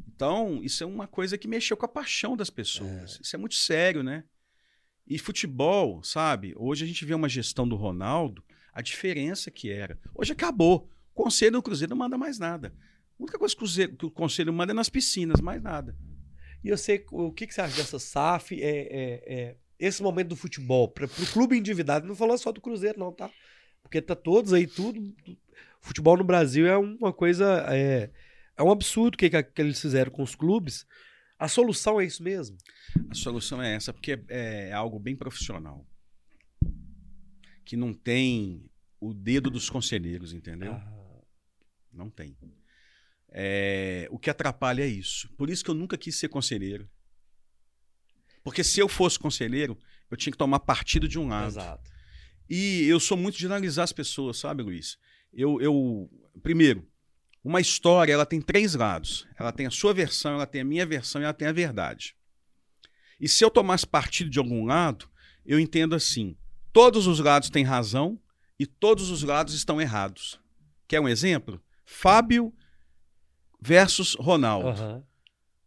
Então, 0.09 0.61
isso 0.63 0.83
é 0.83 0.87
uma 0.87 1.07
coisa 1.07 1.39
que 1.39 1.47
mexeu 1.47 1.77
com 1.77 1.85
a 1.87 1.89
paixão 1.89 2.37
das 2.37 2.51
pessoas. 2.51 3.19
Isso 3.23 3.37
é 3.37 3.39
muito 3.39 3.55
sério, 3.55 4.03
né? 4.03 4.25
E 5.07 5.19
futebol, 5.19 6.03
sabe? 6.03 6.53
Hoje 6.57 6.85
a 6.85 6.87
gente 6.89 7.05
vê 7.05 7.15
uma 7.15 7.29
gestão 7.29 7.69
do 7.69 7.77
Ronaldo, 7.77 8.43
a 8.73 8.83
diferença 8.83 9.51
que 9.51 9.71
era. 9.71 9.99
Hoje 10.15 10.33
acabou. 10.33 10.91
O 11.15 11.23
conselho 11.23 11.53
do 11.53 11.63
Cruzeiro 11.63 11.91
não 11.91 11.97
manda 11.99 12.19
mais 12.19 12.39
nada. 12.39 12.75
A 13.19 13.23
única 13.23 13.39
coisa 13.39 13.55
que 13.55 13.59
o, 13.59 13.61
Cruzeiro- 13.61 13.97
que 13.97 14.07
o 14.07 14.11
conselho 14.11 14.53
manda 14.53 14.73
é 14.73 14.75
nas 14.75 14.89
piscinas, 14.89 15.41
mais 15.41 15.63
nada. 15.63 15.97
E 16.65 16.69
eu 16.69 16.77
sei, 16.79 17.05
o 17.13 17.31
que, 17.31 17.47
que 17.47 17.55
você 17.55 17.61
acha 17.61 17.77
dessa 17.77 17.99
SAF? 17.99 18.61
É, 18.61 18.67
é- 18.69 19.35
é 19.35 19.57
esse 19.79 20.03
momento 20.03 20.29
do 20.29 20.37
futebol, 20.37 20.89
para 20.89 21.05
o 21.07 21.27
clube 21.33 21.57
endividado, 21.57 22.07
não 22.07 22.15
falando 22.17 22.39
só 22.39 22.51
do 22.51 22.61
Cruzeiro, 22.61 22.99
não, 22.99 23.13
tá? 23.13 23.31
Porque 23.83 24.01
tá 24.01 24.15
todos 24.17 24.53
aí, 24.55 24.67
tudo. 24.67 25.15
Futebol 25.85 26.17
no 26.17 26.25
Brasil 26.25 26.67
é 26.67 26.79
uma 26.79 27.13
coisa. 27.13 27.63
É, 27.69 28.11
é 28.57 28.63
um 28.63 28.71
absurdo 28.71 29.17
o 29.17 29.19
que, 29.19 29.29
que 29.29 29.61
eles 29.61 29.79
fizeram 29.79 30.11
com 30.11 30.23
os 30.23 30.35
clubes. 30.35 30.87
A 31.39 31.47
solução 31.47 32.01
é 32.01 32.07
isso 32.07 32.23
mesmo. 32.23 32.57
A 33.11 33.15
solução 33.15 33.61
é 33.61 33.75
essa, 33.75 33.93
porque 33.93 34.13
é, 34.29 34.71
é 34.71 34.73
algo 34.73 34.99
bem 34.99 35.15
profissional. 35.15 35.87
Que 37.67 37.77
não 37.77 37.93
tem 37.93 38.65
o 38.99 39.13
dedo 39.13 39.51
dos 39.51 39.69
conselheiros, 39.69 40.33
entendeu? 40.33 40.73
Ah, 40.73 41.23
Não 41.93 42.09
tem. 42.09 42.35
É, 43.29 44.09
o 44.11 44.19
que 44.19 44.31
atrapalha 44.31 44.85
é 44.85 44.89
isso. 44.89 45.29
Por 45.37 45.51
isso 45.51 45.63
que 45.63 45.71
eu 45.71 45.75
nunca 45.75 45.99
quis 45.99 46.17
ser 46.17 46.29
conselheiro. 46.29 46.89
Porque 48.43 48.65
se 48.65 48.81
eu 48.81 48.89
fosse 48.89 49.19
conselheiro, 49.19 49.79
eu 50.11 50.17
tinha 50.17 50.33
que 50.33 50.39
tomar 50.39 50.61
partido 50.61 51.07
de 51.07 51.19
um 51.19 51.29
lado. 51.29 51.49
exato. 51.49 51.91
E 52.49 52.85
eu 52.85 52.99
sou 52.99 53.19
muito 53.19 53.37
de 53.37 53.45
analisar 53.45 53.83
as 53.83 53.93
pessoas, 53.93 54.39
sabe, 54.39 54.63
Luiz? 54.63 54.97
Eu, 55.37 55.61
eu, 55.61 56.11
primeiro, 56.43 56.87
uma 57.43 57.61
história 57.61 58.13
ela 58.13 58.25
tem 58.25 58.41
três 58.41 58.75
lados. 58.75 59.27
Ela 59.39 59.53
tem 59.53 59.67
a 59.67 59.71
sua 59.71 59.93
versão, 59.93 60.35
ela 60.35 60.47
tem 60.47 60.61
a 60.61 60.65
minha 60.65 60.87
versão 60.87 61.21
e 61.21 61.25
ela 61.25 61.35
tem 61.35 61.49
a 61.49 61.53
verdade. 61.53 62.17
E 63.21 63.29
se 63.29 63.45
eu 63.45 63.51
tomasse 63.51 63.87
partido 63.87 64.31
de 64.31 64.39
algum 64.39 64.65
lado, 64.65 65.09
eu 65.45 65.59
entendo 65.61 65.95
assim: 65.95 66.37
todos 66.73 67.07
os 67.07 67.21
lados 67.21 67.51
têm 67.51 67.65
razão 67.65 68.19
e 68.59 68.67
todos 68.67 69.11
os 69.11 69.23
lados 69.23 69.55
estão 69.55 69.81
errados. 69.81 70.41
Quer 70.89 71.01
um 71.01 71.09
exemplo? 71.09 71.61
Fábio 71.85 72.53
versus 73.61 74.15
Ronaldo. 74.15 74.69
Aham. 74.69 75.05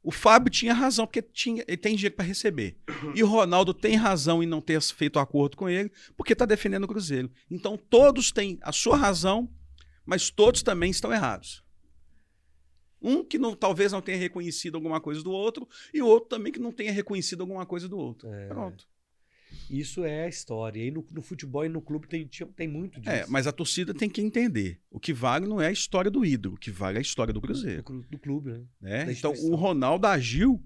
O 0.08 0.12
Fábio 0.12 0.49
tinha 0.49 0.74
razão, 0.74 1.05
porque 1.05 1.22
tinha, 1.22 1.66
ele 1.68 1.76
tem 1.76 1.93
dinheiro 1.93 2.16
para 2.16 2.24
receber. 2.24 2.78
E 3.14 3.22
o 3.22 3.28
Ronaldo 3.28 3.74
tem 3.74 3.97
razão 3.97 4.41
em 4.41 4.45
não 4.45 4.62
ter 4.62 4.82
feito 4.82 5.20
acordo 5.20 5.58
com 5.58 5.68
ele, 5.68 5.91
porque 6.16 6.32
está 6.32 6.45
defendendo 6.45 6.86
o 6.86 6.88
Cruzeiro. 6.88 7.30
Então 7.51 7.76
todos 7.76 8.32
têm 8.32 8.58
a 8.62 8.72
sua 8.72 8.95
razão, 8.95 9.53
mas 10.05 10.30
todos 10.30 10.64
também 10.64 10.89
estão 10.89 11.12
errados. 11.12 11.62
Um 13.01 13.22
que 13.22 13.38
não, 13.38 13.53
talvez 13.53 13.91
não 13.91 14.01
tenha 14.01 14.18
reconhecido 14.18 14.76
alguma 14.76 15.01
coisa 15.01 15.22
do 15.22 15.30
outro, 15.30 15.68
e 15.93 16.01
o 16.01 16.08
outro 16.08 16.30
também 16.30 16.53
que 16.53 16.60
não 16.60 16.72
tenha 16.72 16.93
reconhecido 16.93 17.41
alguma 17.41 17.66
coisa 17.66 17.89
do 17.89 17.97
outro. 17.97 18.30
É. 18.32 18.47
Pronto. 18.47 18.88
Isso 19.69 20.03
é 20.05 20.25
a 20.25 20.27
história. 20.29 20.81
E 20.81 20.91
no, 20.91 21.05
no 21.11 21.21
futebol 21.21 21.65
e 21.65 21.69
no 21.69 21.81
clube 21.81 22.07
tem, 22.07 22.27
tem 22.55 22.67
muito 22.67 22.99
disso. 22.99 23.13
É, 23.13 23.25
mas 23.27 23.47
a 23.47 23.51
torcida 23.51 23.93
tem 23.93 24.09
que 24.09 24.21
entender. 24.21 24.79
O 24.89 24.99
que 24.99 25.11
vale 25.13 25.45
não 25.45 25.61
é 25.61 25.67
a 25.67 25.71
história 25.71 26.09
do 26.09 26.25
ídolo, 26.25 26.55
o 26.55 26.57
que 26.57 26.71
vale 26.71 26.97
é 26.97 26.99
a 26.99 27.01
história 27.01 27.33
do 27.33 27.39
do, 27.39 27.47
Cruzeiro. 27.47 27.83
clu- 27.83 28.05
do 28.09 28.17
clube, 28.17 28.51
né? 28.51 28.65
né? 28.81 29.11
Então 29.11 29.33
o 29.33 29.55
Ronaldo 29.55 30.07
agiu 30.07 30.63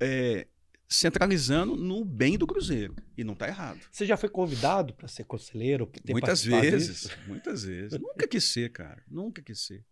é, 0.00 0.46
centralizando 0.88 1.76
no 1.76 2.04
bem 2.04 2.38
do 2.38 2.46
Cruzeiro. 2.46 2.94
E 3.16 3.22
não 3.22 3.34
está 3.34 3.46
errado. 3.46 3.80
Você 3.92 4.06
já 4.06 4.16
foi 4.16 4.28
convidado 4.28 4.94
para 4.94 5.06
ser 5.08 5.24
conselheiro? 5.24 5.90
Muitas 6.08 6.42
vezes, 6.42 6.88
disso? 7.02 7.18
muitas 7.26 7.64
vezes. 7.64 8.00
Nunca 8.00 8.26
quis 8.26 8.44
ser, 8.44 8.72
cara. 8.72 9.02
Nunca 9.08 9.42
quis 9.42 9.60
ser. 9.60 9.84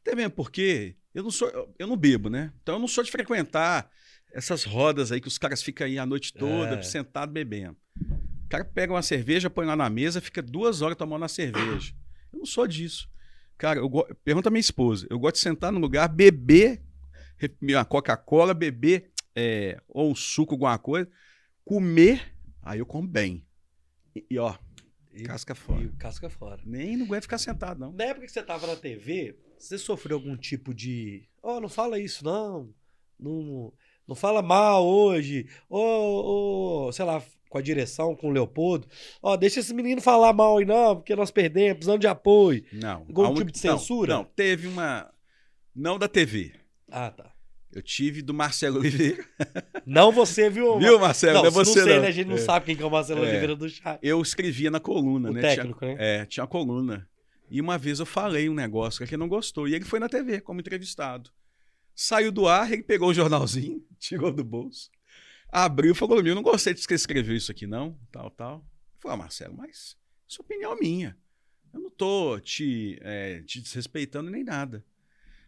Até 0.00 0.16
mesmo 0.16 0.32
porque 0.32 0.96
eu 1.14 1.22
não 1.22 1.30
sou, 1.30 1.48
eu 1.78 1.86
não 1.86 1.96
bebo, 1.96 2.28
né? 2.28 2.52
Então 2.62 2.74
eu 2.76 2.78
não 2.80 2.88
sou 2.88 3.04
de 3.04 3.10
frequentar 3.10 3.88
essas 4.32 4.64
rodas 4.64 5.12
aí 5.12 5.20
que 5.20 5.28
os 5.28 5.38
caras 5.38 5.62
ficam 5.62 5.86
aí 5.86 5.98
a 5.98 6.06
noite 6.06 6.32
toda, 6.32 6.76
É. 6.76 6.82
sentado 6.82 7.32
bebendo. 7.32 7.76
O 8.44 8.48
cara 8.48 8.64
pega 8.64 8.92
uma 8.92 9.02
cerveja, 9.02 9.48
põe 9.50 9.64
lá 9.66 9.74
na 9.76 9.88
mesa, 9.88 10.20
fica 10.20 10.42
duas 10.42 10.82
horas 10.82 10.96
tomando 10.96 11.24
a 11.24 11.28
cerveja. 11.28 11.94
Eu 12.32 12.38
não 12.40 12.46
sou 12.46 12.66
disso. 12.66 13.08
Cara, 13.56 13.78
eu 13.78 13.88
go... 13.88 14.04
pergunta 14.24 14.48
a 14.48 14.52
minha 14.52 14.60
esposa. 14.60 15.06
Eu 15.08 15.18
gosto 15.18 15.36
de 15.36 15.40
sentar 15.42 15.72
no 15.72 15.78
lugar, 15.78 16.08
beber 16.08 16.82
uma 17.62 17.84
Coca-Cola, 17.84 18.52
beber 18.54 19.10
é, 19.34 19.80
ou 19.88 20.10
um 20.10 20.14
suco, 20.14 20.54
alguma 20.54 20.78
coisa, 20.78 21.10
comer, 21.64 22.34
aí 22.62 22.78
eu 22.78 22.86
como 22.86 23.08
bem. 23.08 23.44
E, 24.14 24.24
e, 24.30 24.38
ó, 24.38 24.54
E- 25.12 25.22
casca 25.22 25.54
fora. 25.54 25.82
E 25.82 25.88
casca 25.90 26.28
fora. 26.28 26.60
Nem 26.64 26.96
não 26.96 27.06
aguento 27.06 27.22
ficar 27.22 27.38
sentado, 27.38 27.78
não. 27.80 27.92
Na 27.92 28.04
época 28.04 28.26
que 28.26 28.32
você 28.32 28.42
tava 28.42 28.66
na 28.66 28.76
TV, 28.76 29.36
você 29.58 29.78
sofreu 29.78 30.16
algum 30.18 30.36
tipo 30.36 30.74
de. 30.74 31.26
Ó, 31.42 31.60
não 31.60 31.68
fala 31.68 31.98
isso, 31.98 32.24
não. 32.24 32.72
Não, 33.18 33.72
não 34.06 34.14
fala 34.14 34.42
mal 34.42 34.86
hoje. 34.86 35.46
Ô, 35.68 36.86
ô, 36.88 36.92
sei 36.92 37.04
lá, 37.04 37.22
com 37.48 37.58
a 37.58 37.62
direção, 37.62 38.14
com 38.16 38.28
o 38.28 38.32
Leopoldo. 38.32 38.86
Ó, 39.22 39.36
deixa 39.36 39.60
esse 39.60 39.74
menino 39.74 40.00
falar 40.00 40.32
mal 40.32 40.58
aí, 40.58 40.64
não, 40.64 40.96
porque 40.96 41.14
nós 41.14 41.30
perdemos, 41.30 41.74
precisando 41.78 42.00
de 42.00 42.06
apoio. 42.06 42.64
Não. 42.72 43.00
Algum 43.08 43.26
un- 43.28 43.34
tipo 43.34 43.52
de 43.52 43.64
não, 43.66 43.78
censura? 43.78 44.14
Não, 44.14 44.24
teve 44.24 44.66
uma. 44.68 45.10
Não 45.74 45.98
da 45.98 46.08
TV. 46.08 46.52
Ah, 46.90 47.10
tá. 47.10 47.30
Eu 47.74 47.80
tive 47.80 48.20
do 48.20 48.34
Marcelo 48.34 48.78
Oliveira. 48.80 49.24
Não 49.86 50.12
você, 50.12 50.50
viu? 50.50 50.76
Viu, 50.80 50.98
Marcelo? 51.00 51.32
Não, 51.34 51.42
Não, 51.42 51.48
é 51.48 51.50
se 51.52 51.56
não 51.56 51.64
você 51.64 51.82
sei, 51.82 51.94
não. 51.94 52.02
né? 52.02 52.08
A 52.08 52.10
gente 52.10 52.26
não 52.28 52.34
É. 52.36 52.38
sabe 52.38 52.66
quem 52.66 52.76
que 52.76 52.82
é 52.82 52.86
o 52.86 52.90
Marcelo 52.90 53.24
É. 53.24 53.28
Oliveira 53.30 53.56
do 53.56 53.66
chat. 53.68 53.98
Eu 54.02 54.20
escrevia 54.20 54.70
na 54.70 54.78
coluna, 54.78 55.30
O 55.30 55.32
né? 55.32 55.40
técnico, 55.40 55.78
tinha, 55.78 55.94
né? 55.94 56.20
É, 56.20 56.26
tinha 56.26 56.44
a 56.44 56.46
coluna. 56.46 57.08
E 57.50 57.60
uma 57.62 57.78
vez 57.78 57.98
eu 57.98 58.04
falei 58.04 58.46
um 58.50 58.54
negócio 58.54 58.98
que 59.06 59.14
ele 59.14 59.18
não 59.20 59.26
gostou. 59.28 59.66
E 59.66 59.74
ele 59.74 59.86
foi 59.86 59.98
na 59.98 60.08
TV 60.08 60.42
como 60.42 60.60
entrevistado. 60.60 61.30
Saiu 61.94 62.32
do 62.32 62.48
ar, 62.48 62.72
ele 62.72 62.82
pegou 62.82 63.10
o 63.10 63.14
jornalzinho, 63.14 63.84
tirou 63.98 64.32
do 64.32 64.44
bolso, 64.44 64.90
abriu 65.48 65.92
e 65.92 65.96
falou: 65.96 66.22
Meu, 66.22 66.34
não 66.34 66.42
gostei 66.42 66.74
de 66.74 66.86
que 66.86 66.94
escreveu 66.94 67.36
isso 67.36 67.52
aqui, 67.52 67.66
não. 67.66 67.98
Tal, 68.10 68.30
tal. 68.30 68.64
Falei, 68.98 69.14
ah, 69.14 69.18
Marcelo, 69.18 69.56
mas 69.56 69.96
isso 70.28 70.40
é 70.40 70.44
opinião 70.44 70.76
minha. 70.78 71.16
Eu 71.72 71.80
não 71.80 71.90
tô 71.90 72.38
te, 72.38 72.98
é, 73.02 73.42
te 73.42 73.60
desrespeitando 73.60 74.30
nem 74.30 74.44
nada. 74.44 74.84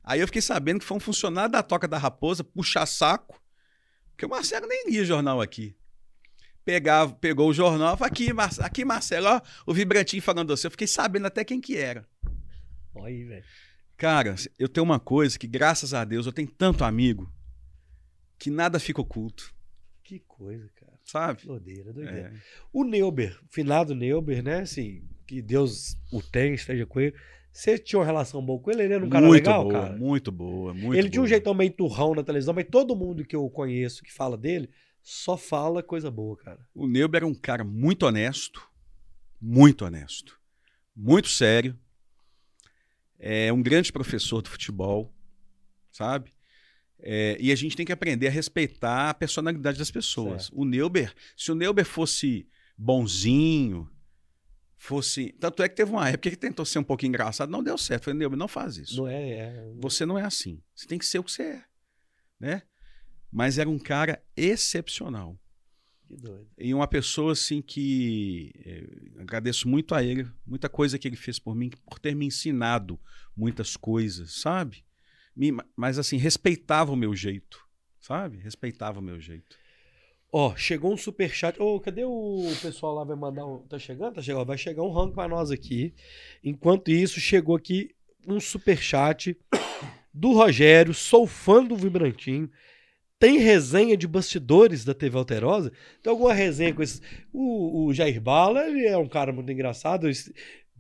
Aí 0.03 0.21
eu 0.21 0.27
fiquei 0.27 0.43
sabendo 0.43 0.81
que 0.81 0.85
foi 0.85 0.97
um 0.97 1.01
funcionário 1.01 1.53
da 1.53 1.63
Toca 1.63 1.89
da 1.89 1.97
Raposa 1.97 2.45
puxar 2.45 2.85
saco, 2.87 3.43
porque 4.11 4.27
o 4.27 4.29
Marcelo 4.29 4.67
nem 4.67 4.91
lia 4.91 5.05
jornal 5.05 5.41
aqui. 5.41 5.77
Pegava, 6.65 7.13
pegou 7.15 7.49
o 7.49 7.55
jornal, 7.55 7.97
falou, 7.97 8.11
aqui, 8.11 8.33
Mar 8.33 8.51
aqui, 8.61 8.85
Marcelo, 8.85 9.29
ó, 9.29 9.41
o 9.67 9.75
vibrantinho 9.75 10.23
falando 10.23 10.53
assim. 10.53 10.67
Eu 10.67 10.71
fiquei 10.71 10.87
sabendo 10.87 11.27
até 11.27 11.45
quem 11.45 11.61
que 11.61 11.77
era. 11.77 12.09
Olha 12.95 13.07
aí, 13.07 13.25
velho. 13.25 13.45
Cara, 13.97 14.35
eu 14.59 14.69
tenho 14.69 14.85
uma 14.85 14.99
coisa 14.99 15.39
que, 15.39 15.47
graças 15.47 15.95
a 15.95 16.05
Deus, 16.05 16.27
eu 16.27 16.33
tenho 16.33 16.49
tanto 16.49 16.85
amigo 16.85 17.31
que 18.39 18.51
nada 18.51 18.79
fica 18.81 19.01
oculto, 19.01 19.55
Que 20.03 20.19
coisa, 20.19 20.69
cara. 20.75 20.93
sabe? 21.05 21.47
Doideira, 21.47 21.93
doideira. 21.93 22.33
É. 22.35 22.41
O 22.73 22.85
Neuber, 22.85 23.39
o 23.43 23.47
finado 23.55 23.95
Neuber, 23.95 24.43
né? 24.43 24.61
Assim, 24.61 25.03
que 25.27 25.41
Deus 25.41 25.97
o 26.13 26.21
tenha, 26.23 26.55
esteja 26.55 26.85
com 26.85 27.01
ele. 27.01 27.15
Você 27.53 27.79
tinha 27.79 28.01
uma 28.01 28.05
relação 28.05 28.45
boa 28.45 28.61
com 28.61 28.71
ele? 28.73 28.83
Ele 28.83 28.95
era 28.95 29.05
um 29.05 29.09
cara 29.09 29.25
muito 29.27 29.47
legal, 29.47 29.63
boa, 29.63 29.73
cara? 29.73 29.97
muito 29.97 30.33
boa, 30.33 30.75
muito 30.75 30.99
ele 30.99 31.09
tinha 31.09 31.21
um 31.21 31.25
boa. 31.25 31.29
jeitão 31.29 31.55
meio 31.55 31.71
turrão 31.71 32.15
na 32.15 32.25
televisão, 32.25 32.53
mas 32.53 32.67
todo 32.69 32.97
mundo 32.97 33.25
que 33.25 33.37
eu 33.37 33.49
conheço 33.49 34.03
que 34.03 34.13
fala 34.13 34.37
dele 34.37 34.69
só 35.01 35.37
fala 35.37 35.83
coisa 35.83 36.11
boa, 36.11 36.37
cara. 36.37 36.67
O 36.75 36.89
Neuber 36.89 37.19
era 37.19 37.27
um 37.27 37.35
cara 37.35 37.63
muito 37.63 38.05
honesto, 38.05 38.69
muito 39.41 39.85
honesto, 39.85 40.37
muito 40.97 41.29
sério. 41.29 41.79
É 43.19 43.53
um 43.53 43.63
grande 43.63 43.93
professor 43.93 44.43
do 44.43 44.51
futebol, 44.51 45.15
sabe? 45.91 46.33
É, 46.99 47.37
e 47.39 47.53
a 47.53 47.55
gente 47.55 47.77
tem 47.77 47.85
que 47.85 47.93
aprender 47.93 48.29
a 48.29 48.31
respeitar 48.31 49.11
a 49.11 49.15
personalidade 49.15 49.79
das 49.79 49.91
pessoas. 49.91 50.45
Certo. 50.45 50.61
O 50.61 50.65
Neuber, 50.65 51.15
se 51.37 51.53
o 51.53 51.55
Neuber 51.55 51.85
fosse 51.85 52.49
bonzinho, 52.77 53.91
fosse. 54.77 55.35
Tanto 55.39 55.63
é 55.63 55.69
que 55.69 55.77
teve 55.77 55.91
uma 55.91 56.09
época 56.09 56.23
que 56.23 56.29
ele 56.31 56.37
tentou 56.37 56.65
ser 56.65 56.79
um 56.79 56.85
pouco 56.85 57.05
engraçado, 57.05 57.51
não 57.51 57.63
deu 57.63 57.77
certo. 57.77 58.03
Eu 58.03 58.05
falei, 58.05 58.19
Neuber, 58.19 58.39
não 58.39 58.49
faz 58.49 58.77
isso. 58.77 58.97
Não 58.97 59.09
é, 59.09 59.31
é. 59.31 59.73
Você 59.77 60.07
não 60.07 60.19
é 60.19 60.23
assim. 60.23 60.63
Você 60.75 60.87
tem 60.87 60.99
que 60.99 61.07
ser 61.07 61.19
o 61.19 61.25
que 61.25 61.33
você 61.33 61.43
é. 61.43 61.65
Né? 62.41 62.63
Mas 63.31 63.59
era 63.59 63.69
um 63.69 63.79
cara 63.79 64.23
excepcional. 64.37 65.39
Que 66.15 66.21
doido. 66.21 66.47
E 66.57 66.73
uma 66.73 66.87
pessoa 66.87 67.33
assim 67.33 67.61
que 67.61 68.53
eh, 68.65 69.21
agradeço 69.21 69.69
muito 69.69 69.97
a 69.97 70.03
ele, 70.03 70.27
muita 70.47 70.69
coisa 70.69 70.97
que 70.97 71.09
ele 71.09 71.17
fez 71.17 71.41
por 71.41 71.57
mim, 71.57 71.71
por 71.91 71.99
ter 71.99 72.15
me 72.15 72.25
ensinado 72.25 73.01
muitas 73.37 73.77
coisas, 73.77 74.41
sabe? 74.41 74.85
Me- 75.35 75.53
mas 75.77 75.99
assim, 75.99 76.17
respeitava 76.17 76.93
o 76.93 76.97
meu 76.97 77.17
jeito, 77.17 77.59
sabe? 78.01 78.39
Respeitava 78.39 79.01
o 79.01 79.03
meu 79.03 79.21
jeito. 79.21 79.57
Ó, 80.31 80.55
chegou 80.55 80.93
um 80.93 80.97
superchat. 80.97 81.61
Ô, 81.61 81.81
cadê 81.81 82.05
o 82.05 82.49
pessoal 82.63 82.95
lá? 82.95 83.05
Vai 83.05 83.17
mandar 83.17 83.45
um. 83.45 83.59
Tá 83.67 83.79
chegando? 83.79 84.15
Tá 84.15 84.23
chegando. 84.23 84.47
Vai 84.47 84.59
chegar 84.59 84.83
um 84.83 84.93
rango 84.93 85.15
pra 85.15 85.27
nós 85.29 85.51
aqui. 85.51 85.95
Enquanto 86.43 86.91
isso, 86.91 87.21
chegou 87.21 87.57
aqui 87.57 87.91
um 88.27 88.39
superchat 88.39 89.37
do 90.15 90.33
Rogério. 90.33 90.95
Sou 90.95 91.27
fã 91.27 91.65
do 91.65 91.77
Vibrantinho. 91.77 92.51
Tem 93.25 93.39
resenha 93.39 93.97
de 93.97 94.07
bastidores 94.07 94.85
da 94.85 94.93
TV 94.93 95.17
Alterosa? 95.17 95.73
Tem 96.03 96.11
alguma 96.11 96.35
resenha 96.35 96.75
com 96.75 96.83
esse. 96.83 97.01
O, 97.33 97.87
o 97.87 97.95
Jair 97.95 98.21
Bala, 98.21 98.67
ele 98.67 98.85
é 98.87 98.99
um 98.99 99.09
cara 99.09 99.33
muito 99.33 99.51
engraçado. 99.51 100.07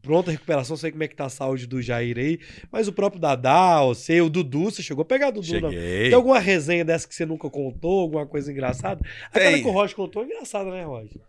Pronta 0.02 0.30
recuperação, 0.30 0.76
sei 0.76 0.90
como 0.90 1.02
é 1.02 1.08
que 1.08 1.16
tá 1.16 1.24
a 1.24 1.30
saúde 1.30 1.66
do 1.66 1.80
Jair 1.80 2.18
aí. 2.18 2.38
Mas 2.70 2.86
o 2.86 2.92
próprio 2.92 3.18
Dadá, 3.18 3.82
você, 3.82 4.20
o 4.20 4.28
Dudu, 4.28 4.64
você 4.64 4.82
chegou 4.82 5.00
a 5.00 5.04
pegar 5.06 5.28
o 5.28 5.32
Dudu, 5.32 5.58
não? 5.58 5.70
Cheguei. 5.70 6.04
Tem 6.04 6.12
alguma 6.12 6.38
resenha 6.38 6.84
dessa 6.84 7.08
que 7.08 7.14
você 7.14 7.24
nunca 7.24 7.48
contou? 7.48 8.00
Alguma 8.00 8.26
coisa 8.26 8.52
engraçada? 8.52 9.00
Aquela 9.30 9.52
Tem. 9.52 9.62
que 9.62 9.68
o 9.68 9.72
Roger 9.72 9.96
contou 9.96 10.22
é 10.22 10.26
engraçada, 10.26 10.70
né, 10.70 10.84
Roger? 10.84 11.22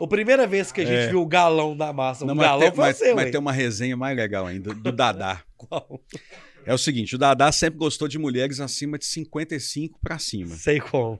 A 0.00 0.06
primeira 0.08 0.44
vez 0.44 0.72
que 0.72 0.80
a 0.80 0.84
gente 0.84 0.96
É. 0.96 1.08
viu 1.08 1.22
o 1.22 1.26
galão 1.26 1.76
da 1.76 1.92
massa, 1.92 2.24
Não, 2.26 2.34
o 2.34 2.36
galão 2.36 2.60
tem, 2.66 2.72
foi 2.74 2.84
mas- 2.86 2.96
você, 2.96 3.14
mas 3.14 3.24
ué. 3.26 3.30
tem 3.30 3.38
uma 3.40 3.52
resenha 3.52 3.96
mais 3.96 4.16
legal 4.16 4.44
ainda, 4.46 4.74
do 4.74 4.90
Dadá. 4.92 5.40
Qual? 5.56 6.00
É 6.68 6.74
o 6.74 6.78
seguinte, 6.78 7.14
o 7.14 7.18
Dadá 7.18 7.50
sempre 7.50 7.78
gostou 7.78 8.06
de 8.06 8.18
mulheres 8.18 8.60
acima 8.60 8.98
de 8.98 9.06
55 9.06 9.98
pra 10.00 10.18
cima. 10.18 10.54
Sei 10.54 10.78
como. 10.78 11.18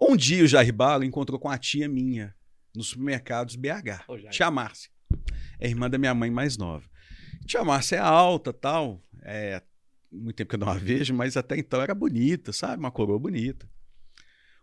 Um 0.00 0.16
dia 0.16 0.42
o 0.42 0.46
Jair 0.46 0.72
Bala 0.72 1.04
encontrou 1.04 1.38
com 1.38 1.50
a 1.50 1.58
tia 1.58 1.86
minha 1.86 2.34
nos 2.74 2.88
supermercados 2.88 3.56
BH. 3.56 4.06
Jair. 4.08 4.30
tia 4.30 4.50
Márcia. 4.50 4.90
É 5.58 5.68
irmã 5.68 5.90
da 5.90 5.98
minha 5.98 6.14
mãe 6.14 6.30
mais 6.30 6.56
nova. 6.56 6.88
Tia 7.46 7.62
Márcia 7.62 7.96
é 7.96 7.98
alta 7.98 8.54
tal. 8.54 9.02
É 9.22 9.60
muito 10.10 10.36
tempo 10.36 10.48
que 10.48 10.54
eu 10.54 10.60
não 10.60 10.70
a 10.70 10.74
vejo, 10.78 11.12
mas 11.12 11.36
até 11.36 11.58
então 11.58 11.82
era 11.82 11.94
bonita, 11.94 12.50
sabe? 12.50 12.78
Uma 12.78 12.90
coroa 12.90 13.18
bonita. 13.18 13.68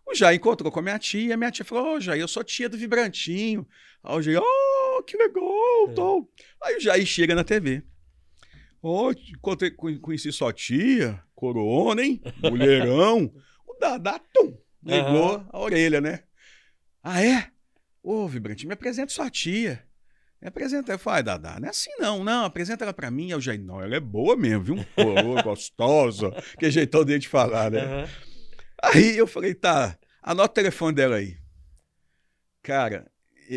O 0.04 0.16
Jair 0.16 0.36
encontrou 0.36 0.72
com 0.72 0.80
a 0.80 0.82
minha 0.82 0.98
tia, 0.98 1.34
a 1.34 1.36
minha 1.36 1.52
tia 1.52 1.64
falou: 1.64 1.94
Ô, 1.94 2.00
Jair, 2.00 2.20
eu 2.20 2.26
sou 2.26 2.42
tia 2.42 2.68
do 2.68 2.76
Vibrantinho. 2.76 3.64
Aí 4.02 4.16
o 4.16 4.20
Jair, 4.22 4.40
oh, 4.42 5.02
que 5.04 5.16
legal, 5.16 5.90
É. 5.90 5.92
tal. 5.94 6.28
Aí 6.64 6.76
o 6.76 6.80
Jair 6.80 7.06
chega 7.06 7.36
na 7.36 7.44
TV. 7.44 7.84
Conhe- 8.80 9.98
conheci 10.00 10.32
sua 10.32 10.52
tia, 10.52 11.22
corona, 11.34 12.02
hein? 12.02 12.20
Mulherão. 12.42 13.32
o 13.66 13.74
Dadá, 13.80 14.20
tum, 14.32 14.56
ligou 14.82 15.44
a 15.50 15.58
orelha, 15.58 16.00
né? 16.00 16.22
Ah, 17.02 17.22
é? 17.22 17.50
Ô, 18.02 18.26
Vibrante, 18.28 18.66
me 18.66 18.72
apresenta 18.74 19.12
sua 19.12 19.30
tia. 19.30 19.84
Me 20.40 20.48
apresenta. 20.48 20.92
Eu 20.92 20.98
falei, 20.98 21.20
ah, 21.20 21.22
Dadá, 21.22 21.58
não 21.60 21.66
é 21.66 21.70
assim 21.70 21.90
não, 21.98 22.22
não, 22.22 22.44
apresenta 22.44 22.84
ela 22.84 22.92
pra 22.94 23.10
mim. 23.10 23.32
O 23.34 23.40
Jair, 23.40 23.60
não, 23.60 23.80
ela 23.80 23.96
é 23.96 24.00
boa 24.00 24.36
mesmo, 24.36 24.62
viu? 24.62 24.86
Coroa, 24.94 25.42
gostosa. 25.42 26.30
Que 26.58 26.70
jeitão 26.70 27.04
dele 27.04 27.18
de 27.18 27.28
falar, 27.28 27.70
né? 27.70 27.80
Aham. 27.80 28.08
Aí 28.82 29.16
eu 29.18 29.26
falei, 29.26 29.54
tá, 29.54 29.98
anota 30.22 30.52
o 30.52 30.54
telefone 30.54 30.94
dela 30.94 31.16
aí. 31.16 31.36
Cara, 32.62 33.10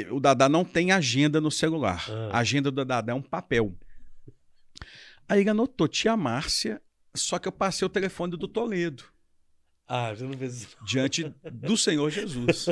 o 0.10 0.20
Dadá 0.20 0.50
não 0.50 0.66
tem 0.66 0.92
agenda 0.92 1.40
no 1.40 1.52
celular. 1.52 2.06
Ah. 2.10 2.38
A 2.38 2.40
agenda 2.40 2.72
do 2.72 2.84
Dadá 2.84 3.12
é 3.12 3.16
um 3.16 3.22
papel. 3.22 3.76
Aí 5.32 5.40
ele 5.42 5.50
anotou, 5.50 5.88
tia 5.88 6.18
Márcia, 6.18 6.82
só 7.16 7.40
que 7.40 7.48
eu 7.48 7.52
passei 7.52 7.86
o 7.86 7.90
telefone 7.90 8.36
do 8.36 8.48
Toledo, 8.48 9.04
Ah, 9.88 10.14
você 10.14 10.24
não 10.24 10.34
fez 10.38 10.62
isso. 10.64 10.78
diante 10.86 11.24
do 11.52 11.78
Senhor 11.78 12.10
Jesus. 12.10 12.66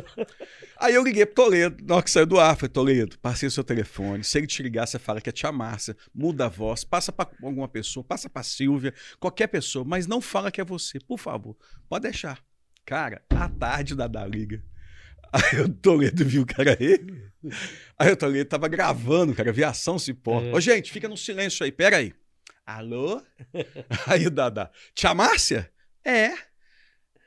Aí 0.78 0.94
eu 0.94 1.04
liguei 1.04 1.26
pro 1.26 1.36
Toledo, 1.46 1.84
na 1.86 1.96
hora 1.96 2.04
que 2.04 2.12
saiu 2.12 2.26
do 2.26 2.40
ar, 2.40 2.56
falei, 2.58 2.70
Toledo, 2.70 3.18
passei 3.20 3.48
o 3.48 3.52
seu 3.52 3.64
telefone, 3.64 4.24
se 4.24 4.38
ele 4.38 4.48
te 4.48 4.62
ligar, 4.62 4.86
você 4.88 5.00
fala 5.00 5.22
que 5.22 5.30
é 5.30 5.32
tia 5.32 5.52
Márcia, 5.52 5.96
muda 6.14 6.46
a 6.46 6.50
voz, 6.50 6.84
passa 6.84 7.12
pra 7.14 7.30
alguma 7.44 7.68
pessoa, 7.68 8.04
passa 8.04 8.30
pra 8.30 8.44
Silvia, 8.44 8.94
qualquer 9.20 9.48
pessoa, 9.48 9.86
mas 9.86 10.06
não 10.08 10.20
fala 10.20 10.52
que 10.52 10.60
é 10.60 10.66
você, 10.66 11.00
por 11.00 11.18
favor, 11.20 11.56
pode 11.88 12.04
deixar. 12.04 12.44
Cara, 12.86 13.22
à 13.30 13.48
tarde 13.48 13.94
o 13.94 13.96
Dadá 13.96 14.26
liga. 14.26 14.64
Aí 15.32 15.62
o 15.62 15.70
Toledo 15.70 16.26
viu 16.26 16.46
que 16.46 16.60
era 16.60 16.76
ele. 16.84 17.24
Aí 18.00 18.12
o 18.12 18.18
Toledo 18.18 18.50
tava 18.50 18.68
gravando, 18.68 19.34
cara, 19.36 19.50
aviação 19.52 20.00
cipó. 20.00 20.42
É. 20.42 20.54
Ô, 20.54 20.60
gente, 20.60 20.92
fica 20.92 21.08
no 21.08 21.16
silêncio 21.16 21.64
aí, 21.64 21.72
pera 21.72 21.98
aí. 21.98 22.14
Alô? 22.70 23.20
Aí 24.06 24.28
o 24.28 24.30
Dadá, 24.30 24.70
tia 24.94 25.12
Márcia? 25.16 25.72
É. 26.06 26.30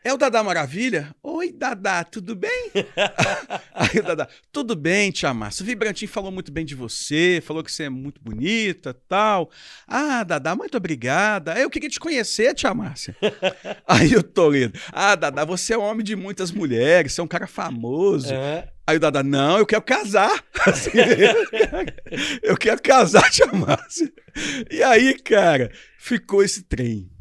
É 0.04 0.12
o 0.12 0.16
Dadá 0.16 0.42
Maravilha? 0.42 1.14
Oi, 1.22 1.52
Dadá, 1.52 2.02
tudo 2.02 2.34
bem? 2.34 2.72
Aí 3.72 4.00
o 4.00 4.02
Dadá, 4.02 4.26
tudo 4.50 4.74
bem, 4.74 5.12
tia 5.12 5.32
Márcia. 5.32 5.62
O 5.62 5.66
Vibrantinho 5.66 6.10
falou 6.10 6.32
muito 6.32 6.50
bem 6.50 6.64
de 6.64 6.74
você, 6.74 7.40
falou 7.44 7.62
que 7.62 7.70
você 7.70 7.84
é 7.84 7.88
muito 7.88 8.20
bonita 8.20 8.92
tal. 9.08 9.48
Ah, 9.86 10.24
Dadá, 10.24 10.56
muito 10.56 10.76
obrigada. 10.76 11.56
Eu 11.56 11.70
queria 11.70 11.88
te 11.88 12.00
conhecer, 12.00 12.52
tia 12.52 12.74
Márcia. 12.74 13.14
Aí 13.86 14.16
o 14.16 14.24
Toledo, 14.24 14.76
ah, 14.90 15.14
Dadá, 15.14 15.44
você 15.44 15.74
é 15.74 15.78
um 15.78 15.82
homem 15.82 16.04
de 16.04 16.16
muitas 16.16 16.50
mulheres, 16.50 17.12
você 17.12 17.20
é 17.20 17.24
um 17.24 17.28
cara 17.28 17.46
famoso. 17.46 18.34
Aham. 18.34 18.64
Aí 18.84 18.96
o 18.96 19.00
Dadá, 19.00 19.22
não, 19.22 19.58
eu 19.58 19.66
quero 19.66 19.82
casar. 19.82 20.44
Assim, 20.66 20.90
eu 22.42 22.56
quero 22.56 22.82
casar, 22.82 23.30
tia 23.30 23.46
Márcia. 23.52 24.12
E 24.68 24.82
aí, 24.82 25.14
cara, 25.20 25.70
ficou 25.96 26.42
esse 26.42 26.64
trem. 26.64 27.11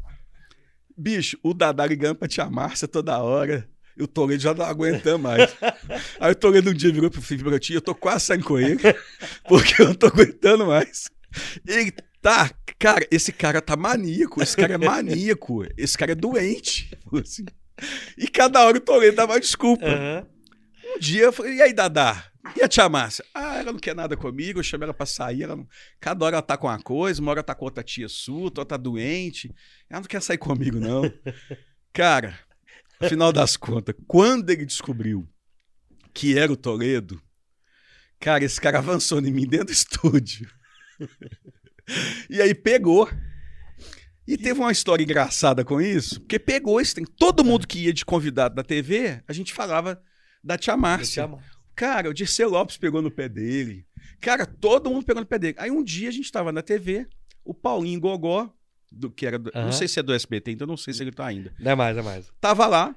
Bicho, 0.96 1.38
o 1.42 1.54
Dadá 1.54 1.86
ligando 1.86 2.16
pra 2.16 2.28
tia 2.28 2.48
Márcia 2.48 2.88
toda 2.88 3.18
hora. 3.18 3.68
E 3.96 4.02
o 4.02 4.06
Toledo 4.06 4.42
já 4.42 4.54
não 4.54 4.64
aguentando 4.64 5.18
mais. 5.18 5.54
Aí 6.18 6.32
o 6.32 6.34
Toledo 6.34 6.70
um 6.70 6.74
dia 6.74 6.92
virou 6.92 7.10
pro 7.10 7.20
Felipe 7.20 7.48
Brotinho, 7.48 7.76
eu 7.76 7.82
tô 7.82 7.94
quase 7.94 8.24
saindo 8.24 8.44
com 8.44 8.58
ele, 8.58 8.80
porque 9.46 9.82
eu 9.82 9.86
não 9.86 9.94
tô 9.94 10.06
aguentando 10.06 10.66
mais. 10.66 11.10
Ele 11.66 11.92
tá, 12.22 12.50
cara, 12.78 13.06
esse 13.10 13.32
cara 13.32 13.60
tá 13.60 13.76
maníaco, 13.76 14.42
esse 14.42 14.56
cara 14.56 14.74
é 14.74 14.78
maníaco, 14.78 15.66
esse 15.76 15.96
cara 15.96 16.12
é 16.12 16.14
doente. 16.14 16.90
Assim. 17.12 17.44
E 18.16 18.28
cada 18.28 18.64
hora 18.64 18.78
o 18.78 18.80
Toledo 18.80 19.16
dava 19.16 19.38
desculpa. 19.38 19.86
Aham. 19.86 20.26
Um 20.84 20.98
dia 20.98 21.24
eu 21.24 21.32
falei, 21.32 21.54
e 21.54 21.62
aí, 21.62 21.72
Dadá? 21.72 22.31
E 22.56 22.62
a 22.62 22.68
tia 22.68 22.88
Márcia? 22.88 23.24
Ah, 23.32 23.58
ela 23.58 23.72
não 23.72 23.78
quer 23.78 23.94
nada 23.94 24.16
comigo, 24.16 24.58
eu 24.58 24.64
chamei 24.64 24.84
ela 24.84 24.94
pra 24.94 25.06
sair. 25.06 25.42
Ela 25.44 25.56
não... 25.56 25.68
Cada 26.00 26.24
hora 26.24 26.36
ela 26.36 26.42
tá 26.42 26.56
com 26.56 26.66
uma 26.66 26.82
coisa, 26.82 27.20
uma 27.20 27.30
hora 27.30 27.42
tá 27.42 27.54
com 27.54 27.64
outra 27.64 27.84
tia 27.84 28.08
sua, 28.08 28.42
outra 28.42 28.64
tá 28.64 28.76
doente. 28.76 29.54
Ela 29.88 30.00
não 30.00 30.08
quer 30.08 30.20
sair 30.20 30.38
comigo, 30.38 30.78
não. 30.78 31.02
Cara, 31.92 32.38
no 33.00 33.08
final 33.08 33.32
das 33.32 33.56
contas, 33.56 33.94
quando 34.06 34.50
ele 34.50 34.66
descobriu 34.66 35.28
que 36.12 36.36
era 36.36 36.52
o 36.52 36.56
Toledo, 36.56 37.22
cara, 38.18 38.44
esse 38.44 38.60
cara 38.60 38.78
avançou 38.78 39.18
em 39.20 39.32
mim 39.32 39.46
dentro 39.46 39.66
do 39.66 39.72
estúdio. 39.72 40.48
e 42.30 42.40
aí 42.40 42.54
pegou. 42.54 43.08
E 44.26 44.36
teve 44.36 44.60
uma 44.60 44.70
história 44.70 45.02
engraçada 45.02 45.64
com 45.64 45.80
isso, 45.80 46.20
porque 46.20 46.38
pegou 46.38 46.80
esse 46.80 46.94
trem. 46.94 47.04
Todo 47.18 47.44
mundo 47.44 47.66
que 47.66 47.80
ia 47.80 47.92
de 47.92 48.04
convidado 48.04 48.54
da 48.54 48.62
TV, 48.62 49.22
a 49.26 49.32
gente 49.32 49.52
falava 49.52 50.00
da 50.42 50.56
tia 50.56 50.76
Márcia. 50.76 51.28
Cara, 51.82 52.08
o 52.08 52.14
Dirceu 52.14 52.48
Lopes 52.48 52.76
pegou 52.76 53.02
no 53.02 53.10
pé 53.10 53.28
dele. 53.28 53.84
Cara, 54.20 54.46
todo 54.46 54.88
mundo 54.88 55.04
pegou 55.04 55.20
no 55.20 55.26
pé 55.26 55.36
dele. 55.36 55.56
Aí 55.58 55.68
um 55.68 55.82
dia 55.82 56.08
a 56.08 56.12
gente 56.12 56.30
tava 56.30 56.52
na 56.52 56.62
TV, 56.62 57.08
o 57.44 57.52
Paulinho 57.52 57.98
Gogó, 57.98 58.54
do, 58.88 59.10
que 59.10 59.26
era 59.26 59.36
do- 59.36 59.50
não 59.52 59.72
sei 59.72 59.88
se 59.88 59.98
é 59.98 60.02
do 60.02 60.14
SBT, 60.14 60.52
então 60.52 60.64
não 60.64 60.76
sei 60.76 60.94
se 60.94 61.02
ele 61.02 61.10
tá 61.10 61.26
ainda. 61.26 61.52
Não 61.58 61.72
é 61.72 61.74
mais, 61.74 61.96
é 61.96 62.02
mais. 62.02 62.30
Tava 62.40 62.68
lá, 62.68 62.94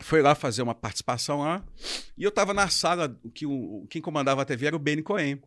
foi 0.00 0.22
lá 0.22 0.36
fazer 0.36 0.62
uma 0.62 0.76
participação 0.76 1.40
lá, 1.40 1.64
e 2.16 2.22
eu 2.22 2.30
tava 2.30 2.54
na 2.54 2.68
sala, 2.68 3.18
que 3.34 3.44
o, 3.44 3.84
quem 3.90 4.00
comandava 4.00 4.42
a 4.42 4.44
TV 4.44 4.66
era 4.68 4.76
o 4.76 4.78
Benny 4.78 5.02
Cohen. 5.02 5.42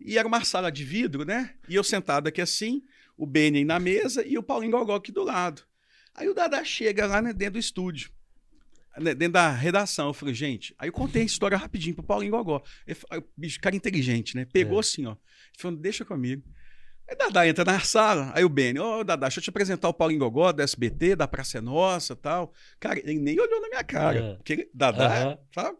E 0.00 0.16
era 0.16 0.28
uma 0.28 0.44
sala 0.44 0.70
de 0.70 0.84
vidro, 0.84 1.24
né? 1.24 1.54
E 1.68 1.74
eu 1.74 1.82
sentado 1.82 2.28
aqui 2.28 2.40
assim, 2.40 2.80
o 3.16 3.26
Benny 3.26 3.64
na 3.64 3.80
mesa 3.80 4.24
e 4.24 4.38
o 4.38 4.42
Paulinho 4.42 4.70
Gogó 4.70 4.94
aqui 4.94 5.10
do 5.10 5.24
lado. 5.24 5.62
Aí 6.14 6.28
o 6.28 6.34
Dadá 6.34 6.62
chega 6.62 7.06
lá 7.08 7.20
né, 7.20 7.32
dentro 7.32 7.54
do 7.54 7.58
estúdio, 7.58 8.10
dentro 8.98 9.30
da 9.30 9.50
redação. 9.50 10.08
Eu 10.08 10.14
falei, 10.14 10.34
gente, 10.34 10.74
aí 10.78 10.88
eu 10.88 10.92
contei 10.92 11.22
a 11.22 11.24
história 11.24 11.56
rapidinho 11.56 11.94
pro 11.94 12.04
Paulinho 12.04 12.32
Gogó. 12.32 12.62
Bicho, 13.36 13.60
cara 13.60 13.76
inteligente, 13.76 14.34
né? 14.36 14.44
Pegou 14.52 14.78
É. 14.78 14.80
assim, 14.80 15.06
ó. 15.06 15.12
Ele 15.12 15.18
falou, 15.58 15.76
deixa 15.78 16.04
comigo. 16.04 16.42
Aí 17.08 17.16
Dadá 17.16 17.46
entra 17.46 17.64
na 17.64 17.78
sala, 17.78 18.32
aí 18.34 18.44
o 18.44 18.48
Benny, 18.48 18.80
ô 18.80 19.04
Dadá, 19.04 19.28
deixa 19.28 19.38
eu 19.38 19.44
te 19.44 19.50
apresentar 19.50 19.88
o 19.88 19.94
Paulinho 19.94 20.18
Gogó, 20.18 20.50
da 20.50 20.64
SBT, 20.64 21.14
da 21.14 21.28
Praça 21.28 21.58
é 21.58 21.60
Nossa 21.60 22.16
tal. 22.16 22.52
Cara, 22.80 22.98
ele 22.98 23.14
nem 23.20 23.38
olhou 23.38 23.60
na 23.60 23.68
minha 23.68 23.84
cara. 23.84 24.20
Aham. 24.20 24.36
Porque 24.36 24.52
ele, 24.54 24.70
Dadá, 24.74 25.06
Aham. 25.06 25.38
sabe? 25.54 25.78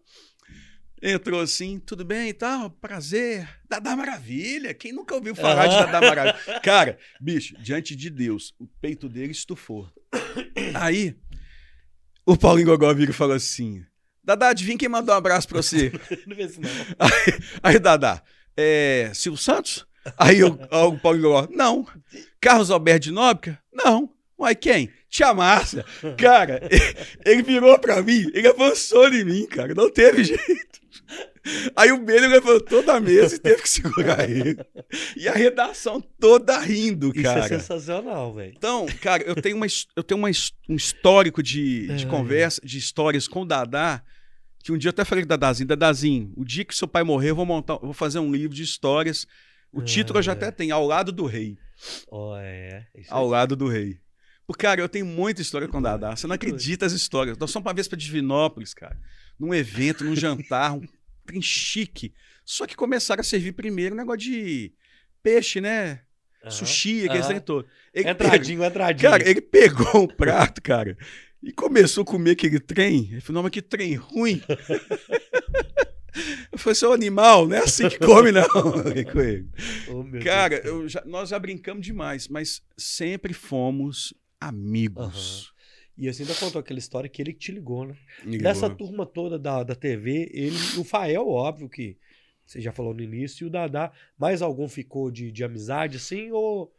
Entrou 1.02 1.40
assim, 1.42 1.78
tudo 1.78 2.04
bem 2.04 2.30
e 2.30 2.32
tal, 2.32 2.70
prazer. 2.70 3.46
Dadá 3.68 3.94
Maravilha. 3.94 4.72
Quem 4.72 4.92
nunca 4.92 5.14
ouviu 5.14 5.34
falar 5.34 5.66
de 5.66 5.74
Dadá 5.76 6.00
Maravilha? 6.00 6.60
Cara, 6.60 6.98
bicho, 7.20 7.54
diante 7.60 7.94
de 7.94 8.08
Deus, 8.08 8.54
o 8.58 8.66
peito 8.80 9.08
dele 9.08 9.32
estufou. 9.32 9.90
Aí, 10.74 11.14
o 12.26 12.36
Paulinho 12.36 12.66
Gogó 12.66 12.92
vira 12.92 13.12
e 13.12 13.14
fala 13.14 13.36
assim: 13.36 13.82
Dadá, 14.22 14.48
adivinha 14.48 14.76
quem 14.76 14.88
mandou 14.88 15.14
um 15.14 15.18
abraço 15.18 15.48
pra 15.48 15.62
você? 15.62 15.92
Não 16.26 16.36
vê 16.36 16.44
isso, 16.44 16.60
não. 16.60 16.68
Aí, 16.98 17.38
aí 17.62 17.78
Dadá, 17.78 18.22
é. 18.56 19.10
Silvio 19.14 19.40
Santos? 19.40 19.86
Aí 20.18 20.42
o, 20.42 20.58
o 20.70 20.98
Paulinho 20.98 21.28
Gogó, 21.28 21.48
não. 21.50 21.86
Carlos 22.40 22.70
Alberto 22.70 23.04
de 23.04 23.12
Nóbrega? 23.12 23.58
Não. 23.72 24.10
Uai, 24.38 24.54
quem? 24.54 24.90
Tia 25.08 25.32
Márcia. 25.32 25.84
Cara, 26.18 26.60
ele 27.24 27.42
virou 27.42 27.78
pra 27.78 28.02
mim, 28.02 28.30
ele 28.34 28.46
avançou 28.46 29.08
em 29.08 29.24
mim, 29.24 29.46
cara. 29.46 29.74
Não 29.74 29.90
teve 29.90 30.22
jeito. 30.24 30.80
Aí 31.76 31.92
o 31.92 31.98
Belo 32.04 32.26
levantou 32.28 32.82
da 32.82 32.98
mesa 33.00 33.36
e 33.36 33.38
teve 33.38 33.62
que 33.62 33.68
segurar 33.68 34.28
ele. 34.28 34.56
E 35.16 35.28
a 35.28 35.32
redação 35.32 36.00
toda 36.20 36.58
rindo, 36.58 37.12
Isso 37.14 37.22
cara. 37.22 37.40
é 37.40 37.48
sensacional, 37.48 38.34
velho. 38.34 38.52
Então, 38.56 38.86
cara, 39.00 39.22
eu 39.22 39.34
tenho, 39.40 39.56
uma, 39.56 39.66
eu 39.94 40.02
tenho 40.02 40.18
uma, 40.18 40.28
um 40.68 40.74
histórico 40.76 41.42
de, 41.42 41.86
de 41.96 42.04
É. 42.04 42.08
conversa, 42.08 42.60
de 42.64 42.78
histórias 42.78 43.28
com 43.28 43.42
o 43.42 43.46
Dadá, 43.46 44.02
que 44.62 44.72
um 44.72 44.78
dia 44.78 44.88
eu 44.88 44.90
até 44.90 45.04
falei 45.04 45.22
com 45.22 45.26
o 45.26 45.28
Dadazinho, 45.28 45.68
Dadazinho, 45.68 46.32
o 46.36 46.44
dia 46.44 46.64
que 46.64 46.74
seu 46.74 46.88
pai 46.88 47.02
morrer, 47.04 47.30
eu 47.30 47.36
vou 47.36 47.46
montar, 47.46 47.74
eu 47.74 47.80
vou 47.80 47.92
fazer 47.92 48.18
um 48.18 48.32
livro 48.32 48.54
de 48.56 48.62
histórias. 48.62 49.26
O 49.72 49.82
título 49.82 50.18
eu 50.18 50.22
já 50.22 50.32
É. 50.32 50.34
até 50.34 50.50
tenho, 50.50 50.74
Ao 50.74 50.84
Lado 50.86 51.12
do 51.12 51.26
Rei. 51.26 51.56
Ó, 52.10 52.36
é. 52.38 52.86
Isso 52.96 53.12
Ao 53.12 53.24
aí. 53.26 53.30
Lado 53.30 53.54
do 53.54 53.68
Rei. 53.68 53.98
Porque, 54.46 54.62
cara, 54.62 54.80
eu 54.80 54.88
tenho 54.88 55.04
muita 55.04 55.42
história 55.42 55.66
com 55.68 55.78
o 55.78 55.82
Dadá. 55.82 56.14
Você 56.16 56.26
não 56.26 56.34
acredita 56.34 56.86
as 56.86 56.92
histórias. 56.92 57.36
Nós 57.36 57.52
fomos 57.52 57.66
uma 57.66 57.74
vez 57.74 57.88
pra 57.88 57.98
Divinópolis, 57.98 58.72
cara. 58.72 58.96
Num 59.38 59.52
evento, 59.52 60.04
num 60.04 60.14
jantar, 60.16 60.72
um 60.72 60.82
trem 61.26 61.42
chique. 61.42 62.14
Só 62.44 62.66
que 62.66 62.74
começaram 62.76 63.20
a 63.20 63.24
servir 63.24 63.52
primeiro 63.52 63.94
um 63.94 63.98
negócio 63.98 64.20
de 64.20 64.72
peixe, 65.22 65.60
né? 65.60 66.00
Aham. 66.42 66.50
Sushi, 66.50 67.04
aqueles 67.04 67.22
Aham. 67.22 67.28
trem 67.28 67.40
todo. 67.40 67.66
Ele 67.92 68.08
Entradinho, 68.08 68.64
entradinho. 68.64 69.10
Cara, 69.10 69.28
ele 69.28 69.40
pegou 69.40 70.02
um 70.04 70.06
prato, 70.06 70.62
cara, 70.62 70.96
e 71.42 71.52
começou 71.52 72.02
a 72.02 72.06
comer 72.06 72.30
aquele 72.32 72.60
trem. 72.60 73.08
Ele 73.12 73.20
falou, 73.20 73.42
mas 73.42 73.50
que 73.50 73.60
trem 73.62 73.94
ruim. 73.94 74.40
Eu 76.50 76.58
falei, 76.58 76.74
seu 76.74 76.92
animal, 76.94 77.46
não 77.46 77.56
é 77.56 77.60
assim 77.60 77.88
que 77.90 77.98
come, 77.98 78.32
não. 78.32 78.46
Oh, 79.88 80.24
Cara, 80.24 80.62
já- 80.88 81.02
nós 81.04 81.28
já 81.28 81.38
brincamos 81.38 81.84
demais, 81.84 82.26
mas 82.28 82.62
sempre 82.76 83.34
fomos 83.34 84.14
amigos. 84.40 85.52
E 85.98 86.12
você 86.12 86.22
ainda 86.22 86.34
contou 86.34 86.60
aquela 86.60 86.78
história 86.78 87.08
que 87.08 87.22
ele 87.22 87.32
te 87.32 87.50
ligou, 87.50 87.86
né? 87.86 87.96
Ele 88.24 88.38
Dessa 88.38 88.68
turma 88.68 89.06
toda 89.06 89.38
da, 89.38 89.62
da 89.62 89.74
TV, 89.74 90.30
ele, 90.32 90.56
o 90.78 90.84
Fael, 90.84 91.26
óbvio 91.28 91.68
que 91.68 91.96
você 92.44 92.60
já 92.60 92.70
falou 92.70 92.94
no 92.94 93.02
início, 93.02 93.44
e 93.44 93.46
o 93.48 93.50
Dadá, 93.50 93.90
mais 94.16 94.40
algum 94.42 94.68
ficou 94.68 95.10
de, 95.10 95.32
de 95.32 95.42
amizade, 95.42 95.96
assim, 95.96 96.30
ou 96.30 96.72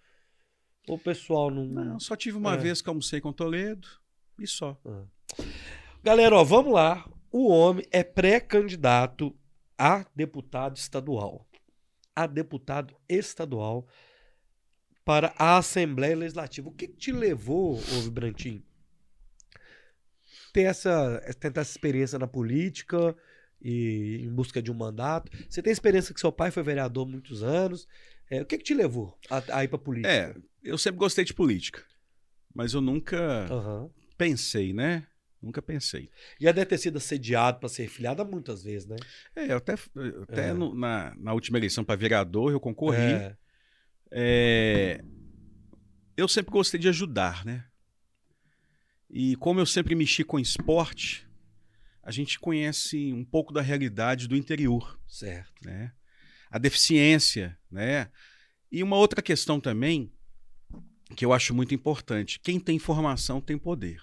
o 0.87 0.97
pessoal 0.97 1.49
não... 1.51 1.65
Não, 1.65 1.99
só 1.99 2.15
tive 2.15 2.37
uma 2.37 2.53
É. 2.53 2.57
vez 2.57 2.81
que 2.81 2.87
almocei 2.87 3.19
com 3.19 3.29
o 3.29 3.33
Toledo 3.33 3.87
e 4.39 4.47
só. 4.47 4.79
Galera, 6.03 6.35
ó, 6.35 6.43
vamos 6.43 6.71
lá. 6.73 7.09
O 7.31 7.49
homem 7.49 7.85
é 7.91 8.03
pré-candidato 8.03 9.35
a 9.77 10.05
deputado 10.15 10.77
estadual. 10.77 11.45
A 12.15 12.25
deputado 12.25 12.95
estadual 13.09 13.85
para 15.03 15.33
a 15.37 15.57
Assembleia 15.57 16.15
Legislativa. 16.15 16.69
O 16.69 16.71
que, 16.71 16.87
que 16.87 16.97
te 16.97 17.11
levou, 17.11 17.75
ô 17.75 18.01
Vibrantinho, 18.01 18.63
ter 20.57 20.63
essa, 20.63 21.21
tentar 21.39 21.61
essa 21.61 21.69
experiência 21.69 22.17
na 22.17 22.25
política 22.25 23.15
e 23.61 24.21
em 24.23 24.33
busca 24.33 24.59
de 24.59 24.71
um 24.71 24.73
mandato? 24.73 25.31
Você 25.47 25.61
tem 25.61 25.71
experiência 25.71 26.15
que 26.15 26.19
seu 26.19 26.31
pai 26.31 26.49
foi 26.49 26.63
vereador 26.63 27.07
há 27.07 27.11
muitos 27.11 27.43
anos. 27.43 27.87
É, 28.27 28.41
o 28.41 28.45
que, 28.45 28.57
que 28.57 28.63
te 28.63 28.73
levou 28.73 29.15
a, 29.29 29.59
a 29.59 29.63
ir 29.63 29.67
para 29.67 29.77
política? 29.77 30.11
É, 30.11 30.35
eu 30.63 30.75
sempre 30.75 30.97
gostei 30.97 31.23
de 31.23 31.31
política, 31.31 31.83
mas 32.55 32.73
eu 32.73 32.81
nunca 32.81 33.45
Aham. 33.51 33.91
pensei, 34.17 34.73
né? 34.73 35.05
Nunca 35.39 35.61
pensei. 35.61 36.09
Já 36.41 36.51
deve 36.51 36.65
ter 36.65 36.79
sido 36.79 36.97
assediado 36.97 37.59
para 37.59 37.69
ser 37.69 37.87
filiada 37.87 38.25
muitas 38.25 38.63
vezes, 38.63 38.87
né? 38.87 38.95
É, 39.35 39.51
eu 39.51 39.57
até, 39.57 39.75
eu 39.95 40.23
até 40.23 40.49
É. 40.49 40.53
no- 40.53 40.73
na, 40.73 41.13
na 41.15 41.33
última 41.33 41.59
eleição 41.59 41.83
para 41.83 41.95
vereador 41.95 42.51
eu 42.51 42.59
concorri. 42.59 43.13
É. 43.13 43.37
É, 44.09 45.03
eu 46.17 46.27
sempre 46.27 46.51
gostei 46.51 46.79
de 46.79 46.89
ajudar, 46.89 47.45
né? 47.45 47.63
E 49.09 49.35
como 49.37 49.59
eu 49.59 49.65
sempre 49.65 49.95
mexi 49.95 50.23
com 50.23 50.39
esporte, 50.39 51.27
a 52.03 52.11
gente 52.11 52.39
conhece 52.39 53.11
um 53.13 53.23
pouco 53.23 53.53
da 53.53 53.61
realidade 53.61 54.27
do 54.27 54.35
interior, 54.35 54.99
Certo. 55.07 55.65
né? 55.65 55.93
A 56.49 56.57
deficiência, 56.57 57.57
né? 57.69 58.09
E 58.71 58.81
uma 58.83 58.97
outra 58.97 59.21
questão 59.21 59.59
também 59.59 60.11
que 61.15 61.25
eu 61.25 61.33
acho 61.33 61.53
muito 61.53 61.73
importante: 61.73 62.39
quem 62.39 62.59
tem 62.59 62.75
informação 62.75 63.41
tem 63.41 63.57
poder. 63.57 64.01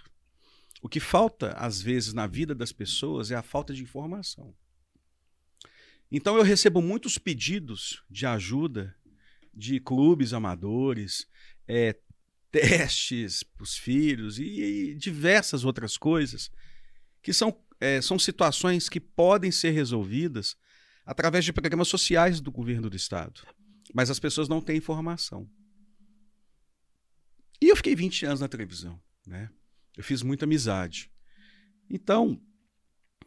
O 0.82 0.88
que 0.88 1.00
falta 1.00 1.52
às 1.52 1.80
vezes 1.80 2.12
na 2.12 2.26
vida 2.26 2.54
das 2.54 2.72
pessoas 2.72 3.30
é 3.30 3.34
a 3.34 3.42
falta 3.42 3.72
de 3.72 3.82
informação. 3.82 4.54
Então 6.12 6.36
eu 6.36 6.42
recebo 6.42 6.82
muitos 6.82 7.16
pedidos 7.18 8.04
de 8.10 8.26
ajuda 8.26 8.94
de 9.52 9.80
clubes 9.80 10.32
amadores, 10.32 11.26
é, 11.66 11.96
testes 12.54 13.42
para 13.42 13.64
os 13.64 13.76
filhos 13.76 14.38
e, 14.38 14.44
e 14.44 14.94
diversas 14.94 15.64
outras 15.64 15.96
coisas 15.96 16.52
que 17.20 17.32
são, 17.32 17.58
é, 17.80 18.00
são 18.00 18.16
situações 18.16 18.88
que 18.88 19.00
podem 19.00 19.50
ser 19.50 19.72
resolvidas 19.72 20.56
através 21.04 21.44
de 21.44 21.52
programas 21.52 21.88
sociais 21.88 22.40
do 22.40 22.52
governo 22.52 22.88
do 22.88 22.96
estado. 22.96 23.42
Mas 23.92 24.08
as 24.08 24.20
pessoas 24.20 24.48
não 24.48 24.60
têm 24.60 24.76
informação. 24.76 25.50
E 27.60 27.68
eu 27.68 27.76
fiquei 27.76 27.96
20 27.96 28.24
anos 28.26 28.40
na 28.40 28.46
televisão, 28.46 29.00
né? 29.26 29.50
Eu 29.96 30.04
fiz 30.04 30.22
muita 30.22 30.44
amizade. 30.44 31.10
Então, 31.90 32.40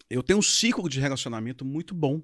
eu 0.09 0.23
tenho 0.23 0.39
um 0.39 0.43
ciclo 0.43 0.87
de 0.87 1.01
relacionamento 1.01 1.65
muito 1.65 1.93
bom. 1.93 2.21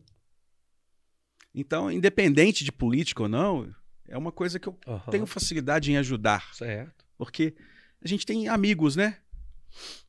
Então, 1.53 1.91
independente 1.91 2.63
de 2.63 2.71
política 2.71 3.23
ou 3.23 3.29
não, 3.29 3.75
é 4.07 4.17
uma 4.17 4.31
coisa 4.31 4.59
que 4.59 4.67
eu 4.67 4.77
Aham. 4.87 5.11
tenho 5.11 5.25
facilidade 5.25 5.91
em 5.91 5.97
ajudar, 5.97 6.53
Certo. 6.53 7.05
porque 7.17 7.55
a 8.01 8.07
gente 8.07 8.25
tem 8.25 8.47
amigos, 8.47 8.95
né? 8.95 9.17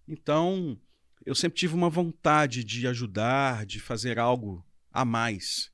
Então, 0.07 0.79
eu 1.25 1.35
sempre 1.35 1.59
tive 1.59 1.75
uma 1.75 1.89
vontade 1.89 2.63
de 2.65 2.87
ajudar, 2.87 3.65
de 3.65 3.81
fazer 3.81 4.19
algo 4.19 4.65
a 4.93 5.05
mais, 5.05 5.71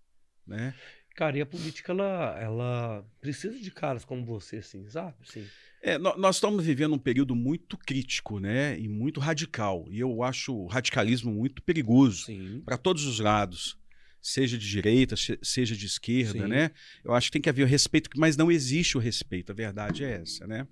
né? 0.47 0.75
Cara, 1.17 1.37
e 1.37 1.41
a 1.41 1.47
política, 1.47 1.93
ela, 1.93 2.39
ela 2.41 3.07
precisa 3.21 3.59
de 3.59 3.71
caras 3.71 4.05
como 4.05 4.25
você, 4.25 4.59
assim, 4.59 4.89
sabe? 4.89 5.17
Sim. 5.25 5.47
É, 5.83 5.99
nó- 5.99 6.17
nós 6.17 6.37
estamos 6.37 6.65
vivendo 6.65 6.95
um 6.95 6.99
período 6.99 7.35
muito 7.35 7.77
crítico, 7.77 8.39
né? 8.39 8.79
E 8.79 8.89
muito 8.89 9.19
radical. 9.19 9.85
E 9.91 9.99
eu 9.99 10.23
acho 10.23 10.55
o 10.55 10.67
radicalismo 10.67 11.33
muito 11.33 11.63
perigoso 11.63 12.27
para 12.65 12.79
todos 12.79 13.05
os 13.07 13.19
lados, 13.19 13.77
seja 14.21 14.57
de 14.59 14.69
direita, 14.69 15.17
se- 15.17 15.39
seja 15.43 15.77
de 15.77 15.87
esquerda, 15.87 16.43
Sim. 16.45 16.47
né? 16.49 16.71
Eu 17.05 17.15
acho 17.15 17.29
que 17.29 17.33
tem 17.33 17.43
que 17.43 17.49
haver 17.49 17.63
o 17.65 17.67
respeito, 17.67 18.11
mas 18.17 18.37
não 18.37 18.51
existe 18.51 18.97
o 18.97 19.01
respeito. 19.01 19.53
A 19.53 19.55
verdade 19.55 20.05
é 20.05 20.21
essa, 20.21 20.47
né? 20.47 20.67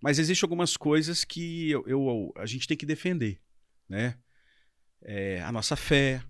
Mas 0.00 0.18
existem 0.18 0.46
algumas 0.46 0.76
coisas 0.76 1.24
que 1.24 1.70
eu, 1.70 1.84
eu- 1.86 2.32
a 2.36 2.46
gente 2.46 2.68
tem 2.68 2.76
que 2.76 2.86
defender, 2.86 3.40
né? 3.88 4.16
É, 5.02 5.40
a 5.42 5.50
nossa 5.52 5.76
fé, 5.76 6.22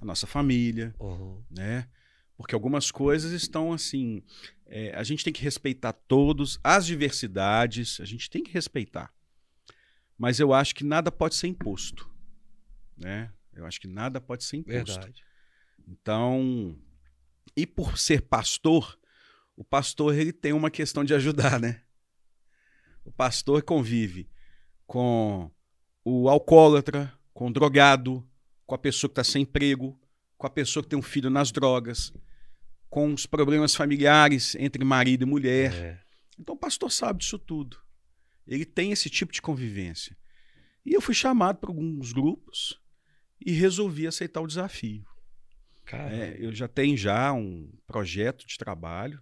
a 0.00 0.04
nossa 0.04 0.26
família, 0.26 0.94
Aham. 1.00 1.42
né? 1.50 1.88
Porque 2.36 2.54
algumas 2.54 2.90
coisas 2.90 3.30
estão 3.32 3.72
assim. 3.72 4.22
é, 4.66 4.94
a 4.96 5.02
gente 5.04 5.22
tem 5.22 5.32
que 5.32 5.42
respeitar 5.42 5.92
todos, 5.92 6.58
as 6.64 6.84
diversidades, 6.86 8.00
a 8.00 8.04
gente 8.04 8.28
tem 8.30 8.42
que 8.42 8.50
respeitar. 8.50 9.12
Mas 10.18 10.40
eu 10.40 10.52
acho 10.54 10.74
que 10.74 10.82
nada 10.82 11.12
pode 11.12 11.34
ser 11.36 11.46
imposto. 11.48 12.10
Né? 12.96 13.30
Eu 13.52 13.66
acho 13.66 13.78
que 13.80 13.86
nada 13.86 14.20
pode 14.20 14.42
ser 14.44 14.56
imposto. 14.56 14.94
Verdade. 14.94 15.22
Então, 15.86 16.78
e 17.56 17.66
por 17.66 17.98
ser 17.98 18.22
pastor, 18.22 18.98
o 19.56 19.64
pastor 19.64 20.14
ele 20.14 20.32
tem 20.32 20.52
uma 20.52 20.70
questão 20.70 21.04
de 21.04 21.14
ajudar, 21.14 21.60
né? 21.60 21.82
O 23.04 23.12
pastor 23.12 23.62
convive 23.62 24.28
com 24.86 25.50
o 26.04 26.28
alcoólatra, 26.28 27.12
com 27.32 27.48
o 27.48 27.52
drogado, 27.52 28.26
com 28.66 28.74
a 28.74 28.78
pessoa 28.78 29.08
que 29.08 29.12
está 29.12 29.24
sem 29.24 29.42
emprego, 29.42 29.98
com 30.36 30.46
a 30.46 30.50
pessoa 30.50 30.82
que 30.82 30.88
tem 30.88 30.98
um 30.98 31.02
filho 31.02 31.30
nas 31.30 31.52
drogas, 31.52 32.12
com 32.88 33.12
os 33.12 33.26
problemas 33.26 33.74
familiares 33.74 34.54
entre 34.54 34.84
marido 34.84 35.22
e 35.22 35.26
mulher. 35.26 35.74
É. 35.74 36.00
Então 36.38 36.54
o 36.54 36.58
pastor 36.58 36.90
sabe 36.90 37.20
disso 37.20 37.38
tudo. 37.38 37.78
Ele 38.46 38.64
tem 38.64 38.92
esse 38.92 39.08
tipo 39.08 39.32
de 39.32 39.40
convivência. 39.40 40.16
E 40.84 40.92
eu 40.92 41.00
fui 41.00 41.14
chamado 41.14 41.58
para 41.58 41.70
alguns 41.70 42.12
grupos 42.12 42.80
e 43.44 43.52
resolvi 43.52 44.06
aceitar 44.06 44.40
o 44.40 44.46
desafio. 44.46 45.06
É, 45.92 46.36
eu 46.38 46.52
já 46.54 46.66
tenho 46.68 46.96
já 46.96 47.32
um 47.32 47.70
projeto 47.86 48.46
de 48.46 48.56
trabalho, 48.56 49.20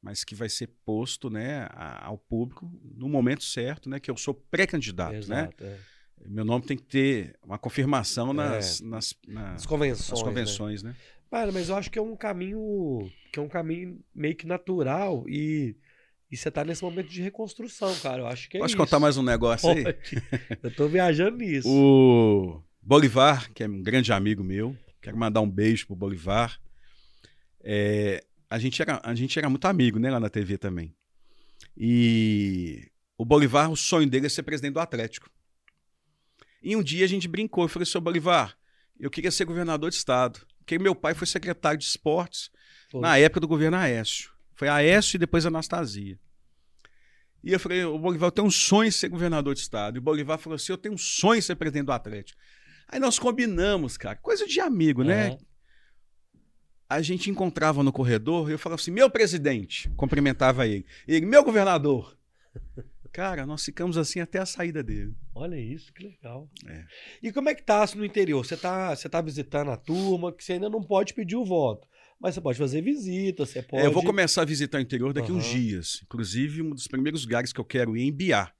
mas 0.00 0.24
que 0.24 0.34
vai 0.34 0.48
ser 0.48 0.68
posto 0.84 1.30
né, 1.30 1.68
a- 1.70 2.06
ao 2.06 2.18
público 2.18 2.70
no 2.96 3.08
momento 3.08 3.44
certo, 3.44 3.88
né? 3.88 4.00
Que 4.00 4.10
eu 4.10 4.16
sou 4.16 4.34
pré-candidato, 4.34 5.28
né? 5.28 5.48
é. 5.60 5.76
Meu 6.26 6.44
nome 6.44 6.64
tem 6.64 6.76
que 6.76 6.84
ter 6.84 7.36
uma 7.44 7.58
confirmação 7.58 8.32
nas, 8.32 8.80
nas, 8.80 9.14
nas, 9.26 9.62
As 9.62 9.66
convenções. 9.66 10.10
nas 10.10 10.18
né? 10.20 10.24
convenções, 10.24 10.82
né? 10.82 10.96
Cara, 11.30 11.50
mas 11.50 11.68
eu 11.68 11.76
acho 11.76 11.90
que 11.90 11.98
é 11.98 12.02
um 12.02 12.14
caminho 12.16 13.10
que 13.32 13.38
é 13.38 13.42
um 13.42 13.48
caminho 13.48 13.98
meio 14.14 14.36
que 14.36 14.46
natural 14.46 15.24
e, 15.28 15.74
e 16.30 16.36
você 16.36 16.50
tá 16.50 16.64
nesse 16.64 16.82
momento 16.84 17.08
de 17.08 17.22
reconstrução, 17.22 17.92
cara. 18.00 18.22
Eu 18.22 18.26
acho 18.26 18.48
que 18.48 18.56
é 18.56 18.60
Posso 18.60 18.74
isso. 18.74 18.76
contar 18.76 19.00
mais 19.00 19.16
um 19.16 19.22
negócio 19.22 19.68
aí? 19.70 19.82
Pode. 19.84 20.22
Eu 20.62 20.70
tô 20.74 20.86
viajando 20.88 21.38
nisso. 21.42 21.68
O 21.68 22.62
Bolivar, 22.80 23.50
que 23.52 23.64
é 23.64 23.68
um 23.68 23.82
grande 23.82 24.12
amigo 24.12 24.44
meu, 24.44 24.76
quero 25.02 25.18
mandar 25.18 25.40
um 25.40 25.50
beijo 25.50 25.86
pro 25.86 25.96
Bolivar. 25.96 26.58
É, 27.60 28.24
a, 28.48 28.58
gente 28.58 28.80
era, 28.80 29.00
a 29.04 29.14
gente 29.14 29.38
era 29.38 29.50
muito 29.50 29.66
amigo, 29.66 29.98
né, 29.98 30.10
lá 30.10 30.20
na 30.20 30.30
TV 30.30 30.56
também. 30.56 30.94
E 31.76 32.88
o 33.18 33.24
Bolivar, 33.24 33.70
o 33.70 33.76
sonho 33.76 34.08
dele 34.08 34.26
é 34.26 34.28
ser 34.28 34.44
presidente 34.44 34.74
do 34.74 34.80
Atlético. 34.80 35.28
E 36.62 36.76
um 36.76 36.82
dia 36.82 37.04
a 37.04 37.08
gente 37.08 37.26
brincou, 37.26 37.64
eu 37.64 37.68
falei, 37.68 37.84
seu 37.84 38.00
Bolivar, 38.00 38.56
eu 38.98 39.10
queria 39.10 39.30
ser 39.30 39.44
governador 39.44 39.90
de 39.90 39.96
estado. 39.96 40.46
Porque 40.58 40.78
meu 40.78 40.94
pai 40.94 41.12
foi 41.12 41.26
secretário 41.26 41.78
de 41.78 41.84
esportes 41.84 42.50
Pô, 42.90 43.00
na 43.00 43.18
época 43.18 43.40
do 43.40 43.48
governo 43.48 43.76
Aécio. 43.76 44.30
Foi 44.54 44.68
Aécio 44.68 45.16
e 45.16 45.18
depois 45.18 45.44
Anastasia. 45.44 46.18
E 47.42 47.52
eu 47.52 47.58
falei, 47.58 47.84
o 47.84 47.98
Bolivar, 47.98 48.28
eu 48.28 48.32
tenho 48.32 48.46
um 48.46 48.50
sonho 48.50 48.88
de 48.88 48.96
ser 48.96 49.08
governador 49.08 49.54
de 49.54 49.60
estado. 49.60 49.96
E 49.96 49.98
o 49.98 50.02
Bolivar 50.02 50.38
falou 50.38 50.54
assim, 50.54 50.70
eu 50.70 50.78
tenho 50.78 50.94
um 50.94 50.98
sonho 50.98 51.40
de 51.40 51.46
ser 51.46 51.56
presidente 51.56 51.86
do 51.86 51.92
Atlético. 51.92 52.40
Aí 52.92 53.00
nós 53.00 53.18
combinamos, 53.18 53.96
cara, 53.96 54.16
coisa 54.16 54.46
de 54.46 54.60
amigo, 54.60 55.02
né? 55.02 55.28
aham. 55.28 55.38
A 56.90 57.00
gente 57.00 57.30
encontrava 57.30 57.82
no 57.82 57.90
corredor 57.90 58.50
e 58.50 58.52
eu 58.52 58.58
falava 58.58 58.78
assim, 58.78 58.90
meu 58.90 59.08
presidente, 59.08 59.88
cumprimentava 59.96 60.66
ele. 60.66 60.84
E 61.08 61.14
ele, 61.14 61.24
meu 61.24 61.42
governador. 61.42 62.18
Cara, 63.10 63.46
nós 63.46 63.64
ficamos 63.64 63.96
assim 63.96 64.20
até 64.20 64.38
a 64.38 64.46
saída 64.46 64.82
dele. 64.82 65.14
Olha 65.34 65.58
isso, 65.58 65.92
que 65.92 66.02
legal. 66.02 66.50
É. 66.66 66.84
E 67.22 67.32
como 67.32 67.48
é 67.48 67.54
que 67.54 67.62
tá 67.62 67.86
no 67.94 68.04
interior? 68.04 68.44
Você 68.44 68.58
tá, 68.58 68.94
você 68.94 69.08
tá 69.08 69.22
visitando 69.22 69.70
a 69.70 69.76
turma, 69.76 70.32
que 70.32 70.44
você 70.44 70.54
ainda 70.54 70.68
não 70.68 70.82
pode 70.82 71.14
pedir 71.14 71.36
o 71.36 71.44
voto. 71.44 71.88
Mas 72.20 72.34
você 72.34 72.40
pode 72.40 72.58
fazer 72.58 72.82
visita, 72.82 73.44
você 73.44 73.62
pode. 73.62 73.82
É, 73.82 73.86
eu 73.86 73.92
vou 73.92 74.04
começar 74.04 74.42
a 74.42 74.44
visitar 74.46 74.78
o 74.78 74.80
interior 74.80 75.12
daqui 75.14 75.32
uns 75.32 75.44
Aham. 75.44 75.54
dias. 75.54 76.00
Inclusive, 76.04 76.62
um 76.62 76.70
dos 76.70 76.86
primeiros 76.86 77.22
lugares 77.22 77.52
que 77.52 77.60
eu 77.60 77.64
quero 77.64 77.96
ir 77.96 78.02
é 78.02 78.04
em 78.04 78.12
Biá. 78.12 78.52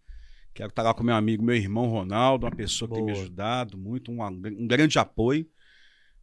Quero 0.55 0.69
estar 0.69 0.83
lá 0.83 0.93
com 0.93 1.03
meu 1.03 1.15
amigo, 1.15 1.43
meu 1.43 1.55
irmão 1.57 1.87
Ronaldo, 1.89 2.47
uma 2.47 2.55
pessoa 2.55 2.89
que 2.89 2.95
tem 2.95 3.05
me 3.05 3.13
Boa. 3.13 3.23
ajudado 3.23 3.79
muito, 3.79 4.11
um, 4.13 4.23
um 4.23 4.67
grande 4.67 4.99
apoio. 4.99 5.47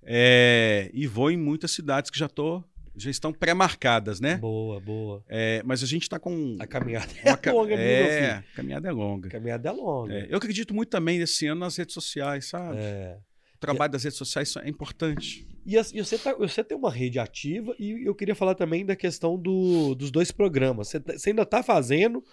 É, 0.03 0.89
e 0.93 1.07
vou 1.07 1.30
em 1.30 1.38
muitas 1.38 1.71
cidades 1.71 2.09
que 2.09 2.17
já, 2.17 2.27
tô, 2.30 2.63
já 2.95 3.09
estão 3.09 3.34
pré-marcadas, 3.34 4.19
né? 4.19 4.38
Boa, 4.38 4.80
boa. 4.80 5.23
É, 5.27 5.61
mas 5.65 5.84
a 5.84 5.86
gente 5.86 6.03
está 6.03 6.17
com. 6.19 6.55
A 6.59 6.67
caminhada 6.67 7.11
é 7.23 7.36
ca- 7.36 7.51
longa, 7.51 7.75
viu, 7.75 7.77
meu 7.77 7.86
é, 7.86 8.19
filho? 8.19 8.32
a 8.51 8.55
caminhada 8.55 8.88
é 8.88 8.91
longa. 8.91 9.27
A 9.27 9.32
caminhada 9.32 9.69
é 9.69 9.71
longa. 9.71 10.13
É, 10.13 10.27
eu 10.30 10.38
acredito 10.38 10.73
muito 10.73 10.89
também 10.89 11.19
nesse 11.19 11.47
ano 11.47 11.59
nas 11.61 11.75
redes 11.75 11.93
sociais, 11.93 12.45
sabe? 12.49 12.77
É. 12.80 13.17
O 13.55 13.59
trabalho 13.59 13.91
das 13.91 14.03
redes 14.03 14.17
sociais 14.17 14.55
é 14.57 14.69
importante. 14.69 15.45
E, 15.65 15.77
as- 15.77 15.91
e 15.93 15.99
você, 15.99 16.17
tá- 16.17 16.34
você 16.34 16.63
tem 16.63 16.77
uma 16.77 16.89
rede 16.89 17.19
ativa 17.19 17.75
e 17.77 18.07
eu 18.07 18.15
queria 18.15 18.34
falar 18.34 18.55
também 18.55 18.86
da 18.86 18.95
questão 18.95 19.38
do- 19.38 19.93
dos 19.95 20.11
dois 20.11 20.32
programas. 20.32 20.88
Você, 20.88 20.99
tá- 20.99 21.17
você 21.17 21.32
ainda 21.32 21.41
está 21.41 21.61
fazendo 21.61 22.23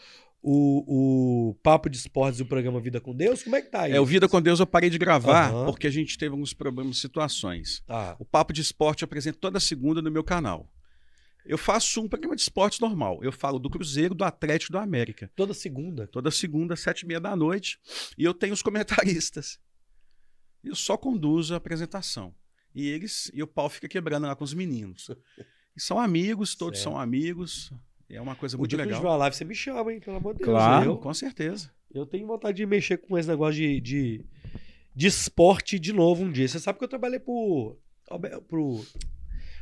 o, 0.49 1.49
o 1.51 1.55
Papo 1.55 1.91
de 1.91 1.97
Esportes 1.97 2.39
e 2.39 2.43
o 2.45 2.47
programa 2.47 2.81
Vida 2.81 3.01
com 3.01 3.13
Deus? 3.13 3.43
Como 3.43 3.57
é 3.57 3.63
que 3.63 3.69
tá 3.69 3.83
aí? 3.83 3.93
É, 3.93 4.01
o 4.01 4.07
Vida 4.07 4.29
com 4.29 4.41
Deus 4.41 4.61
eu 4.61 4.67
parei 4.67 4.89
de 4.89 4.97
gravar 4.97 5.51
Aham. 5.51 5.67
porque 5.67 5.89
a 5.89 5.91
gente 5.91 6.17
teve 6.17 6.31
alguns 6.31 6.55
problemas, 6.55 6.99
situações. 6.99 7.83
Tá. 7.85 8.15
O 8.21 8.25
Papo 8.25 8.53
de 8.53 8.61
Esporte 8.61 9.03
eu 9.03 9.07
apresento 9.07 9.39
toda 9.39 9.59
segunda 9.59 10.01
no 10.01 10.09
meu 10.09 10.23
canal. 10.23 10.73
Eu 11.45 11.59
faço 11.59 12.01
um 12.01 12.09
programa 12.09 12.37
de 12.37 12.43
esportes 12.43 12.79
normal. 12.79 13.19
Eu 13.25 13.33
falo 13.33 13.59
do 13.59 13.69
Cruzeiro, 13.69 14.15
do 14.15 14.23
Atlético 14.25 14.73
do 14.73 14.79
América. 14.79 15.31
Toda 15.35 15.53
segunda. 15.53 16.07
Toda 16.07 16.31
segunda, 16.31 16.75
às 16.75 16.81
sete 16.81 17.01
e 17.01 17.07
meia 17.07 17.21
da 17.21 17.35
noite. 17.35 17.79
E 18.17 18.23
eu 18.23 18.33
tenho 18.33 18.53
os 18.53 18.63
comentaristas. 18.63 19.59
Eu 20.63 20.77
só 20.77 20.97
conduzo 20.97 21.55
a 21.55 21.57
apresentação. 21.57 22.33
E 22.73 22.87
eles, 22.89 23.31
e 23.35 23.43
o 23.43 23.47
pau 23.49 23.69
fica 23.69 23.89
quebrando 23.89 24.27
lá 24.27 24.37
com 24.37 24.45
os 24.45 24.55
meninos. 24.55 25.11
E 25.77 25.81
são 25.81 25.99
amigos, 25.99 26.55
todos 26.55 26.79
Certo. 26.79 26.91
são 26.93 27.01
amigos. 27.01 27.73
É 28.09 28.21
uma 28.21 28.37
coisa 28.37 28.57
O 28.57 28.61
muito 28.61 28.71
dia 28.71 28.79
que 28.79 28.83
eu 28.83 28.87
legal. 28.87 29.01
tiver 29.01 29.09
uma 29.11 29.17
live, 29.17 29.37
você 29.37 29.45
me 29.45 29.55
chama, 29.55 29.93
hein? 29.93 30.01
Pelo 30.01 30.17
amor 30.17 30.33
de 30.35 30.39
Deus. 30.39 30.51
Claro, 30.51 30.91
Eu, 30.93 30.97
com 30.99 31.13
certeza. 31.13 31.71
eu 31.93 32.07
tenho 32.07 32.27
vontade 32.27 32.57
de 32.57 32.67
mexer 32.67 32.99
com 32.99 33.19
esse 33.19 33.29
negócio 33.29 33.55
de, 33.61 33.81
de, 33.81 34.25
de 34.95 35.07
esporte 35.07 35.79
de 35.79 35.93
novo 35.93 36.23
um 36.25 36.31
dia. 36.31 36.47
Você 36.47 36.61
sabe 36.61 36.79
que 36.79 36.85
eu 36.85 36.89
trabalhei 36.89 37.19
pro, 37.19 37.77
pro 38.49 38.85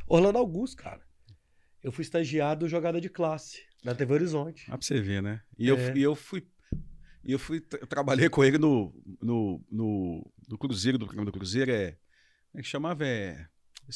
Orlando 0.07 0.37
Augusto, 0.37 0.77
cara. 0.77 1.01
Eu 1.83 1.91
fui 1.91 2.03
estagiado 2.03 2.61
do 2.65 2.69
Jogada 2.69 2.99
de 3.01 3.09
Classe 3.09 3.61
na 3.83 3.93
TV 3.95 4.13
Horizonte. 4.13 4.65
Dá 4.69 4.77
pra 4.77 4.85
você 4.85 4.99
ver, 5.01 5.21
né? 5.21 5.41
E, 5.57 5.67
É. 5.69 5.71
eu, 5.71 5.97
e 5.97 6.01
eu 6.03 6.15
fui. 6.15 6.47
E 7.23 7.31
eu 7.31 7.39
fui. 7.39 7.63
Eu 7.81 7.87
trabalhei 7.87 8.29
com 8.29 8.43
ele 8.43 8.57
no, 8.59 8.93
no, 9.21 9.63
no, 9.71 10.31
no 10.47 10.57
Cruzeiro, 10.59 10.97
do 10.99 11.05
programa 11.05 11.25
do 11.31 11.35
Cruzeiro. 11.35 11.71
É, 11.71 11.91
como 12.51 12.59
é 12.59 12.61
que 12.61 12.67
chamava? 12.67 13.05
É, 13.05 13.47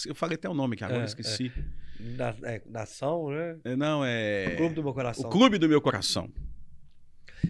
eu 0.05 0.15
falei 0.15 0.35
até 0.35 0.49
o 0.49 0.53
nome 0.53 0.75
que 0.75 0.83
agora 0.83 1.01
É, 1.01 1.05
esqueci. 1.05 1.51
Na, 1.99 2.35
é, 2.43 2.61
nação, 2.65 3.29
né? 3.29 3.57
É, 3.63 3.75
não, 3.75 4.03
é. 4.05 4.53
O 4.53 4.57
Clube 4.57 4.75
do 4.75 4.83
Meu 4.83 4.93
Coração. 4.93 5.25
O 5.25 5.29
Clube 5.29 5.57
do 5.57 5.67
Meu 5.67 5.81
Coração. 5.81 6.31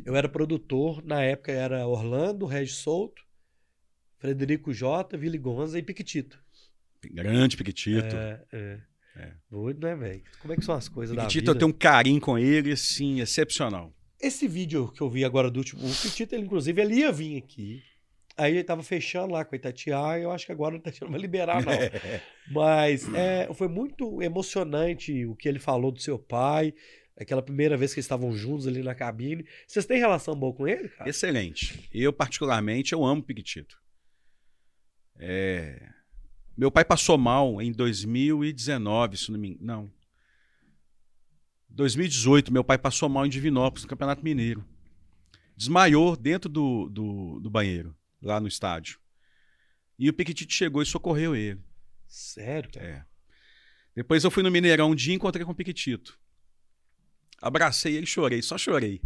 Eu 0.05 0.15
era 0.15 0.29
produtor, 0.29 1.03
na 1.03 1.21
época 1.21 1.51
era 1.51 1.87
Orlando, 1.87 2.45
Regis 2.45 2.77
Souto, 2.77 3.21
Frederico 4.17 4.73
Jota, 4.73 5.17
Vili 5.17 5.37
Gonza 5.37 5.77
e 5.79 5.83
Piquitito. 5.83 6.39
Grande 7.11 7.57
Piquitito. 7.57 8.15
É, 8.15 8.43
é. 8.51 8.79
É. 9.15 9.33
Doido, 9.49 9.85
né, 9.85 9.95
velho? 9.95 10.21
Como 10.41 10.53
é 10.53 10.55
que 10.55 10.63
são 10.63 10.75
as 10.75 10.87
coisas 10.87 11.15
da 11.15 11.23
Piquitito, 11.23 11.41
vida? 11.41 11.51
eu 11.51 11.55
tenho 11.59 11.69
um 11.69 11.77
carinho 11.77 12.21
com 12.21 12.37
ele, 12.37 12.71
assim, 12.71 13.19
excepcional. 13.19 13.93
Esse 14.19 14.47
vídeo 14.47 14.91
que 14.91 15.01
eu 15.01 15.09
vi 15.09 15.25
agora 15.25 15.49
do 15.49 15.57
último, 15.57 15.81
o 15.81 15.89
Piquitito, 15.89 16.35
ele, 16.35 16.45
inclusive, 16.45 16.81
ele 16.81 16.95
ia 16.95 17.11
vir 17.11 17.37
aqui. 17.37 17.83
Aí 18.39 18.53
ele 18.53 18.63
tava 18.63 18.81
fechando 18.81 19.33
lá 19.33 19.43
com 19.43 19.53
a 19.53 19.57
Itatiaia, 19.57 20.23
eu 20.23 20.31
acho 20.31 20.45
que 20.45 20.51
agora 20.53 20.73
o 20.73 20.77
Itatiaia 20.77 21.07
não 21.07 21.11
vai 21.11 21.19
liberar, 21.19 21.61
não. 21.63 21.73
Mas 22.49 23.13
é, 23.13 23.53
foi 23.53 23.67
muito 23.67 24.21
emocionante 24.21 25.25
o 25.25 25.35
que 25.35 25.49
ele 25.49 25.59
falou 25.59 25.91
do 25.91 26.01
seu 26.01 26.17
pai, 26.17 26.73
aquela 27.17 27.41
primeira 27.41 27.75
vez 27.75 27.93
que 27.93 27.99
eles 27.99 28.05
estavam 28.05 28.31
juntos 28.31 28.65
ali 28.65 28.81
na 28.81 28.95
cabine. 28.95 29.45
Vocês 29.67 29.85
têm 29.85 29.99
relação 29.99 30.33
boa 30.35 30.53
com 30.53 30.65
ele, 30.65 30.87
cara? 30.87 31.09
Excelente. 31.09 31.89
Eu, 31.93 32.13
particularmente, 32.13 32.93
eu 32.93 33.03
amo 33.03 33.21
Piquitito. 33.21 33.77
É, 35.19 35.89
Meu 36.57 36.71
pai 36.71 36.85
passou 36.85 37.17
mal 37.17 37.61
em 37.61 37.73
2019, 37.73 39.17
se 39.17 39.31
não 39.33 39.39
me 39.39 39.49
engano. 39.49 39.65
Não. 39.65 39.91
2018, 41.69 42.53
meu 42.53 42.63
pai 42.63 42.77
passou 42.77 43.09
mal 43.09 43.25
em 43.25 43.29
Divinópolis, 43.29 43.83
no 43.83 43.89
Campeonato 43.89 44.23
Mineiro. 44.23 44.65
Desmaiou 45.57 46.15
dentro 46.15 46.49
do, 46.49 46.87
do, 46.89 47.39
do 47.41 47.49
banheiro, 47.49 47.93
lá 48.21 48.39
no 48.39 48.47
estádio. 48.47 48.99
E 49.97 50.09
o 50.09 50.13
Piquitito 50.13 50.53
chegou 50.53 50.81
e 50.81 50.85
socorreu 50.85 51.35
ele. 51.35 51.59
Sério, 52.07 52.69
cara? 52.71 52.85
É. 52.85 53.05
Depois 53.95 54.23
eu 54.23 54.31
fui 54.31 54.41
no 54.43 54.51
Mineirão 54.51 54.91
um 54.91 54.95
dia 54.95 55.13
e 55.13 55.15
encontrei 55.17 55.45
com 55.45 55.51
o 55.51 55.55
Piquitito. 55.55 56.17
Abracei 57.41 57.95
ele 57.95 58.03
e 58.03 58.07
chorei, 58.07 58.41
só 58.41 58.57
chorei. 58.57 59.01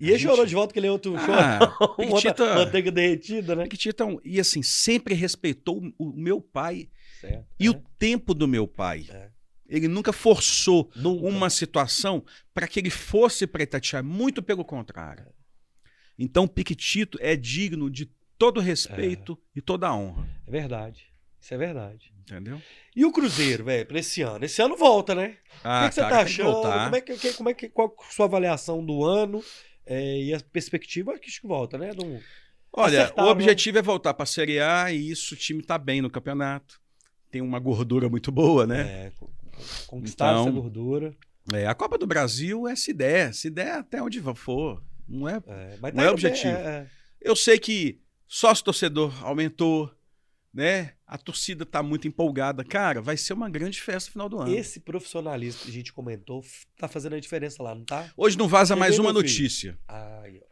E 0.00 0.08
ele 0.10 0.18
gente- 0.18 0.28
chorou 0.28 0.46
de 0.46 0.54
volta 0.54 0.72
que 0.72 0.78
ele 0.78 0.86
é 0.86 0.90
outro 0.92 1.14
Ah, 1.16 1.58
chorão. 1.66 1.96
Piquitito- 1.96 2.42
Manta- 2.42 2.54
Manteiga 2.54 2.90
derretida, 2.92 3.56
né? 3.56 3.64
Piquitito 3.64 4.02
é 4.02 4.06
um- 4.06 4.20
e 4.24 4.38
assim, 4.38 4.62
sempre 4.62 5.14
respeitou 5.14 5.82
o, 5.98 6.10
o 6.10 6.12
meu 6.16 6.40
pai 6.40 6.88
Certo. 7.20 7.46
e 7.58 7.66
é. 7.66 7.70
o 7.70 7.74
tempo 7.98 8.32
do 8.34 8.46
meu 8.46 8.66
pai. 8.68 9.06
É. 9.10 9.30
Ele 9.68 9.86
nunca 9.88 10.12
forçou 10.12 10.90
Nunca. 10.96 11.26
uma 11.26 11.50
situação 11.50 12.24
para 12.54 12.66
que 12.66 12.78
ele 12.80 12.88
fosse 12.90 13.46
para 13.46 13.62
Itatiaia, 13.62 14.02
muito 14.02 14.42
pelo 14.42 14.64
contrário. 14.64 15.26
Então, 16.18 16.44
o 16.44 16.48
Piquitito 16.48 17.16
é 17.20 17.36
digno 17.36 17.88
de 17.90 18.10
todo 18.36 18.60
respeito 18.60 19.38
e 19.54 19.60
toda 19.60 19.92
honra. 19.94 20.26
É 20.46 20.50
verdade. 20.50 21.06
Isso 21.40 21.54
é 21.54 21.56
verdade. 21.56 22.12
Entendeu? 22.20 22.60
E 22.94 23.04
o 23.04 23.12
Cruzeiro, 23.12 23.64
velho, 23.64 23.86
pra 23.86 24.00
esse 24.00 24.20
ano? 24.22 24.44
Esse 24.44 24.60
ano 24.60 24.76
volta, 24.76 25.14
né? 25.14 25.36
Ah, 25.64 25.80
o 25.80 25.82
que, 25.84 25.88
que 25.90 25.94
você 25.94 26.00
cara, 26.02 26.10
tá 26.12 26.24
tem 26.24 26.34
que 26.34 26.42
achando? 26.42 26.62
Como 26.84 26.96
é 26.96 27.00
que, 27.00 27.16
que- 27.16 27.32
como 27.34 27.48
é 27.48 27.54
que, 27.54 27.68
qual 27.68 27.96
a 27.98 28.12
sua 28.12 28.26
avaliação 28.26 28.84
do 28.84 29.04
ano 29.04 29.42
é, 29.86 30.20
e 30.24 30.34
a 30.34 30.40
perspectiva? 30.40 31.12
Acho 31.12 31.40
que 31.40 31.46
volta, 31.46 31.78
né? 31.78 31.92
Não- 31.96 32.20
Olha, 32.72 33.12
o 33.16 33.24
né? 33.24 33.30
objetivo 33.30 33.78
é 33.78 33.82
voltar 33.82 34.12
para 34.12 34.24
a 34.24 34.26
Série 34.26 34.60
A 34.60 34.92
e 34.92 35.10
isso, 35.10 35.34
o 35.34 35.36
time 35.38 35.62
tá 35.62 35.78
bem 35.78 36.02
no 36.02 36.10
campeonato. 36.10 36.80
Tem 37.30 37.40
uma 37.40 37.58
gordura 37.58 38.08
muito 38.08 38.30
boa, 38.30 38.66
né? 38.66 39.06
é, 39.06 39.12
co- 39.18 39.30
conquistar 39.86 40.32
Então, 40.32 40.42
essa 40.42 40.50
gordura. 40.50 41.16
É, 41.52 41.66
a 41.66 41.74
Copa 41.74 41.96
do 41.96 42.06
Brasil 42.06 42.68
é 42.68 42.76
se 42.76 42.92
der, 42.92 43.32
se 43.32 43.48
der 43.48 43.72
até 43.78 44.02
onde 44.02 44.20
for. 44.34 44.82
Não 45.08 45.28
é 45.28 45.42
É, 45.46 45.78
mas 45.80 45.94
Não 45.94 46.02
é 46.02 46.06
indo 46.06 46.12
objetivo. 46.12 46.54
bem, 46.54 46.62
é, 46.64 46.68
é. 46.68 46.86
Eu 47.20 47.34
sei 47.34 47.58
que 47.58 48.00
sócio 48.26 48.64
torcedor 48.64 49.24
aumentou, 49.24 49.90
né? 50.52 50.94
A 51.06 51.16
torcida 51.16 51.64
tá 51.64 51.82
muito 51.82 52.06
empolgada. 52.06 52.62
Cara, 52.62 53.00
vai 53.00 53.16
ser 53.16 53.32
uma 53.32 53.48
grande 53.48 53.80
festa 53.80 54.08
no 54.08 54.12
final 54.12 54.28
do 54.28 54.38
ano. 54.40 54.54
Esse 54.54 54.80
profissionalismo 54.80 55.62
que 55.62 55.70
a 55.70 55.72
gente 55.72 55.92
comentou 55.92 56.44
tá 56.76 56.86
fazendo 56.86 57.14
a 57.14 57.20
diferença 57.20 57.62
lá, 57.62 57.74
não 57.74 57.84
tá? 57.84 58.12
Hoje 58.16 58.36
não 58.36 58.46
vaza 58.46 58.76
mais 58.76 58.98
uma 58.98 59.12
notícia. 59.12 59.78
Ai. 59.88 60.42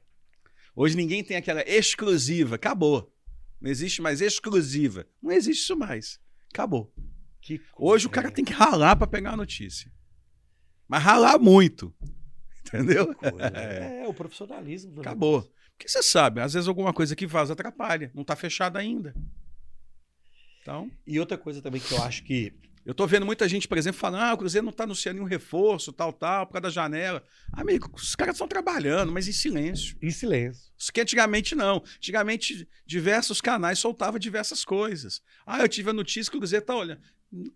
Hoje 0.74 0.96
ninguém 0.96 1.22
tem 1.22 1.36
aquela 1.36 1.62
exclusiva. 1.62 2.56
Acabou. 2.56 3.12
Não 3.60 3.70
existe 3.70 4.00
mais 4.02 4.20
exclusiva. 4.20 5.06
Não 5.22 5.32
existe 5.32 5.62
isso 5.62 5.76
mais. 5.76 6.18
Acabou. 6.52 6.92
Que 7.40 7.60
Hoje 7.78 8.06
o 8.06 8.10
cara 8.10 8.30
tem 8.30 8.44
que 8.44 8.52
ralar 8.52 8.96
pra 8.96 9.06
pegar 9.06 9.32
a 9.32 9.36
notícia. 9.36 9.90
Mas 10.88 11.02
ralar 11.02 11.38
muito. 11.38 11.94
Entendeu? 12.66 13.14
coisa, 13.14 13.50
né? 13.50 14.02
É, 14.02 14.08
o 14.08 14.14
profissionalismo. 14.14 14.92
do 14.92 15.00
Acabou. 15.00 15.42
Porque 15.76 15.88
você 15.88 16.02
sabe, 16.02 16.40
às 16.40 16.54
vezes 16.54 16.68
alguma 16.68 16.92
coisa 16.92 17.14
que 17.14 17.26
vaza 17.26 17.52
atrapalha, 17.52 18.10
não 18.14 18.24
tá 18.24 18.34
fechado 18.34 18.78
ainda. 18.78 19.14
Então, 20.62 20.90
E 21.06 21.20
outra 21.20 21.38
coisa 21.38 21.62
também 21.62 21.80
que 21.80 21.92
eu 21.92 22.02
acho 22.02 22.24
que. 22.24 22.52
eu 22.84 22.92
tô 22.94 23.06
vendo 23.06 23.24
muita 23.26 23.48
gente, 23.48 23.68
por 23.68 23.78
exemplo, 23.78 24.00
falando: 24.00 24.22
ah, 24.22 24.34
o 24.34 24.38
Cruzeiro 24.38 24.64
não 24.64 24.72
tá 24.72 24.84
anunciando 24.84 25.16
nenhum 25.18 25.28
reforço, 25.28 25.92
tal, 25.92 26.12
tal, 26.12 26.46
por 26.46 26.54
causa 26.54 26.62
da 26.62 26.70
janela. 26.70 27.22
Amigo, 27.52 27.88
os 27.94 28.16
caras 28.16 28.34
estão 28.34 28.48
trabalhando, 28.48 29.12
mas 29.12 29.28
em 29.28 29.32
silêncio. 29.32 29.96
Em 30.02 30.10
silêncio. 30.10 30.72
Isso 30.76 30.92
que 30.92 31.00
antigamente 31.00 31.54
não. 31.54 31.82
Antigamente, 31.96 32.68
diversos 32.84 33.40
canais 33.40 33.78
soltavam 33.78 34.18
diversas 34.18 34.64
coisas. 34.64 35.22
Ah, 35.46 35.60
eu 35.60 35.68
tive 35.68 35.90
a 35.90 35.92
notícia 35.92 36.30
que 36.30 36.36
o 36.36 36.40
Cruzeiro 36.40 36.64
tá 36.64 36.74
olhando. 36.74 37.00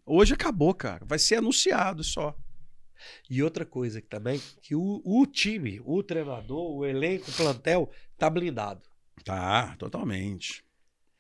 Hoje 0.05 0.35
acabou, 0.35 0.75
cara. 0.75 1.05
Vai 1.05 1.19
ser 1.19 1.37
anunciado 1.37 2.05
só. 2.05 2.37
E 3.29 3.43
outra 3.43 3.65
coisa 3.65 4.01
que 4.01 4.09
também, 4.09 4.41
que 4.63 4.75
o, 4.75 5.01
o 5.05 5.27
time, 5.27 5.81
o 5.85 6.03
treinador, 6.03 6.77
o 6.77 6.87
elenco, 6.87 7.31
o 7.31 7.35
plantel, 7.35 7.91
tá 8.19 8.29
blindado. 8.31 8.83
Tá, 9.25 9.75
totalmente. 9.79 10.65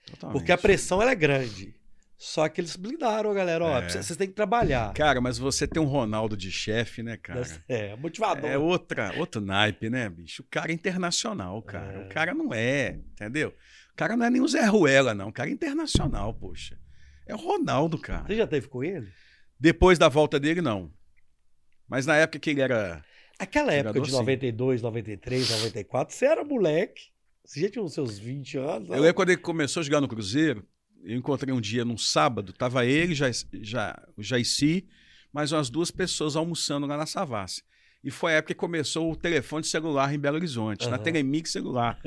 Totalmente. 0.06 0.38
Porque 0.38 0.52
a 0.52 0.58
pressão 0.58 1.00
ela 1.02 1.10
é 1.12 1.14
grande. 1.14 1.74
Só 2.16 2.46
que 2.50 2.60
eles 2.60 2.76
blindaram, 2.76 3.32
galera. 3.32 3.64
Ó, 3.64 3.78
É. 3.78 3.88
vocês 3.88 4.14
têm 4.16 4.28
que 4.28 4.34
trabalhar. 4.34 4.92
Cara, 4.92 5.22
mas 5.22 5.38
você 5.38 5.66
tem 5.66 5.82
um 5.82 5.86
Ronaldo 5.86 6.36
de 6.36 6.50
chefe, 6.52 7.02
né, 7.02 7.16
cara? 7.16 7.42
É, 7.66 7.96
motivador. 7.96 8.48
É 8.50 8.58
outra, 8.58 9.14
outro 9.18 9.40
naipe, 9.40 9.88
né, 9.88 10.06
bicho? 10.10 10.42
O 10.42 10.46
cara 10.50 10.70
é 10.70 10.74
internacional, 10.74 11.62
cara. 11.62 11.92
É. 11.94 12.04
O 12.04 12.08
cara 12.10 12.34
não 12.34 12.52
é, 12.52 13.00
entendeu? 13.12 13.54
O 13.92 13.96
cara 13.96 14.16
não 14.18 14.26
é 14.26 14.30
nem 14.30 14.42
o 14.42 14.48
Zé 14.48 14.66
Ruela, 14.66 15.14
não. 15.14 15.28
O 15.28 15.32
cara 15.32 15.48
é 15.48 15.52
internacional, 15.52 16.34
poxa. 16.34 16.78
É 17.26 17.34
o 17.34 17.38
Ronaldo, 17.38 17.98
cara. 17.98 18.26
Você 18.26 18.36
já 18.36 18.46
teve 18.46 18.68
com 18.68 18.84
ele? 18.84 19.10
Depois 19.58 19.98
da 19.98 20.08
volta 20.08 20.38
dele, 20.38 20.60
não. 20.60 20.92
Mas 21.90 22.06
na 22.06 22.16
época 22.16 22.38
que 22.38 22.50
ele 22.50 22.60
era. 22.60 23.04
Aquela 23.38 23.72
época 23.72 23.98
Jogador, 23.98 24.04
de 24.04 24.10
sim. 24.10 24.18
92, 24.18 24.82
93, 24.82 25.50
94, 25.50 26.14
você 26.14 26.26
era 26.26 26.44
moleque. 26.44 27.10
Você 27.44 27.60
já 27.62 27.70
tinha 27.70 27.82
uns 27.82 27.94
seus 27.94 28.18
20 28.18 28.58
anos. 28.58 28.88
Eu 28.90 29.00
lembro 29.00 29.14
quando 29.14 29.30
ele 29.30 29.40
começou 29.40 29.80
a 29.80 29.84
jogar 29.84 30.00
no 30.00 30.06
Cruzeiro, 30.06 30.64
eu 31.02 31.16
encontrei 31.16 31.52
um 31.52 31.60
dia 31.60 31.84
num 31.84 31.98
sábado, 31.98 32.52
tava 32.52 32.86
ele, 32.86 33.14
já, 33.14 33.26
já, 33.60 34.00
o 34.16 34.22
Jaici, 34.22 34.86
mais 35.32 35.50
umas 35.50 35.68
duas 35.68 35.90
pessoas 35.90 36.36
almoçando 36.36 36.86
lá 36.86 36.96
na 36.96 37.06
Savassi. 37.06 37.62
E 38.02 38.10
foi 38.10 38.32
a 38.32 38.36
época 38.36 38.54
que 38.54 38.58
começou 38.58 39.12
o 39.12 39.16
telefone 39.16 39.62
celular 39.62 40.12
em 40.14 40.18
Belo 40.18 40.36
Horizonte, 40.36 40.88
na 40.88 40.96
Aham. 40.96 41.02
Telemix 41.02 41.50
celular. 41.52 42.00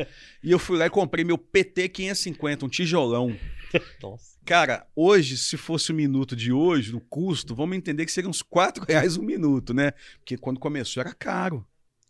e 0.44 0.52
eu 0.52 0.58
fui 0.58 0.78
lá 0.78 0.88
e 0.88 0.90
comprei 0.90 1.24
meu 1.24 1.38
PT 1.38 1.88
550, 1.90 2.66
um 2.66 2.70
tijolão. 2.70 3.38
Nossa. 4.02 4.34
Cara, 4.44 4.88
hoje, 4.96 5.38
se 5.38 5.56
fosse 5.56 5.92
o 5.92 5.96
minuto 5.96 6.36
de 6.36 6.52
hoje, 6.52 6.92
no 6.92 7.00
custo, 7.00 7.56
vamos 7.56 7.78
entender 7.78 8.06
que 8.06 8.12
seriam 8.12 8.32
uns 8.32 8.42
4 8.42 8.84
reais 8.90 9.18
um 9.18 9.24
minuto, 9.24 9.74
né? 9.74 9.92
Porque 10.20 10.36
quando 10.38 10.60
começou 10.60 11.02
era 11.02 11.14
caro. 11.14 11.66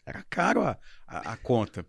Era 0.05 0.23
caro 0.29 0.61
a, 0.61 0.77
a, 1.07 1.33
a 1.33 1.37
conta. 1.37 1.85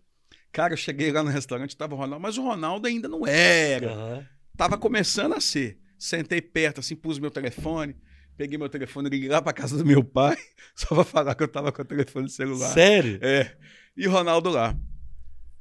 Cara, 0.51 0.73
eu 0.73 0.77
cheguei 0.77 1.11
lá 1.11 1.23
no 1.23 1.29
restaurante, 1.29 1.75
tava 1.75 1.95
o 1.95 1.97
Ronaldo, 1.97 2.21
mas 2.21 2.37
o 2.37 2.43
Ronaldo 2.43 2.87
ainda 2.87 3.07
não 3.07 3.25
era. 3.25 3.91
Aham. 3.91 4.25
Tava 4.55 4.77
começando 4.77 5.33
a 5.33 5.41
ser. 5.41 5.79
Sentei 5.97 6.41
perto, 6.41 6.79
assim, 6.79 6.95
pus 6.95 7.19
meu 7.19 7.31
telefone, 7.31 7.95
peguei 8.37 8.57
meu 8.57 8.69
telefone, 8.69 9.09
liguei 9.09 9.29
lá 9.29 9.41
pra 9.41 9.53
casa 9.53 9.77
do 9.77 9.85
meu 9.85 10.03
pai, 10.03 10.35
só 10.75 10.93
pra 10.95 11.03
falar 11.03 11.35
que 11.35 11.43
eu 11.43 11.47
tava 11.47 11.71
com 11.71 11.81
o 11.81 11.85
telefone 11.85 12.29
celular. 12.29 12.73
Sério? 12.73 13.19
É. 13.21 13.55
E 13.95 14.07
o 14.07 14.11
Ronaldo 14.11 14.49
lá. 14.49 14.75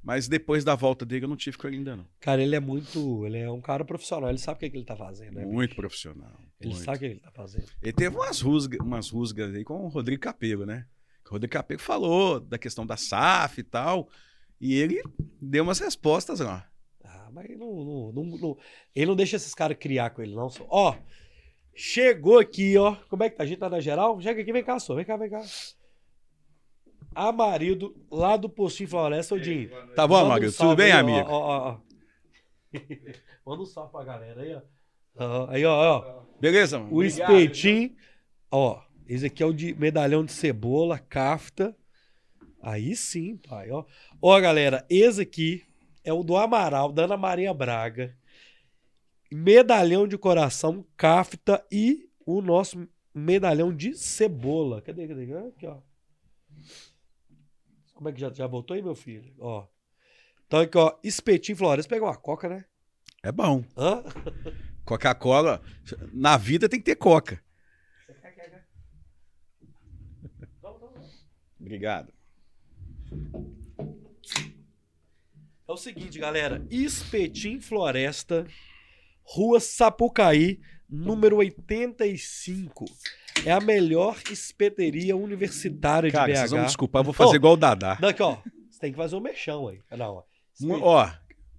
Mas 0.02 0.28
depois 0.28 0.62
da 0.64 0.74
volta 0.74 1.06
dele, 1.06 1.24
eu 1.24 1.28
não 1.30 1.36
tive 1.36 1.56
com 1.56 1.66
ele 1.66 1.78
ainda, 1.78 1.96
não. 1.96 2.06
Cara, 2.20 2.42
ele 2.42 2.54
é 2.54 2.60
muito. 2.60 3.24
Ele 3.24 3.38
é 3.38 3.50
um 3.50 3.60
cara 3.60 3.86
profissional. 3.86 4.28
Ele 4.28 4.36
sabe 4.38 4.56
o 4.56 4.60
que, 4.60 4.66
é 4.66 4.70
que 4.70 4.76
ele 4.76 4.84
tá 4.84 4.94
fazendo, 4.94 5.36
né? 5.36 5.46
Muito 5.46 5.74
profissional. 5.74 6.38
Ele 6.60 6.72
muito. 6.74 6.84
sabe 6.84 6.96
o 6.96 7.00
que 7.00 7.06
ele 7.06 7.20
tá 7.20 7.30
fazendo. 7.30 7.64
Ele 7.82 7.92
teve 7.92 8.14
umas 8.14 8.38
rusgas, 8.42 8.78
umas 8.80 9.08
rusgas 9.08 9.54
aí 9.54 9.64
com 9.64 9.82
o 9.82 9.88
Rodrigo 9.88 10.20
Capello, 10.20 10.66
né? 10.66 10.84
O 11.26 11.30
Rodrigo 11.30 11.54
Capello 11.54 11.80
falou 11.80 12.38
da 12.38 12.58
questão 12.58 12.84
da 12.84 12.98
SAF 12.98 13.60
e 13.60 13.64
tal. 13.64 14.10
E 14.60 14.74
ele 14.74 15.02
deu 15.40 15.64
umas 15.64 15.78
respostas 15.78 16.38
lá. 16.40 16.68
Ah, 17.02 17.30
mas 17.32 17.48
não, 17.58 17.72
não, 17.84 18.12
não- 18.12 18.38
não- 18.38 18.58
ele 18.94 19.06
não 19.06 19.16
deixa 19.16 19.36
esses 19.36 19.54
caras 19.54 19.78
criar 19.80 20.10
com 20.10 20.20
ele, 20.20 20.34
não. 20.34 20.50
Ó, 20.68 20.94
chegou 21.74 22.38
aqui, 22.38 22.76
ó. 22.78 22.96
Como 23.08 23.22
é 23.22 23.30
que 23.30 23.36
tá? 23.36 23.44
A 23.44 23.46
gente 23.46 23.58
tá 23.58 23.68
na 23.68 23.80
geral? 23.80 24.20
Chega 24.20 24.40
aqui, 24.42 24.52
vem 24.52 24.64
cá, 24.64 24.78
só. 24.78 24.94
Vem 24.94 25.04
cá, 25.04 25.16
vem 25.16 25.30
cá. 25.30 25.42
Amarildo, 27.14 27.94
lá 28.10 28.36
do 28.36 28.48
Postinho 28.48 28.88
Floresta, 28.88 29.34
ô 29.34 29.38
Dinho. 29.38 29.70
Tá 29.94 30.06
bom, 30.06 30.28
Manda 30.28 30.46
um? 30.46 30.50
Tudo 30.52 30.76
bem, 30.76 30.90
aí, 30.90 30.98
amigo? 30.98 31.28
Ó, 31.28 31.38
ó, 31.38 31.70
ó. 31.70 31.78
Manda 33.46 33.62
um 33.62 33.66
salve 33.66 33.92
pra 33.92 34.04
galera 34.04 34.42
aí, 34.42 34.54
ó. 34.54 34.62
Ó, 35.16 35.46
Aí, 35.50 35.64
ó, 35.64 35.98
ó. 35.98 36.22
Beleza, 36.40 36.78
mano? 36.78 36.90
O 36.92 36.96
Obrigado. 36.96 37.32
espetinho. 37.32 37.94
Ó, 38.50 38.80
esse 39.06 39.26
aqui 39.26 39.42
é 39.42 39.46
o 39.46 39.52
de 39.52 39.74
medalhão 39.74 40.24
de 40.24 40.32
cebola, 40.32 40.98
cafta. 40.98 41.76
Aí 42.60 42.96
sim, 42.96 43.36
pai, 43.36 43.70
ó. 43.70 43.84
Ó, 44.20 44.40
galera, 44.40 44.84
esse 44.90 45.20
aqui 45.20 45.62
é 46.02 46.12
o 46.12 46.24
do 46.24 46.36
Amaral, 46.36 46.90
da 46.90 47.04
Ana 47.04 47.16
Maria 47.16 47.54
Braga. 47.54 48.16
Medalhão 49.36 50.06
de 50.06 50.16
coração, 50.16 50.86
cafta 50.96 51.66
e 51.68 52.08
o 52.24 52.40
nosso 52.40 52.88
medalhão 53.12 53.74
de 53.74 53.92
cebola. 53.94 54.80
Cadê, 54.80 55.08
cadê? 55.08 55.24
Aqui, 55.34 55.66
ó. 55.66 55.80
Como 57.94 58.08
é 58.08 58.12
que 58.12 58.20
já, 58.20 58.32
já 58.32 58.46
voltou 58.46 58.76
aí, 58.76 58.82
meu 58.82 58.94
filho? 58.94 59.34
Ó. 59.40 59.66
Então 60.46 60.60
aqui, 60.60 60.78
ó, 60.78 60.96
espetinho 61.02 61.58
floresta. 61.58 61.88
Pegou 61.88 62.06
uma 62.06 62.16
coca, 62.16 62.48
né? 62.48 62.64
É 63.24 63.32
bom. 63.32 63.64
Hã? 63.76 64.04
Coca-Cola. 64.84 65.60
Na 66.12 66.36
vida 66.36 66.68
tem 66.68 66.78
que 66.78 66.84
ter 66.84 66.94
coca. 66.94 67.42
Obrigado. 71.58 72.12
É 75.66 75.72
o 75.72 75.76
seguinte, 75.76 76.20
galera. 76.20 76.64
Espetim 76.70 77.58
Floresta, 77.58 78.46
Rua 79.24 79.58
Sapucaí, 79.60 80.60
número 80.88 81.36
85. 81.36 82.84
É 83.44 83.50
a 83.52 83.60
melhor 83.60 84.16
espeteria 84.30 85.16
universitária 85.16 86.08
de 86.10 86.16
Cara, 86.16 86.32
BH. 86.32 86.36
vocês 86.38 86.50
vão 86.50 86.60
me 86.60 86.66
desculpar, 86.66 87.00
eu 87.00 87.04
vou 87.04 87.12
fazer 87.14 87.32
Ô, 87.32 87.36
igual 87.36 87.54
o 87.54 87.56
Dadá. 87.56 87.94
Daqui, 87.94 88.22
ó. 88.22 88.36
Você 88.70 88.78
tem 88.80 88.90
que 88.92 88.96
fazer 88.96 89.16
um 89.16 89.20
mexão 89.20 89.68
aí. 89.68 89.78
Não, 89.96 90.14
ó. 90.16 90.22
Um- 90.62 90.74
Espe- 90.74 90.84
Ó, 90.84 91.10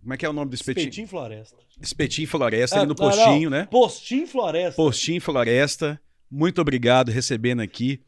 como 0.02 0.14
é 0.14 0.18
que 0.18 0.26
é 0.26 0.30
o 0.30 0.34
nome 0.34 0.50
do 0.52 0.56
espetinho? 0.56 0.84
Espetim 0.90 1.06
Floresta. 1.08 1.58
Espetinho 1.82 2.28
Floresta, 2.28 2.76
Ah, 2.78 2.80
ali 2.80 2.88
no 2.88 2.96
não, 2.98 3.10
postinho, 3.10 3.50
não. 3.50 3.58
né? 3.58 3.66
Postim 3.70 4.26
Floresta. 4.26 4.76
Postinho 4.76 5.20
Floresta. 5.22 6.00
Muito 6.32 6.62
obrigado 6.62 7.10
recebendo 7.12 7.62
aqui 7.62 8.02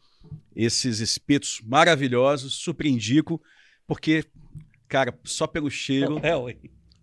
esses 0.55 0.99
espetos 0.99 1.61
maravilhosos. 1.65 2.53
Super 2.55 2.85
indico, 2.87 3.41
porque, 3.85 4.23
cara, 4.87 5.17
só 5.25 5.45
pelo 5.45 5.69
cheiro, 5.69 6.19
É, 6.23 6.35
ué. 6.35 6.55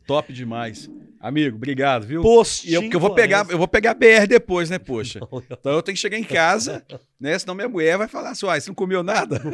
top 0.07 0.33
demais. 0.33 0.91
Amigo, 1.25 1.57
obrigado, 1.57 2.07
viu? 2.07 2.21
E 2.67 2.75
eu, 2.75 2.83
porque 2.83 2.97
eu 2.97 3.01
vou 3.01 3.15
pegar, 3.15 3.47
eu 3.49 3.57
vou 3.57 3.67
pegar 3.67 3.95
BR 3.95 4.27
depois, 4.29 4.69
né, 4.69 4.79
poxa? 4.79 5.21
Então 5.51 5.73
eu 5.73 5.83
tenho 5.83 5.97
que 5.97 6.01
chegar 6.03 6.19
em 6.19 6.23
casa, 6.23 6.85
né? 7.19 7.39
Senão 7.39 7.55
minha 7.55 7.67
mulher 7.67 7.97
vai 7.97 8.07
falar 8.07 8.33
assim, 8.33 8.45
uai, 8.45 8.61
você 8.61 8.69
não 8.69 8.75
comeu 8.75 9.03
nada? 9.03 9.41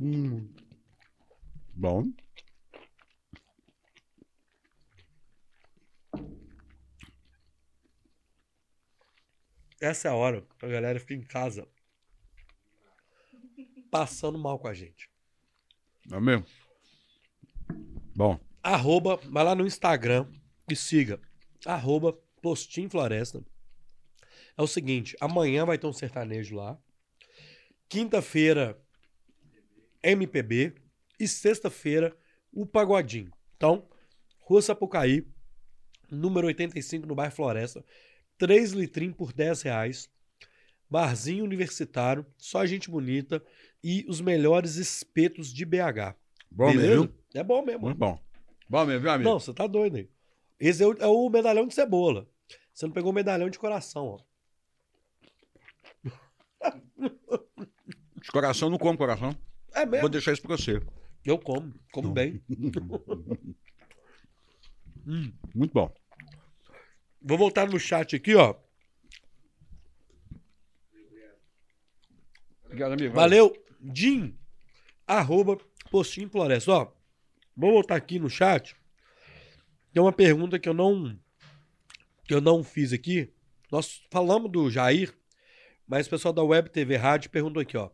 Hum. 0.00 0.48
Bom. 1.74 2.08
Essa 9.80 10.08
é 10.08 10.10
a 10.10 10.14
hora 10.14 10.42
que 10.58 10.66
a 10.66 10.68
galera 10.68 10.98
fica 10.98 11.14
em 11.14 11.22
casa 11.22 11.68
passando 13.90 14.38
mal 14.38 14.58
com 14.58 14.66
a 14.66 14.74
gente. 14.74 15.08
Não 16.06 16.18
é 16.18 16.20
mesmo? 16.20 16.46
Bom. 18.16 18.40
Arroba, 18.62 19.16
vai 19.30 19.44
lá 19.44 19.54
no 19.54 19.66
Instagram 19.66 20.26
e 20.70 20.76
siga, 20.76 21.20
arroba 21.66 22.12
Postim 22.40 22.88
Floresta. 22.88 23.44
É 24.56 24.62
o 24.62 24.66
seguinte, 24.66 25.16
amanhã 25.20 25.64
vai 25.64 25.78
ter 25.78 25.86
um 25.86 25.92
sertanejo 25.92 26.56
lá, 26.56 26.78
quinta-feira 27.88 28.80
MPB 30.02 30.74
e 31.18 31.26
sexta-feira 31.26 32.16
o 32.52 32.66
Pagodinho. 32.66 33.32
Então, 33.56 33.88
Rua 34.40 34.60
Sapucaí, 34.60 35.26
número 36.10 36.46
85 36.48 37.06
no 37.06 37.14
bairro 37.14 37.34
Floresta, 37.34 37.84
3 38.36 38.72
litrinhos 38.72 39.16
por 39.16 39.32
10 39.32 39.62
reais, 39.62 40.10
barzinho 40.90 41.44
universitário, 41.44 42.26
só 42.36 42.66
gente 42.66 42.90
bonita 42.90 43.42
e 43.82 44.04
os 44.08 44.20
melhores 44.20 44.76
espetos 44.76 45.52
de 45.52 45.64
BH. 45.64 46.14
Bom 46.50 46.72
Beleza? 46.72 46.88
mesmo. 46.88 47.14
É 47.34 47.42
bom 47.42 47.64
mesmo. 47.64 47.82
Muito 47.82 47.98
bom. 47.98 48.20
Bom 48.72 48.86
mesmo, 48.86 49.02
viu, 49.02 49.10
amigo? 49.10 49.28
Não, 49.28 49.38
você 49.38 49.52
tá 49.52 49.66
doido 49.66 49.98
aí. 49.98 50.08
Esse 50.58 50.82
é 50.82 50.86
o, 50.86 50.94
é 50.94 51.06
o 51.06 51.28
medalhão 51.28 51.66
de 51.66 51.74
cebola. 51.74 52.26
Você 52.72 52.86
não 52.86 52.92
pegou 52.94 53.10
o 53.10 53.14
medalhão 53.14 53.50
de 53.50 53.58
coração, 53.58 54.06
ó. 54.06 54.18
De 58.16 58.30
coração 58.32 58.70
não 58.70 58.78
como 58.78 58.96
coração. 58.96 59.36
É 59.74 59.84
mesmo. 59.84 60.00
Vou 60.00 60.08
deixar 60.08 60.32
isso 60.32 60.40
pra 60.40 60.56
você. 60.56 60.80
Eu 61.22 61.38
como, 61.38 61.74
como 61.92 62.12
bem. 62.12 62.42
Muito 65.54 65.74
bom. 65.74 65.92
Vou 67.20 67.36
voltar 67.36 67.68
no 67.68 67.78
chat 67.78 68.16
aqui, 68.16 68.34
ó. 68.34 68.54
Obrigado, 72.64 72.92
amigo. 72.92 73.14
Valeu, 73.14 73.52
Jim, 73.94 74.34
arroba 75.06 75.58
Postinho 75.90 76.30
Floresta. 76.30 76.72
Ó, 76.72 77.01
vou 77.56 77.72
voltar 77.72 77.96
aqui 77.96 78.18
no 78.18 78.30
chat. 78.30 78.76
Tem 79.92 80.02
uma 80.02 80.12
pergunta 80.12 80.58
que 80.58 80.68
eu 80.68 80.74
não 80.74 81.18
que 82.24 82.34
eu 82.34 82.40
não 82.40 82.62
fiz 82.62 82.92
aqui. 82.92 83.32
Nós 83.70 84.02
falamos 84.10 84.50
do 84.50 84.70
Jair, 84.70 85.12
mas 85.86 86.06
o 86.06 86.10
pessoal 86.10 86.32
da 86.32 86.42
Web 86.42 86.70
TV 86.70 86.96
Rádio 86.96 87.30
perguntou 87.30 87.60
aqui, 87.60 87.76
ó. 87.76 87.90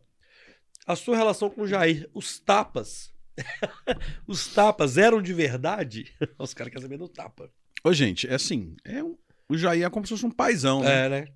A 0.85 0.95
sua 0.95 1.15
relação 1.15 1.49
com 1.49 1.61
o 1.61 1.67
Jair, 1.67 2.09
os 2.13 2.39
tapas. 2.39 3.13
os 4.27 4.53
tapas 4.53 4.97
eram 4.97 5.21
de 5.21 5.33
verdade? 5.33 6.13
Os 6.37 6.53
caras 6.53 6.73
querem 6.73 6.81
saber 6.81 6.97
do 6.97 7.07
tapa. 7.07 7.49
Ô, 7.83 7.93
gente, 7.93 8.27
é 8.27 8.33
assim, 8.33 8.75
é 8.83 9.01
um, 9.01 9.17
o 9.47 9.57
Jair 9.57 9.85
é 9.85 9.89
como 9.89 10.05
se 10.05 10.09
fosse 10.09 10.25
um 10.25 10.31
paizão, 10.31 10.81
né? 10.81 11.05
É, 11.05 11.09
né? 11.09 11.27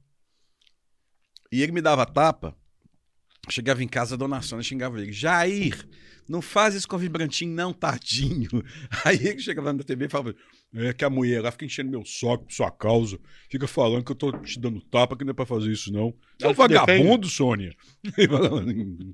E 1.51 1.61
ele 1.61 1.71
me 1.71 1.81
dava 1.81 2.05
tapa. 2.05 2.57
Chegava 3.49 3.83
em 3.83 3.87
casa, 3.87 4.15
a 4.15 4.17
dona 4.17 4.41
Sônia 4.41 4.63
xingava 4.63 5.01
ele. 5.01 5.11
Jair, 5.11 5.85
não 6.27 6.41
faz 6.41 6.75
isso 6.75 6.87
com 6.87 6.95
o 6.95 6.99
vibrantinho, 6.99 7.53
não, 7.53 7.73
tadinho. 7.73 8.49
Aí 9.03 9.17
ele 9.27 9.39
chegava 9.39 9.73
na 9.73 9.83
TV 9.83 10.05
e 10.05 10.09
falava: 10.09 10.35
É 10.73 10.93
que 10.93 11.03
a 11.03 11.09
mulher 11.09 11.41
lá 11.41 11.51
fica 11.51 11.65
enchendo 11.65 11.91
meu 11.91 12.05
saco 12.05 12.45
por 12.45 12.53
sua 12.53 12.71
causa. 12.71 13.19
Fica 13.49 13.67
falando 13.67 14.03
que 14.05 14.11
eu 14.11 14.15
tô 14.15 14.31
te 14.31 14.59
dando 14.59 14.79
tapa, 14.81 15.17
que 15.17 15.25
não 15.25 15.31
é 15.31 15.33
pra 15.33 15.45
fazer 15.45 15.71
isso, 15.71 15.91
não. 15.91 16.13
É 16.41 16.47
um 16.47 16.53
vagabundo, 16.53 17.27
Sônia. 17.27 17.75
Assim. 18.03 19.13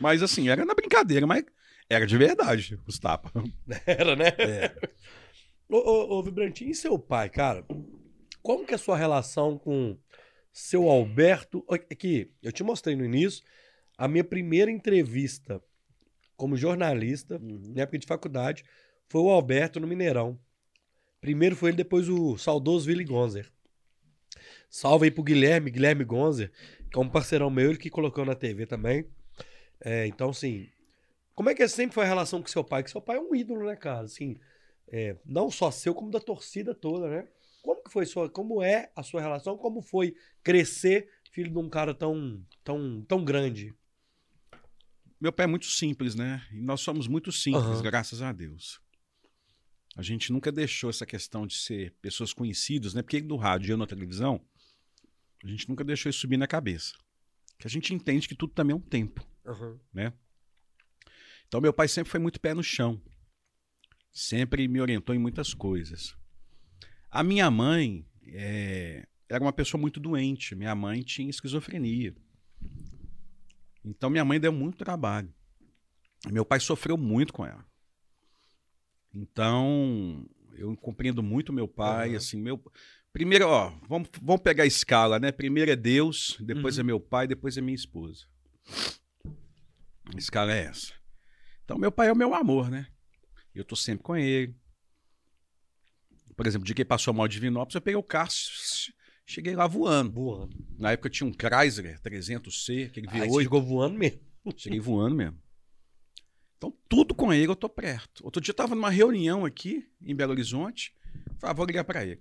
mas 0.00 0.22
assim, 0.22 0.48
era 0.48 0.64
na 0.64 0.74
brincadeira, 0.74 1.26
mas 1.26 1.44
era 1.88 2.06
de 2.06 2.16
verdade 2.16 2.78
os 2.86 2.98
tapas. 2.98 3.32
Era, 3.86 4.14
né? 4.14 4.28
É. 4.38 4.74
Ô, 5.68 5.76
ô, 5.76 6.18
ô, 6.18 6.22
Vibrantinho, 6.22 6.70
e 6.70 6.74
seu 6.74 6.98
pai, 6.98 7.28
cara? 7.28 7.64
Como 8.42 8.64
que 8.64 8.72
é 8.72 8.76
a 8.76 8.78
sua 8.78 8.96
relação 8.96 9.58
com 9.58 9.98
seu 10.58 10.88
Alberto? 10.88 11.62
Aqui, 11.68 12.32
eu 12.42 12.50
te 12.50 12.64
mostrei 12.64 12.96
no 12.96 13.04
início 13.04 13.44
a 13.98 14.08
minha 14.08 14.24
primeira 14.24 14.70
entrevista 14.70 15.62
como 16.34 16.56
jornalista, 16.56 17.38
na 17.38 17.82
época 17.82 17.98
de 17.98 18.06
faculdade, 18.06 18.64
foi 19.06 19.20
o 19.20 19.28
Alberto 19.28 19.78
no 19.78 19.86
Mineirão. 19.86 20.38
Primeiro 21.20 21.54
foi 21.54 21.70
ele, 21.70 21.76
depois 21.76 22.08
o 22.08 22.38
saudoso 22.38 22.88
Willy 22.88 23.04
Gonzer. 23.04 23.52
Salve 24.70 25.04
aí 25.04 25.10
pro 25.10 25.22
Guilherme, 25.22 25.70
Guilherme 25.70 26.04
Gonzer, 26.04 26.50
que 26.90 26.98
é 26.98 27.02
um 27.02 27.08
parceirão 27.08 27.50
meu, 27.50 27.68
ele 27.68 27.78
que 27.78 27.90
colocou 27.90 28.24
na 28.24 28.34
TV 28.34 28.64
também. 28.64 29.06
É, 29.78 30.06
então, 30.06 30.30
assim, 30.30 30.70
como 31.34 31.50
é 31.50 31.54
que 31.54 31.68
sempre 31.68 31.94
foi 31.94 32.04
a 32.04 32.08
relação 32.08 32.40
com 32.40 32.48
seu 32.48 32.64
pai? 32.64 32.82
Que 32.82 32.90
seu 32.90 33.02
pai 33.02 33.18
é 33.18 33.20
um 33.20 33.34
ídolo, 33.34 33.66
né, 33.66 33.76
cara? 33.76 34.06
Assim, 34.06 34.38
é, 34.88 35.16
não 35.24 35.50
só 35.50 35.70
seu, 35.70 35.94
como 35.94 36.10
da 36.10 36.20
torcida 36.20 36.74
toda, 36.74 37.08
né? 37.08 37.28
Como 37.66 37.82
que 37.82 37.90
foi 37.90 38.06
sua, 38.06 38.30
como 38.30 38.62
é 38.62 38.92
a 38.94 39.02
sua 39.02 39.20
relação? 39.20 39.58
Como 39.58 39.82
foi 39.82 40.14
crescer 40.40 41.10
filho 41.32 41.50
de 41.50 41.58
um 41.58 41.68
cara 41.68 41.92
tão, 41.92 42.40
tão, 42.62 43.02
tão 43.02 43.24
grande? 43.24 43.74
Meu 45.20 45.32
pai 45.32 45.44
é 45.44 45.48
muito 45.48 45.66
simples, 45.66 46.14
né? 46.14 46.46
E 46.52 46.60
nós 46.60 46.80
somos 46.80 47.08
muito 47.08 47.32
simples, 47.32 47.64
Aham. 47.64 47.82
graças 47.82 48.22
a 48.22 48.32
Deus. 48.32 48.80
A 49.96 50.02
gente 50.02 50.32
nunca 50.32 50.52
deixou 50.52 50.88
essa 50.88 51.04
questão 51.04 51.44
de 51.44 51.56
ser 51.56 51.92
pessoas 52.00 52.32
conhecidas, 52.32 52.94
né? 52.94 53.02
Porque 53.02 53.20
no 53.20 53.34
rádio 53.34 53.74
e 53.74 53.76
na 53.76 53.86
televisão, 53.86 54.40
a 55.42 55.48
gente 55.48 55.68
nunca 55.68 55.82
deixou 55.82 56.08
isso 56.08 56.20
subir 56.20 56.36
na 56.36 56.46
cabeça. 56.46 56.94
Que 57.58 57.66
a 57.66 57.70
gente 57.70 57.92
entende 57.92 58.28
que 58.28 58.36
tudo 58.36 58.52
também 58.52 58.74
é 58.74 58.76
um 58.76 58.80
tempo, 58.80 59.26
né? 59.92 60.12
Então 61.48 61.60
meu 61.60 61.72
pai 61.72 61.88
sempre 61.88 62.12
foi 62.12 62.20
muito 62.20 62.40
pé 62.40 62.54
no 62.54 62.62
chão. 62.62 63.02
Sempre 64.12 64.68
me 64.68 64.80
orientou 64.80 65.12
em 65.16 65.18
muitas 65.18 65.52
coisas. 65.52 66.16
A 67.10 67.22
minha 67.22 67.50
mãe 67.50 68.04
é, 68.26 69.06
era 69.28 69.42
uma 69.42 69.52
pessoa 69.52 69.80
muito 69.80 69.98
doente. 70.00 70.54
Minha 70.54 70.74
mãe 70.74 71.02
tinha 71.02 71.30
esquizofrenia. 71.30 72.14
Então 73.84 74.10
minha 74.10 74.24
mãe 74.24 74.40
deu 74.40 74.52
muito 74.52 74.78
trabalho. 74.78 75.32
Meu 76.30 76.44
pai 76.44 76.58
sofreu 76.60 76.96
muito 76.96 77.32
com 77.32 77.46
ela. 77.46 77.64
Então 79.14 80.26
eu 80.54 80.76
compreendo 80.76 81.22
muito 81.22 81.52
meu 81.52 81.68
pai. 81.68 82.08
Aham. 82.10 82.16
Assim, 82.16 82.40
meu 82.40 82.60
primeiro, 83.12 83.48
ó, 83.48 83.70
vamos, 83.88 84.08
vamos 84.20 84.42
pegar 84.42 84.64
a 84.64 84.66
escala, 84.66 85.18
né? 85.18 85.32
Primeiro 85.32 85.70
é 85.70 85.76
Deus, 85.76 86.36
depois 86.40 86.76
Uhum. 86.76 86.80
é 86.80 86.84
meu 86.84 87.00
pai, 87.00 87.26
depois 87.26 87.56
é 87.56 87.60
minha 87.60 87.74
esposa. 87.74 88.26
A 89.24 90.18
escala 90.18 90.52
é 90.52 90.64
essa. 90.64 90.92
Então 91.64 91.78
meu 91.78 91.90
pai 91.90 92.08
é 92.08 92.12
o 92.12 92.16
meu 92.16 92.34
amor, 92.34 92.70
né? 92.70 92.88
Eu 93.54 93.64
tô 93.64 93.74
sempre 93.74 94.02
com 94.04 94.16
ele. 94.16 94.54
Por 96.36 96.46
exemplo, 96.46 96.66
de 96.66 96.74
que 96.74 96.84
passou 96.84 97.14
mal 97.14 97.26
de 97.26 97.40
Vinópolis, 97.40 97.74
eu 97.74 97.80
peguei 97.80 97.96
o 97.96 98.02
carro, 98.02 98.30
cheguei 99.24 99.56
lá 99.56 99.66
voando. 99.66 100.12
Voando. 100.12 100.56
Na 100.78 100.92
época 100.92 101.08
tinha 101.08 101.26
um 101.26 101.32
Chrysler 101.32 102.00
300C, 102.02 102.88
aquele 102.88 103.08
Aí 103.08 103.20
você 103.20 103.38
V8. 103.38 103.42
chegou 103.42 103.62
voando 103.62 103.98
mesmo. 103.98 104.20
Cheguei 104.56 104.78
voando 104.78 105.16
mesmo. 105.16 105.38
Então, 106.58 106.72
tudo 106.88 107.14
com 107.14 107.32
ele 107.32 107.50
eu 107.50 107.56
tô 107.56 107.68
perto. 107.68 108.24
Outro 108.24 108.40
dia 108.40 108.50
eu 108.52 108.56
tava 108.56 108.74
numa 108.74 108.90
reunião 108.90 109.44
aqui, 109.44 109.88
em 110.00 110.14
Belo 110.14 110.32
Horizonte. 110.32 110.94
Falei, 111.38 111.50
ah, 111.50 111.52
vou 111.52 111.66
ligar 111.66 111.84
pra 111.84 112.04
ele. 112.04 112.20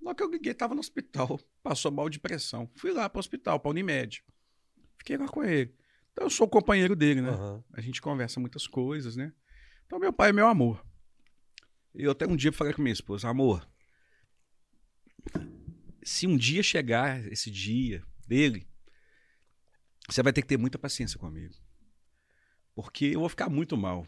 Logo 0.00 0.14
que 0.16 0.22
eu 0.22 0.30
liguei, 0.30 0.54
tava 0.54 0.74
no 0.74 0.80
hospital. 0.80 1.38
Passou 1.62 1.90
mal 1.90 2.08
de 2.08 2.18
pressão. 2.18 2.70
Fui 2.76 2.92
lá 2.92 3.08
pro 3.08 3.20
hospital, 3.20 3.58
pra 3.60 3.70
Unimed. 3.70 4.22
Fiquei 4.98 5.16
lá 5.16 5.26
com 5.28 5.42
ele. 5.44 5.74
Então, 6.12 6.26
eu 6.26 6.30
sou 6.30 6.46
o 6.46 6.50
companheiro 6.50 6.94
dele, 6.96 7.20
né? 7.22 7.30
Aham. 7.30 7.64
A 7.72 7.80
gente 7.80 8.00
conversa 8.02 8.40
muitas 8.40 8.66
coisas, 8.66 9.16
né? 9.16 9.32
Então, 9.86 9.98
meu 9.98 10.12
pai 10.12 10.30
é 10.30 10.32
meu 10.32 10.46
amor. 10.46 10.84
E 11.94 12.04
eu 12.04 12.10
até 12.12 12.26
um 12.26 12.36
dia 12.36 12.52
falei 12.52 12.72
com 12.72 12.82
minha 12.82 12.92
esposa, 12.92 13.28
amor, 13.28 13.66
se 16.02 16.26
um 16.26 16.36
dia 16.36 16.62
chegar 16.62 17.24
esse 17.30 17.50
dia 17.50 18.02
dele, 18.26 18.66
você 20.08 20.22
vai 20.22 20.32
ter 20.32 20.42
que 20.42 20.48
ter 20.48 20.56
muita 20.56 20.78
paciência 20.78 21.18
comigo. 21.18 21.54
Porque 22.74 23.06
eu 23.06 23.20
vou 23.20 23.28
ficar 23.28 23.48
muito 23.48 23.76
mal. 23.76 24.06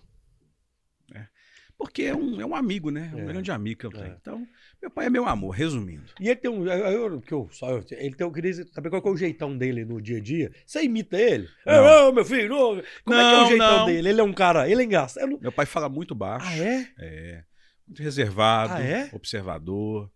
né? 1.10 1.28
Porque 1.76 2.02
é 2.04 2.14
um, 2.14 2.40
é 2.40 2.46
um 2.46 2.54
amigo, 2.54 2.90
né? 2.90 3.10
É 3.12 3.16
um 3.16 3.20
É. 3.20 3.24
grande 3.26 3.50
amigo 3.50 3.80
que 3.80 3.86
eu 3.86 3.90
tenho. 3.90 4.04
É. 4.12 4.16
Então, 4.20 4.46
meu 4.80 4.90
pai 4.90 5.06
é 5.06 5.10
meu 5.10 5.26
amor, 5.26 5.50
resumindo. 5.50 6.04
E 6.20 6.28
ele 6.28 6.36
tem 6.36 6.50
um. 6.50 6.64
Eu, 6.66 7.20
que 7.20 7.32
eu, 7.34 7.48
só, 7.50 7.70
eu- 7.70 7.84
ele 7.90 8.14
tem, 8.14 8.24
eu 8.26 8.32
queria 8.32 8.54
saber 8.72 8.88
qual 8.88 9.02
é 9.04 9.08
o 9.10 9.16
jeitão 9.16 9.56
dele 9.58 9.84
no 9.84 10.00
dia 10.00 10.18
a 10.18 10.20
dia. 10.20 10.52
Você 10.64 10.82
imita 10.84 11.18
ele? 11.18 11.48
Não. 11.66 12.06
Ô, 12.06 12.08
ô, 12.08 12.12
meu 12.12 12.24
filho, 12.24 12.48
como 12.56 12.78
é 12.78 12.82
que 12.84 13.10
é 13.10 13.36
Não, 13.36 13.44
o 13.44 13.48
jeitão 13.48 13.78
não. 13.78 13.86
dele? 13.86 14.08
Ele 14.08 14.20
é 14.20 14.24
um 14.24 14.32
cara. 14.32 14.68
Ele 14.68 14.82
é 14.82 14.84
engraçado. 14.84 15.28
Não- 15.28 15.40
Meu 15.40 15.50
pai 15.52 15.66
fala 15.66 15.88
muito 15.88 16.14
baixo. 16.14 16.46
Ah, 16.46 16.56
é? 16.56 16.88
É. 16.98 17.44
Muito 17.86 18.02
reservado, 18.02 18.74
Ah, 18.74 18.82
é? 18.82 19.10
observador. 19.12 20.10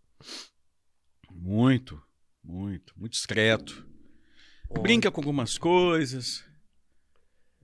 Muito, 1.30 2.00
muito, 2.42 2.92
muito 2.96 3.12
discreto. 3.12 3.86
Brinca 4.80 5.10
com 5.10 5.20
algumas 5.20 5.58
coisas. 5.58 6.44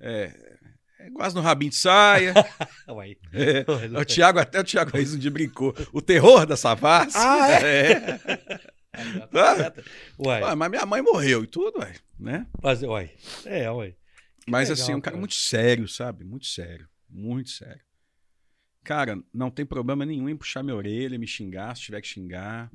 É, 0.01 0.59
é 1.01 1.11
quase 1.11 1.35
no 1.35 1.41
rabinho 1.41 1.71
de 1.71 1.77
saia. 1.77 2.33
Uai. 2.89 3.17
É, 3.33 3.65
o 4.01 4.05
Thiago, 4.05 4.39
até 4.39 4.61
o 4.61 4.65
Thiago 4.65 4.91
Reis 4.91 5.15
um 5.15 5.19
dia 5.19 5.31
brincou. 5.31 5.75
O 5.93 6.03
terror 6.03 6.45
da 6.47 6.57
Savassi. 6.57 7.17
Ah, 7.17 7.49
é? 7.61 8.21
Uai. 10.19 10.43
Ah, 10.43 10.55
mas 10.55 10.71
minha 10.71 10.85
mãe 10.85 11.01
morreu 11.01 11.45
e 11.45 11.47
tudo, 11.47 11.79
ué, 11.81 11.95
né? 12.19 12.47
Mas, 12.63 12.83
uai. 12.83 13.11
É, 13.47 13.71
uai. 13.71 13.97
Mas 14.47 14.69
legal, 14.69 14.83
assim, 14.85 14.93
um 14.93 15.01
cara 15.01 15.13
cara. 15.15 15.17
muito 15.19 15.35
sério, 15.35 15.89
sabe? 15.89 16.25
Muito 16.25 16.47
sério. 16.47 16.87
Muito 17.09 17.51
sério. 17.51 17.81
Cara, 18.85 19.23
não 19.33 19.51
tem 19.51 19.65
problema 19.65 20.05
nenhum 20.05 20.29
em 20.29 20.37
puxar 20.37 20.63
minha 20.63 20.75
orelha, 20.77 21.19
me 21.19 21.27
xingar, 21.27 21.77
se 21.77 21.83
tiver 21.83 22.01
que 22.01 22.09
xingar. 22.09 22.71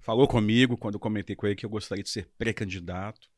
Falou 0.00 0.28
comigo 0.28 0.76
quando 0.76 0.94
eu 0.94 1.00
comentei 1.00 1.34
com 1.34 1.46
ele 1.46 1.56
que 1.56 1.66
eu 1.66 1.70
gostaria 1.70 2.04
de 2.04 2.10
ser 2.10 2.28
pré-candidato. 2.38 3.28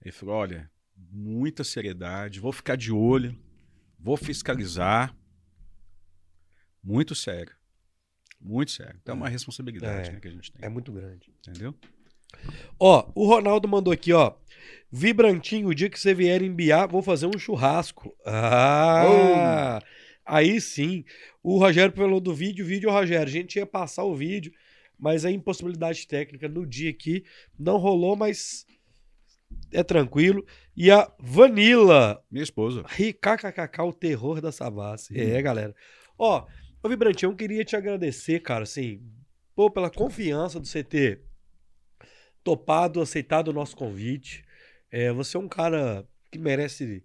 Ele 0.00 0.10
falou: 0.10 0.34
olha, 0.34 0.68
muita 0.96 1.62
seriedade, 1.62 2.40
vou 2.40 2.52
ficar 2.52 2.76
de 2.76 2.90
olho, 2.92 3.38
vou 3.98 4.16
fiscalizar. 4.16 5.14
Muito 6.82 7.14
sério. 7.14 7.54
Muito 8.40 8.72
sério. 8.72 8.98
Então 9.00 9.14
é 9.14 9.16
uma 9.16 9.28
responsabilidade 9.28 10.08
É. 10.08 10.12
né, 10.14 10.20
que 10.20 10.26
a 10.26 10.30
gente 10.32 10.50
tem. 10.50 10.64
É 10.64 10.68
muito 10.68 10.90
grande. 10.90 11.32
Entendeu? 11.46 11.72
Ó, 12.78 13.08
o 13.14 13.24
Ronaldo 13.26 13.68
mandou 13.68 13.92
aqui, 13.92 14.12
ó. 14.12 14.34
Vibrantinho, 14.90 15.68
o 15.68 15.74
dia 15.74 15.88
que 15.88 16.00
você 16.00 16.12
vier 16.12 16.42
em 16.42 16.52
Biá, 16.52 16.86
vou 16.86 17.02
fazer 17.02 17.26
um 17.26 17.38
churrasco. 17.38 18.16
Ah! 18.26 19.80
Aí 20.24 20.60
sim. 20.60 21.04
O 21.42 21.58
Rogério 21.58 21.94
falou 21.94 22.20
do 22.20 22.34
vídeo, 22.34 22.64
vídeo, 22.64 22.90
Rogério. 22.90 23.26
A 23.26 23.30
gente 23.30 23.56
ia 23.56 23.66
passar 23.66 24.04
o 24.04 24.14
vídeo, 24.14 24.52
mas 24.98 25.24
a 25.24 25.30
impossibilidade 25.30 26.06
técnica 26.06 26.48
no 26.48 26.66
dia 26.66 26.90
aqui 26.90 27.24
não 27.58 27.76
rolou, 27.76 28.16
mas 28.16 28.66
é 29.72 29.82
tranquilo. 29.82 30.44
E 30.76 30.90
a 30.90 31.12
Vanilla, 31.18 32.22
Minha 32.30 32.44
esposa. 32.44 32.82
KKKK, 32.84 33.82
o 33.82 33.92
terror 33.92 34.40
da 34.40 34.52
Savassi. 34.52 35.18
É, 35.18 35.40
galera. 35.42 35.74
Ó, 36.18 36.46
ô 36.82 36.88
Vibrantinho, 36.88 37.32
eu 37.32 37.36
queria 37.36 37.64
te 37.64 37.76
agradecer, 37.76 38.40
cara, 38.40 38.62
assim, 38.62 39.02
pô, 39.54 39.70
pela 39.70 39.90
confiança 39.90 40.60
do 40.60 40.66
você 40.66 40.82
ter 40.82 41.22
topado, 42.44 43.00
aceitado 43.00 43.48
o 43.48 43.52
nosso 43.52 43.76
convite. 43.76 44.44
É, 44.90 45.12
você 45.12 45.36
é 45.36 45.40
um 45.40 45.48
cara 45.48 46.06
que 46.30 46.38
merece 46.38 47.04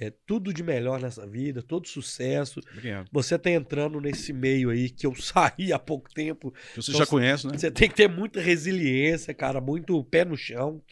é, 0.00 0.10
tudo 0.26 0.52
de 0.52 0.62
melhor 0.62 0.98
nessa 0.98 1.26
vida, 1.26 1.62
todo 1.62 1.86
sucesso. 1.86 2.58
Obrigado. 2.72 3.06
Você 3.12 3.38
tá 3.38 3.50
entrando 3.50 4.00
nesse 4.00 4.32
meio 4.32 4.70
aí 4.70 4.88
que 4.88 5.06
eu 5.06 5.14
saí 5.20 5.74
há 5.74 5.78
pouco 5.78 6.12
tempo. 6.12 6.54
Você 6.74 6.90
Então, 6.90 7.04
já 7.04 7.06
conhece, 7.06 7.46
né? 7.46 7.58
Você 7.58 7.70
tem 7.70 7.86
que 7.86 7.94
ter 7.94 8.08
muita 8.08 8.40
resiliência, 8.40 9.34
cara, 9.34 9.60
muito 9.60 10.02
pé 10.04 10.24
no 10.24 10.38
chão. 10.38 10.82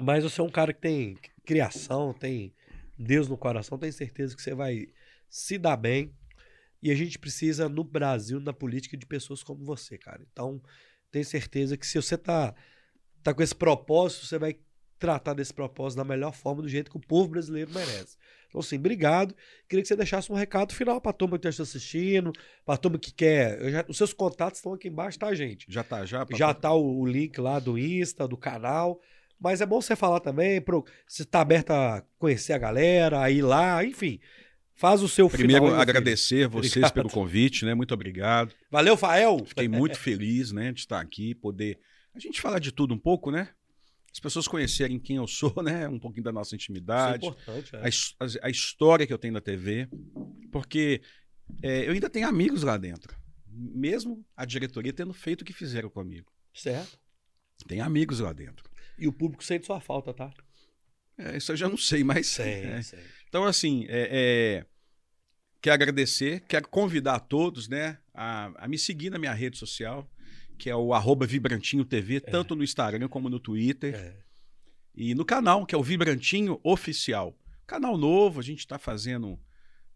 Mas 0.00 0.22
você 0.22 0.40
é 0.40 0.44
um 0.44 0.50
cara 0.50 0.72
que 0.72 0.80
tem 0.80 1.18
criação, 1.44 2.14
tem 2.14 2.54
Deus 2.96 3.28
no 3.28 3.36
coração, 3.36 3.76
tenho 3.76 3.92
certeza 3.92 4.36
que 4.36 4.42
você 4.42 4.54
vai 4.54 4.88
se 5.28 5.58
dar 5.58 5.76
bem. 5.76 6.14
E 6.80 6.92
a 6.92 6.94
gente 6.94 7.18
precisa, 7.18 7.68
no 7.68 7.82
Brasil, 7.82 8.38
na 8.38 8.52
política, 8.52 8.96
de 8.96 9.06
pessoas 9.06 9.42
como 9.42 9.64
você, 9.64 9.98
cara. 9.98 10.24
Então, 10.32 10.62
tenho 11.10 11.24
certeza 11.24 11.76
que 11.76 11.86
se 11.86 12.00
você 12.00 12.16
tá, 12.16 12.54
tá 13.20 13.34
com 13.34 13.42
esse 13.42 13.54
propósito, 13.54 14.26
você 14.26 14.38
vai 14.38 14.56
tratar 15.02 15.34
desse 15.34 15.52
propósito 15.52 15.98
da 15.98 16.04
melhor 16.04 16.32
forma, 16.32 16.62
do 16.62 16.68
jeito 16.68 16.90
que 16.90 16.96
o 16.96 17.00
povo 17.00 17.28
brasileiro 17.28 17.70
merece. 17.74 18.16
Então, 18.48 18.60
assim, 18.60 18.76
obrigado. 18.76 19.34
Queria 19.68 19.82
que 19.82 19.88
você 19.88 19.96
deixasse 19.96 20.30
um 20.30 20.34
recado 20.36 20.72
final 20.72 21.00
pra 21.00 21.12
turma 21.12 21.38
que 21.38 21.48
está 21.48 21.62
assistindo, 21.62 22.32
pra 22.64 22.76
turma 22.76 22.98
que 22.98 23.12
quer. 23.12 23.70
já- 23.70 23.84
os 23.88 23.96
seus 23.96 24.12
contatos 24.12 24.58
estão 24.60 24.72
aqui 24.74 24.88
embaixo, 24.88 25.18
tá, 25.18 25.34
gente? 25.34 25.66
Já 25.68 25.82
tá, 25.82 26.04
já? 26.06 26.24
Já 26.34 26.54
tá 26.54 26.72
o, 26.72 27.00
o 27.00 27.06
link 27.06 27.38
lá 27.40 27.58
do 27.58 27.76
Insta, 27.76 28.28
do 28.28 28.36
canal. 28.36 29.00
Mas 29.40 29.60
é 29.60 29.66
bom 29.66 29.80
você 29.80 29.96
falar 29.96 30.20
também, 30.20 30.60
pro, 30.60 30.84
se 31.08 31.24
tá 31.24 31.40
aberto 31.40 31.70
a 31.72 32.04
conhecer 32.18 32.52
a 32.52 32.58
galera, 32.58 33.20
a 33.20 33.28
ir 33.30 33.42
lá, 33.42 33.84
enfim. 33.84 34.20
Faz 34.74 35.02
o 35.02 35.08
seu 35.08 35.28
Primeiro, 35.28 35.64
final. 35.66 35.80
agradecer 35.80 36.46
vocês 36.46 36.72
Obrigado. 36.76 36.92
pelo 36.94 37.10
convite, 37.10 37.64
né? 37.64 37.74
Muito 37.74 37.92
obrigado. 37.92 38.52
Valeu, 38.70 38.96
Fael! 38.96 39.44
Fiquei 39.44 39.66
muito 39.68 39.98
feliz, 39.98 40.52
né, 40.52 40.72
de 40.72 40.80
estar 40.80 41.00
aqui, 41.00 41.34
poder 41.34 41.78
a 42.14 42.18
gente 42.18 42.40
falar 42.40 42.58
de 42.58 42.70
tudo 42.72 42.92
um 42.94 42.98
pouco, 42.98 43.30
né? 43.30 43.48
As 44.12 44.20
pessoas 44.20 44.46
conhecerem 44.46 44.98
quem 44.98 45.16
eu 45.16 45.26
sou, 45.26 45.54
né? 45.62 45.88
Um 45.88 45.98
pouquinho 45.98 46.24
da 46.24 46.32
nossa 46.32 46.48
Isso 46.48 46.54
é 46.54 46.56
intimidade, 46.56 47.24
importante. 47.26 47.74
a, 47.76 47.80
É. 47.84 47.88
his- 47.88 48.14
a- 48.20 48.46
a 48.46 48.50
história 48.50 49.06
que 49.06 49.12
eu 49.12 49.18
tenho 49.18 49.34
na 49.34 49.40
TV, 49.40 49.88
porque 50.50 51.00
é, 51.62 51.86
eu 51.88 51.92
ainda 51.92 52.10
tenho 52.10 52.28
amigos 52.28 52.62
lá 52.62 52.76
dentro, 52.76 53.16
mesmo 53.48 54.24
a 54.36 54.44
diretoria 54.44 54.92
tendo 54.92 55.12
feito 55.12 55.42
o 55.42 55.44
que 55.44 55.52
fizeram 55.52 55.88
comigo. 55.90 56.30
Certo. 56.54 56.98
Tem 57.66 57.80
amigos 57.80 58.20
lá 58.20 58.32
dentro. 58.32 58.68
E 58.98 59.06
o 59.08 59.12
público 59.12 59.42
sente 59.42 59.66
sua 59.66 59.80
falta, 59.80 60.12
tá? 60.12 60.30
É, 61.16 61.36
isso 61.36 61.52
eu 61.52 61.56
já 61.56 61.68
não 61.68 61.76
sei, 61.76 62.02
mas 62.04 62.26
Sente, 62.26 62.94
é. 62.96 63.04
Então, 63.28 63.44
assim, 63.44 63.86
é, 63.88 64.08
é, 64.60 64.66
quero 65.60 65.74
agradecer, 65.74 66.40
quero 66.48 66.68
convidar 66.68 67.14
a 67.14 67.20
todos 67.20 67.68
né, 67.68 67.98
a, 68.12 68.64
a 68.64 68.68
me 68.68 68.78
seguir 68.78 69.10
na 69.10 69.18
minha 69.18 69.32
rede 69.32 69.56
social, 69.58 70.10
que 70.62 70.70
é 70.70 70.76
o 70.76 70.94
arroba 70.94 71.26
Vibrantinho 71.26 71.84
TV, 71.84 72.20
tanto 72.20 72.54
no 72.54 72.62
Instagram 72.62 73.08
como 73.08 73.28
no 73.28 73.40
Twitter. 73.40 73.96
É. 73.96 74.16
E 74.94 75.12
no 75.12 75.24
canal, 75.24 75.66
que 75.66 75.74
é 75.74 75.78
o 75.78 75.82
Vibrantinho 75.82 76.60
Oficial. 76.62 77.36
Canal 77.66 77.98
novo, 77.98 78.38
a 78.38 78.44
gente 78.44 78.60
está 78.60 78.78
fazendo 78.78 79.36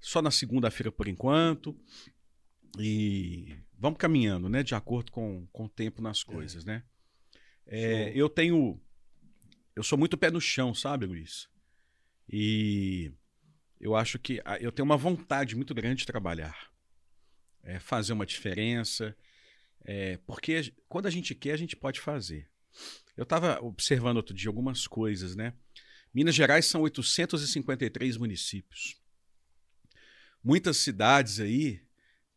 só 0.00 0.20
na 0.20 0.32
segunda-feira 0.32 0.90
por 0.90 1.06
enquanto. 1.06 1.78
E 2.80 3.56
vamos 3.78 3.96
caminhando, 3.96 4.48
né? 4.48 4.64
De 4.64 4.74
acordo 4.74 5.12
com, 5.12 5.46
com 5.52 5.66
o 5.66 5.68
tempo 5.68 6.02
nas 6.02 6.24
coisas, 6.24 6.64
né? 6.64 6.82
É, 7.64 8.06
Show. 8.06 8.16
eu 8.16 8.28
tenho. 8.28 8.80
Eu 9.76 9.84
sou 9.84 9.96
muito 9.96 10.18
pé 10.18 10.32
no 10.32 10.40
chão, 10.40 10.74
sabe, 10.74 11.06
Luiz? 11.06 11.48
E 12.28 13.12
eu 13.80 13.94
acho 13.94 14.18
que 14.18 14.42
ah, 14.44 14.58
eu 14.58 14.72
tenho 14.72 14.84
uma 14.84 14.96
vontade 14.96 15.54
muito 15.54 15.72
grande 15.72 16.00
de 16.00 16.06
trabalhar. 16.06 16.72
É, 17.62 17.78
fazer 17.78 18.14
uma 18.14 18.26
diferença. 18.26 19.16
É, 19.88 20.16
porque 20.26 20.74
quando 20.88 21.06
a 21.06 21.10
gente 21.10 21.32
quer, 21.34 21.52
a 21.52 21.56
gente 21.56 21.76
pode 21.76 22.00
fazer. 22.00 22.50
Eu 23.16 23.22
estava 23.22 23.62
observando 23.62 24.16
outro 24.16 24.34
dia 24.34 24.48
algumas 24.50 24.86
coisas, 24.86 25.36
né? 25.36 25.54
Minas 26.12 26.34
Gerais 26.34 26.66
são 26.66 26.82
853 26.82 28.16
municípios. 28.16 28.96
Muitas 30.42 30.76
cidades 30.78 31.40
aí, 31.40 31.80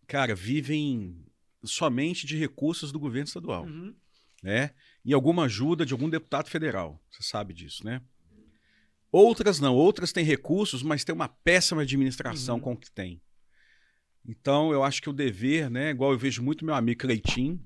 cara, 0.07 0.35
vivem 0.35 1.25
somente 1.63 2.25
de 2.25 2.37
recursos 2.37 2.91
do 2.91 2.99
governo 2.99 3.27
estadual, 3.27 3.65
Uhum. 3.65 3.95
né? 4.43 4.71
E 5.03 5.13
alguma 5.13 5.45
ajuda 5.45 5.85
de 5.85 5.93
algum 5.93 6.09
deputado 6.09 6.49
federal. 6.49 7.01
Você 7.09 7.23
sabe 7.23 7.53
disso, 7.53 7.83
né? 7.83 8.01
Outras 9.11 9.59
não, 9.59 9.75
outras 9.75 10.11
têm 10.11 10.23
recursos, 10.23 10.83
mas 10.83 11.03
tem 11.03 11.15
uma 11.15 11.27
péssima 11.27 11.81
administração 11.81 12.55
Uhum. 12.55 12.61
com 12.61 12.73
o 12.73 12.77
que 12.77 12.91
tem. 12.91 13.19
Então, 14.29 14.71
eu 14.71 14.83
acho 14.83 15.01
que 15.01 15.09
o 15.09 15.13
dever, 15.13 15.71
né? 15.71 15.89
Igual 15.89 16.11
eu 16.11 16.17
vejo 16.17 16.43
muito 16.43 16.63
meu 16.63 16.75
amigo 16.75 16.99
Cleitinho, 16.99 17.59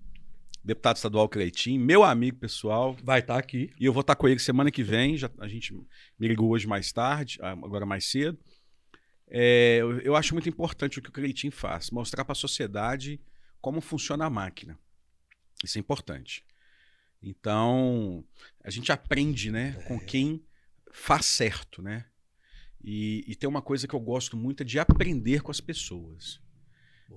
deputado 0.64 0.96
estadual 0.96 1.28
Cleitinho, 1.28 1.84
meu 1.84 2.06
amigo 2.06 2.38
pessoal, 2.38 2.96
Vai 3.04 3.20
estar 3.20 3.38
aqui. 3.38 3.70
e 3.78 3.84
eu 3.84 3.92
vou 3.92 4.00
estar 4.00 4.16
com 4.16 4.30
ele 4.30 4.40
semana 4.40 4.72
que 4.72 4.82
vem. 4.82 5.18
Já, 5.18 5.30
a 5.40 5.48
gente 5.50 5.74
me 5.74 6.26
ligou 6.26 6.50
hoje 6.50 6.66
mais 6.66 6.90
tarde, 6.94 7.38
agora 7.42 7.86
mais 7.86 8.06
cedo. 8.06 8.40
É, 9.28 9.80
eu, 9.82 10.00
eu 10.00 10.16
acho 10.16 10.34
muito 10.34 10.48
importante 10.48 11.00
o 11.00 11.02
que 11.02 11.10
o 11.10 11.12
Cleitinho 11.12 11.52
faz, 11.52 11.92
mostrar 11.92 12.24
para 12.24 12.32
a 12.32 12.36
sociedade 12.36 13.20
como 13.60 13.82
funciona 13.82 14.24
a 14.24 14.30
máquina. 14.30 14.80
Isso 15.66 15.78
é 15.78 15.82
importante. 15.82 16.46
Então, 17.22 18.24
a 18.64 18.70
gente 18.70 18.90
aprende 18.90 19.52
né, 19.52 19.74
com 19.86 20.00
quem 20.00 20.42
faz 20.94 21.26
certo, 21.26 21.82
né? 21.82 22.06
E, 22.82 23.26
e 23.28 23.36
tem 23.36 23.50
uma 23.50 23.62
coisa 23.62 23.86
que 23.86 23.94
eu 23.94 24.00
gosto 24.00 24.38
muito 24.38 24.64
é 24.64 24.66
de 24.66 24.80
aprender 24.80 25.42
com 25.42 25.52
as 25.52 25.60
pessoas. 25.60 26.42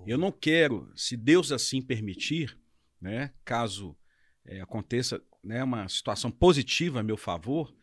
Eu 0.06 0.18
não 0.18 0.32
quero, 0.32 0.90
se 0.94 1.16
Deus 1.16 1.52
assim 1.52 1.80
permitir, 1.80 2.58
né, 3.00 3.32
caso 3.44 3.96
eh, 4.44 4.60
aconteça 4.60 5.22
né, 5.42 5.62
uma 5.62 5.88
situação 5.88 6.30
positiva 6.30 7.00
a 7.00 7.02
meu 7.02 7.16
favor, 7.16 7.74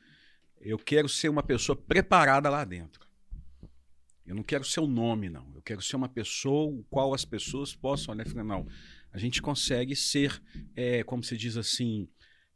eu 0.60 0.78
quero 0.78 1.10
ser 1.10 1.30
uma 1.30 1.44
pessoa 1.44 1.76
preparada 1.76 2.50
lá 2.50 2.64
dentro. 2.64 3.08
Eu 4.26 4.36
não 4.36 4.44
quero 4.44 4.64
ser 4.64 4.80
o 4.80 4.88
nome, 4.88 5.30
não. 5.30 5.52
Eu 5.54 5.62
quero 5.62 5.82
ser 5.82 5.98
uma 5.98 6.08
pessoa 6.08 6.72
o 6.72 6.84
qual 6.90 7.14
as 7.14 7.26
pessoas 7.26 7.76
possam 7.76 8.14
olhar 8.14 8.26
e 8.26 8.30
falar, 8.30 8.44
não, 8.46 8.66
a 9.12 9.18
gente 9.18 9.42
consegue 9.42 9.96
ser, 9.96 10.42
eh, 10.76 11.04
como 11.04 11.24
se 11.24 11.38
diz 11.38 11.58
assim, 11.58 12.08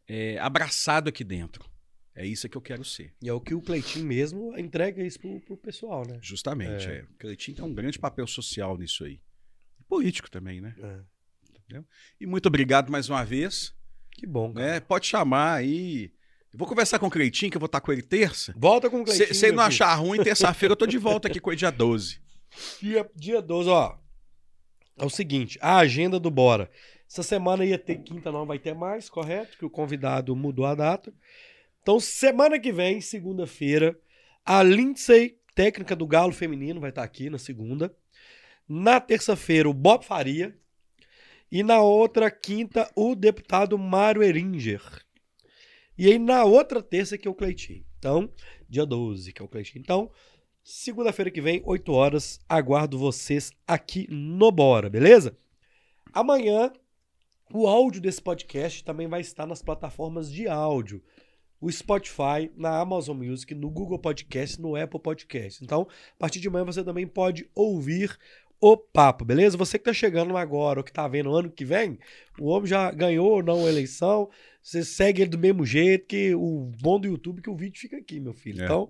eh, 0.07 0.37
abraçado 0.39 1.09
aqui 1.09 1.23
dentro. 1.23 1.69
É 2.15 2.25
isso 2.25 2.49
que 2.49 2.57
eu 2.57 2.61
quero 2.61 2.83
ser. 2.83 3.13
E 3.21 3.29
é 3.29 3.33
o 3.33 3.39
que 3.39 3.53
o 3.53 3.61
Cleitinho 3.61 4.05
mesmo 4.05 4.57
entrega 4.57 5.03
isso 5.03 5.19
pro, 5.19 5.39
pro 5.41 5.57
pessoal, 5.57 6.03
né? 6.07 6.17
Justamente. 6.19 6.87
É. 6.87 6.99
É. 6.99 7.03
O 7.03 7.17
Cleitinho 7.19 7.57
tem 7.57 7.65
um 7.65 7.73
grande 7.73 7.99
papel 7.99 8.25
social 8.25 8.75
nisso 8.75 9.03
aí. 9.03 9.21
Político 9.87 10.29
também, 10.29 10.61
né? 10.61 10.75
É. 10.79 11.83
E 12.19 12.25
muito 12.25 12.47
obrigado 12.47 12.91
mais 12.91 13.09
uma 13.09 13.23
vez. 13.23 13.73
Que 14.11 14.25
bom, 14.25 14.53
cara. 14.53 14.73
né? 14.73 14.79
Pode 14.79 15.05
chamar 15.05 15.55
aí. 15.55 16.11
Eu 16.51 16.57
vou 16.57 16.67
conversar 16.67 16.97
com 16.97 17.07
o 17.07 17.11
Cleitinho, 17.11 17.51
que 17.51 17.57
eu 17.57 17.59
vou 17.59 17.67
estar 17.67 17.81
com 17.81 17.91
ele 17.91 18.01
terça. 18.01 18.53
Volta 18.57 18.89
com 18.89 19.01
o 19.01 19.03
Cleitinho. 19.03 19.33
Se 19.33 19.45
ele 19.45 19.55
não 19.55 19.63
filho. 19.63 19.67
achar 19.67 19.93
ruim, 19.95 20.23
terça-feira 20.23 20.71
eu 20.71 20.77
tô 20.77 20.87
de 20.87 20.97
volta 20.97 21.27
aqui 21.27 21.39
com 21.39 21.51
ele 21.51 21.57
dia 21.57 21.71
12. 21.71 22.19
Dia, 22.81 23.07
dia 23.13 23.41
12, 23.41 23.69
ó. 23.69 23.97
É 24.97 25.05
o 25.05 25.09
seguinte, 25.09 25.59
a 25.61 25.77
agenda 25.77 26.19
do 26.19 26.31
Bora. 26.31 26.71
Essa 27.07 27.21
semana 27.21 27.63
ia 27.63 27.77
ter 27.77 27.97
quinta, 27.97 28.31
não 28.31 28.45
vai 28.45 28.57
ter 28.57 28.73
mais, 28.73 29.09
correto? 29.09 29.57
Que 29.57 29.65
o 29.65 29.69
convidado 29.69 30.35
mudou 30.35 30.65
a 30.65 30.73
data. 30.73 31.13
Então, 31.81 31.99
semana 31.99 32.57
que 32.57 32.71
vem, 32.71 32.99
segunda-feira, 32.99 33.97
a 34.43 34.63
Lindsay, 34.63 35.37
técnica 35.53 35.95
do 35.95 36.07
Galo 36.07 36.31
Feminino, 36.31 36.79
vai 36.79 36.89
estar 36.89 37.03
aqui 37.03 37.29
na 37.29 37.37
segunda. 37.37 37.95
Na 38.67 38.99
terça-feira, 38.99 39.69
o 39.69 39.73
Bob 39.73 40.03
Faria. 40.03 40.57
E 41.51 41.63
na 41.63 41.79
outra 41.81 42.29
quinta, 42.29 42.91
o 42.95 43.15
deputado 43.15 43.77
Mário 43.77 44.21
Eringer. 44.21 44.81
E 45.97 46.07
aí, 46.07 46.19
na 46.19 46.43
outra 46.43 46.83
terça, 46.83 47.17
que 47.17 47.27
é 47.27 47.31
o 47.31 47.35
Cleitinho. 47.35 47.85
Então, 47.97 48.31
dia 48.69 48.85
12, 48.85 49.31
que 49.31 49.41
é 49.41 49.45
o 49.45 49.47
Cleitinho. 49.47 49.81
Então, 49.81 50.11
segunda-feira 50.63 51.31
que 51.31 51.41
vem, 51.41 51.61
8 51.65 51.91
horas, 51.91 52.39
aguardo 52.47 52.99
vocês 52.99 53.51
aqui 53.65 54.05
no 54.09 54.51
Bora, 54.51 54.89
beleza? 54.89 55.37
Amanhã, 56.13 56.71
o 57.53 57.65
áudio 57.65 58.01
desse 58.01 58.21
podcast 58.21 58.83
também 58.83 59.07
vai 59.07 59.21
estar 59.21 59.47
nas 59.47 59.61
plataformas 59.61 60.31
de 60.31 60.47
áudio. 60.47 61.01
O 61.59 61.71
Spotify, 61.71 62.51
na 62.55 62.77
Amazon 62.79 63.17
Music, 63.17 63.55
no 63.55 63.69
Google 63.69 63.97
Podcast, 63.97 64.61
no 64.61 64.75
Apple 64.75 64.99
Podcast. 64.99 65.63
Então, 65.63 65.87
a 66.13 66.17
partir 66.19 66.39
de 66.39 66.47
amanhã 66.49 66.65
você 66.65 66.83
também 66.83 67.07
pode 67.07 67.49
ouvir 67.55 68.15
o 68.59 68.75
papo, 68.75 69.23
beleza? 69.23 69.57
Você 69.57 69.77
que 69.77 69.85
tá 69.85 69.93
chegando 69.93 70.35
agora 70.35 70.79
ou 70.79 70.83
que 70.83 70.91
tá 70.91 71.07
vendo 71.07 71.35
ano 71.35 71.49
que 71.51 71.65
vem, 71.65 71.99
o 72.39 72.47
homem 72.47 72.67
já 72.67 72.91
ganhou 72.91 73.31
ou 73.31 73.43
não 73.43 73.65
a 73.65 73.69
eleição, 73.69 74.29
você 74.61 74.83
segue 74.83 75.21
ele 75.21 75.31
do 75.31 75.37
mesmo 75.37 75.65
jeito 75.65 76.07
que 76.07 76.33
o 76.35 76.71
bom 76.81 76.99
do 76.99 77.07
YouTube 77.07 77.41
que 77.41 77.49
o 77.49 77.55
vídeo 77.55 77.79
fica 77.79 77.97
aqui, 77.97 78.19
meu 78.19 78.33
filho. 78.33 78.61
É. 78.61 78.65
Então, 78.65 78.89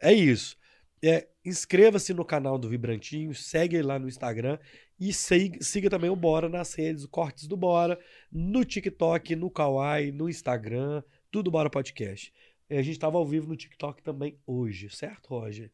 é 0.00 0.12
isso. 0.12 0.56
É, 1.02 1.26
Inscreva-se 1.46 2.12
no 2.12 2.24
canal 2.24 2.58
do 2.58 2.68
Vibrantinho, 2.68 3.32
segue 3.32 3.76
ele 3.76 3.86
lá 3.86 4.00
no 4.00 4.08
Instagram 4.08 4.58
e 4.98 5.12
siga, 5.12 5.62
siga 5.62 5.88
também 5.88 6.10
o 6.10 6.16
Bora 6.16 6.48
nas 6.48 6.74
redes, 6.74 7.04
o 7.04 7.08
Cortes 7.08 7.46
do 7.46 7.56
Bora, 7.56 7.96
no 8.32 8.64
TikTok, 8.64 9.36
no 9.36 9.48
Kawaii, 9.48 10.10
no 10.10 10.28
Instagram, 10.28 11.04
tudo 11.30 11.48
Bora 11.48 11.70
Podcast. 11.70 12.32
A 12.68 12.82
gente 12.82 12.90
estava 12.90 13.16
ao 13.16 13.24
vivo 13.24 13.46
no 13.46 13.56
TikTok 13.56 14.02
também 14.02 14.36
hoje, 14.44 14.90
certo, 14.90 15.28
Roger? 15.28 15.70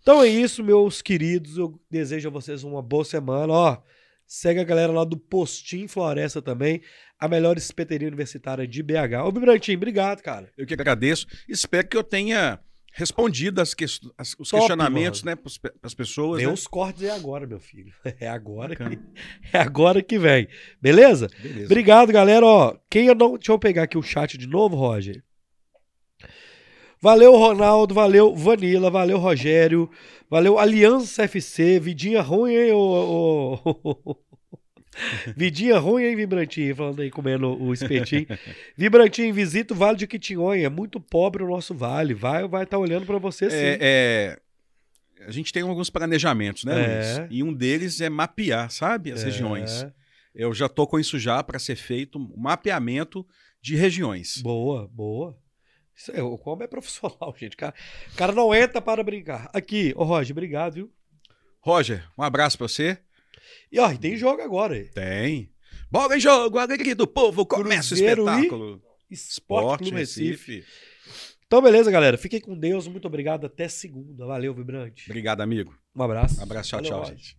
Então 0.00 0.22
é 0.22 0.28
isso, 0.28 0.62
meus 0.64 1.02
queridos. 1.02 1.56
Eu 1.56 1.80
desejo 1.90 2.28
a 2.28 2.32
vocês 2.32 2.64
uma 2.64 2.82
boa 2.82 3.04
semana. 3.04 3.52
Ó, 3.52 3.78
segue 4.26 4.60
a 4.60 4.64
galera 4.64 4.92
lá 4.92 5.04
do 5.04 5.16
Postim 5.16 5.86
Floresta 5.88 6.40
também, 6.40 6.80
a 7.18 7.28
melhor 7.28 7.56
espeteria 7.56 8.08
universitária 8.08 8.66
de 8.66 8.82
BH. 8.82 9.24
Ô, 9.24 9.32
Vibrantinho, 9.32 9.76
obrigado, 9.76 10.22
cara. 10.22 10.50
Eu 10.56 10.66
que 10.66 10.74
agradeço. 10.74 11.26
Espero 11.48 11.86
que 11.88 11.96
eu 11.96 12.04
tenha 12.04 12.58
respondido 12.92 13.60
as 13.60 13.74
ques- 13.74 14.00
as- 14.16 14.34
os 14.38 14.48
Top, 14.48 14.60
questionamentos 14.62 15.22
mano. 15.22 15.36
né, 15.36 15.42
para 15.60 15.72
as 15.82 15.94
pessoas. 15.94 16.38
Vem 16.38 16.46
né? 16.48 16.52
os 16.52 16.66
cortes 16.66 17.02
é 17.04 17.10
agora, 17.10 17.46
meu 17.46 17.60
filho. 17.60 17.92
É 18.18 18.28
agora 18.28 18.74
que, 18.74 18.82
é 19.52 19.58
agora 19.58 20.02
que 20.02 20.18
vem. 20.18 20.48
Beleza? 20.80 21.28
Beleza. 21.40 21.66
Obrigado, 21.66 22.10
galera. 22.12 22.44
Ó, 22.44 22.76
quem 22.90 23.06
eu 23.06 23.14
não. 23.14 23.34
Deixa 23.36 23.52
eu 23.52 23.58
pegar 23.58 23.84
aqui 23.84 23.96
o 23.98 24.02
chat 24.02 24.36
de 24.38 24.46
novo, 24.48 24.74
Roger. 24.74 25.22
Valeu, 27.00 27.32
Ronaldo. 27.36 27.94
Valeu, 27.94 28.34
Vanilla. 28.34 28.90
Valeu, 28.90 29.18
Rogério. 29.18 29.90
Valeu, 30.30 30.58
Aliança 30.58 31.24
FC. 31.24 31.78
Vidinha 31.80 32.20
ruim, 32.22 32.54
hein, 32.54 32.72
ô. 32.72 33.58
ô- 33.64 34.16
Vidinha 35.36 35.78
ruim, 35.78 36.02
hein, 36.04 36.16
Vibrantinho? 36.16 36.74
Falando 36.74 37.00
aí, 37.02 37.10
comendo 37.10 37.50
o 37.62 37.72
espetinho. 37.72 38.26
Vibrantinho, 38.76 39.32
visita 39.32 39.72
o 39.72 39.76
Vale 39.76 39.96
de 39.96 40.06
Quitinhonha. 40.08 40.66
É 40.66 40.68
muito 40.68 40.98
pobre 40.98 41.42
o 41.42 41.48
nosso 41.48 41.72
vale. 41.72 42.14
Vai 42.14 42.46
vai 42.48 42.64
estar 42.64 42.78
olhando 42.78 43.06
pra 43.06 43.18
você 43.18 43.48
sim. 43.48 43.56
É, 43.56 43.78
é, 43.80 45.24
a 45.24 45.30
gente 45.30 45.52
tem 45.52 45.62
alguns 45.62 45.88
planejamentos, 45.88 46.64
né, 46.64 46.72
É. 46.74 47.18
Luiz? 47.20 47.28
E 47.30 47.42
um 47.44 47.52
deles 47.52 48.00
é 48.00 48.08
mapear, 48.08 48.70
sabe, 48.72 49.12
as 49.12 49.22
É. 49.22 49.26
regiões. 49.26 49.86
Eu 50.34 50.52
já 50.52 50.68
tô 50.68 50.84
com 50.86 50.98
isso 50.98 51.16
já 51.18 51.42
para 51.44 51.58
ser 51.60 51.76
feito 51.76 52.18
um 52.18 52.32
mapeamento 52.36 53.24
de 53.62 53.76
regiões. 53.76 54.38
Boa, 54.42 54.88
boa. 54.92 55.36
Isso 55.98 56.12
é, 56.12 56.22
o 56.22 56.38
Combo 56.38 56.62
é 56.62 56.68
profissional, 56.68 57.34
gente. 57.36 57.54
O 57.54 57.56
cara, 57.56 57.74
o 58.12 58.16
cara 58.16 58.32
não 58.32 58.54
entra 58.54 58.80
para 58.80 59.02
brincar. 59.02 59.50
Aqui, 59.52 59.92
ô 59.96 60.04
Roger, 60.04 60.32
obrigado, 60.32 60.74
viu? 60.74 60.92
Roger, 61.60 62.08
um 62.16 62.22
abraço 62.22 62.56
para 62.56 62.68
você. 62.68 62.98
E 63.72 63.80
ó, 63.80 63.92
tem 63.96 64.16
jogo 64.16 64.40
agora. 64.40 64.82
Tem. 64.94 65.52
Bola 65.90 66.16
em 66.16 66.20
jogo, 66.20 66.58
alegria 66.58 66.94
do 66.94 67.06
povo, 67.06 67.44
começa 67.44 67.94
o 67.94 67.98
Cruzeiro 67.98 68.28
espetáculo. 68.28 68.82
Esporte 69.10 69.84
Clube 69.84 69.96
Recife. 69.96 70.56
Recife. 70.56 70.66
Então, 71.46 71.62
beleza, 71.62 71.90
galera. 71.90 72.18
Fiquem 72.18 72.40
com 72.40 72.56
Deus. 72.56 72.86
Muito 72.86 73.06
obrigado. 73.06 73.46
Até 73.46 73.68
segunda. 73.68 74.26
Valeu, 74.26 74.52
Vibrante. 74.52 75.10
Obrigado, 75.10 75.40
amigo. 75.40 75.74
Um 75.96 76.02
abraço. 76.02 76.38
Um 76.38 76.42
abraço, 76.42 76.68
tchau, 76.68 76.82
Valeu, 76.82 76.92
tchau, 76.92 77.06
gente. 77.06 77.37